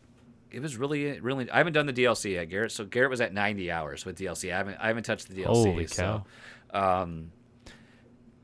It 0.55 0.63
was 0.63 0.77
really, 0.77 1.21
really. 1.21 1.51
I 1.51 1.59
haven't 1.59 1.73
done 1.73 1.87
the 1.87 1.93
DLC 1.93 2.33
yet, 2.33 2.49
Garrett. 2.49 2.73
So 2.73 2.85
Garrett 2.85 3.11
was 3.11 3.21
at 3.21 3.33
90 3.35 3.71
hours 3.71 4.05
with 4.05 4.19
DLC. 4.19 4.53
I 4.53 4.57
haven't, 4.57 4.77
I 4.81 4.87
haven't 4.89 5.03
touched 5.05 5.29
the 5.29 5.43
DLC. 5.43 5.47
Holy 5.47 5.87
So, 5.87 6.25
um, 6.73 7.33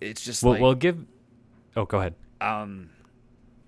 it's 0.00 0.24
just 0.24 0.42
Well, 0.42 0.52
like, 0.54 0.62
well, 0.62 0.74
give. 0.74 1.04
Oh, 1.76 1.84
go 1.84 1.98
ahead. 1.98 2.14
um 2.40 2.90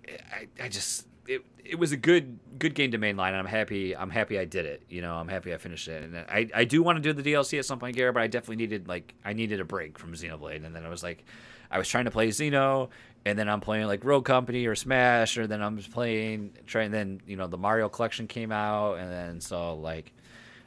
I, 0.09 0.49
I 0.65 0.69
just 0.69 1.07
it, 1.27 1.43
it 1.65 1.79
was 1.79 1.93
a 1.93 1.97
good 1.97 2.39
good 2.59 2.75
game 2.75 2.91
to 2.91 2.99
mainline 2.99 3.29
and 3.29 3.37
I'm 3.37 3.47
happy 3.47 3.97
I'm 3.97 4.11
happy 4.11 4.39
I 4.39 4.45
did 4.45 4.67
it 4.67 4.83
you 4.91 5.01
know 5.01 5.15
I'm 5.15 5.29
happy 5.29 5.55
I 5.55 5.57
finished 5.57 5.89
it 5.89 6.03
and 6.03 6.17
I, 6.17 6.49
I 6.55 6.65
do 6.65 6.83
want 6.83 7.03
to 7.03 7.13
do 7.13 7.13
the 7.13 7.33
DLC 7.33 7.59
at 7.59 7.65
some 7.65 7.79
point 7.79 7.97
Garrett 7.97 8.15
but 8.15 8.23
I 8.23 8.27
definitely 8.27 8.57
needed 8.57 8.89
like 8.89 9.15
I 9.25 9.33
needed 9.33 9.61
a 9.61 9.65
break 9.65 9.99
from 9.99 10.13
Xenoblade 10.13 10.67
and 10.67 10.75
then 10.75 10.85
I 10.85 10.89
was 10.89 11.03
like 11.03 11.25
I 11.71 11.79
was 11.79 11.89
trying 11.89 12.05
to 12.07 12.11
play 12.11 12.29
Xeno 12.29 12.89
and 13.25 13.39
then 13.39 13.49
I'm 13.49 13.61
playing 13.61 13.87
like 13.87 14.05
Rogue 14.05 14.25
Company 14.25 14.67
or 14.67 14.75
Smash 14.75 15.39
or 15.39 15.47
then 15.47 15.63
I'm 15.63 15.77
just 15.77 15.93
playing 15.93 16.53
trying 16.67 16.91
then 16.91 17.21
you 17.27 17.37
know 17.37 17.47
the 17.47 17.59
Mario 17.59 17.89
collection 17.89 18.27
came 18.27 18.51
out 18.53 18.95
and 18.99 19.11
then 19.11 19.41
so 19.41 19.75
like 19.75 20.13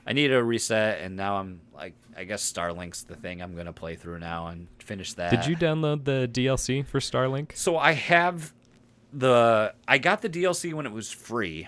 I 0.07 0.13
needed 0.13 0.35
a 0.37 0.43
reset 0.43 1.01
and 1.01 1.15
now 1.15 1.35
I'm 1.37 1.61
like 1.73 1.93
I 2.17 2.23
guess 2.23 2.49
Starlink's 2.49 3.03
the 3.03 3.15
thing 3.15 3.41
I'm 3.41 3.55
gonna 3.55 3.73
play 3.73 3.95
through 3.95 4.19
now 4.19 4.47
and 4.47 4.67
finish 4.79 5.13
that 5.13 5.31
Did 5.31 5.45
you 5.47 5.55
download 5.57 6.05
the 6.05 6.29
DLC 6.31 6.85
for 6.85 6.99
Starlink? 6.99 7.55
so 7.57 7.77
I 7.77 7.91
have 7.93 8.53
the 9.13 9.73
I 9.87 9.97
got 9.97 10.21
the 10.21 10.29
DLC 10.29 10.73
when 10.73 10.85
it 10.85 10.91
was 10.91 11.11
free. 11.11 11.67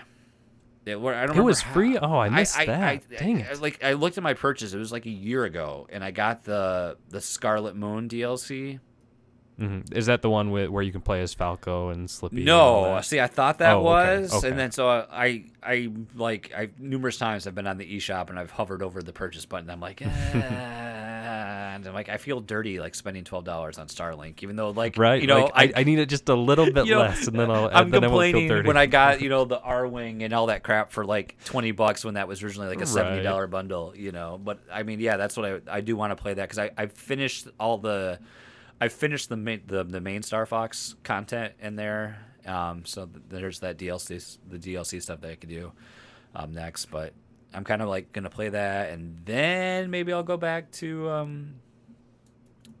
It, 0.86 0.96
I 0.96 1.26
don't 1.26 1.36
It 1.36 1.42
was 1.42 1.62
remember 1.66 1.74
free? 1.74 1.94
how- 1.96 2.14
Oh, 2.14 2.18
I 2.18 2.28
missed 2.30 2.58
I, 2.58 2.64
that. 2.66 3.02
Dang 3.18 3.42
I- 3.42 3.50
it. 3.50 3.60
Like 3.60 3.84
I 3.84 3.92
looked 3.92 4.16
at 4.16 4.22
my 4.22 4.32
purchase. 4.32 4.72
It 4.72 4.78
was 4.78 4.90
like 4.90 5.04
a 5.04 5.10
year 5.10 5.44
ago, 5.44 5.86
and 5.90 6.02
I 6.02 6.10
got 6.12 6.44
the 6.44 6.96
the 7.10 7.20
Scarlet 7.20 7.76
Moon 7.76 8.08
DLC. 8.08 8.80
Hmm 9.58 9.80
Is 9.92 10.06
that 10.06 10.22
the 10.22 10.30
one 10.30 10.50
with, 10.52 10.68
where 10.70 10.82
you 10.84 10.92
can 10.92 11.00
play 11.00 11.20
as 11.20 11.34
Falco 11.34 11.88
and 11.90 12.08
Slippy? 12.08 12.44
No, 12.44 12.94
that? 12.94 13.04
see, 13.04 13.18
I 13.20 13.26
thought 13.26 13.58
that 13.58 13.74
Oh, 13.74 13.82
was, 13.82 14.32
okay. 14.32 14.48
and 14.50 14.58
then 14.58 14.70
so 14.70 14.88
I, 14.88 15.44
I 15.62 15.90
like, 16.14 16.52
I 16.56 16.68
numerous 16.78 17.18
times 17.18 17.46
I've 17.46 17.54
been 17.56 17.66
on 17.66 17.76
the 17.76 17.96
eShop 17.96 18.30
and 18.30 18.38
I've 18.38 18.52
hovered 18.52 18.82
over 18.82 19.02
the 19.02 19.12
purchase 19.12 19.46
button. 19.46 19.68
I'm 19.68 19.80
like, 19.80 20.00
eh, 20.00 20.08
and 21.74 21.86
I'm 21.86 21.94
like, 21.94 22.08
I 22.08 22.16
feel 22.18 22.40
dirty 22.40 22.78
like 22.80 22.94
spending 22.94 23.24
twelve 23.24 23.44
dollars 23.44 23.78
on 23.78 23.88
Starlink, 23.88 24.42
even 24.42 24.56
though 24.56 24.70
like, 24.70 24.96
Right. 24.96 25.20
you 25.20 25.26
know, 25.26 25.44
like, 25.54 25.74
I, 25.76 25.80
I 25.80 25.84
need 25.84 25.98
it 25.98 26.06
just 26.08 26.28
a 26.28 26.34
little 26.34 26.66
bit 26.72 26.86
you 26.86 26.94
know, 26.94 27.00
less, 27.00 27.26
and 27.26 27.38
then 27.38 27.50
I'll. 27.50 27.68
I'm 27.72 27.90
then 27.90 28.04
I 28.04 28.08
won't 28.08 28.22
feel 28.22 28.30
complaining 28.32 28.48
dirty. 28.48 28.66
when 28.68 28.76
I 28.76 28.86
got 28.86 29.20
you 29.20 29.28
know 29.34 29.44
the 29.44 29.58
Arwing 29.58 30.22
and 30.22 30.32
all 30.32 30.46
that 30.46 30.62
crap 30.62 30.92
for 30.92 31.04
like 31.04 31.36
twenty 31.44 31.72
bucks 31.72 32.04
when 32.04 32.14
that 32.14 32.28
was 32.28 32.42
originally 32.42 32.68
like 32.68 32.80
a 32.80 32.86
seventy 32.86 33.26
Right. 33.26 33.50
bundle, 33.50 33.92
you 33.96 34.12
know. 34.12 34.40
But 34.42 34.60
I 34.72 34.82
mean, 34.84 35.00
yeah, 35.00 35.16
that's 35.16 35.36
what 35.36 35.46
I 35.46 35.60
I 35.78 35.80
do 35.80 35.96
want 35.96 36.12
to 36.16 36.16
play 36.16 36.34
that 36.34 36.48
because 36.48 36.58
I 36.58 36.70
I 36.76 36.86
finished 36.86 37.48
all 37.58 37.78
the 37.78 38.18
I 38.80 38.88
finished 38.88 39.28
the 39.28 39.36
main 39.36 39.62
the, 39.66 39.84
the 39.84 40.00
main 40.00 40.22
Star 40.22 40.46
Fox 40.46 40.94
content 41.02 41.54
in 41.60 41.76
there. 41.76 42.24
Um, 42.46 42.84
so 42.84 43.06
th- 43.06 43.24
there's 43.28 43.60
that 43.60 43.76
DLC 43.78 44.38
the 44.48 44.58
DLC 44.58 45.02
stuff 45.02 45.20
that 45.20 45.30
I 45.30 45.34
could 45.34 45.48
do 45.48 45.72
um, 46.34 46.52
next, 46.52 46.86
but 46.86 47.12
I'm 47.52 47.64
kind 47.64 47.82
of 47.82 47.88
like 47.88 48.12
gonna 48.12 48.30
play 48.30 48.48
that 48.50 48.90
and 48.90 49.20
then 49.24 49.90
maybe 49.90 50.12
I'll 50.12 50.22
go 50.22 50.36
back 50.36 50.70
to 50.72 51.10
um 51.10 51.54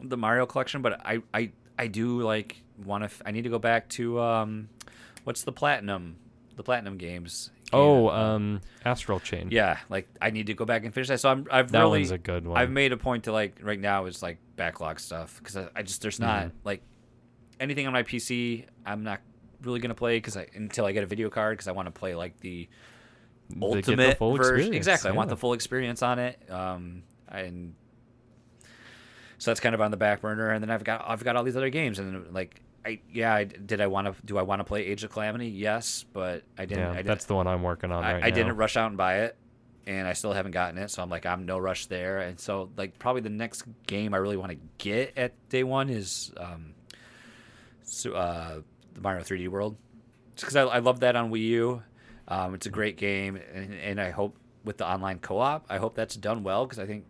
the 0.00 0.16
Mario 0.16 0.46
collection, 0.46 0.82
but 0.82 1.00
I 1.04 1.22
I 1.34 1.50
I 1.78 1.86
do 1.86 2.20
like 2.22 2.62
want 2.84 3.02
to. 3.02 3.06
F- 3.06 3.22
I 3.24 3.30
need 3.30 3.42
to 3.42 3.50
go 3.50 3.58
back 3.58 3.88
to 3.90 4.20
um, 4.20 4.68
what's 5.24 5.42
the 5.42 5.52
platinum, 5.52 6.16
the 6.56 6.62
platinum 6.62 6.96
games. 6.98 7.50
Oh, 7.72 8.08
um, 8.10 8.60
Astral 8.84 9.20
Chain. 9.20 9.48
yeah, 9.50 9.78
like 9.88 10.08
I 10.20 10.30
need 10.30 10.46
to 10.46 10.54
go 10.54 10.64
back 10.64 10.84
and 10.84 10.92
finish 10.94 11.08
that. 11.08 11.20
So 11.20 11.28
I'm 11.30 11.46
I've 11.50 11.70
that 11.72 11.80
really 11.80 11.98
one's 12.00 12.10
a 12.10 12.18
good 12.18 12.46
one. 12.46 12.56
I've 12.56 12.70
made 12.70 12.92
a 12.92 12.96
point 12.96 13.24
to 13.24 13.32
like 13.32 13.58
right 13.62 13.78
now 13.80 14.06
is 14.06 14.22
like 14.22 14.38
backlog 14.56 15.00
stuff 15.00 15.38
because 15.38 15.56
I, 15.56 15.68
I 15.76 15.82
just 15.82 16.02
there's 16.02 16.20
not 16.20 16.46
Mhm. 16.46 16.52
like 16.64 16.82
anything 17.60 17.86
on 17.86 17.92
my 17.92 18.02
PC. 18.02 18.64
I'm 18.86 19.02
not 19.04 19.20
really 19.62 19.80
gonna 19.80 19.94
play 19.94 20.16
because 20.18 20.36
I 20.36 20.46
until 20.54 20.86
I 20.86 20.92
get 20.92 21.02
a 21.04 21.06
video 21.06 21.30
card 21.30 21.54
because 21.56 21.68
I 21.68 21.72
want 21.72 21.86
to 21.86 21.92
play 21.92 22.14
like 22.14 22.38
the 22.40 22.68
the 23.50 23.56
ultimate 23.66 24.18
full 24.18 24.36
version. 24.36 24.74
Exactly. 24.74 25.10
I 25.10 25.14
want 25.14 25.28
the 25.30 25.36
full 25.36 25.52
experience 25.54 26.02
on 26.02 26.18
it. 26.18 26.38
Um, 26.50 27.02
and 27.28 27.74
so 29.38 29.50
that's 29.50 29.60
kind 29.60 29.74
of 29.74 29.80
on 29.80 29.90
the 29.90 29.96
back 29.96 30.20
burner. 30.20 30.50
And 30.50 30.62
then 30.62 30.70
I've 30.70 30.84
got 30.84 31.04
I've 31.06 31.24
got 31.24 31.36
all 31.36 31.44
these 31.44 31.56
other 31.56 31.70
games, 31.70 31.98
and 31.98 32.32
like 32.34 32.60
I 32.84 33.00
yeah, 33.12 33.34
I, 33.34 33.44
did 33.44 33.80
I 33.80 33.86
want 33.86 34.06
to 34.06 34.26
do 34.26 34.38
I 34.38 34.42
want 34.42 34.60
to 34.60 34.64
play 34.64 34.84
Age 34.86 35.04
of 35.04 35.10
Calamity? 35.10 35.48
Yes, 35.48 36.04
but 36.12 36.44
I 36.56 36.64
didn't. 36.64 36.84
Yeah, 36.84 36.90
I, 36.90 36.94
didn't 36.96 37.06
that's 37.06 37.24
the 37.24 37.34
one 37.34 37.46
I'm 37.46 37.62
working 37.62 37.92
on 37.92 38.04
I, 38.04 38.14
right 38.14 38.24
I 38.24 38.28
now. 38.30 38.34
didn't 38.34 38.56
rush 38.56 38.76
out 38.76 38.88
and 38.88 38.96
buy 38.96 39.20
it. 39.20 39.36
And 39.86 40.06
I 40.06 40.12
still 40.12 40.34
haven't 40.34 40.52
gotten 40.52 40.76
it, 40.76 40.90
so 40.90 41.02
I'm 41.02 41.08
like, 41.08 41.24
I'm 41.24 41.46
no 41.46 41.56
rush 41.56 41.86
there. 41.86 42.18
And 42.18 42.38
so, 42.38 42.68
like, 42.76 42.98
probably 42.98 43.22
the 43.22 43.30
next 43.30 43.64
game 43.86 44.12
I 44.12 44.18
really 44.18 44.36
want 44.36 44.52
to 44.52 44.58
get 44.76 45.16
at 45.16 45.32
day 45.48 45.64
one 45.64 45.88
is 45.88 46.30
um, 46.36 46.74
so, 47.84 48.12
uh, 48.12 48.60
the 48.92 49.00
Mario 49.00 49.22
3D 49.22 49.48
World, 49.48 49.78
because 50.36 50.56
I, 50.56 50.64
I 50.64 50.78
love 50.80 51.00
that 51.00 51.16
on 51.16 51.30
Wii 51.30 51.40
U. 51.40 51.82
Um, 52.28 52.52
it's 52.52 52.66
a 52.66 52.70
great 52.70 52.98
game, 52.98 53.40
and, 53.54 53.72
and 53.72 53.98
I 53.98 54.10
hope 54.10 54.36
with 54.62 54.76
the 54.76 54.86
online 54.86 55.20
co-op, 55.20 55.64
I 55.70 55.78
hope 55.78 55.94
that's 55.94 56.16
done 56.16 56.42
well 56.42 56.66
because 56.66 56.78
I 56.78 56.84
think 56.84 57.06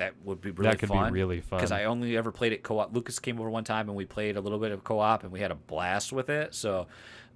that 0.00 0.14
would 0.24 0.40
be 0.40 0.50
really 0.50 0.70
that 0.70 0.78
could 0.80 0.88
fun. 0.88 1.12
be 1.12 1.12
really 1.20 1.40
fun. 1.40 1.58
Because 1.58 1.70
I 1.72 1.84
only 1.84 2.16
ever 2.16 2.32
played 2.32 2.52
it 2.52 2.62
co-op. 2.62 2.92
Lucas 2.94 3.18
came 3.18 3.38
over 3.40 3.48
one 3.48 3.64
time 3.64 3.88
and 3.88 3.96
we 3.96 4.04
played 4.04 4.36
a 4.36 4.40
little 4.40 4.58
bit 4.58 4.72
of 4.72 4.82
co-op 4.84 5.22
and 5.22 5.32
we 5.32 5.40
had 5.40 5.50
a 5.50 5.54
blast 5.54 6.12
with 6.12 6.28
it. 6.28 6.54
So 6.54 6.86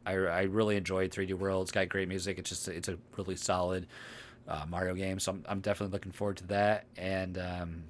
I, 0.04 0.12
I 0.12 0.42
really 0.42 0.76
enjoyed 0.76 1.10
3D 1.10 1.34
World. 1.34 1.62
It's 1.62 1.72
got 1.72 1.88
great 1.88 2.08
music. 2.08 2.38
It's 2.38 2.50
just 2.50 2.68
it's 2.68 2.88
a 2.88 2.98
really 3.16 3.36
solid 3.36 3.86
uh, 4.48 4.64
Mario 4.68 4.94
game. 4.94 5.18
So 5.20 5.32
I'm, 5.32 5.44
I'm 5.48 5.60
definitely 5.60 5.92
looking 5.92 6.12
forward 6.12 6.36
to 6.38 6.46
that. 6.48 6.84
And 6.98 7.38
um, 7.38 7.84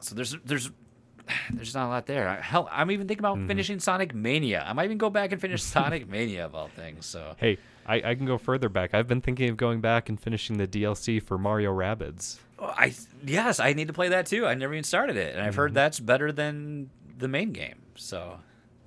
so 0.00 0.14
there's 0.14 0.36
there's 0.44 0.70
there's 1.52 1.74
not 1.74 1.86
a 1.86 1.88
lot 1.88 2.06
there. 2.06 2.36
Hell, 2.42 2.68
I'm 2.72 2.90
even 2.90 3.06
thinking 3.06 3.22
about 3.22 3.36
Mm-hmm. 3.38 3.46
finishing 3.48 3.80
Sonic 3.80 4.14
Mania. 4.14 4.64
I 4.66 4.72
might 4.72 4.84
even 4.86 4.98
go 4.98 5.10
back 5.10 5.32
and 5.32 5.40
finish 5.40 5.62
Sonic 5.74 6.08
Mania 6.08 6.44
of 6.46 6.54
all 6.54 6.68
things. 6.68 7.06
So 7.06 7.34
Hey, 7.36 7.58
I, 7.86 7.96
I 8.10 8.14
can 8.14 8.26
go 8.26 8.38
further 8.38 8.68
back. 8.68 8.94
I've 8.94 9.08
been 9.08 9.20
thinking 9.20 9.48
of 9.50 9.56
going 9.56 9.80
back 9.80 10.08
and 10.08 10.18
finishing 10.20 10.58
the 10.58 10.66
DLC 10.66 11.22
for 11.22 11.38
Mario 11.38 11.72
Rabbids. 11.74 12.38
I 12.62 12.92
yes, 13.24 13.60
I 13.60 13.72
need 13.72 13.88
to 13.88 13.94
play 13.94 14.08
that 14.10 14.26
too. 14.26 14.46
I 14.46 14.54
never 14.54 14.72
even 14.74 14.84
started 14.84 15.16
it, 15.16 15.34
and 15.34 15.42
I've 15.42 15.52
Mm-hmm. 15.52 15.60
heard 15.60 15.74
that's 15.74 16.00
better 16.00 16.30
than 16.32 16.90
the 17.18 17.28
main 17.28 17.52
game. 17.52 17.80
So 17.94 18.38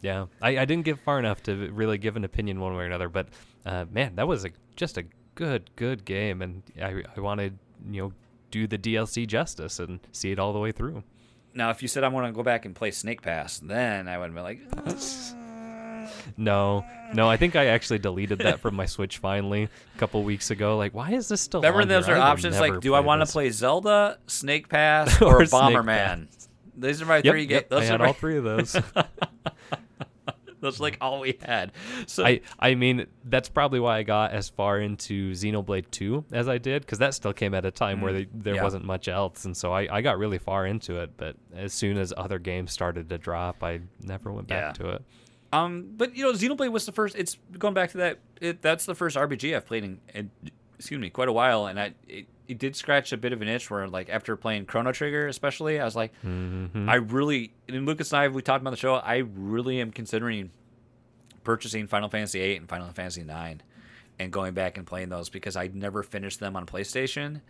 Yeah, 0.02 0.26
I, 0.42 0.58
I 0.60 0.66
didn't 0.66 0.86
get 0.86 1.00
far 1.00 1.20
enough 1.20 1.42
to 1.44 1.72
really 1.72 1.98
give 1.98 2.16
an 2.16 2.24
opinion 2.24 2.60
one 2.60 2.76
way 2.76 2.84
or 2.84 2.88
another, 2.88 3.10
but 3.10 3.28
uh, 3.66 3.86
man, 3.92 4.16
that 4.16 4.28
was 4.28 4.44
a, 4.46 4.50
just 4.76 4.98
a 4.98 5.06
good, 5.36 5.70
good 5.76 6.04
game, 6.06 6.42
and 6.42 6.64
I, 6.82 7.04
I 7.16 7.20
wanted 7.20 7.58
you 7.90 8.02
know 8.02 8.14
do 8.52 8.68
the 8.68 8.78
DLC 8.78 9.26
justice 9.28 9.80
and 9.80 10.00
see 10.12 10.32
it 10.32 10.40
all 10.40 10.54
the 10.54 10.60
way 10.60 10.72
through. 10.72 11.04
Now, 11.56 11.70
if 11.70 11.82
you 11.82 11.88
said 11.88 12.04
I 12.04 12.08
want 12.10 12.28
to 12.28 12.32
go 12.34 12.44
back 12.44 12.66
and 12.66 12.76
play 12.76 12.92
Snake 12.92 13.22
Pass, 13.22 13.60
then 13.60 14.08
I 14.08 14.18
would 14.18 14.26
have 14.32 14.36
been 14.36 14.44
like, 14.44 14.60
No, 16.38 16.86
no, 17.14 17.30
I 17.30 17.38
think 17.38 17.56
I 17.56 17.68
actually 17.68 17.99
deleted 17.99 18.39
that 18.39 18.60
from 18.60 18.76
my 18.76 18.86
Switch 18.86 19.18
finally 19.18 19.64
a 19.64 19.99
couple 19.99 20.24
weeks 20.24 20.51
ago. 20.51 20.78
Like, 20.78 20.93
why 20.93 21.12
is 21.12 21.28
this 21.28 21.41
still? 21.41 21.62
remember 21.62 21.86
those 21.86 22.10
are 22.10 22.18
options 22.18 22.60
like, 22.60 22.80
do 22.82 22.93
I 22.93 22.99
want 22.99 23.26
to 23.26 23.32
play 23.32 23.49
Zelda, 23.49 24.18
Snake 24.28 24.70
Pass, 24.70 25.22
Or 25.22 25.41
or, 25.41 25.45
Bomberman? 25.45 26.28
These 26.76 27.01
are 27.01 27.06
my 27.06 27.18
Yep, 27.18 27.26
three 27.26 27.41
yep, 27.41 27.49
games. 27.49 27.66
Those 27.70 27.82
I 27.82 27.86
had 27.86 27.99
my, 27.99 28.08
all 28.08 28.14
three 28.14 28.38
of 28.38 28.43
those. 28.43 28.76
That's 30.64 30.80
like 30.80 30.97
all 31.01 31.20
we 31.20 31.38
had. 31.41 31.74
So 32.08 32.26
I 32.26 32.39
I 32.58 32.76
mean 32.76 33.06
that's 33.26 33.49
probably 33.49 33.82
why 33.82 33.97
I 33.97 34.04
got 34.04 34.32
as 34.32 34.47
far 34.47 34.80
into 34.80 35.34
Xenoblade 35.34 35.91
2 35.91 36.26
as 36.32 36.47
I 36.47 36.58
did 36.58 36.84
because 36.84 36.99
that 36.99 37.14
still 37.14 37.34
came 37.34 37.54
at 37.54 37.66
a 37.66 37.72
time 37.72 37.99
where 37.99 38.14
mm, 38.14 38.20
they, 38.20 38.28
there 38.34 38.56
yeah. 38.56 38.64
wasn't 38.64 38.86
much 38.86 39.10
else 39.10 39.43
and 39.43 39.58
so 39.58 39.74
I, 39.74 39.97
I 39.97 40.01
got 40.01 40.18
really 40.18 40.38
far 40.38 40.66
into 40.66 40.99
it 40.99 41.18
but 41.18 41.36
as 41.54 41.74
soon 41.74 41.97
as 41.97 42.14
other 42.16 42.39
games 42.39 42.72
started 42.72 43.10
to 43.10 43.18
drop 43.18 43.62
I 43.62 43.82
never 44.01 44.32
went 44.32 44.47
back 44.47 44.78
Yeah. 44.78 44.86
to 44.86 44.89
it. 44.95 45.04
Um, 45.54 45.89
but 45.95 46.16
you 46.16 46.24
know, 46.24 46.34
Xenoblade 46.34 46.72
was 46.72 46.86
the 46.86 46.91
first. 46.91 47.16
It's 47.16 47.38
going 47.58 47.74
back 47.74 47.91
to 47.91 47.97
that. 47.99 48.20
It, 48.41 48.62
that's 48.62 48.86
the 48.86 48.95
first 48.95 49.16
RPG 49.16 49.56
I've 49.56 49.66
played 49.66 49.84
in, 49.84 49.99
in 50.14 50.32
excuse 50.78 50.99
me, 50.99 51.10
quite 51.10 51.28
a 51.30 51.34
while, 51.34 51.68
and 51.68 51.80
I 51.80 51.93
it, 52.08 52.26
it 52.47 52.58
did 52.58 52.76
scratch 52.76 53.14
a 53.14 53.18
bit 53.18 53.32
of 53.34 53.41
an 53.41 53.47
itch 53.47 53.70
where 53.70 53.88
like 53.88 54.10
after 54.10 54.36
playing 54.36 54.66
Chrono 54.66 54.91
Trigger, 54.91 55.28
especially, 55.28 55.80
I 55.80 55.86
was 55.86 55.95
like, 55.95 56.12
Mhm. 56.26 56.89
I 56.89 56.95
really 56.95 57.54
and 57.70 57.86
Lucas 57.86 58.12
and 58.12 58.22
I 58.22 58.28
we 58.30 58.41
talked 58.41 58.62
about 58.62 58.72
the 58.72 58.78
show. 58.78 58.95
I 58.95 59.18
really 59.36 59.80
am 59.80 59.91
considering 59.91 60.49
purchasing 61.43 61.88
Final 61.88 62.10
Fantasy 62.10 62.39
VIII 62.39 62.58
and 62.58 62.70
Final 62.70 62.88
Fantasy 62.89 63.22
IX 63.22 63.62
and 64.20 64.32
going 64.32 64.54
back 64.54 64.78
and 64.78 64.86
playing 64.88 65.10
those 65.10 65.30
because 65.30 65.56
I 65.56 65.70
never 65.74 66.04
finished 66.04 66.39
them 66.39 66.56
on 66.56 66.66
PlayStation, 66.66 67.41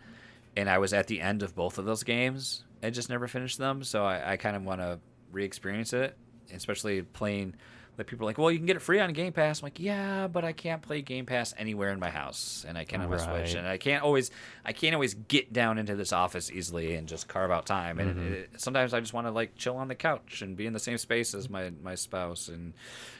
and 0.56 0.68
I 0.68 0.78
was 0.78 0.92
at 0.92 1.06
the 1.06 1.20
end 1.20 1.42
of 1.42 1.54
both 1.54 1.78
of 1.78 1.84
those 1.84 2.02
games 2.02 2.64
and 2.82 2.94
just 2.94 3.08
never 3.08 3.28
finished 3.28 3.58
them. 3.58 3.82
So 3.84 4.04
I, 4.04 4.32
I 4.32 4.36
kind 4.36 4.56
of 4.56 4.62
want 4.64 4.80
to 4.80 4.98
re-experience 5.32 5.92
it, 5.92 6.16
especially 6.52 7.02
playing. 7.02 7.54
Like 7.96 8.06
people 8.08 8.24
are 8.26 8.30
like, 8.30 8.38
well, 8.38 8.50
you 8.50 8.58
can 8.58 8.66
get 8.66 8.76
it 8.76 8.80
free 8.82 8.98
on 9.00 9.12
Game 9.12 9.32
Pass. 9.32 9.60
I'm 9.60 9.66
like, 9.66 9.78
yeah, 9.78 10.26
but 10.26 10.44
I 10.44 10.52
can't 10.52 10.82
play 10.82 11.00
Game 11.02 11.26
Pass 11.26 11.54
anywhere 11.56 11.90
in 11.90 12.00
my 12.00 12.10
house, 12.10 12.64
and 12.66 12.76
I 12.76 12.84
can't 12.84 13.02
on 13.02 13.08
my 13.08 13.16
Switch, 13.18 13.54
and 13.54 13.66
I 13.68 13.78
can't 13.78 14.02
always, 14.02 14.30
I 14.64 14.72
can't 14.72 14.94
always 14.94 15.14
get 15.14 15.52
down 15.52 15.78
into 15.78 15.94
this 15.94 16.12
office 16.12 16.50
easily 16.50 16.94
and 16.94 17.06
just 17.06 17.28
carve 17.28 17.50
out 17.50 17.66
time. 17.66 17.98
And 18.00 18.16
Mm-hmm. 18.16 18.32
it, 18.32 18.50
sometimes 18.56 18.94
I 18.94 19.00
just 19.00 19.12
want 19.12 19.26
to 19.26 19.30
like 19.30 19.54
chill 19.56 19.76
on 19.76 19.88
the 19.88 19.94
couch 19.94 20.42
and 20.42 20.56
be 20.56 20.66
in 20.66 20.72
the 20.72 20.78
same 20.80 20.98
space 20.98 21.34
as 21.34 21.48
my 21.48 21.70
my 21.82 21.94
spouse 21.94 22.48
and 22.48 22.72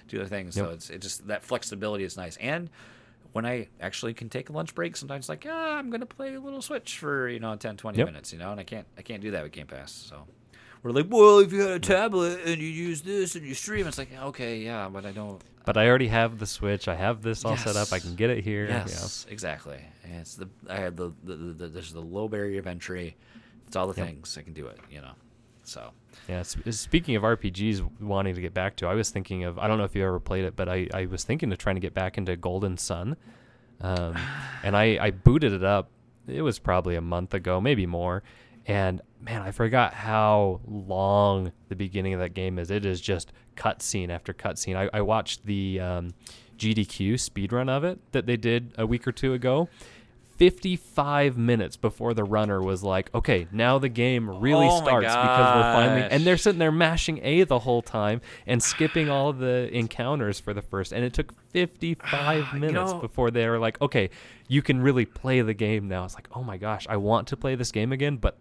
do 0.08 0.18
other 0.20 0.28
things. 0.28 0.54
So 0.54 0.70
it's 0.70 0.90
it 0.90 1.00
just 1.00 1.26
that 1.28 1.42
flexibility 1.44 2.04
is 2.04 2.16
nice. 2.16 2.36
And 2.38 2.68
when 3.32 3.44
I 3.46 3.68
actually 3.80 4.14
can 4.14 4.28
take 4.28 4.48
a 4.48 4.52
lunch 4.52 4.74
break, 4.74 4.96
sometimes 4.96 5.28
like, 5.28 5.46
ah, 5.48 5.76
I'm 5.76 5.90
gonna 5.90 6.06
play 6.06 6.34
a 6.34 6.40
little 6.40 6.62
Switch 6.62 6.98
for 6.98 7.28
you 7.28 7.40
know 7.40 7.54
10, 7.56 7.76
20 7.76 7.98
Yep. 7.98 8.06
minutes, 8.06 8.32
you 8.32 8.38
know, 8.38 8.50
and 8.50 8.60
I 8.60 8.64
can't 8.64 8.86
I 8.98 9.02
can't 9.02 9.22
do 9.22 9.30
that 9.32 9.42
with 9.42 9.52
Game 9.52 9.66
Pass. 9.66 9.92
So 9.92 10.26
we're 10.84 10.90
like, 10.92 11.06
well, 11.08 11.38
if 11.40 11.52
you 11.52 11.60
had 11.62 11.70
a 11.70 11.78
tablet 11.80 12.40
and 12.44 12.60
you 12.60 12.68
use 12.68 13.00
this 13.02 13.34
and 13.34 13.44
you 13.44 13.54
stream, 13.54 13.86
it's 13.88 13.98
like, 13.98 14.10
okay, 14.16 14.58
yeah, 14.58 14.88
but 14.88 15.04
I 15.06 15.12
don't. 15.12 15.42
But 15.64 15.78
I 15.78 15.88
already 15.88 16.08
have 16.08 16.38
the 16.38 16.46
Switch. 16.46 16.88
I 16.88 16.94
have 16.94 17.22
this 17.22 17.42
all 17.44 17.56
set 17.56 17.74
up. 17.74 17.90
I 17.90 17.98
can 17.98 18.14
get 18.14 18.28
it 18.28 18.44
here. 18.44 18.66
Yes, 18.68 19.24
exactly. 19.30 19.80
And 20.04 20.16
it's 20.20 20.34
the 20.34 20.48
I 20.68 20.76
had 20.76 20.94
the, 20.96 21.10
the, 21.24 21.34
the, 21.36 21.52
the 21.54 21.68
there's 21.68 21.92
the 21.92 22.00
low 22.02 22.28
barrier 22.28 22.60
of 22.60 22.66
entry. 22.66 23.16
It's 23.66 23.74
all 23.74 23.86
the 23.86 23.98
Yep. 23.98 24.06
things 24.06 24.36
I 24.38 24.42
can 24.42 24.52
do 24.52 24.66
it, 24.66 24.78
you 24.90 25.00
know. 25.00 25.12
So 25.62 25.92
Yeah. 26.28 26.42
Speaking 26.42 27.16
of 27.16 27.22
RPGs, 27.22 27.82
wanting 27.98 28.34
to 28.34 28.42
get 28.42 28.52
back 28.52 28.76
to, 28.76 28.86
I 28.86 28.92
was 28.94 29.08
thinking 29.08 29.44
of. 29.44 29.58
I 29.58 29.66
don't 29.66 29.78
know 29.78 29.84
if 29.84 29.96
you 29.96 30.04
ever 30.04 30.20
played 30.20 30.44
it, 30.44 30.54
but 30.54 30.68
I, 30.68 30.86
I 30.92 31.06
was 31.06 31.24
thinking 31.24 31.50
of 31.50 31.56
trying 31.56 31.76
to 31.76 31.80
get 31.80 31.94
back 31.94 32.18
into 32.18 32.36
Golden 32.36 32.76
Sun, 32.76 33.16
um, 33.80 34.16
and 34.62 34.76
I 34.76 34.98
I 35.00 35.10
booted 35.12 35.54
it 35.54 35.64
up. 35.64 35.88
It 36.28 36.42
was 36.42 36.58
probably 36.58 36.94
a 36.94 37.00
month 37.00 37.32
ago, 37.32 37.58
maybe 37.62 37.86
more, 37.86 38.22
and 38.66 39.00
man, 39.20 39.42
I 39.42 39.50
forgot 39.50 39.94
how 39.94 40.60
long 40.66 41.52
the 41.68 41.76
beginning 41.76 42.14
of 42.14 42.20
that 42.20 42.34
game 42.34 42.58
is. 42.58 42.70
It 42.70 42.84
is 42.84 43.00
just 43.00 43.32
cutscene 43.56 44.10
after 44.10 44.32
cutscene. 44.32 44.76
I, 44.76 44.90
I 44.92 45.00
watched 45.00 45.46
the 45.46 45.80
um, 45.80 46.14
GDQ 46.58 47.14
speedrun 47.14 47.68
of 47.68 47.84
it 47.84 47.98
that 48.12 48.26
they 48.26 48.36
did 48.36 48.74
a 48.76 48.86
week 48.86 49.06
or 49.06 49.12
two 49.12 49.32
ago. 49.32 49.68
55 50.36 51.36
minutes 51.38 51.76
before 51.76 52.14
the 52.14 52.24
runner 52.24 52.60
was 52.60 52.82
like, 52.82 53.12
okay, 53.14 53.46
now 53.52 53.78
the 53.78 53.88
game 53.88 54.28
really 54.28 54.66
Oh 54.68 54.82
starts 54.82 55.06
because 55.06 55.54
we're 55.56 55.72
finally. 55.72 56.08
And 56.10 56.24
they're 56.24 56.36
sitting 56.36 56.58
there 56.58 56.72
mashing 56.72 57.20
A 57.22 57.44
the 57.44 57.58
whole 57.60 57.82
time 57.82 58.20
and 58.46 58.62
skipping 58.62 59.08
all 59.08 59.32
the 59.32 59.68
encounters 59.76 60.40
for 60.40 60.54
the 60.54 60.62
first. 60.62 60.92
And 60.92 61.04
it 61.04 61.12
took 61.12 61.32
55 61.50 62.48
You 62.54 62.60
minutes 62.60 62.92
know- 62.92 62.98
before 63.00 63.30
they 63.30 63.48
were 63.48 63.58
like, 63.58 63.80
okay, 63.80 64.10
you 64.48 64.62
can 64.62 64.80
really 64.80 65.04
play 65.06 65.40
the 65.40 65.54
game 65.54 65.88
now. 65.88 66.04
It's 66.04 66.14
like, 66.14 66.28
oh 66.34 66.42
my 66.42 66.56
gosh, 66.56 66.86
I 66.88 66.96
want 66.98 67.28
to 67.28 67.36
play 67.36 67.54
this 67.54 67.72
game 67.72 67.92
again, 67.92 68.16
but. 68.16 68.38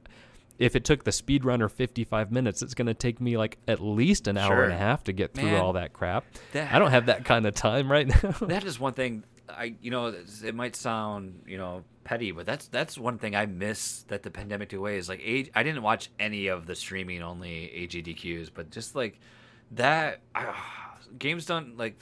If 0.59 0.75
it 0.75 0.85
took 0.85 1.03
the 1.03 1.09
speedrunner 1.11 1.69
55 1.69 2.31
minutes, 2.31 2.61
it's 2.61 2.75
going 2.75 2.85
to 2.85 2.93
take 2.93 3.19
me 3.19 3.37
like 3.37 3.57
at 3.67 3.81
least 3.81 4.27
an 4.27 4.37
hour 4.37 4.63
and 4.63 4.71
a 4.71 4.77
half 4.77 5.03
to 5.05 5.11
get 5.11 5.33
through 5.33 5.45
Man, 5.45 5.59
all 5.59 5.73
that 5.73 5.93
crap. 5.93 6.25
that- 6.51 6.71
I 6.71 6.77
don't 6.77 6.91
have 6.91 7.07
that 7.07 7.25
kind 7.25 7.47
of 7.47 7.55
time 7.55 7.91
right 7.91 8.07
now. 8.23 8.29
that 8.41 8.63
is 8.63 8.79
one 8.79 8.93
thing 8.93 9.23
I 9.55 9.75
you 9.81 9.91
know 9.91 10.07
it 10.43 10.55
might 10.55 10.75
sound 10.75 11.43
you 11.45 11.57
know 11.57 11.83
petty, 12.03 12.31
but 12.31 12.45
that's 12.45 12.67
that's 12.67 12.97
one 12.97 13.17
thing 13.17 13.35
I 13.35 13.45
miss 13.45 14.03
that 14.03 14.23
the 14.23 14.31
pandemic 14.31 14.69
took 14.69 14.79
away 14.79 14.97
is 14.97 15.09
like 15.09 15.21
age. 15.23 15.49
I 15.55 15.63
didn't 15.63 15.83
watch 15.83 16.09
any 16.19 16.47
of 16.47 16.65
the 16.65 16.75
streaming 16.75 17.21
only 17.21 17.71
AGDQs, 17.75 18.49
but 18.53 18.71
just 18.71 18.95
like 18.95 19.19
that 19.71 20.21
ah, 20.35 20.97
games 21.17 21.45
done 21.45 21.73
like 21.77 21.99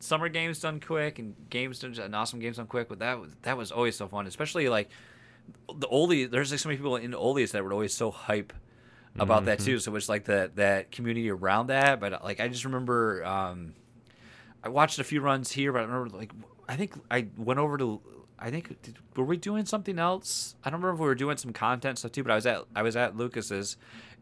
summer 0.00 0.28
games 0.28 0.60
done 0.60 0.80
quick 0.80 1.18
and 1.18 1.34
games 1.50 1.78
done 1.80 1.94
and 1.98 2.14
awesome 2.14 2.40
games 2.40 2.56
done 2.56 2.66
quick. 2.66 2.88
But 2.88 2.98
that 3.00 3.20
was 3.20 3.32
that 3.42 3.56
was 3.56 3.70
always 3.70 3.96
so 3.96 4.08
fun, 4.08 4.26
especially 4.26 4.68
like 4.68 4.90
the 5.68 5.88
oldie. 5.88 6.30
There's 6.30 6.50
like 6.50 6.60
so 6.60 6.68
many 6.68 6.76
people 6.76 6.96
in 6.96 7.10
the 7.10 7.18
oldies 7.18 7.52
that 7.52 7.64
were 7.64 7.72
always 7.72 7.94
so 7.94 8.10
hype 8.10 8.52
about 9.18 9.44
that 9.44 9.60
too. 9.60 9.78
So 9.78 9.94
it's 9.94 10.08
like 10.08 10.24
that 10.24 10.56
that 10.56 10.90
community 10.90 11.30
around 11.30 11.68
that. 11.68 12.00
But 12.00 12.24
like 12.24 12.40
I 12.40 12.48
just 12.48 12.64
remember. 12.64 13.24
um 13.24 13.74
I 14.64 14.68
watched 14.68 14.98
a 14.98 15.04
few 15.04 15.20
runs 15.20 15.52
here, 15.52 15.72
but 15.72 15.80
I 15.80 15.82
remember 15.82 16.16
like 16.16 16.32
I 16.68 16.76
think 16.76 16.94
I 17.10 17.26
went 17.36 17.60
over 17.60 17.76
to 17.78 18.00
I 18.38 18.50
think 18.50 18.82
did, 18.82 18.98
were 19.16 19.24
we 19.24 19.36
doing 19.36 19.64
something 19.64 19.98
else? 19.98 20.56
I 20.64 20.70
don't 20.70 20.80
remember 20.80 20.94
if 20.94 21.00
we 21.00 21.06
were 21.06 21.14
doing 21.14 21.36
some 21.36 21.52
content 21.52 21.98
stuff 21.98 22.12
too, 22.12 22.22
but 22.22 22.32
I 22.32 22.34
was 22.34 22.46
at 22.46 22.64
I 22.74 22.82
was 22.82 22.96
at 22.96 23.16
Lucas's, 23.16 23.76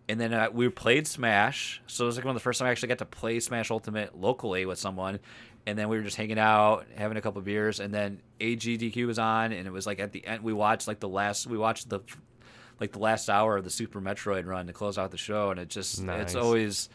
and 0.08 0.20
then 0.20 0.32
uh, 0.34 0.48
we 0.52 0.68
played 0.68 1.06
Smash. 1.06 1.80
So 1.86 2.04
it 2.04 2.06
was 2.06 2.16
like 2.16 2.24
one 2.24 2.34
of 2.34 2.40
the 2.40 2.44
first 2.44 2.58
time 2.58 2.68
I 2.68 2.70
actually 2.70 2.88
got 2.88 2.98
to 2.98 3.06
play 3.06 3.40
Smash 3.40 3.70
Ultimate 3.70 4.16
locally 4.18 4.66
with 4.66 4.78
someone, 4.78 5.18
and 5.66 5.78
then 5.78 5.88
we 5.88 5.96
were 5.96 6.02
just 6.02 6.16
hanging 6.16 6.38
out, 6.38 6.86
having 6.96 7.16
a 7.16 7.20
couple 7.20 7.38
of 7.38 7.44
beers, 7.46 7.80
and 7.80 7.92
then 7.92 8.20
AGDQ 8.40 9.06
was 9.06 9.18
on, 9.18 9.52
and 9.52 9.66
it 9.66 9.72
was 9.72 9.86
like 9.86 9.98
at 9.98 10.12
the 10.12 10.24
end 10.26 10.42
we 10.42 10.52
watched 10.52 10.86
like 10.86 11.00
the 11.00 11.08
last 11.08 11.46
we 11.46 11.56
watched 11.56 11.88
the 11.88 12.00
like 12.80 12.92
the 12.92 12.98
last 12.98 13.30
hour 13.30 13.56
of 13.56 13.64
the 13.64 13.70
Super 13.70 14.00
Metroid 14.00 14.46
run 14.46 14.66
to 14.66 14.72
close 14.72 14.98
out 14.98 15.10
the 15.10 15.16
show, 15.16 15.50
and 15.50 15.58
it 15.58 15.68
just 15.68 16.02
Nice. 16.02 16.22
it's 16.22 16.34
always 16.34 16.90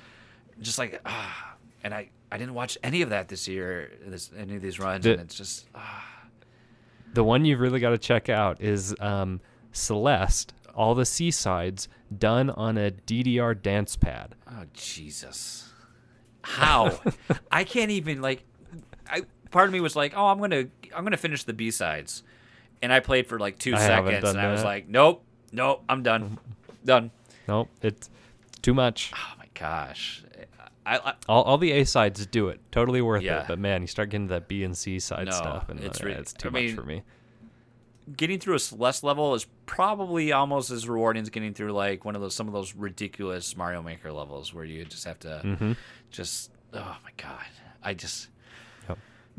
just 0.61 0.77
like 0.77 1.01
ah, 1.05 1.55
and 1.83 1.93
I 1.93 2.09
I 2.31 2.37
didn't 2.37 2.53
watch 2.55 2.77
any 2.83 3.01
of 3.01 3.09
that 3.09 3.27
this 3.29 3.47
year, 3.47 3.91
this 4.05 4.31
any 4.37 4.55
of 4.55 4.61
these 4.61 4.79
runs, 4.79 5.03
The- 5.03 5.13
and 5.13 5.21
it's 5.21 5.35
just 5.35 5.65
ah, 5.75 6.05
the 7.13 7.23
one 7.23 7.45
you've 7.45 7.59
really 7.59 7.79
got 7.79 7.91
to 7.91 7.97
check 7.97 8.29
out 8.29 8.61
is 8.61 8.95
um, 8.99 9.39
Celeste, 9.71 10.53
all 10.75 10.93
the 10.93 11.05
C 11.05 11.31
sides 11.31 11.87
done 12.17 12.49
on 12.49 12.77
a 12.77 12.91
DDR 12.91 13.59
dance 13.61 13.95
pad. 13.95 14.35
oh 14.49 14.65
Jesus, 14.73 15.69
how? 16.41 16.99
I 17.51 17.63
can't 17.63 17.91
even 17.91 18.21
like 18.21 18.43
I 19.09 19.21
part 19.51 19.67
of 19.67 19.73
me 19.73 19.79
was 19.79 19.95
like 19.95 20.13
oh 20.15 20.27
I'm 20.27 20.39
gonna 20.39 20.65
I'm 20.95 21.03
gonna 21.03 21.17
finish 21.17 21.43
the 21.43 21.53
B 21.53 21.71
sides, 21.71 22.23
and 22.81 22.91
I 22.91 22.99
played 22.99 23.27
for 23.27 23.39
like 23.39 23.57
two 23.57 23.73
I 23.75 23.79
seconds, 23.79 24.27
and 24.29 24.39
I 24.39 24.51
was 24.51 24.63
like 24.63 24.87
nope 24.87 25.23
nope 25.51 25.83
I'm 25.87 26.03
done. 26.03 26.37
Done. 26.83 27.11
Nope, 27.47 27.69
it's 27.81 28.09
too 28.61 28.73
much. 28.73 29.11
Oh 29.15 29.33
my 29.39 29.45
gosh, 29.53 30.23
I, 30.87 30.97
I 31.09 31.13
All, 31.27 31.43
all 31.43 31.57
the 31.57 31.71
A 31.73 31.83
sides 31.85 32.25
do 32.25 32.47
it, 32.47 32.59
totally 32.71 33.01
worth 33.01 33.21
Yeah. 33.23 33.41
it. 33.41 33.47
But 33.47 33.59
man, 33.59 33.81
you 33.81 33.87
start 33.87 34.09
getting 34.09 34.27
to 34.29 34.33
that 34.35 34.47
B 34.47 34.63
and 34.63 34.75
C 34.77 34.99
side 34.99 35.25
No, 35.27 35.31
stuff, 35.33 35.69
and 35.69 35.79
it's 35.81 36.01
uh, 36.01 36.05
re- 36.05 36.13
it's 36.13 36.33
too 36.33 36.47
I 36.47 36.51
much 36.51 36.61
mean, 36.63 36.75
for 36.75 36.83
me. 36.83 37.03
getting 38.15 38.39
through 38.39 38.55
a 38.55 38.59
Celeste 38.59 39.03
level 39.03 39.35
is 39.35 39.45
probably 39.65 40.31
almost 40.31 40.71
as 40.71 40.87
rewarding 40.87 41.21
as 41.23 41.29
getting 41.29 41.53
through 41.53 41.73
like 41.73 42.05
one 42.05 42.15
of 42.15 42.21
those 42.21 42.33
some 42.33 42.47
of 42.47 42.53
those 42.53 42.73
ridiculous 42.73 43.57
Mario 43.57 43.81
Maker 43.81 44.11
levels 44.13 44.53
where 44.53 44.63
you 44.63 44.85
just 44.85 45.03
have 45.05 45.19
to 45.19 45.39
hmm 45.39 45.71
just 46.09 46.51
oh 46.73 46.97
my 47.03 47.11
god 47.17 47.43
I 47.83 47.93
just 47.93 48.29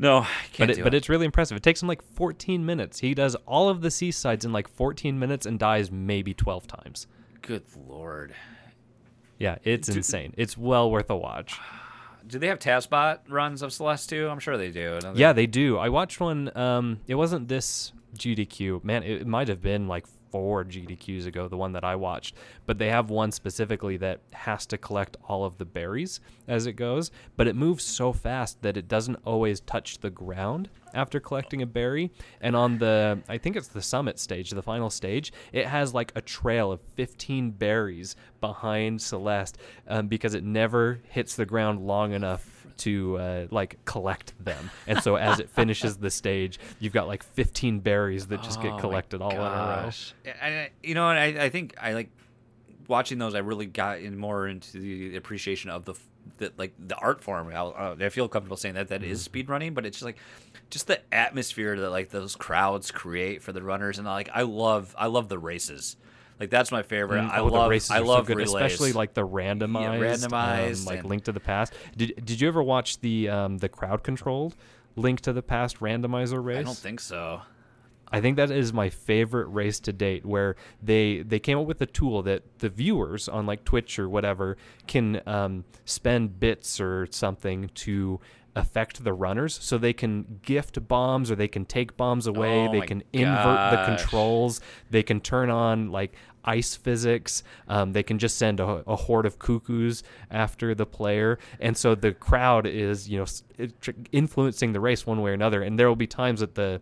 no 0.01 0.19
I 0.19 0.27
But 0.51 0.53
can't 0.53 0.71
it, 0.71 0.75
do 0.75 0.83
but 0.83 0.93
it. 0.93 0.97
it's 0.97 1.09
really 1.09 1.25
impressive. 1.25 1.57
It 1.57 1.63
takes 1.63 1.81
him 1.81 1.87
like 1.89 2.01
14 2.01 2.65
minutes. 2.65 2.99
He 2.99 3.13
does 3.13 3.35
all 3.45 3.67
of 3.69 3.81
the 3.81 3.91
C 3.91 4.11
sides 4.11 4.45
in 4.45 4.53
like 4.53 4.67
14 4.69 5.17
minutes 5.19 5.45
and 5.45 5.57
dies 5.59 5.91
maybe 5.91 6.33
12 6.33 6.67
times. 6.67 7.07
good 7.41 7.63
lord 7.87 8.33
Yeah, 9.39 9.57
it's 9.63 9.87
Do- 9.87 9.97
insane. 9.97 10.33
It's 10.37 10.57
well 10.57 10.91
worth 10.91 11.09
a 11.09 11.15
watch. 11.17 11.57
do 12.27 12.37
they 12.37 12.47
have 12.47 12.59
TASBot 12.59 13.19
runs 13.29 13.61
of 13.61 13.73
Celeste 13.73 14.09
too 14.09 14.29
I'm 14.29 14.39
sure 14.39 14.57
they 14.57 14.69
do 14.69 14.99
they? 15.01 15.11
Yeah, 15.15 15.33
they 15.33 15.47
do. 15.47 15.77
I 15.77 15.89
watched 15.89 16.19
one. 16.19 16.55
Um, 16.55 16.99
it 17.07 17.15
wasn't 17.15 17.47
this 17.47 17.91
GDQ. 18.17 18.83
Man, 18.83 19.03
it, 19.03 19.21
it 19.21 19.27
might 19.27 19.47
have 19.47 19.61
been 19.61 19.87
like 19.87 20.05
four 20.31 20.63
GDQs 20.63 21.25
ago, 21.25 21.47
the 21.47 21.57
one 21.57 21.73
that 21.73 21.83
I 21.83 21.95
watched. 21.95 22.35
But 22.65 22.77
they 22.77 22.89
have 22.89 23.09
one 23.09 23.31
specifically 23.31 23.97
that 23.97 24.21
has 24.31 24.65
to 24.67 24.77
collect 24.77 25.17
all 25.27 25.45
of 25.45 25.57
the 25.57 25.65
berries 25.65 26.19
as 26.47 26.65
it 26.65 26.73
goes, 26.73 27.11
but 27.35 27.47
it 27.47 27.55
moves 27.55 27.83
so 27.83 28.13
fast 28.13 28.61
that 28.61 28.77
it 28.77 28.87
doesn't 28.87 29.17
always 29.25 29.59
touch 29.61 29.99
the 29.99 30.09
ground 30.09 30.69
after 30.93 31.19
collecting 31.19 31.61
a 31.61 31.65
berry. 31.65 32.11
And 32.41 32.55
on 32.55 32.77
the, 32.77 33.19
I 33.27 33.37
think 33.37 33.55
it's 33.55 33.67
the 33.67 33.81
summit 33.81 34.19
stage, 34.19 34.51
the 34.51 34.61
final 34.61 34.89
stage, 34.89 35.31
it 35.51 35.67
has 35.67 35.93
like 35.93 36.11
a 36.15 36.21
trail 36.21 36.71
of 36.71 36.81
15 36.81 37.51
berries 37.51 38.15
behind 38.41 39.01
Celeste 39.01 39.57
um, 39.87 40.07
because 40.07 40.33
it 40.33 40.43
never 40.43 40.99
hits 41.09 41.35
the 41.35 41.45
ground 41.45 41.85
long 41.85 42.13
enough 42.13 42.58
to 42.79 43.17
uh, 43.17 43.47
like 43.51 43.83
collect 43.85 44.33
them. 44.43 44.69
And 44.87 45.01
so 45.03 45.15
as 45.15 45.39
it 45.39 45.49
finishes 45.49 45.97
the 45.97 46.09
stage, 46.09 46.59
you've 46.79 46.93
got 46.93 47.07
like 47.07 47.23
15 47.23 47.79
berries 47.79 48.27
that 48.27 48.41
just 48.41 48.59
Oh 48.59 48.63
get 48.63 48.79
collected 48.79 49.21
all 49.21 49.31
in 49.31 49.37
a 49.37 49.41
row. 49.41 49.91
And, 50.41 50.69
you 50.83 50.95
know, 50.95 51.09
and 51.09 51.19
I, 51.39 51.45
I 51.45 51.49
think 51.49 51.75
I 51.81 51.93
like 51.93 52.09
watching 52.87 53.17
those. 53.19 53.35
I 53.35 53.39
really 53.39 53.65
got 53.67 53.99
in 53.99 54.17
more 54.17 54.47
into 54.47 54.79
the 54.79 55.15
appreciation 55.15 55.69
of 55.69 55.85
the, 55.85 55.93
f- 55.93 56.07
the 56.37 56.51
like 56.57 56.73
the 56.79 56.95
art 56.95 57.21
form. 57.21 57.47
I, 57.49 57.53
uh, 57.55 57.95
I 57.99 58.09
feel 58.09 58.27
comfortable 58.27 58.57
saying 58.57 58.75
that 58.75 58.87
that 58.89 59.01
Mm-hmm. 59.01 59.11
is 59.11 59.21
speed 59.23 59.49
running, 59.49 59.73
but 59.73 59.85
it's 59.85 59.97
just 59.97 60.05
like 60.05 60.17
just 60.69 60.87
the 60.87 60.99
atmosphere 61.13 61.79
that 61.79 61.89
like 61.89 62.09
those 62.09 62.35
crowds 62.35 62.91
create 62.91 63.41
for 63.41 63.51
the 63.51 63.61
runners, 63.63 63.97
and 63.97 64.07
like 64.07 64.29
I 64.33 64.41
love 64.43 64.95
I 64.97 65.07
love 65.07 65.29
the 65.29 65.39
races. 65.39 65.95
Like 66.39 66.49
that's 66.49 66.71
my 66.71 66.83
favorite. 66.83 67.21
Mm, 67.21 67.31
I 67.31 67.39
oh, 67.39 67.47
love 67.47 67.69
races 67.69 67.91
I 67.91 67.99
love 67.99 68.27
so 68.27 68.33
good, 68.35 68.43
especially 68.43 68.93
like 68.93 69.13
the 69.13 69.27
randomized, 69.27 70.21
um, 70.23 70.31
randomized 70.31 70.85
like 70.85 70.99
and- 70.99 71.09
Link 71.09 71.25
to 71.25 71.31
the 71.31 71.39
Past. 71.39 71.73
Did 71.97 72.23
Did 72.23 72.39
you 72.39 72.47
ever 72.47 72.63
watch 72.63 73.01
the 73.01 73.29
um, 73.29 73.57
the 73.57 73.69
crowd 73.69 74.03
controlled 74.03 74.55
Link 74.95 75.19
to 75.21 75.33
the 75.33 75.41
Past 75.41 75.79
randomizer 75.79 76.43
race? 76.43 76.59
I 76.59 76.63
don't 76.63 76.77
think 76.77 77.01
so. 77.01 77.41
I 78.11 78.21
think 78.21 78.37
that 78.37 78.49
is 78.49 78.73
my 78.73 78.89
favorite 78.89 79.47
race 79.47 79.79
to 79.81 79.93
date, 79.93 80.25
where 80.25 80.55
they 80.81 81.21
they 81.21 81.39
came 81.39 81.59
up 81.59 81.67
with 81.67 81.81
a 81.81 81.85
tool 81.85 82.23
that 82.23 82.43
the 82.59 82.69
viewers 82.69 83.27
on 83.27 83.45
like 83.45 83.65
Twitch 83.65 83.99
or 83.99 84.09
whatever 84.09 84.57
can 84.87 85.21
um, 85.27 85.65
spend 85.85 86.39
bits 86.39 86.79
or 86.79 87.07
something 87.11 87.69
to 87.75 88.19
affect 88.55 89.03
the 89.03 89.13
runners, 89.13 89.57
so 89.61 89.77
they 89.77 89.93
can 89.93 90.39
gift 90.43 90.87
bombs 90.87 91.29
or 91.31 91.35
they 91.35 91.47
can 91.47 91.65
take 91.65 91.95
bombs 91.97 92.27
away. 92.27 92.67
Oh 92.67 92.71
they 92.71 92.79
can 92.87 93.03
invert 93.13 93.71
the 93.71 93.77
controls. 93.85 94.61
They 94.89 95.03
can 95.03 95.21
turn 95.21 95.49
on 95.49 95.91
like 95.91 96.13
ice 96.45 96.75
physics. 96.75 97.43
Um, 97.67 97.91
they 97.93 98.01
can 98.03 98.17
just 98.17 98.37
send 98.37 98.59
a, 98.59 98.83
a 98.87 98.95
horde 98.95 99.25
of 99.25 99.39
cuckoos 99.39 100.03
after 100.31 100.73
the 100.73 100.85
player, 100.85 101.37
and 101.59 101.75
so 101.77 101.95
the 101.95 102.13
crowd 102.13 102.65
is 102.65 103.09
you 103.09 103.17
know 103.17 103.23
s- 103.23 103.43
it- 103.57 103.79
tr- 103.81 103.91
influencing 104.11 104.73
the 104.73 104.79
race 104.79 105.05
one 105.05 105.21
way 105.21 105.31
or 105.31 105.33
another. 105.33 105.61
And 105.61 105.77
there 105.77 105.87
will 105.87 105.95
be 105.95 106.07
times 106.07 106.39
that 106.39 106.55
the 106.55 106.81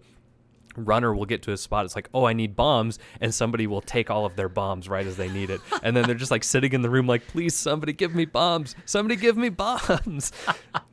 runner 0.78 1.14
will 1.14 1.26
get 1.26 1.42
to 1.42 1.52
a 1.52 1.58
spot 1.58 1.84
it's 1.86 1.96
like 1.96 2.08
oh 2.14 2.26
i 2.26 2.34
need 2.34 2.56
bombs 2.56 3.00
and 3.20 3.34
somebody 3.34 3.66
will 3.68 3.82
take 3.82 4.10
all 4.10 4.26
of 4.26 4.36
their 4.36 4.48
bombs 4.48 4.88
right 4.88 5.08
as 5.08 5.18
they 5.18 5.28
need 5.30 5.50
it 5.50 5.60
and 5.84 5.96
then 5.98 6.06
they're 6.06 6.16
just 6.16 6.32
like 6.32 6.44
sitting 6.44 6.72
in 6.74 6.82
the 6.84 6.90
room 6.90 7.08
like 7.08 7.26
please 7.28 7.54
somebody 7.56 7.92
give 7.94 8.14
me 8.14 8.26
bombs 8.26 8.76
somebody 8.86 9.16
give 9.16 9.36
me 9.38 9.50
bombs 9.50 10.32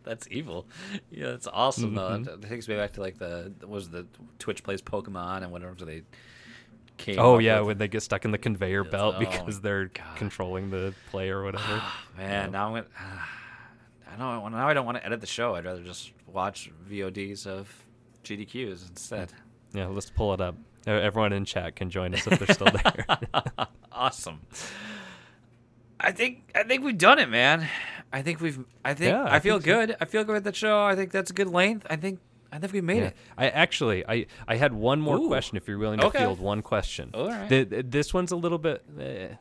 That's 0.05 0.29
evil. 0.31 0.67
Yeah, 1.11 1.29
that's 1.31 1.47
awesome 1.51 1.95
Mm-hmm. 1.95 2.25
though. 2.25 2.33
It 2.35 2.43
takes 2.43 2.69
me 2.69 2.77
back 2.77 2.93
to 2.93 3.01
like 3.01 3.17
the 3.19 3.55
what 3.61 3.71
was 3.71 3.89
the 3.89 4.07
Twitch 4.39 4.63
plays 4.63 4.83
Pokemon 4.83 5.43
and 5.43 5.51
whatever 5.51 5.83
they 5.87 6.03
came. 6.99 7.19
oh 7.19 7.39
yeah 7.39 7.61
when 7.61 7.79
they 7.79 7.89
get 7.89 8.03
stuck 8.03 8.27
in 8.27 8.31
the 8.31 8.37
conveyor 8.37 8.85
belt 8.85 9.15
oh, 9.17 9.21
because 9.21 9.63
they're 9.63 9.87
God. 9.87 10.17
controlling 10.17 10.69
the 10.69 10.95
play 11.11 11.31
or 11.31 11.43
whatever 11.43 11.83
Man, 12.19 12.53
now 12.53 12.67
I'm 12.67 12.73
gonna. 12.75 12.87
I 14.13 14.17
don't. 14.19 14.53
Now 14.53 14.69
I 14.69 14.75
don't 14.75 14.85
want 14.85 14.99
to 14.99 15.07
edit 15.07 15.23
the 15.23 15.27
show. 15.27 15.55
I'd 15.55 15.65
rather 15.65 15.83
just 15.83 16.13
watch 16.27 16.71
VODs 16.91 17.47
of 17.47 17.75
GDQs 18.25 18.89
instead. 18.91 19.33
Yeah 19.75 19.87
let's 19.87 20.09
pull 20.11 20.33
it 20.33 20.41
up 20.41 20.55
everyone 20.87 21.33
in 21.33 21.45
chat 21.45 21.77
can 21.77 21.91
join 21.91 22.15
us 22.15 22.27
if 22.27 22.39
they're 22.39 22.55
still 22.55 22.69
there 22.83 23.07
Awesome. 23.93 24.41
I 26.01 26.11
think 26.13 26.51
I 26.55 26.65
think 26.65 26.83
we've 26.85 26.99
done 26.99 27.19
it, 27.21 27.29
man. 27.29 27.69
I 28.13 28.23
think 28.23 28.41
we've. 28.41 28.59
I 28.85 28.93
think 28.95 29.13
Yeah, 29.13 29.23
I 29.23 29.37
I 29.37 29.41
feel 29.41 29.55
think 29.61 29.67
so. 29.67 29.87
good. 29.87 29.97
I 30.01 30.05
feel 30.05 30.25
good 30.25 30.33
with 30.35 30.45
the 30.45 30.53
show. 30.53 30.83
I 30.83 30.97
think 30.97 31.13
that's 31.13 31.31
a 31.31 31.35
good 31.35 31.49
length. 31.49 31.87
I 31.89 31.97
think 31.97 32.19
I 32.55 32.59
think 32.59 32.73
we 32.73 32.81
made 32.81 32.99
Yeah. 32.99 33.05
it. 33.09 33.17
I 33.37 33.49
actually, 33.49 34.07
I, 34.07 34.27
I 34.47 34.55
had 34.57 34.73
one 34.73 35.01
more 35.01 35.17
Ooh. 35.19 35.27
question. 35.27 35.57
If 35.57 35.67
you're 35.67 35.79
willing 35.79 35.99
to 35.99 36.07
Okay. 36.07 36.21
field 36.21 36.39
one 36.39 36.63
question, 36.63 37.11
All 37.13 37.29
right. 37.29 37.49
The- 37.49 37.65
the- 37.65 37.83
this 37.83 38.15
one's 38.15 38.31
a 38.31 38.37
little 38.37 38.59
bit. 38.59 38.85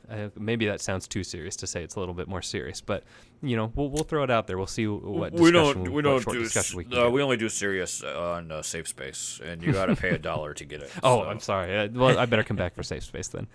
Uh, 0.09 0.29
maybe 0.37 0.65
that 0.65 0.81
sounds 0.81 1.07
too 1.07 1.23
serious 1.23 1.55
to 1.57 1.67
say. 1.67 1.83
It's 1.83 1.95
a 1.95 1.99
little 1.99 2.15
bit 2.15 2.27
more 2.27 2.41
serious, 2.41 2.81
but 2.81 3.03
you 3.41 3.55
know, 3.57 3.71
we'll 3.75 3.89
we'll 3.89 4.03
throw 4.05 4.23
it 4.23 4.31
out 4.31 4.47
there. 4.47 4.57
We'll 4.57 4.67
see 4.67 4.87
what 4.87 5.33
we 5.33 5.51
don't. 5.51 5.83
We 5.83 5.89
what 5.89 6.03
don't 6.05 6.25
do. 6.25 6.39
discussion 6.43 6.77
we 6.77 6.85
can 6.85 6.97
uh, 6.97 7.09
we 7.09 7.21
only 7.21 7.37
do 7.37 7.49
serious 7.49 8.01
on 8.01 8.51
uh, 8.51 8.61
safe 8.61 8.87
space, 8.87 9.39
and 9.43 9.61
you 9.61 9.73
got 9.73 9.87
to 9.87 9.95
pay 9.95 10.09
a 10.09 10.17
dollar 10.17 10.53
to 10.55 10.65
get 10.65 10.81
it. 10.81 10.89
Oh, 11.03 11.23
so- 11.23 11.29
I'm 11.29 11.39
sorry. 11.39 11.77
Uh, 11.77 11.89
well, 11.93 12.17
I 12.17 12.25
better 12.25 12.43
come 12.43 12.57
back 12.57 12.73
for 12.73 12.83
safe 12.83 13.03
space 13.03 13.27
then. 13.27 13.47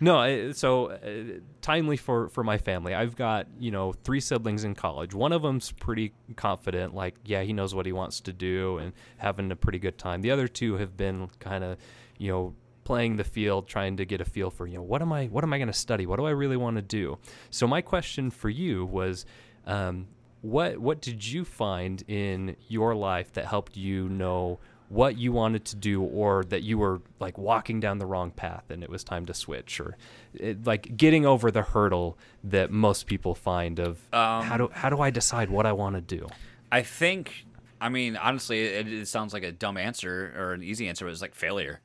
No, 0.00 0.52
so 0.52 0.90
uh, 0.90 1.40
timely 1.60 1.96
for 1.96 2.28
for 2.28 2.42
my 2.42 2.58
family. 2.58 2.94
I've 2.94 3.16
got 3.16 3.46
you 3.58 3.70
know 3.70 3.92
three 3.92 4.20
siblings 4.20 4.64
in 4.64 4.74
college. 4.74 5.14
One 5.14 5.32
of 5.32 5.42
them's 5.42 5.72
pretty 5.72 6.12
confident, 6.36 6.94
like 6.94 7.16
yeah, 7.24 7.42
he 7.42 7.52
knows 7.52 7.74
what 7.74 7.86
he 7.86 7.92
wants 7.92 8.20
to 8.22 8.32
do 8.32 8.78
and 8.78 8.92
having 9.18 9.50
a 9.50 9.56
pretty 9.56 9.78
good 9.78 9.98
time. 9.98 10.22
The 10.22 10.30
other 10.30 10.48
two 10.48 10.76
have 10.76 10.96
been 10.96 11.28
kind 11.38 11.64
of 11.64 11.76
you 12.18 12.30
know 12.30 12.54
playing 12.84 13.16
the 13.16 13.24
field, 13.24 13.68
trying 13.68 13.96
to 13.98 14.04
get 14.04 14.20
a 14.20 14.24
feel 14.24 14.50
for 14.50 14.66
you 14.66 14.76
know 14.76 14.82
what 14.82 15.02
am 15.02 15.12
I 15.12 15.26
what 15.26 15.44
am 15.44 15.52
I 15.52 15.58
going 15.58 15.68
to 15.68 15.72
study? 15.72 16.06
What 16.06 16.16
do 16.16 16.26
I 16.26 16.30
really 16.30 16.56
want 16.56 16.76
to 16.76 16.82
do? 16.82 17.18
So 17.50 17.66
my 17.66 17.80
question 17.80 18.30
for 18.30 18.48
you 18.48 18.84
was. 18.84 19.26
Um, 19.66 20.08
what 20.42 20.78
what 20.78 21.02
did 21.02 21.26
you 21.26 21.44
find 21.44 22.02
in 22.08 22.56
your 22.68 22.94
life 22.94 23.30
that 23.34 23.44
helped 23.44 23.76
you 23.76 24.08
know 24.08 24.58
what 24.90 25.16
you 25.16 25.32
wanted 25.32 25.64
to 25.64 25.76
do 25.76 26.02
or 26.02 26.44
that 26.44 26.62
you 26.62 26.76
were 26.76 27.00
like 27.18 27.38
walking 27.38 27.80
down 27.80 27.98
the 27.98 28.06
wrong 28.06 28.30
path 28.30 28.64
and 28.70 28.82
it 28.82 28.90
was 28.90 29.02
time 29.04 29.24
to 29.24 29.32
switch 29.32 29.80
or 29.80 29.96
it, 30.34 30.66
like 30.66 30.96
getting 30.96 31.24
over 31.24 31.50
the 31.50 31.62
hurdle 31.62 32.18
that 32.44 32.70
most 32.70 33.06
people 33.06 33.34
find 33.34 33.78
of 33.78 33.98
Um, 34.12 34.42
how 34.44 34.56
do 34.58 34.68
how 34.74 34.90
do 34.90 35.00
I 35.00 35.10
decide 35.10 35.48
what 35.48 35.64
I 35.64 35.72
want 35.72 35.94
to 35.94 36.02
do? 36.02 36.28
I 36.70 36.82
think. 36.82 37.46
I 37.80 37.88
mean, 37.88 38.16
honestly, 38.16 38.60
it, 38.64 38.92
it 38.92 39.08
sounds 39.08 39.32
like 39.32 39.42
a 39.42 39.52
dumb 39.52 39.78
answer 39.78 40.34
or 40.36 40.52
an 40.52 40.62
easy 40.62 40.86
answer, 40.86 41.06
but 41.06 41.12
it's 41.12 41.22
like 41.22 41.34
failure. 41.34 41.80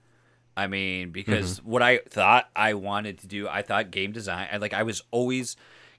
I 0.57 0.68
mean, 0.68 1.11
because 1.11 1.60
Mm-hmm. 1.60 1.69
what 1.69 1.82
I 1.82 1.99
thought 2.10 2.49
I 2.56 2.73
wanted 2.73 3.19
to 3.19 3.27
do, 3.27 3.48
I 3.48 3.61
thought 3.61 3.91
game 3.91 4.11
design. 4.11 4.48
I 4.52 4.57
like 4.57 4.73
I 4.73 4.84
was 4.84 5.03
always, 5.11 5.56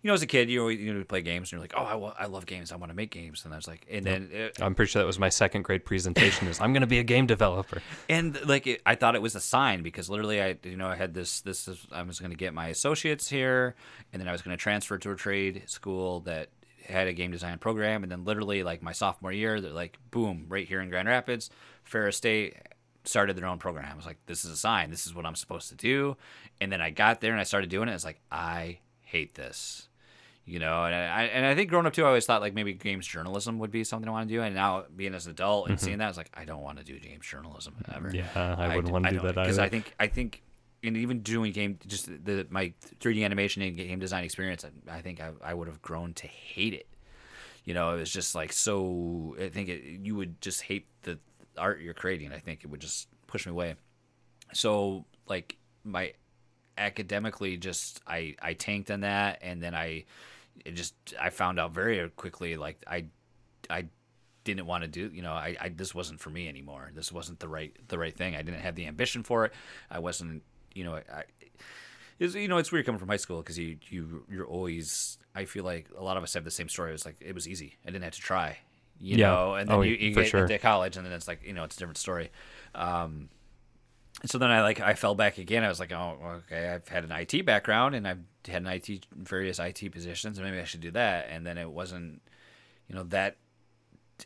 you 0.07 0.11
know, 0.13 0.15
as 0.15 0.23
a 0.23 0.27
kid, 0.29 0.49
you 0.49 0.61
always, 0.61 0.79
you 0.79 0.95
know, 0.95 1.03
play 1.03 1.21
games, 1.21 1.49
and 1.49 1.55
you're 1.55 1.61
like, 1.61 1.75
oh, 1.77 2.13
I, 2.17 2.23
I 2.23 2.27
love 2.27 2.47
games. 2.47 2.71
I 2.71 2.77
want 2.77 2.93
to 2.93 2.97
make 2.97 3.11
games, 3.11 3.45
and 3.45 3.53
I 3.53 3.57
was 3.57 3.67
like, 3.67 3.85
and 3.91 4.07
then 4.07 4.31
it, 4.31 4.57
I'm 4.63 4.73
pretty 4.73 4.89
sure 4.89 5.03
that 5.03 5.07
was 5.07 5.19
my 5.19 5.31
second 5.31 5.63
grade 5.63 5.85
presentation 5.85 6.47
is 6.47 6.61
I'm 6.61 6.73
going 6.73 6.83
to 6.83 6.87
be 6.87 7.01
a 7.01 7.03
game 7.03 7.27
developer. 7.27 7.83
and 8.09 8.39
like 8.47 8.69
it, 8.69 8.83
I 8.87 8.95
thought 8.95 9.17
it 9.17 9.23
was 9.23 9.35
a 9.35 9.41
sign 9.41 9.83
because 9.83 10.09
literally 10.09 10.41
I 10.41 10.59
you 10.63 10.77
know 10.77 10.87
I 10.87 10.95
had 10.95 11.13
this 11.13 11.41
this 11.41 11.67
is, 11.67 11.85
I 11.91 12.03
was 12.03 12.21
going 12.21 12.31
to 12.31 12.37
get 12.37 12.55
my 12.55 12.69
associates 12.69 13.29
here 13.29 13.75
and 14.13 14.21
then 14.21 14.29
I 14.29 14.33
was 14.33 14.43
going 14.43 14.57
to 14.57 14.63
transfer 14.63 14.97
to 14.97 15.11
a 15.11 15.17
trade 15.17 15.65
school 15.67 16.21
that 16.21 16.51
had 16.85 17.09
a 17.09 17.13
game 17.13 17.33
design 17.33 17.59
program 17.59 18.05
and 18.05 18.13
then 18.13 18.25
literally 18.25 18.63
like 18.63 18.85
my 18.85 18.93
sophomore 18.93 19.33
year 19.33 19.61
they're 19.61 19.73
like 19.73 19.99
boom 20.13 20.47
right 20.49 20.69
here 20.69 20.81
in 20.81 20.89
Grand 20.89 21.09
Rapids 21.09 21.51
Ferris 21.83 22.17
State 22.17 22.55
started 23.03 23.37
their 23.37 23.47
own 23.47 23.59
program. 23.59 23.91
I 23.91 23.97
was 23.97 24.07
like 24.07 24.19
this 24.27 24.45
is 24.45 24.53
a 24.53 24.57
sign. 24.57 24.91
This 24.91 25.05
is 25.05 25.17
what 25.17 25.27
I'm 25.27 25.35
supposed 25.35 25.69
to 25.71 25.75
do. 25.75 26.17
And 26.61 26.71
then 26.71 26.81
I 26.81 26.91
got 26.91 27.21
there 27.21 27.33
and 27.33 27.41
I 27.41 27.45
started 27.45 27.71
doing 27.71 27.89
it. 27.89 27.95
It's 27.95 28.05
like 28.05 28.21
I 28.31 28.79
hate 29.01 29.35
this 29.35 29.89
you 30.47 30.61
know 30.61 30.85
and 30.85 30.95
I, 30.95 31.25
and 31.25 31.45
I 31.45 31.55
think 31.55 31.71
growing 31.71 31.87
up 31.87 31.93
too 31.93 32.05
i 32.05 32.07
always 32.07 32.25
thought 32.25 32.41
like 32.41 32.55
maybe 32.55 32.73
games 32.73 33.07
journalism 33.07 33.59
would 33.59 33.73
be 33.73 33.83
something 33.85 34.09
i 34.09 34.13
want 34.13 34.29
to 34.29 34.35
do 34.35 34.43
and 34.43 34.55
now 34.55 34.85
being 34.95 35.15
as 35.15 35.27
an 35.27 35.33
adult 35.33 35.69
and 35.69 35.77
mm-hmm. 35.77 35.85
seeing 35.85 35.99
that 35.99 36.05
i 36.05 36.09
was 36.09 36.17
like 36.17 36.31
i 36.35 36.45
don't 36.45 36.63
want 36.63 36.79
to 36.79 36.85
do 36.85 36.99
games 36.99 37.27
journalism 37.27 37.75
ever. 37.93 38.11
Yeah, 38.15 38.25
I 38.35 38.75
wouldn't 38.75 38.93
want 38.93 39.07
to 39.07 39.11
do 39.11 39.21
that 39.21 39.35
because 39.35 39.59
i 39.59 39.69
think 39.69 39.93
i 39.99 40.07
think 40.07 40.43
and 40.85 40.97
even 40.97 41.21
doing 41.21 41.53
game 41.53 41.79
just 41.87 42.07
the 42.07 42.47
my 42.49 42.73
3d 43.01 43.25
animation 43.25 43.63
and 43.63 43.77
game 43.77 43.99
design 43.99 44.25
experience 44.25 44.65
i, 44.65 44.97
I 44.97 45.01
think 45.01 45.21
I, 45.21 45.33
I 45.43 45.53
would 45.53 45.69
have 45.69 45.83
grown 45.83 46.15
to 46.15 46.27
hate 46.27 46.75
it. 46.75 46.87
You 47.65 47.75
know 47.75 47.95
it 47.95 47.99
was 47.99 48.13
just 48.13 48.37
like 48.37 48.53
so 48.53 49.35
i 49.41 49.49
think 49.49 49.69
it, 49.69 49.83
you 49.83 50.15
would 50.15 50.41
just 50.41 50.63
hate 50.63 50.87
the 51.03 51.19
art 51.59 51.81
you're 51.81 51.95
creating 51.95 52.33
i 52.33 52.39
think 52.39 52.63
it 52.63 52.69
would 52.69 52.81
just 52.81 53.09
push 53.27 53.47
me 53.47 53.51
away. 53.51 53.75
So 54.53 55.05
like 55.27 55.57
my 55.83 56.13
academically 56.79 57.57
just 57.57 58.01
i 58.07 58.37
i 58.41 58.53
tanked 58.53 58.91
on 58.91 59.01
that 59.01 59.39
and 59.41 59.63
then 59.63 59.75
i 59.75 60.05
it 60.65 60.73
just 60.73 60.95
i 61.21 61.31
found 61.31 61.59
out 61.61 61.73
very 61.73 62.09
quickly 62.11 62.57
like 62.57 62.83
i 62.87 63.05
i 63.71 63.85
didn't 64.45 64.67
want 64.67 64.83
to 64.85 64.89
do 64.89 65.11
you 65.13 65.23
know 65.23 65.33
I, 65.33 65.57
I 65.61 65.69
this 65.71 65.93
wasn't 65.93 66.21
for 66.21 66.31
me 66.31 66.49
anymore. 66.49 66.93
This 66.95 67.11
wasn't 67.11 67.41
the 67.41 67.49
right 67.49 67.75
the 67.89 67.99
right 67.99 68.15
thing. 68.15 68.37
I 68.37 68.43
didn't 68.43 68.61
have 68.61 68.77
the 68.77 68.87
ambition 68.87 69.25
for 69.25 69.45
it. 69.45 69.53
I 69.91 69.99
wasn't 69.99 70.43
you 70.73 70.85
know 70.85 70.95
i 70.95 71.25
is 72.21 72.35
you 72.37 72.47
know 72.49 72.59
it's 72.59 72.71
weird 72.71 72.87
coming 72.87 72.99
from 73.01 73.09
high 73.09 73.17
school 73.17 73.39
because 73.39 73.59
you 73.59 73.77
you 73.91 74.25
you're 74.31 74.47
always 74.47 75.19
i 75.35 75.45
feel 75.45 75.65
like 75.65 75.89
a 75.99 76.03
lot 76.03 76.17
of 76.17 76.23
us 76.23 76.33
have 76.35 76.45
the 76.45 76.51
same 76.53 76.69
story. 76.69 76.91
It 76.91 76.93
was 76.93 77.05
like 77.05 77.17
it 77.21 77.35
was 77.35 77.49
easy. 77.49 77.75
I 77.85 77.91
didn't 77.91 78.05
have 78.05 78.15
to 78.15 78.21
try 78.21 78.59
you 78.99 79.19
Yeah. 79.19 79.27
know? 79.31 79.55
And 79.55 79.69
then 79.69 79.77
Oh, 79.79 79.83
you, 79.83 79.95
you 79.95 80.15
get 80.15 80.29
sure. 80.29 80.41
into 80.43 80.57
college 80.59 80.97
and 80.97 81.05
then 81.05 81.13
it's 81.13 81.27
like 81.29 81.43
you 81.45 81.53
know 81.53 81.65
it's 81.65 81.75
a 81.77 81.79
different 81.81 81.99
story. 81.99 82.31
Um 82.75 83.29
so 84.25 84.39
then 84.39 84.51
I 84.51 84.63
like 84.63 84.81
I 84.81 84.95
fell 84.95 85.15
back 85.15 85.39
again. 85.39 85.63
I 85.63 85.69
was 85.69 85.79
like, 85.79 85.93
oh, 85.93 86.17
okay. 86.47 86.69
I've 86.69 86.89
had 86.89 87.05
an 87.05 87.13
IT 87.13 87.45
background 87.45 87.95
and 87.95 88.09
I've 88.09 88.21
had 88.47 88.63
an 88.63 88.69
IT 88.69 89.07
various 89.13 89.59
IT 89.59 89.93
positions, 89.93 90.39
and 90.39 90.47
maybe 90.47 90.61
I 90.61 90.65
should 90.65 90.81
do 90.81 90.91
that. 90.93 91.29
And 91.31 91.47
then 91.47 91.59
it 91.59 91.71
wasn't, 91.71 92.23
you 92.89 92.95
know, 92.95 93.05
that. 93.05 93.37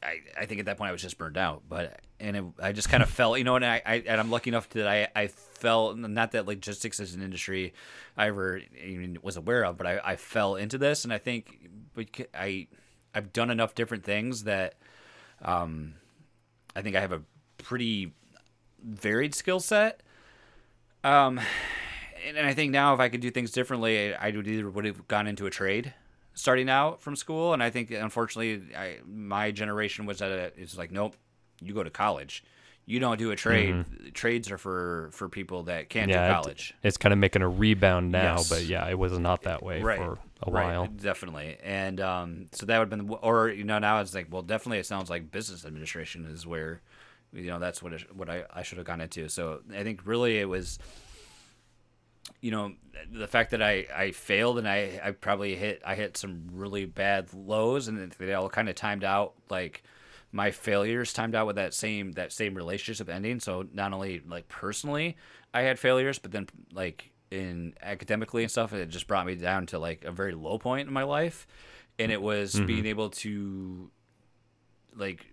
I 0.04 0.18
I 0.38 0.46
think 0.46 0.60
at 0.60 0.66
that 0.66 0.78
point 0.78 0.90
I 0.90 0.92
was 0.92 1.02
just 1.02 1.18
burned 1.18 1.36
out. 1.36 1.64
But 1.68 2.00
and 2.20 2.36
it, 2.36 2.44
I 2.62 2.70
just 2.70 2.88
kind 2.88 3.02
of 3.02 3.10
fell, 3.18 3.36
you 3.36 3.42
know, 3.42 3.56
and 3.56 3.64
I, 3.64 3.82
I 3.84 3.94
and 4.06 4.20
I'm 4.20 4.30
lucky 4.30 4.50
enough 4.50 4.68
that 4.70 4.86
I 4.86 5.08
I 5.16 5.26
fell 5.26 5.96
not 5.96 6.32
that 6.32 6.46
logistics 6.46 7.00
as 7.00 7.14
an 7.14 7.22
industry 7.22 7.74
I 8.16 8.28
ever 8.28 8.62
even 8.80 9.18
was 9.22 9.36
aware 9.36 9.64
of, 9.64 9.76
but 9.76 9.88
I, 9.88 10.00
I 10.04 10.16
fell 10.16 10.54
into 10.54 10.78
this, 10.78 11.02
and 11.02 11.12
I 11.12 11.18
think 11.18 11.68
I 12.32 12.68
I've 13.12 13.32
done 13.32 13.50
enough 13.50 13.74
different 13.74 14.04
things 14.04 14.44
that 14.44 14.74
um 15.42 15.94
I 16.76 16.82
think 16.82 16.94
I 16.94 17.00
have 17.00 17.12
a 17.12 17.22
pretty 17.58 18.12
varied 18.84 19.34
skill 19.34 19.60
set. 19.60 20.02
Um, 21.02 21.40
and, 22.26 22.36
and 22.36 22.46
I 22.46 22.54
think 22.54 22.72
now 22.72 22.94
if 22.94 23.00
I 23.00 23.08
could 23.08 23.20
do 23.20 23.30
things 23.30 23.50
differently, 23.50 24.14
I 24.14 24.30
would 24.30 24.46
either 24.46 24.68
would 24.68 24.84
have 24.84 25.08
gone 25.08 25.26
into 25.26 25.46
a 25.46 25.50
trade 25.50 25.94
starting 26.34 26.70
out 26.70 27.00
from 27.00 27.16
school, 27.16 27.52
and 27.52 27.62
I 27.62 27.70
think 27.70 27.90
unfortunately, 27.90 28.74
I, 28.76 28.98
my 29.06 29.50
generation 29.50 30.06
was 30.06 30.22
at 30.22 30.30
a, 30.30 30.52
it's 30.56 30.76
like 30.76 30.90
nope, 30.90 31.16
you 31.60 31.74
go 31.74 31.82
to 31.82 31.90
college. 31.90 32.44
You 32.86 32.98
don't 32.98 33.18
do 33.18 33.30
a 33.30 33.36
trade. 33.36 33.74
Mm-hmm. 33.74 34.08
Trades 34.14 34.50
are 34.50 34.58
for 34.58 35.10
for 35.12 35.28
people 35.28 35.64
that 35.64 35.88
can't 35.88 36.10
yeah, 36.10 36.26
do 36.26 36.34
college. 36.34 36.74
It, 36.82 36.88
it's 36.88 36.96
kind 36.96 37.12
of 37.12 37.18
making 37.18 37.42
a 37.42 37.48
rebound 37.48 38.10
now, 38.10 38.36
yes. 38.38 38.48
but 38.48 38.64
yeah, 38.64 38.88
it 38.88 38.98
was 38.98 39.16
not 39.18 39.42
that 39.42 39.62
way 39.62 39.80
right. 39.80 39.98
for 39.98 40.18
a 40.42 40.50
right. 40.50 40.64
while. 40.64 40.86
Definitely, 40.86 41.58
and 41.62 42.00
um, 42.00 42.46
so 42.52 42.66
that 42.66 42.78
would 42.78 42.90
have 42.90 43.06
been, 43.06 43.16
or 43.22 43.48
you 43.48 43.64
know, 43.64 43.78
now 43.78 44.00
it's 44.00 44.14
like, 44.14 44.26
well, 44.30 44.42
definitely, 44.42 44.78
it 44.78 44.86
sounds 44.86 45.08
like 45.08 45.30
business 45.30 45.64
administration 45.64 46.26
is 46.26 46.46
where, 46.46 46.80
you 47.32 47.46
know, 47.46 47.58
that's 47.58 47.82
what 47.82 47.92
it, 47.92 48.14
what 48.14 48.28
I, 48.28 48.44
I 48.52 48.62
should 48.62 48.78
have 48.78 48.86
gone 48.86 49.00
into. 49.00 49.28
So 49.28 49.60
I 49.74 49.82
think 49.82 50.02
really 50.04 50.38
it 50.38 50.48
was 50.48 50.78
you 52.40 52.50
know 52.50 52.72
the 53.12 53.26
fact 53.26 53.50
that 53.50 53.62
I, 53.62 53.86
I 53.94 54.10
failed 54.12 54.58
and 54.58 54.68
I, 54.68 55.00
I 55.02 55.10
probably 55.12 55.56
hit 55.56 55.82
I 55.84 55.94
hit 55.94 56.16
some 56.16 56.48
really 56.52 56.84
bad 56.84 57.32
lows 57.34 57.88
and 57.88 58.12
they 58.12 58.34
all 58.34 58.48
kind 58.48 58.68
of 58.68 58.74
timed 58.74 59.04
out 59.04 59.34
like 59.48 59.82
my 60.32 60.50
failures 60.50 61.12
timed 61.12 61.34
out 61.34 61.46
with 61.46 61.56
that 61.56 61.74
same 61.74 62.12
that 62.12 62.32
same 62.32 62.54
relationship 62.54 63.08
ending 63.08 63.40
so 63.40 63.66
not 63.72 63.92
only 63.92 64.22
like 64.26 64.48
personally 64.48 65.16
I 65.52 65.62
had 65.62 65.78
failures 65.78 66.18
but 66.18 66.30
then 66.32 66.48
like 66.72 67.10
in 67.30 67.74
academically 67.82 68.42
and 68.42 68.50
stuff 68.50 68.72
it 68.72 68.88
just 68.88 69.06
brought 69.06 69.26
me 69.26 69.34
down 69.34 69.66
to 69.66 69.78
like 69.78 70.04
a 70.04 70.12
very 70.12 70.34
low 70.34 70.58
point 70.58 70.88
in 70.88 70.94
my 70.94 71.04
life 71.04 71.46
and 71.98 72.10
it 72.10 72.20
was 72.20 72.54
mm-hmm. 72.54 72.66
being 72.66 72.86
able 72.86 73.10
to 73.10 73.90
like 74.96 75.26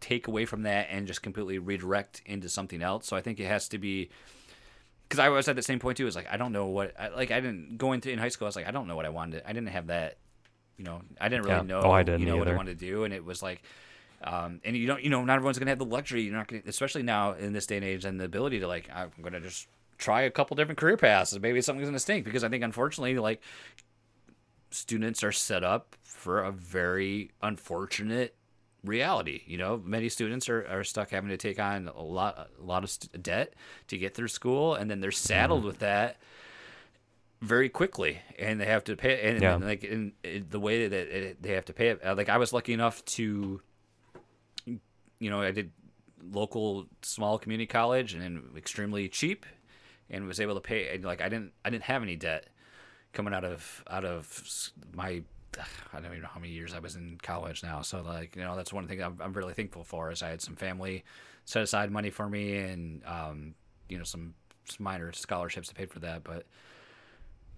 take 0.00 0.26
away 0.28 0.44
from 0.44 0.62
that 0.62 0.88
and 0.90 1.06
just 1.06 1.22
completely 1.22 1.58
redirect 1.58 2.22
into 2.26 2.48
something 2.48 2.82
else 2.82 3.06
so 3.06 3.16
I 3.16 3.20
think 3.20 3.40
it 3.40 3.46
has 3.46 3.68
to 3.68 3.78
be 3.78 4.10
because 5.08 5.18
I 5.18 5.28
was 5.28 5.48
at 5.48 5.56
the 5.56 5.62
same 5.62 5.78
point 5.78 5.96
too. 5.96 6.04
It 6.04 6.06
was 6.06 6.16
like 6.16 6.28
I 6.30 6.36
don't 6.36 6.52
know 6.52 6.66
what 6.66 6.98
I, 6.98 7.08
like 7.08 7.30
I 7.30 7.40
didn't 7.40 7.78
go 7.78 7.92
into 7.92 8.10
in 8.10 8.18
high 8.18 8.28
school. 8.28 8.46
I 8.46 8.48
was 8.48 8.56
like 8.56 8.66
I 8.66 8.70
don't 8.70 8.88
know 8.88 8.96
what 8.96 9.06
I 9.06 9.10
wanted. 9.10 9.42
I 9.46 9.52
didn't 9.52 9.68
have 9.68 9.88
that. 9.88 10.18
You 10.76 10.84
know, 10.84 11.00
I 11.20 11.28
didn't 11.28 11.44
really 11.44 11.56
yeah. 11.56 11.62
know. 11.62 11.80
Oh, 11.82 11.90
I 11.90 12.02
didn't 12.02 12.20
you 12.20 12.26
know 12.26 12.32
either. 12.32 12.40
what 12.40 12.48
I 12.48 12.56
wanted 12.56 12.78
to 12.78 12.86
do, 12.86 13.04
and 13.04 13.14
it 13.14 13.24
was 13.24 13.42
like, 13.42 13.62
um, 14.22 14.60
and 14.62 14.76
you 14.76 14.86
don't, 14.86 15.02
you 15.02 15.08
know, 15.08 15.24
not 15.24 15.36
everyone's 15.36 15.58
gonna 15.58 15.70
have 15.70 15.78
the 15.78 15.86
luxury. 15.86 16.22
You're 16.22 16.34
not 16.34 16.48
gonna, 16.48 16.62
especially 16.66 17.02
now 17.02 17.32
in 17.32 17.54
this 17.54 17.66
day 17.66 17.76
and 17.76 17.84
age, 17.84 18.04
and 18.04 18.20
the 18.20 18.24
ability 18.24 18.60
to 18.60 18.68
like, 18.68 18.90
I'm 18.94 19.10
gonna 19.22 19.40
just 19.40 19.68
try 19.96 20.22
a 20.22 20.30
couple 20.30 20.54
different 20.54 20.78
career 20.78 20.98
paths, 20.98 21.38
maybe 21.38 21.62
something's 21.62 21.88
gonna 21.88 21.98
stink. 21.98 22.26
Because 22.26 22.44
I 22.44 22.50
think 22.50 22.62
unfortunately, 22.62 23.18
like, 23.18 23.40
students 24.70 25.24
are 25.24 25.32
set 25.32 25.64
up 25.64 25.96
for 26.02 26.42
a 26.42 26.52
very 26.52 27.30
unfortunate 27.42 28.34
reality. 28.86 29.42
You 29.46 29.58
know, 29.58 29.80
many 29.84 30.08
students 30.08 30.48
are, 30.48 30.66
are 30.66 30.84
stuck 30.84 31.10
having 31.10 31.30
to 31.30 31.36
take 31.36 31.58
on 31.58 31.88
a 31.88 32.02
lot 32.02 32.50
a 32.58 32.62
lot 32.62 32.84
of 32.84 32.90
st- 32.90 33.22
debt 33.22 33.54
to 33.88 33.98
get 33.98 34.14
through 34.14 34.28
school, 34.28 34.74
and 34.74 34.90
then 34.90 35.00
they're 35.00 35.10
saddled 35.10 35.62
mm. 35.62 35.66
with 35.66 35.78
that 35.80 36.16
very 37.40 37.68
quickly, 37.68 38.20
and 38.38 38.60
they 38.60 38.66
have 38.66 38.84
to 38.84 38.96
pay. 38.96 39.30
And, 39.30 39.42
yeah. 39.42 39.54
and 39.54 39.64
like 39.64 39.84
in, 39.84 40.12
in, 40.24 40.46
the 40.50 40.60
way 40.60 40.88
that 40.88 41.16
it, 41.16 41.42
they 41.42 41.52
have 41.52 41.66
to 41.66 41.72
pay 41.72 41.88
it, 41.88 42.04
uh, 42.04 42.14
like 42.14 42.28
I 42.28 42.38
was 42.38 42.52
lucky 42.52 42.72
enough 42.72 43.04
to, 43.04 43.60
you 44.66 45.30
know, 45.30 45.42
I 45.42 45.50
did 45.50 45.70
local 46.32 46.86
small 47.02 47.38
community 47.38 47.66
college 47.66 48.14
and 48.14 48.56
extremely 48.56 49.08
cheap, 49.08 49.46
and 50.10 50.26
was 50.26 50.40
able 50.40 50.54
to 50.54 50.60
pay. 50.60 50.94
And 50.94 51.04
like 51.04 51.20
I 51.20 51.28
didn't 51.28 51.52
I 51.64 51.70
didn't 51.70 51.84
have 51.84 52.02
any 52.02 52.16
debt 52.16 52.48
coming 53.12 53.34
out 53.34 53.44
of 53.44 53.84
out 53.90 54.04
of 54.04 54.42
my 54.94 55.22
I 55.92 56.00
don't 56.00 56.10
even 56.10 56.22
know 56.22 56.28
how 56.32 56.40
many 56.40 56.52
years 56.52 56.74
I 56.74 56.78
was 56.78 56.96
in 56.96 57.18
college 57.22 57.62
now. 57.62 57.82
So 57.82 58.02
like 58.02 58.36
you 58.36 58.42
know 58.42 58.56
that's 58.56 58.72
one 58.72 58.86
thing 58.86 59.02
I'm, 59.02 59.18
I'm 59.20 59.32
really 59.32 59.54
thankful 59.54 59.84
for 59.84 60.10
is 60.10 60.22
I 60.22 60.28
had 60.28 60.40
some 60.40 60.56
family 60.56 61.04
set 61.44 61.62
aside 61.62 61.90
money 61.90 62.10
for 62.10 62.28
me 62.28 62.56
and 62.56 63.02
um, 63.06 63.54
you 63.88 63.98
know 63.98 64.04
some, 64.04 64.34
some 64.64 64.84
minor 64.84 65.12
scholarships 65.12 65.68
to 65.68 65.74
pay 65.74 65.86
for 65.86 66.00
that. 66.00 66.24
But 66.24 66.44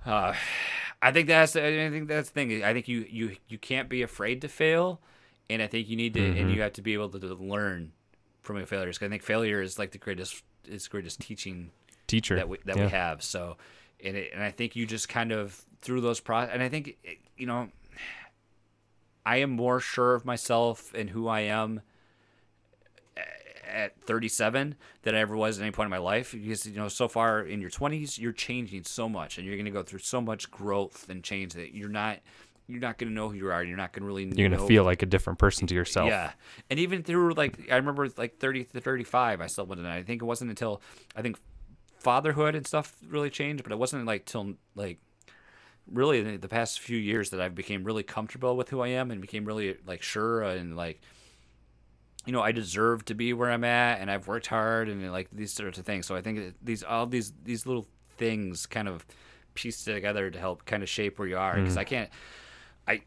uh, 0.07 0.35
I 1.03 1.13
think 1.13 1.29
that's 1.29 1.57
I 1.57 1.91
think 1.91 2.09
that's 2.09 2.31
the 2.31 2.35
thing. 2.35 2.65
I 2.65 2.73
think 2.73 2.89
you 2.89 3.07
you 3.09 3.37
you 3.49 3.59
can't 3.59 3.89
be 3.89 4.03
afraid 4.03 4.41
to 4.43 4.49
fail, 4.49 5.01
and 5.49 5.63
I 5.63 5.67
think 5.67 5.89
you 5.89 5.97
need 5.97 6.15
to 6.15 6.21
mm-hmm. 6.21 6.39
and 6.39 6.55
you 6.55 6.63
have 6.63 6.73
to 6.75 6.83
be 6.83 6.95
able 6.95 7.09
to, 7.11 7.19
to 7.19 7.35
learn 7.35 7.93
from 8.43 8.57
your 8.57 8.67
failures. 8.67 8.99
Cause 8.99 9.07
I 9.07 9.11
think 9.11 9.23
failure 9.23 9.61
is 9.63 9.79
like 9.79 9.93
the 9.93 9.99
greatest 9.99 10.43
is 10.65 10.89
greatest 10.89 11.21
teaching 11.21 11.71
teacher 12.07 12.37
that 12.37 12.49
we 12.49 12.59
that 12.65 12.77
yeah. 12.77 12.85
we 12.85 12.91
have. 12.91 13.23
So 13.23 13.57
and 14.03 14.17
it, 14.17 14.33
and 14.35 14.43
I 14.43 14.51
think 14.51 14.77
you 14.77 14.87
just 14.87 15.09
kind 15.09 15.33
of 15.33 15.65
through 15.81 16.01
those 16.01 16.21
process 16.21 16.51
and 16.53 16.63
I 16.63 16.69
think 16.69 16.97
it, 17.05 17.19
you 17.37 17.47
know 17.47 17.69
I 19.29 19.37
am 19.37 19.51
more 19.51 19.79
sure 19.79 20.15
of 20.15 20.25
myself 20.25 20.95
and 20.95 21.11
who 21.11 21.29
I 21.29 21.41
am 21.41 21.83
at 23.71 24.01
37 24.01 24.75
than 25.03 25.15
I 25.15 25.19
ever 25.19 25.37
was 25.37 25.59
at 25.59 25.63
any 25.63 25.71
point 25.71 25.89
in 25.89 25.91
my 25.91 25.99
life. 25.99 26.33
Because 26.33 26.65
you 26.65 26.77
know, 26.77 26.89
so 26.89 27.09
far 27.09 27.43
in 27.43 27.61
your 27.61 27.69
20s, 27.69 28.19
you're 28.19 28.33
changing 28.33 28.85
so 28.85 29.07
much, 29.07 29.37
and 29.37 29.47
you're 29.47 29.57
going 29.57 29.67
to 29.67 29.71
go 29.71 29.83
through 29.83 29.99
so 29.99 30.23
much 30.23 30.51
growth 30.51 31.11
and 31.11 31.23
change 31.23 31.53
that 31.53 31.75
you're 31.75 31.91
not 31.91 32.21
you're 32.69 32.81
not 32.81 32.97
going 32.97 33.11
to 33.11 33.15
know 33.15 33.29
who 33.29 33.35
you 33.35 33.51
are. 33.51 33.63
You're 33.63 33.77
not 33.77 33.93
going 33.93 34.03
to 34.03 34.07
really. 34.07 34.25
You're 34.25 34.49
going 34.49 34.59
to 34.59 34.67
feel 34.67 34.85
like 34.85 35.03
a 35.03 35.07
different 35.07 35.39
person 35.39 35.67
to 35.67 35.75
yourself. 35.75 36.09
Yeah, 36.09 36.33
and 36.71 36.79
even 36.79 37.03
through 37.03 37.35
like 37.35 37.71
I 37.71 37.77
remember 37.77 38.09
like 38.17 38.39
30 38.39 38.65
to 38.65 38.81
35, 38.81 39.43
I 39.43 39.47
still 39.47 39.67
went. 39.67 39.81
And 39.81 39.89
I 39.89 40.03
think 40.03 40.23
it 40.23 40.25
wasn't 40.25 40.49
until 40.49 40.81
I 41.15 41.21
think 41.21 41.39
fatherhood 41.99 42.55
and 42.55 42.67
stuff 42.67 42.97
really 43.07 43.29
changed, 43.29 43.63
but 43.63 43.73
it 43.73 43.79
wasn't 43.79 44.07
like 44.07 44.25
till 44.25 44.55
like 44.75 45.01
really 45.93 46.37
the 46.37 46.49
past 46.49 46.81
few 46.81 46.99
years 46.99 47.31
that 47.31 47.41
I've 47.41 47.55
became 47.55 47.85
really 47.85 48.03
comfortable 48.03 48.57
with 48.57 48.69
who 48.69 48.81
I 48.81 48.89
am 48.89 49.11
and 49.11 49.21
became 49.21 49.45
really 49.45 49.77
like 49.87 50.03
sure 50.03 50.43
and 50.43 50.77
like 50.77 51.01
you 52.27 52.33
know 52.33 52.43
I 52.43 52.53
deserve 52.53 53.05
to 53.07 53.15
be 53.15 53.33
where 53.33 53.51
I'm 53.51 53.65
at 53.65 54.01
and 54.01 54.11
I've 54.11 54.29
worked 54.29 54.47
hard 54.47 54.89
and 54.89 55.11
like 55.13 55.29
these 55.33 55.53
sorts 55.53 55.79
of 55.79 55.87
things. 55.87 56.07
So 56.07 56.15
I 56.15 56.21
think 56.21 56.55
these 56.63 56.83
all 56.83 57.07
these 57.07 57.33
these 57.45 57.67
little 57.67 57.87
things 58.17 58.67
kind 58.67 58.89
of 58.89 59.07
piece 59.55 59.85
together 59.85 60.31
to 60.31 60.39
help 60.39 60.65
kind 60.65 60.83
of 60.83 60.89
shape 60.89 61.19
where 61.19 61.27
you 61.27 61.39
are 61.39 61.57
because 61.57 61.77
mm. 61.77 61.81
I 61.81 61.85
can't 61.85 62.11
I 62.89 63.03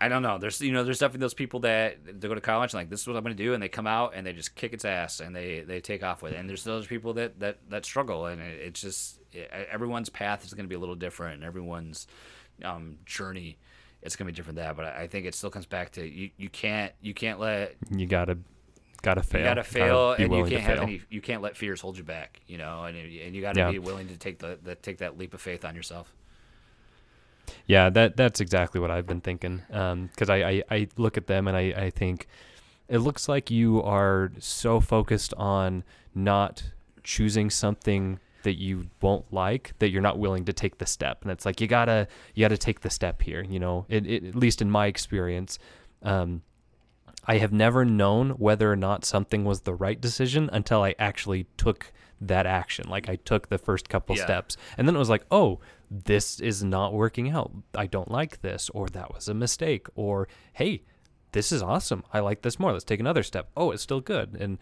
I 0.00 0.08
don't 0.08 0.22
know. 0.22 0.38
There's 0.38 0.60
you 0.60 0.72
know 0.72 0.84
there's 0.84 0.98
definitely 0.98 1.20
those 1.20 1.34
people 1.34 1.60
that 1.60 1.98
they 2.04 2.28
go 2.28 2.34
to 2.34 2.40
college 2.40 2.72
and 2.72 2.80
like 2.80 2.90
this 2.90 3.02
is 3.02 3.06
what 3.06 3.16
I'm 3.16 3.22
going 3.22 3.36
to 3.36 3.42
do 3.42 3.54
and 3.54 3.62
they 3.62 3.68
come 3.68 3.86
out 3.86 4.12
and 4.14 4.26
they 4.26 4.32
just 4.32 4.54
kick 4.54 4.72
its 4.72 4.84
ass 4.84 5.20
and 5.20 5.34
they 5.34 5.60
they 5.60 5.80
take 5.80 6.02
off 6.02 6.22
with 6.22 6.32
it. 6.32 6.38
And 6.38 6.48
there's 6.48 6.64
those 6.64 6.86
people 6.86 7.14
that 7.14 7.38
that 7.40 7.58
that 7.70 7.84
struggle 7.84 8.26
and 8.26 8.40
it, 8.40 8.60
it's 8.60 8.80
just 8.80 9.20
it, 9.32 9.50
everyone's 9.70 10.08
path 10.08 10.44
is 10.44 10.52
going 10.54 10.64
to 10.64 10.68
be 10.68 10.74
a 10.74 10.80
little 10.80 10.96
different 10.96 11.36
and 11.36 11.44
everyone's 11.44 12.06
um, 12.64 12.98
journey 13.06 13.58
it's 14.02 14.16
going 14.16 14.26
to 14.26 14.32
be 14.32 14.36
different 14.36 14.56
that. 14.56 14.76
But 14.76 14.86
I 14.86 15.06
think 15.06 15.26
it 15.26 15.34
still 15.34 15.50
comes 15.50 15.66
back 15.66 15.92
to 15.92 16.04
you 16.04 16.30
you 16.36 16.48
can't 16.48 16.92
you 17.00 17.14
can't 17.14 17.38
let 17.38 17.76
you 17.90 18.06
gotta 18.06 18.38
gotta 19.02 19.22
fail. 19.22 19.40
You 19.40 19.46
gotta 19.46 19.64
fail, 19.64 20.10
gotta 20.10 20.22
and 20.24 20.34
you 20.34 20.44
can't 20.44 20.62
have 20.62 20.78
any. 20.80 21.02
You 21.10 21.20
can't 21.20 21.42
let 21.42 21.56
fears 21.56 21.80
hold 21.80 21.98
you 21.98 22.04
back. 22.04 22.40
You 22.46 22.58
know, 22.58 22.84
and 22.84 22.96
and 22.96 23.34
you 23.34 23.42
gotta 23.42 23.60
yeah. 23.60 23.70
be 23.70 23.78
willing 23.78 24.08
to 24.08 24.16
take 24.16 24.38
the, 24.38 24.58
the 24.62 24.74
take 24.74 24.98
that 24.98 25.18
leap 25.18 25.34
of 25.34 25.40
faith 25.40 25.64
on 25.64 25.74
yourself. 25.74 26.12
Yeah, 27.66 27.90
that 27.90 28.16
that's 28.16 28.40
exactly 28.40 28.80
what 28.80 28.90
I've 28.90 29.06
been 29.06 29.20
thinking. 29.20 29.62
Because 29.68 30.30
um, 30.30 30.36
I, 30.36 30.44
I, 30.44 30.62
I 30.70 30.88
look 30.96 31.16
at 31.16 31.26
them 31.26 31.48
and 31.48 31.56
I, 31.56 31.72
I 31.76 31.90
think 31.90 32.26
it 32.88 32.98
looks 32.98 33.28
like 33.28 33.50
you 33.50 33.82
are 33.82 34.32
so 34.38 34.80
focused 34.80 35.32
on 35.34 35.84
not 36.14 36.62
choosing 37.02 37.50
something 37.50 38.18
that 38.42 38.58
you 38.58 38.86
won't 39.00 39.32
like 39.32 39.72
that 39.78 39.90
you're 39.90 40.02
not 40.02 40.18
willing 40.18 40.44
to 40.44 40.52
take 40.52 40.78
the 40.78 40.86
step 40.86 41.22
and 41.22 41.30
it's 41.30 41.46
like 41.46 41.60
you 41.60 41.66
gotta 41.66 42.06
you 42.34 42.44
gotta 42.44 42.58
take 42.58 42.80
the 42.80 42.90
step 42.90 43.22
here 43.22 43.42
you 43.42 43.58
know 43.58 43.86
it, 43.88 44.06
it, 44.06 44.24
at 44.24 44.34
least 44.34 44.60
in 44.60 44.70
my 44.70 44.86
experience 44.86 45.58
um, 46.02 46.42
i 47.26 47.38
have 47.38 47.52
never 47.52 47.84
known 47.84 48.30
whether 48.30 48.70
or 48.70 48.76
not 48.76 49.04
something 49.04 49.44
was 49.44 49.60
the 49.60 49.74
right 49.74 50.00
decision 50.00 50.50
until 50.52 50.82
i 50.82 50.94
actually 50.98 51.46
took 51.56 51.92
that 52.26 52.46
action 52.46 52.88
like 52.88 53.08
i 53.08 53.16
took 53.16 53.48
the 53.48 53.58
first 53.58 53.88
couple 53.88 54.16
yeah. 54.16 54.24
steps 54.24 54.56
and 54.76 54.86
then 54.86 54.94
it 54.94 54.98
was 54.98 55.10
like 55.10 55.24
oh 55.30 55.58
this 55.92 56.40
is 56.40 56.64
not 56.64 56.94
working 56.94 57.30
out. 57.30 57.52
I 57.74 57.86
don't 57.86 58.10
like 58.10 58.40
this, 58.40 58.70
or 58.70 58.88
that 58.88 59.12
was 59.12 59.28
a 59.28 59.34
mistake, 59.34 59.86
or 59.94 60.26
hey, 60.54 60.82
this 61.32 61.52
is 61.52 61.62
awesome. 61.62 62.02
I 62.12 62.20
like 62.20 62.42
this 62.42 62.58
more. 62.58 62.72
Let's 62.72 62.84
take 62.84 63.00
another 63.00 63.22
step. 63.22 63.50
Oh, 63.56 63.72
it's 63.72 63.82
still 63.82 64.00
good. 64.00 64.36
And 64.40 64.58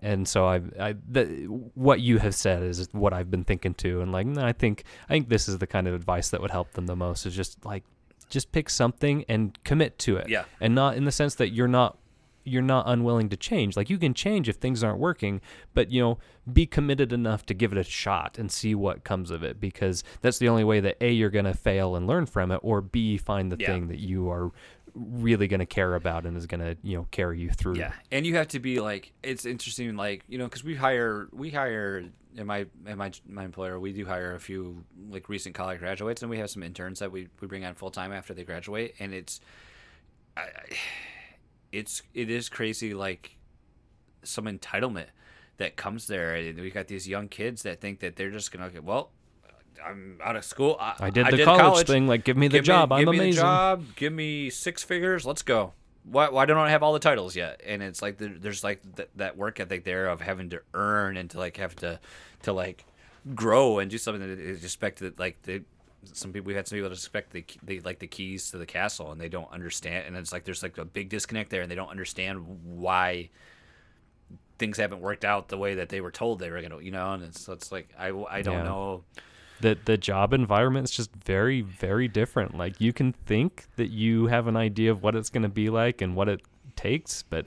and 0.00 0.26
so 0.26 0.46
I, 0.46 0.60
I 0.80 0.94
the, 1.08 1.44
what 1.74 2.00
you 2.00 2.18
have 2.18 2.34
said 2.34 2.62
is 2.64 2.88
what 2.92 3.12
I've 3.12 3.30
been 3.30 3.44
thinking 3.44 3.74
too. 3.74 4.00
And 4.00 4.10
like, 4.10 4.26
I 4.38 4.52
think 4.52 4.82
I 5.08 5.12
think 5.12 5.28
this 5.28 5.48
is 5.48 5.58
the 5.58 5.66
kind 5.66 5.86
of 5.86 5.94
advice 5.94 6.30
that 6.30 6.40
would 6.40 6.50
help 6.50 6.72
them 6.72 6.86
the 6.86 6.96
most. 6.96 7.26
Is 7.26 7.36
just 7.36 7.64
like, 7.64 7.84
just 8.28 8.50
pick 8.50 8.68
something 8.68 9.24
and 9.28 9.56
commit 9.62 9.98
to 10.00 10.16
it. 10.16 10.28
Yeah. 10.28 10.44
And 10.60 10.74
not 10.74 10.96
in 10.96 11.04
the 11.04 11.12
sense 11.12 11.36
that 11.36 11.50
you're 11.50 11.68
not 11.68 11.98
you're 12.44 12.62
not 12.62 12.84
unwilling 12.88 13.28
to 13.30 13.36
change. 13.36 13.76
Like 13.76 13.90
you 13.90 13.98
can 13.98 14.14
change 14.14 14.48
if 14.48 14.56
things 14.56 14.82
aren't 14.82 14.98
working, 14.98 15.40
but 15.74 15.90
you 15.90 16.02
know, 16.02 16.18
be 16.52 16.66
committed 16.66 17.12
enough 17.12 17.46
to 17.46 17.54
give 17.54 17.72
it 17.72 17.78
a 17.78 17.84
shot 17.84 18.38
and 18.38 18.50
see 18.50 18.74
what 18.74 19.04
comes 19.04 19.30
of 19.30 19.42
it 19.42 19.60
because 19.60 20.02
that's 20.20 20.38
the 20.38 20.48
only 20.48 20.64
way 20.64 20.80
that 20.80 20.96
A 21.00 21.12
you're 21.12 21.30
going 21.30 21.44
to 21.44 21.54
fail 21.54 21.94
and 21.94 22.06
learn 22.06 22.26
from 22.26 22.50
it 22.50 22.60
or 22.62 22.80
B 22.80 23.16
find 23.16 23.52
the 23.52 23.56
yeah. 23.58 23.68
thing 23.68 23.88
that 23.88 23.98
you 23.98 24.28
are 24.28 24.50
really 24.94 25.48
going 25.48 25.60
to 25.60 25.66
care 25.66 25.94
about 25.94 26.26
and 26.26 26.36
is 26.36 26.46
going 26.46 26.60
to 26.60 26.76
you 26.82 26.96
know 26.96 27.06
carry 27.10 27.40
you 27.40 27.50
through. 27.50 27.76
Yeah, 27.76 27.92
and 28.10 28.26
you 28.26 28.36
have 28.36 28.48
to 28.48 28.58
be 28.58 28.80
like 28.80 29.12
it's 29.22 29.46
interesting, 29.46 29.96
like 29.96 30.24
you 30.28 30.38
know, 30.38 30.44
because 30.44 30.64
we 30.64 30.74
hire 30.74 31.28
we 31.32 31.50
hire 31.50 32.04
in 32.36 32.46
my 32.46 32.66
in 32.86 32.98
my 32.98 33.12
my 33.26 33.44
employer 33.44 33.78
we 33.78 33.92
do 33.92 34.04
hire 34.04 34.34
a 34.34 34.40
few 34.40 34.84
like 35.10 35.28
recent 35.28 35.54
college 35.54 35.78
graduates, 35.78 36.22
and 36.22 36.30
we 36.30 36.38
have 36.38 36.50
some 36.50 36.62
interns 36.62 36.98
that 36.98 37.12
we 37.12 37.28
we 37.40 37.46
bring 37.46 37.64
on 37.64 37.74
full 37.74 37.90
time 37.90 38.12
after 38.12 38.34
they 38.34 38.44
graduate, 38.44 38.94
and 38.98 39.14
it's, 39.14 39.40
I, 40.36 40.42
I- 40.42 40.76
it's 41.72 42.02
it 42.14 42.30
is 42.30 42.48
crazy 42.48 42.94
like 42.94 43.36
some 44.22 44.44
entitlement 44.44 45.06
that 45.56 45.76
comes 45.76 46.06
there, 46.06 46.34
and 46.34 46.60
we 46.60 46.70
got 46.70 46.86
these 46.86 47.08
young 47.08 47.28
kids 47.28 47.62
that 47.62 47.80
think 47.80 48.00
that 48.00 48.16
they're 48.16 48.30
just 48.30 48.52
gonna 48.52 48.70
get 48.70 48.84
well. 48.84 49.10
I'm 49.84 50.20
out 50.22 50.36
of 50.36 50.44
school. 50.44 50.76
I, 50.78 50.94
I 51.00 51.10
did 51.10 51.26
the 51.26 51.44
college, 51.44 51.86
thing. 51.86 52.06
Like, 52.06 52.24
give 52.24 52.36
me 52.36 52.46
the 52.46 52.58
give 52.58 52.64
job. 52.64 52.90
Me, 52.90 52.96
I'm 52.96 53.00
give 53.00 53.08
me 53.10 53.18
the 53.18 53.24
amazing. 53.24 53.42
job. 53.42 53.84
Give 53.96 54.12
me 54.12 54.50
six 54.50 54.84
figures. 54.84 55.26
Let's 55.26 55.42
go. 55.42 55.72
Why, 56.04 56.28
why 56.28 56.46
don't 56.46 56.58
I 56.58 56.70
have 56.70 56.82
all 56.82 56.92
the 56.92 56.98
titles 56.98 57.34
yet? 57.34 57.60
And 57.64 57.82
it's 57.82 58.02
like 58.02 58.18
there, 58.18 58.34
there's 58.38 58.62
like 58.62 58.80
th- 58.96 59.08
that 59.16 59.36
work 59.36 59.60
ethic 59.60 59.84
there 59.84 60.06
of 60.08 60.20
having 60.20 60.50
to 60.50 60.62
earn 60.74 61.16
and 61.16 61.30
to 61.30 61.38
like 61.38 61.56
have 61.56 61.74
to 61.76 62.00
to 62.42 62.52
like 62.52 62.84
grow 63.34 63.78
and 63.78 63.90
do 63.90 63.98
something 63.98 64.20
that 64.20 64.38
is 64.38 64.62
expected. 64.64 65.18
Like 65.18 65.42
the 65.42 65.62
some 66.04 66.32
people 66.32 66.48
we 66.48 66.54
had 66.54 66.66
some 66.66 66.76
people 66.76 66.88
that 66.90 66.96
expect 66.96 67.32
the 67.32 67.44
they 67.62 67.80
like 67.80 67.98
the 67.98 68.06
keys 68.06 68.50
to 68.50 68.58
the 68.58 68.66
castle 68.66 69.12
and 69.12 69.20
they 69.20 69.28
don't 69.28 69.50
understand. 69.52 70.06
And 70.06 70.16
it's 70.16 70.32
like 70.32 70.44
there's 70.44 70.62
like 70.62 70.78
a 70.78 70.84
big 70.84 71.08
disconnect 71.08 71.50
there 71.50 71.62
and 71.62 71.70
they 71.70 71.74
don't 71.76 71.90
understand 71.90 72.44
why 72.64 73.30
things 74.58 74.78
haven't 74.78 75.00
worked 75.00 75.24
out 75.24 75.48
the 75.48 75.58
way 75.58 75.74
that 75.74 75.88
they 75.88 76.00
were 76.00 76.10
told 76.10 76.38
they 76.38 76.50
were 76.50 76.60
gonna. 76.62 76.80
You 76.80 76.90
know, 76.90 77.12
and 77.12 77.22
it's 77.22 77.40
so 77.40 77.52
it's 77.52 77.70
like 77.72 77.88
I 77.98 78.08
I 78.08 78.42
don't 78.42 78.54
Yeah. 78.54 78.62
know. 78.64 79.04
the 79.60 79.78
the 79.84 79.96
job 79.96 80.32
environment 80.32 80.84
is 80.84 80.90
just 80.90 81.14
very 81.24 81.60
very 81.60 82.08
different 82.08 82.56
like 82.56 82.80
you 82.80 82.92
can 82.92 83.12
think 83.12 83.66
that 83.76 83.90
you 83.90 84.26
have 84.26 84.48
an 84.48 84.56
idea 84.56 84.90
of 84.90 85.02
what 85.04 85.14
it's 85.14 85.30
going 85.30 85.44
to 85.44 85.48
be 85.48 85.70
like 85.70 86.00
and 86.02 86.16
what 86.16 86.28
it 86.28 86.40
takes 86.74 87.22
but 87.22 87.46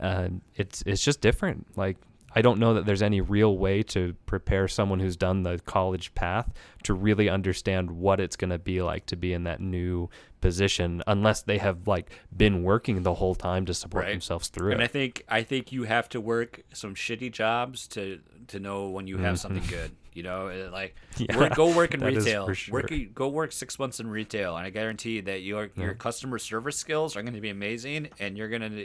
uh, 0.00 0.28
it's 0.54 0.82
it's 0.86 1.02
just 1.02 1.20
different 1.20 1.66
like 1.76 1.96
I 2.36 2.42
don't 2.42 2.60
know 2.60 2.74
that 2.74 2.84
there's 2.84 3.00
any 3.02 3.22
real 3.22 3.56
way 3.56 3.82
to 3.84 4.14
prepare 4.26 4.68
someone 4.68 5.00
who's 5.00 5.16
done 5.16 5.42
the 5.42 5.58
college 5.64 6.14
path 6.14 6.52
to 6.82 6.92
really 6.92 7.30
understand 7.30 7.90
what 7.90 8.20
it's 8.20 8.36
going 8.36 8.50
to 8.50 8.58
be 8.58 8.82
like 8.82 9.06
to 9.06 9.16
be 9.16 9.32
in 9.32 9.44
that 9.44 9.58
new 9.58 10.10
position 10.42 11.02
unless 11.06 11.42
they 11.42 11.56
have 11.58 11.88
like 11.88 12.10
been 12.36 12.62
working 12.62 13.02
the 13.02 13.14
whole 13.14 13.34
time 13.34 13.64
to 13.66 13.74
support 13.74 14.04
Right. 14.04 14.10
themselves 14.12 14.48
through 14.48 14.72
And 14.72 14.82
I 14.82 14.84
it. 14.84 14.90
think 14.90 15.24
I 15.28 15.42
think 15.42 15.72
you 15.72 15.84
have 15.84 16.08
to 16.10 16.20
work 16.20 16.60
some 16.74 16.94
shitty 16.94 17.32
jobs 17.32 17.88
to 17.88 18.20
to 18.48 18.60
know 18.60 18.90
when 18.90 19.06
you 19.08 19.16
have 19.18 19.38
something 19.40 19.64
good. 19.66 19.92
You 20.12 20.22
know, 20.22 20.48
Uh, 20.48 20.70
like 20.70 20.94
Mm-hmm. 20.94 21.24
Yeah, 21.32 21.36
work, 21.38 21.54
go 21.54 21.74
work 21.74 21.94
in 21.94 22.00
retail. 22.00 22.52
sure. 22.52 22.74
Work 22.74 22.92
go 23.14 23.28
work 23.28 23.50
six 23.52 23.78
months 23.78 23.98
in 24.00 24.06
retail, 24.10 24.54
and 24.58 24.66
I 24.66 24.70
guarantee 24.70 25.22
that 25.22 25.40
your 25.40 25.70
your 25.74 25.94
customer 25.94 26.38
service 26.38 26.76
skills 26.76 27.16
are 27.16 27.22
going 27.22 27.32
to 27.34 27.40
be 27.40 27.48
amazing, 27.48 28.08
and 28.20 28.36
you're 28.36 28.50
gonna 28.50 28.84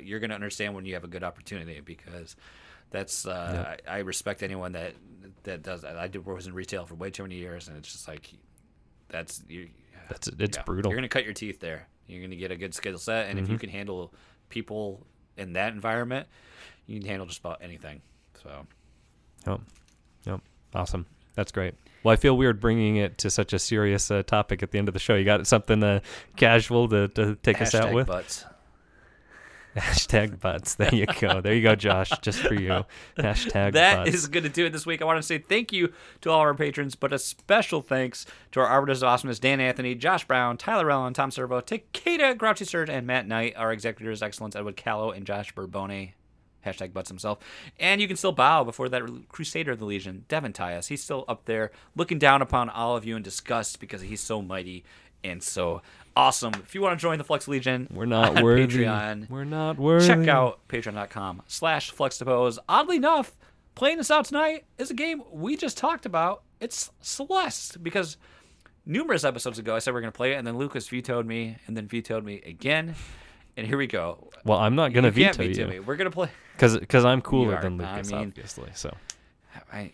you're 0.00 0.18
gonna 0.18 0.34
understand 0.34 0.74
when 0.74 0.86
you 0.86 0.94
have 0.94 1.04
a 1.04 1.08
good 1.08 1.22
opportunity 1.22 1.80
because 1.80 2.34
that's 2.90 3.26
uh, 3.26 3.76
I, 3.86 3.96
I 3.96 3.98
respect 3.98 4.42
anyone 4.42 4.72
that 4.72 4.94
that 5.44 5.62
does 5.62 5.82
that. 5.82 5.96
I 5.96 6.08
did 6.08 6.24
was 6.24 6.46
in 6.46 6.54
retail 6.54 6.86
for 6.86 6.94
way 6.94 7.10
too 7.10 7.22
many 7.22 7.36
years, 7.36 7.68
and 7.68 7.76
it's 7.76 7.90
just 7.92 8.08
like 8.08 8.30
that's 9.08 9.42
you. 9.48 9.68
That's 10.08 10.28
it's 10.28 10.56
Yeah. 10.56 10.62
brutal. 10.64 10.90
You're 10.90 10.96
gonna 10.98 11.08
cut 11.08 11.24
your 11.24 11.34
teeth 11.34 11.60
there. 11.60 11.88
You're 12.06 12.22
gonna 12.22 12.36
get 12.36 12.50
a 12.50 12.56
good 12.56 12.74
skill 12.74 12.98
set, 12.98 13.28
and 13.28 13.38
if 13.38 13.44
Mm-hmm. 13.44 13.52
you 13.52 13.58
can 13.58 13.70
handle 13.70 14.12
people 14.48 15.04
in 15.36 15.52
that 15.54 15.72
environment, 15.72 16.28
you 16.86 17.00
can 17.00 17.08
handle 17.08 17.26
just 17.26 17.40
about 17.40 17.58
anything. 17.62 18.00
So 18.42 18.66
Yep. 19.46 19.60
Yep. 20.24 20.40
Awesome. 20.74 21.06
That's 21.34 21.52
great. 21.52 21.74
Well, 22.02 22.12
I 22.12 22.16
feel 22.16 22.36
weird 22.36 22.60
bringing 22.60 22.96
it 22.96 23.18
to 23.18 23.30
such 23.30 23.52
a 23.52 23.58
serious 23.58 24.10
uh, 24.10 24.22
topic 24.22 24.62
at 24.62 24.70
the 24.70 24.78
end 24.78 24.88
of 24.88 24.94
the 24.94 25.00
show. 25.00 25.16
You 25.16 25.24
got 25.24 25.44
something 25.46 25.82
uh, 25.82 26.00
casual 26.36 26.88
to, 26.88 27.08
to 27.08 27.34
take 27.42 27.60
us 27.60 27.74
out 27.74 27.92
with? 27.92 28.06
butts. 28.06 28.44
Hashtag 29.80 30.40
butts. 30.40 30.74
There 30.76 30.94
you 30.94 31.04
go. 31.20 31.40
There 31.42 31.52
you 31.54 31.62
go, 31.62 31.74
Josh. 31.74 32.10
Just 32.22 32.40
for 32.40 32.54
you. 32.54 32.84
Hashtag 33.18 33.72
That 33.74 34.04
butts. 34.04 34.14
is 34.14 34.26
going 34.26 34.44
to 34.44 34.48
do 34.48 34.64
it 34.66 34.72
this 34.72 34.86
week. 34.86 35.02
I 35.02 35.04
want 35.04 35.18
to 35.18 35.22
say 35.22 35.38
thank 35.38 35.70
you 35.72 35.92
to 36.22 36.30
all 36.30 36.40
our 36.40 36.54
patrons, 36.54 36.94
but 36.94 37.12
a 37.12 37.18
special 37.18 37.82
thanks 37.82 38.24
to 38.52 38.60
our 38.60 38.66
Arbiters 38.66 39.02
of 39.02 39.08
Awesomeness, 39.08 39.38
Dan 39.38 39.60
Anthony, 39.60 39.94
Josh 39.94 40.26
Brown, 40.26 40.56
Tyler 40.56 40.90
Allen, 40.90 41.12
Tom 41.12 41.30
Servo, 41.30 41.60
Takeda, 41.60 42.36
Grouchy 42.38 42.64
Surge, 42.64 42.88
and 42.88 43.06
Matt 43.06 43.28
Knight, 43.28 43.54
our 43.56 43.70
executors, 43.70 44.22
Excellence, 44.22 44.56
Edward 44.56 44.76
Callow, 44.76 45.10
and 45.10 45.26
Josh 45.26 45.54
Burbone. 45.54 46.12
Hashtag 46.64 46.92
butts 46.92 47.10
himself. 47.10 47.38
And 47.78 48.00
you 48.00 48.08
can 48.08 48.16
still 48.16 48.32
bow 48.32 48.64
before 48.64 48.88
that 48.88 49.02
Crusader 49.28 49.72
of 49.72 49.78
the 49.78 49.84
Legion, 49.84 50.24
Devin 50.28 50.52
Tyus. 50.52 50.88
He's 50.88 51.02
still 51.02 51.24
up 51.28 51.44
there 51.44 51.70
looking 51.94 52.18
down 52.18 52.42
upon 52.42 52.70
all 52.70 52.96
of 52.96 53.04
you 53.04 53.14
in 53.14 53.22
disgust 53.22 53.78
because 53.78 54.00
he's 54.00 54.20
so 54.20 54.42
mighty 54.42 54.84
and 55.22 55.42
so 55.42 55.80
awesome. 56.16 56.52
If 56.64 56.74
you 56.74 56.80
want 56.82 56.98
to 56.98 57.02
join 57.02 57.18
the 57.18 57.24
Flux 57.24 57.46
Legion, 57.46 57.86
We're 57.92 58.06
not 58.06 58.42
worthy. 58.42 58.78
Patreon, 58.84 59.28
We're 59.30 59.44
not 59.44 59.78
worthy. 59.78 60.06
check 60.06 60.26
out 60.28 60.66
patreon.com 60.68 61.42
slash 61.46 61.92
fluxdepose 61.92 62.58
oddly 62.68 62.96
enough 62.96 63.36
playing 63.74 63.98
this 63.98 64.10
out 64.10 64.24
tonight 64.24 64.64
is 64.78 64.90
a 64.90 64.94
game 64.94 65.22
we 65.30 65.54
just 65.56 65.76
talked 65.76 66.06
about 66.06 66.42
it's 66.60 66.90
celeste 67.02 67.82
because 67.82 68.16
numerous 68.86 69.22
episodes 69.24 69.58
ago 69.58 69.74
i 69.76 69.78
said 69.78 69.92
we 69.92 69.98
are 69.98 70.00
going 70.00 70.10
to 70.12 70.16
play 70.16 70.32
it 70.32 70.36
and 70.36 70.46
then 70.46 70.56
lucas 70.56 70.88
vetoed 70.88 71.26
me 71.26 71.58
and 71.66 71.76
then 71.76 71.86
vetoed 71.86 72.24
me 72.24 72.40
again 72.46 72.94
and 73.58 73.66
here 73.66 73.76
we 73.76 73.86
go 73.86 74.30
Well, 74.44 74.58
I'm 74.58 74.74
not 74.76 74.94
gonna 74.94 75.08
you 75.08 75.12
veto 75.12 75.42
you 75.42 75.66
me 75.66 75.78
we're 75.80 75.96
going 75.96 76.10
to 76.10 76.14
play 76.14 76.30
because 76.58 77.04
I'm 77.04 77.20
cooler 77.30 77.60
than 77.60 77.78
I 77.80 77.92
Lucas, 77.96 78.10
mean- 78.10 78.20
obviously. 78.28 78.70
So 78.74 78.94
I, 79.72 79.92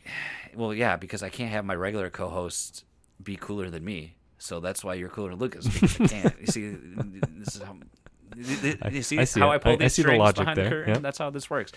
well 0.54 0.72
yeah 0.74 0.96
because 0.96 1.22
i 1.24 1.28
can't 1.28 1.50
have 1.50 1.64
my 1.64 1.74
regular 1.74 2.08
co-host 2.10 2.84
be 3.22 3.34
cooler 3.36 3.68
than 3.70 3.84
me 3.84 4.14
so 4.42 4.60
that's 4.60 4.82
why 4.84 4.94
you're 4.94 5.08
cooler 5.08 5.30
than 5.30 5.38
lucas 5.38 5.66
because 5.68 6.00
i 6.00 6.06
can't 6.06 6.40
you 6.40 6.46
see 6.46 6.70
this 7.38 7.56
is 7.56 7.62
how 7.62 7.76
you 8.34 9.02
see, 9.02 9.18
I 9.18 9.24
see 9.24 9.40
how 9.40 9.50
it. 9.50 9.56
I 9.56 9.58
pull 9.58 9.72
I- 9.72 9.74
I 9.74 9.76
these 9.78 9.92
see 9.94 10.02
the 10.02 10.12
logic 10.16 10.36
behind 10.38 10.56
the 10.58 10.68
curtain? 10.68 10.94
Yep. 10.94 11.02
That's 11.02 11.18
how 11.18 11.28
this 11.28 11.50
works. 11.50 11.70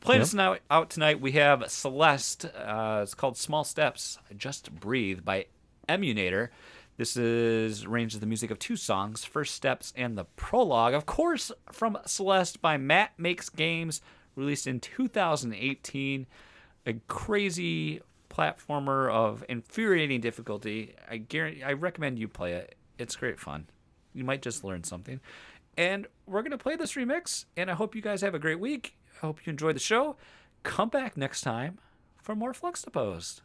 Playing 0.00 0.20
Yep. 0.20 0.26
us 0.26 0.34
now 0.34 0.56
out 0.70 0.90
tonight, 0.90 1.22
we 1.22 1.32
have 1.32 1.70
Celeste. 1.70 2.44
Uh, 2.44 3.00
it's 3.02 3.14
called 3.14 3.38
Small 3.38 3.64
Steps, 3.64 4.18
Just 4.36 4.70
Breathe 4.78 5.24
by 5.24 5.46
Emunator. 5.88 6.50
This 6.98 7.16
is 7.16 7.84
arranged 7.86 8.20
the 8.20 8.26
music 8.26 8.50
of 8.50 8.58
two 8.58 8.76
songs, 8.76 9.24
First 9.24 9.54
Steps 9.54 9.94
and 9.96 10.18
the 10.18 10.24
Prologue. 10.36 10.92
Of 10.92 11.06
course, 11.06 11.50
from 11.72 11.96
Celeste 12.04 12.60
by 12.60 12.76
Matt 12.76 13.12
Makes 13.18 13.48
Games, 13.48 14.02
released 14.36 14.66
in 14.66 14.80
2018. 14.80 16.26
A 16.84 16.92
crazy 17.08 18.02
platformer 18.32 19.10
of 19.10 19.44
infuriating 19.48 20.20
difficulty. 20.20 20.94
I 21.10 21.18
guarantee, 21.18 21.62
I 21.62 21.72
recommend 21.74 22.18
you 22.18 22.28
play 22.28 22.54
it. 22.54 22.74
It's 22.98 23.14
great 23.16 23.38
fun. 23.38 23.66
You 24.14 24.24
might 24.24 24.42
just 24.42 24.64
learn 24.64 24.84
something. 24.84 25.20
And 25.76 26.06
we're 26.26 26.42
going 26.42 26.50
to 26.52 26.58
play 26.58 26.76
this 26.76 26.94
remix, 26.94 27.44
and 27.56 27.70
I 27.70 27.74
hope 27.74 27.94
you 27.94 28.02
guys 28.02 28.20
have 28.20 28.34
a 28.34 28.38
great 28.38 28.60
week. 28.60 28.96
I 29.22 29.26
hope 29.26 29.46
you 29.46 29.50
enjoy 29.50 29.72
the 29.72 29.78
show. 29.80 30.16
Come 30.62 30.88
back 30.90 31.16
next 31.16 31.40
time 31.40 31.78
for 32.20 32.34
more 32.34 32.52
Flux 32.54 32.82
Deposed. 32.82 33.40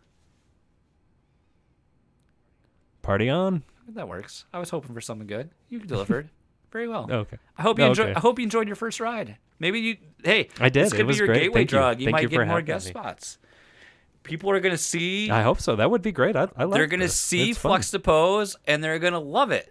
party 3.01 3.29
on. 3.29 3.63
That 3.89 4.07
works. 4.09 4.45
I 4.53 4.59
was 4.59 4.69
hoping 4.69 4.93
for 4.93 4.99
something 5.01 5.27
good. 5.27 5.49
You 5.69 5.79
delivered 5.79 6.29
very 6.71 6.87
well. 6.89 7.07
Okay. 7.09 7.37
I 7.57 7.61
hope 7.61 7.79
you 7.79 7.85
enjoy. 7.85 8.13
I 8.13 8.19
hope 8.19 8.37
you 8.39 8.43
enjoyed 8.43 8.67
your 8.67 8.75
first 8.75 8.99
ride. 8.99 9.37
Maybe 9.59 9.79
you. 9.79 9.97
Hey, 10.23 10.49
I 10.59 10.67
did. 10.69 10.85
This 10.85 10.91
could 10.91 11.01
It 11.01 11.05
was 11.07 11.15
be 11.15 11.19
your 11.19 11.27
great. 11.27 11.39
gateway 11.43 11.59
Thank 11.61 11.71
you. 11.71 11.77
drug. 11.77 11.99
You 12.01 12.05
Thank 12.07 12.13
might 12.13 12.21
you 12.23 12.29
get 12.29 12.47
more 12.47 12.61
guest 12.61 12.87
me. 12.87 12.91
spots. 12.91 13.37
People 14.27 14.51
are 14.51 14.59
gonna 14.59 14.77
see. 14.77 15.29
I 15.29 15.41
hope 15.41 15.59
so. 15.59 15.75
That 15.75 15.89
would 15.89 16.01
be 16.01 16.11
great. 16.11 16.35
I, 16.35 16.47
I 16.55 16.65
like 16.65 16.73
they're 16.73 16.87
gonna 16.87 17.05
this. 17.05 17.15
see 17.15 17.51
It's. 17.51 17.59
Flux 17.59 17.91
Depose, 17.91 18.55
and 18.65 18.83
they're 18.83 18.99
gonna 18.99 19.19
love 19.19 19.51
it. 19.51 19.69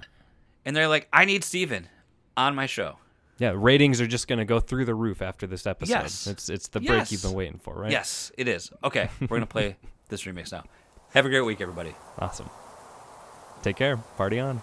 And 0.65 0.75
they're 0.75 0.89
like, 0.89 1.09
I 1.13 1.25
need 1.25 1.45
Steven 1.45 1.89
on 2.37 2.55
my 2.55 2.67
show. 2.67 2.97
Yeah, 3.39 3.53
ratings 3.55 4.01
are 4.01 4.07
just 4.07 4.29
going 4.29 4.39
to 4.39 4.47
go 4.47 4.61
through 4.61 4.87
the 4.87 4.95
roof 4.95 5.21
after 5.21 5.47
this 5.47 5.67
episode. 5.67 5.93
Yes. 5.93 6.27
It's 6.27 6.49
it's 6.49 6.69
the 6.69 6.81
break 6.81 7.13
you've 7.13 7.23
been 7.23 7.35
waiting 7.35 7.59
for, 7.59 7.75
right? 7.75 7.93
Yes, 7.93 8.33
it 8.39 8.49
is. 8.49 8.73
Okay, 8.83 9.11
we're 9.21 9.37
gonna 9.37 9.47
play 9.47 9.77
this 10.09 10.25
remix 10.25 10.53
now. 10.53 10.65
Have 11.11 11.27
a 11.27 11.29
great 11.29 11.43
week, 11.43 11.61
everybody. 11.61 11.95
Awesome. 12.19 12.49
Take 13.63 13.77
care. 13.77 13.97
Party 14.17 14.41
on. 14.41 14.63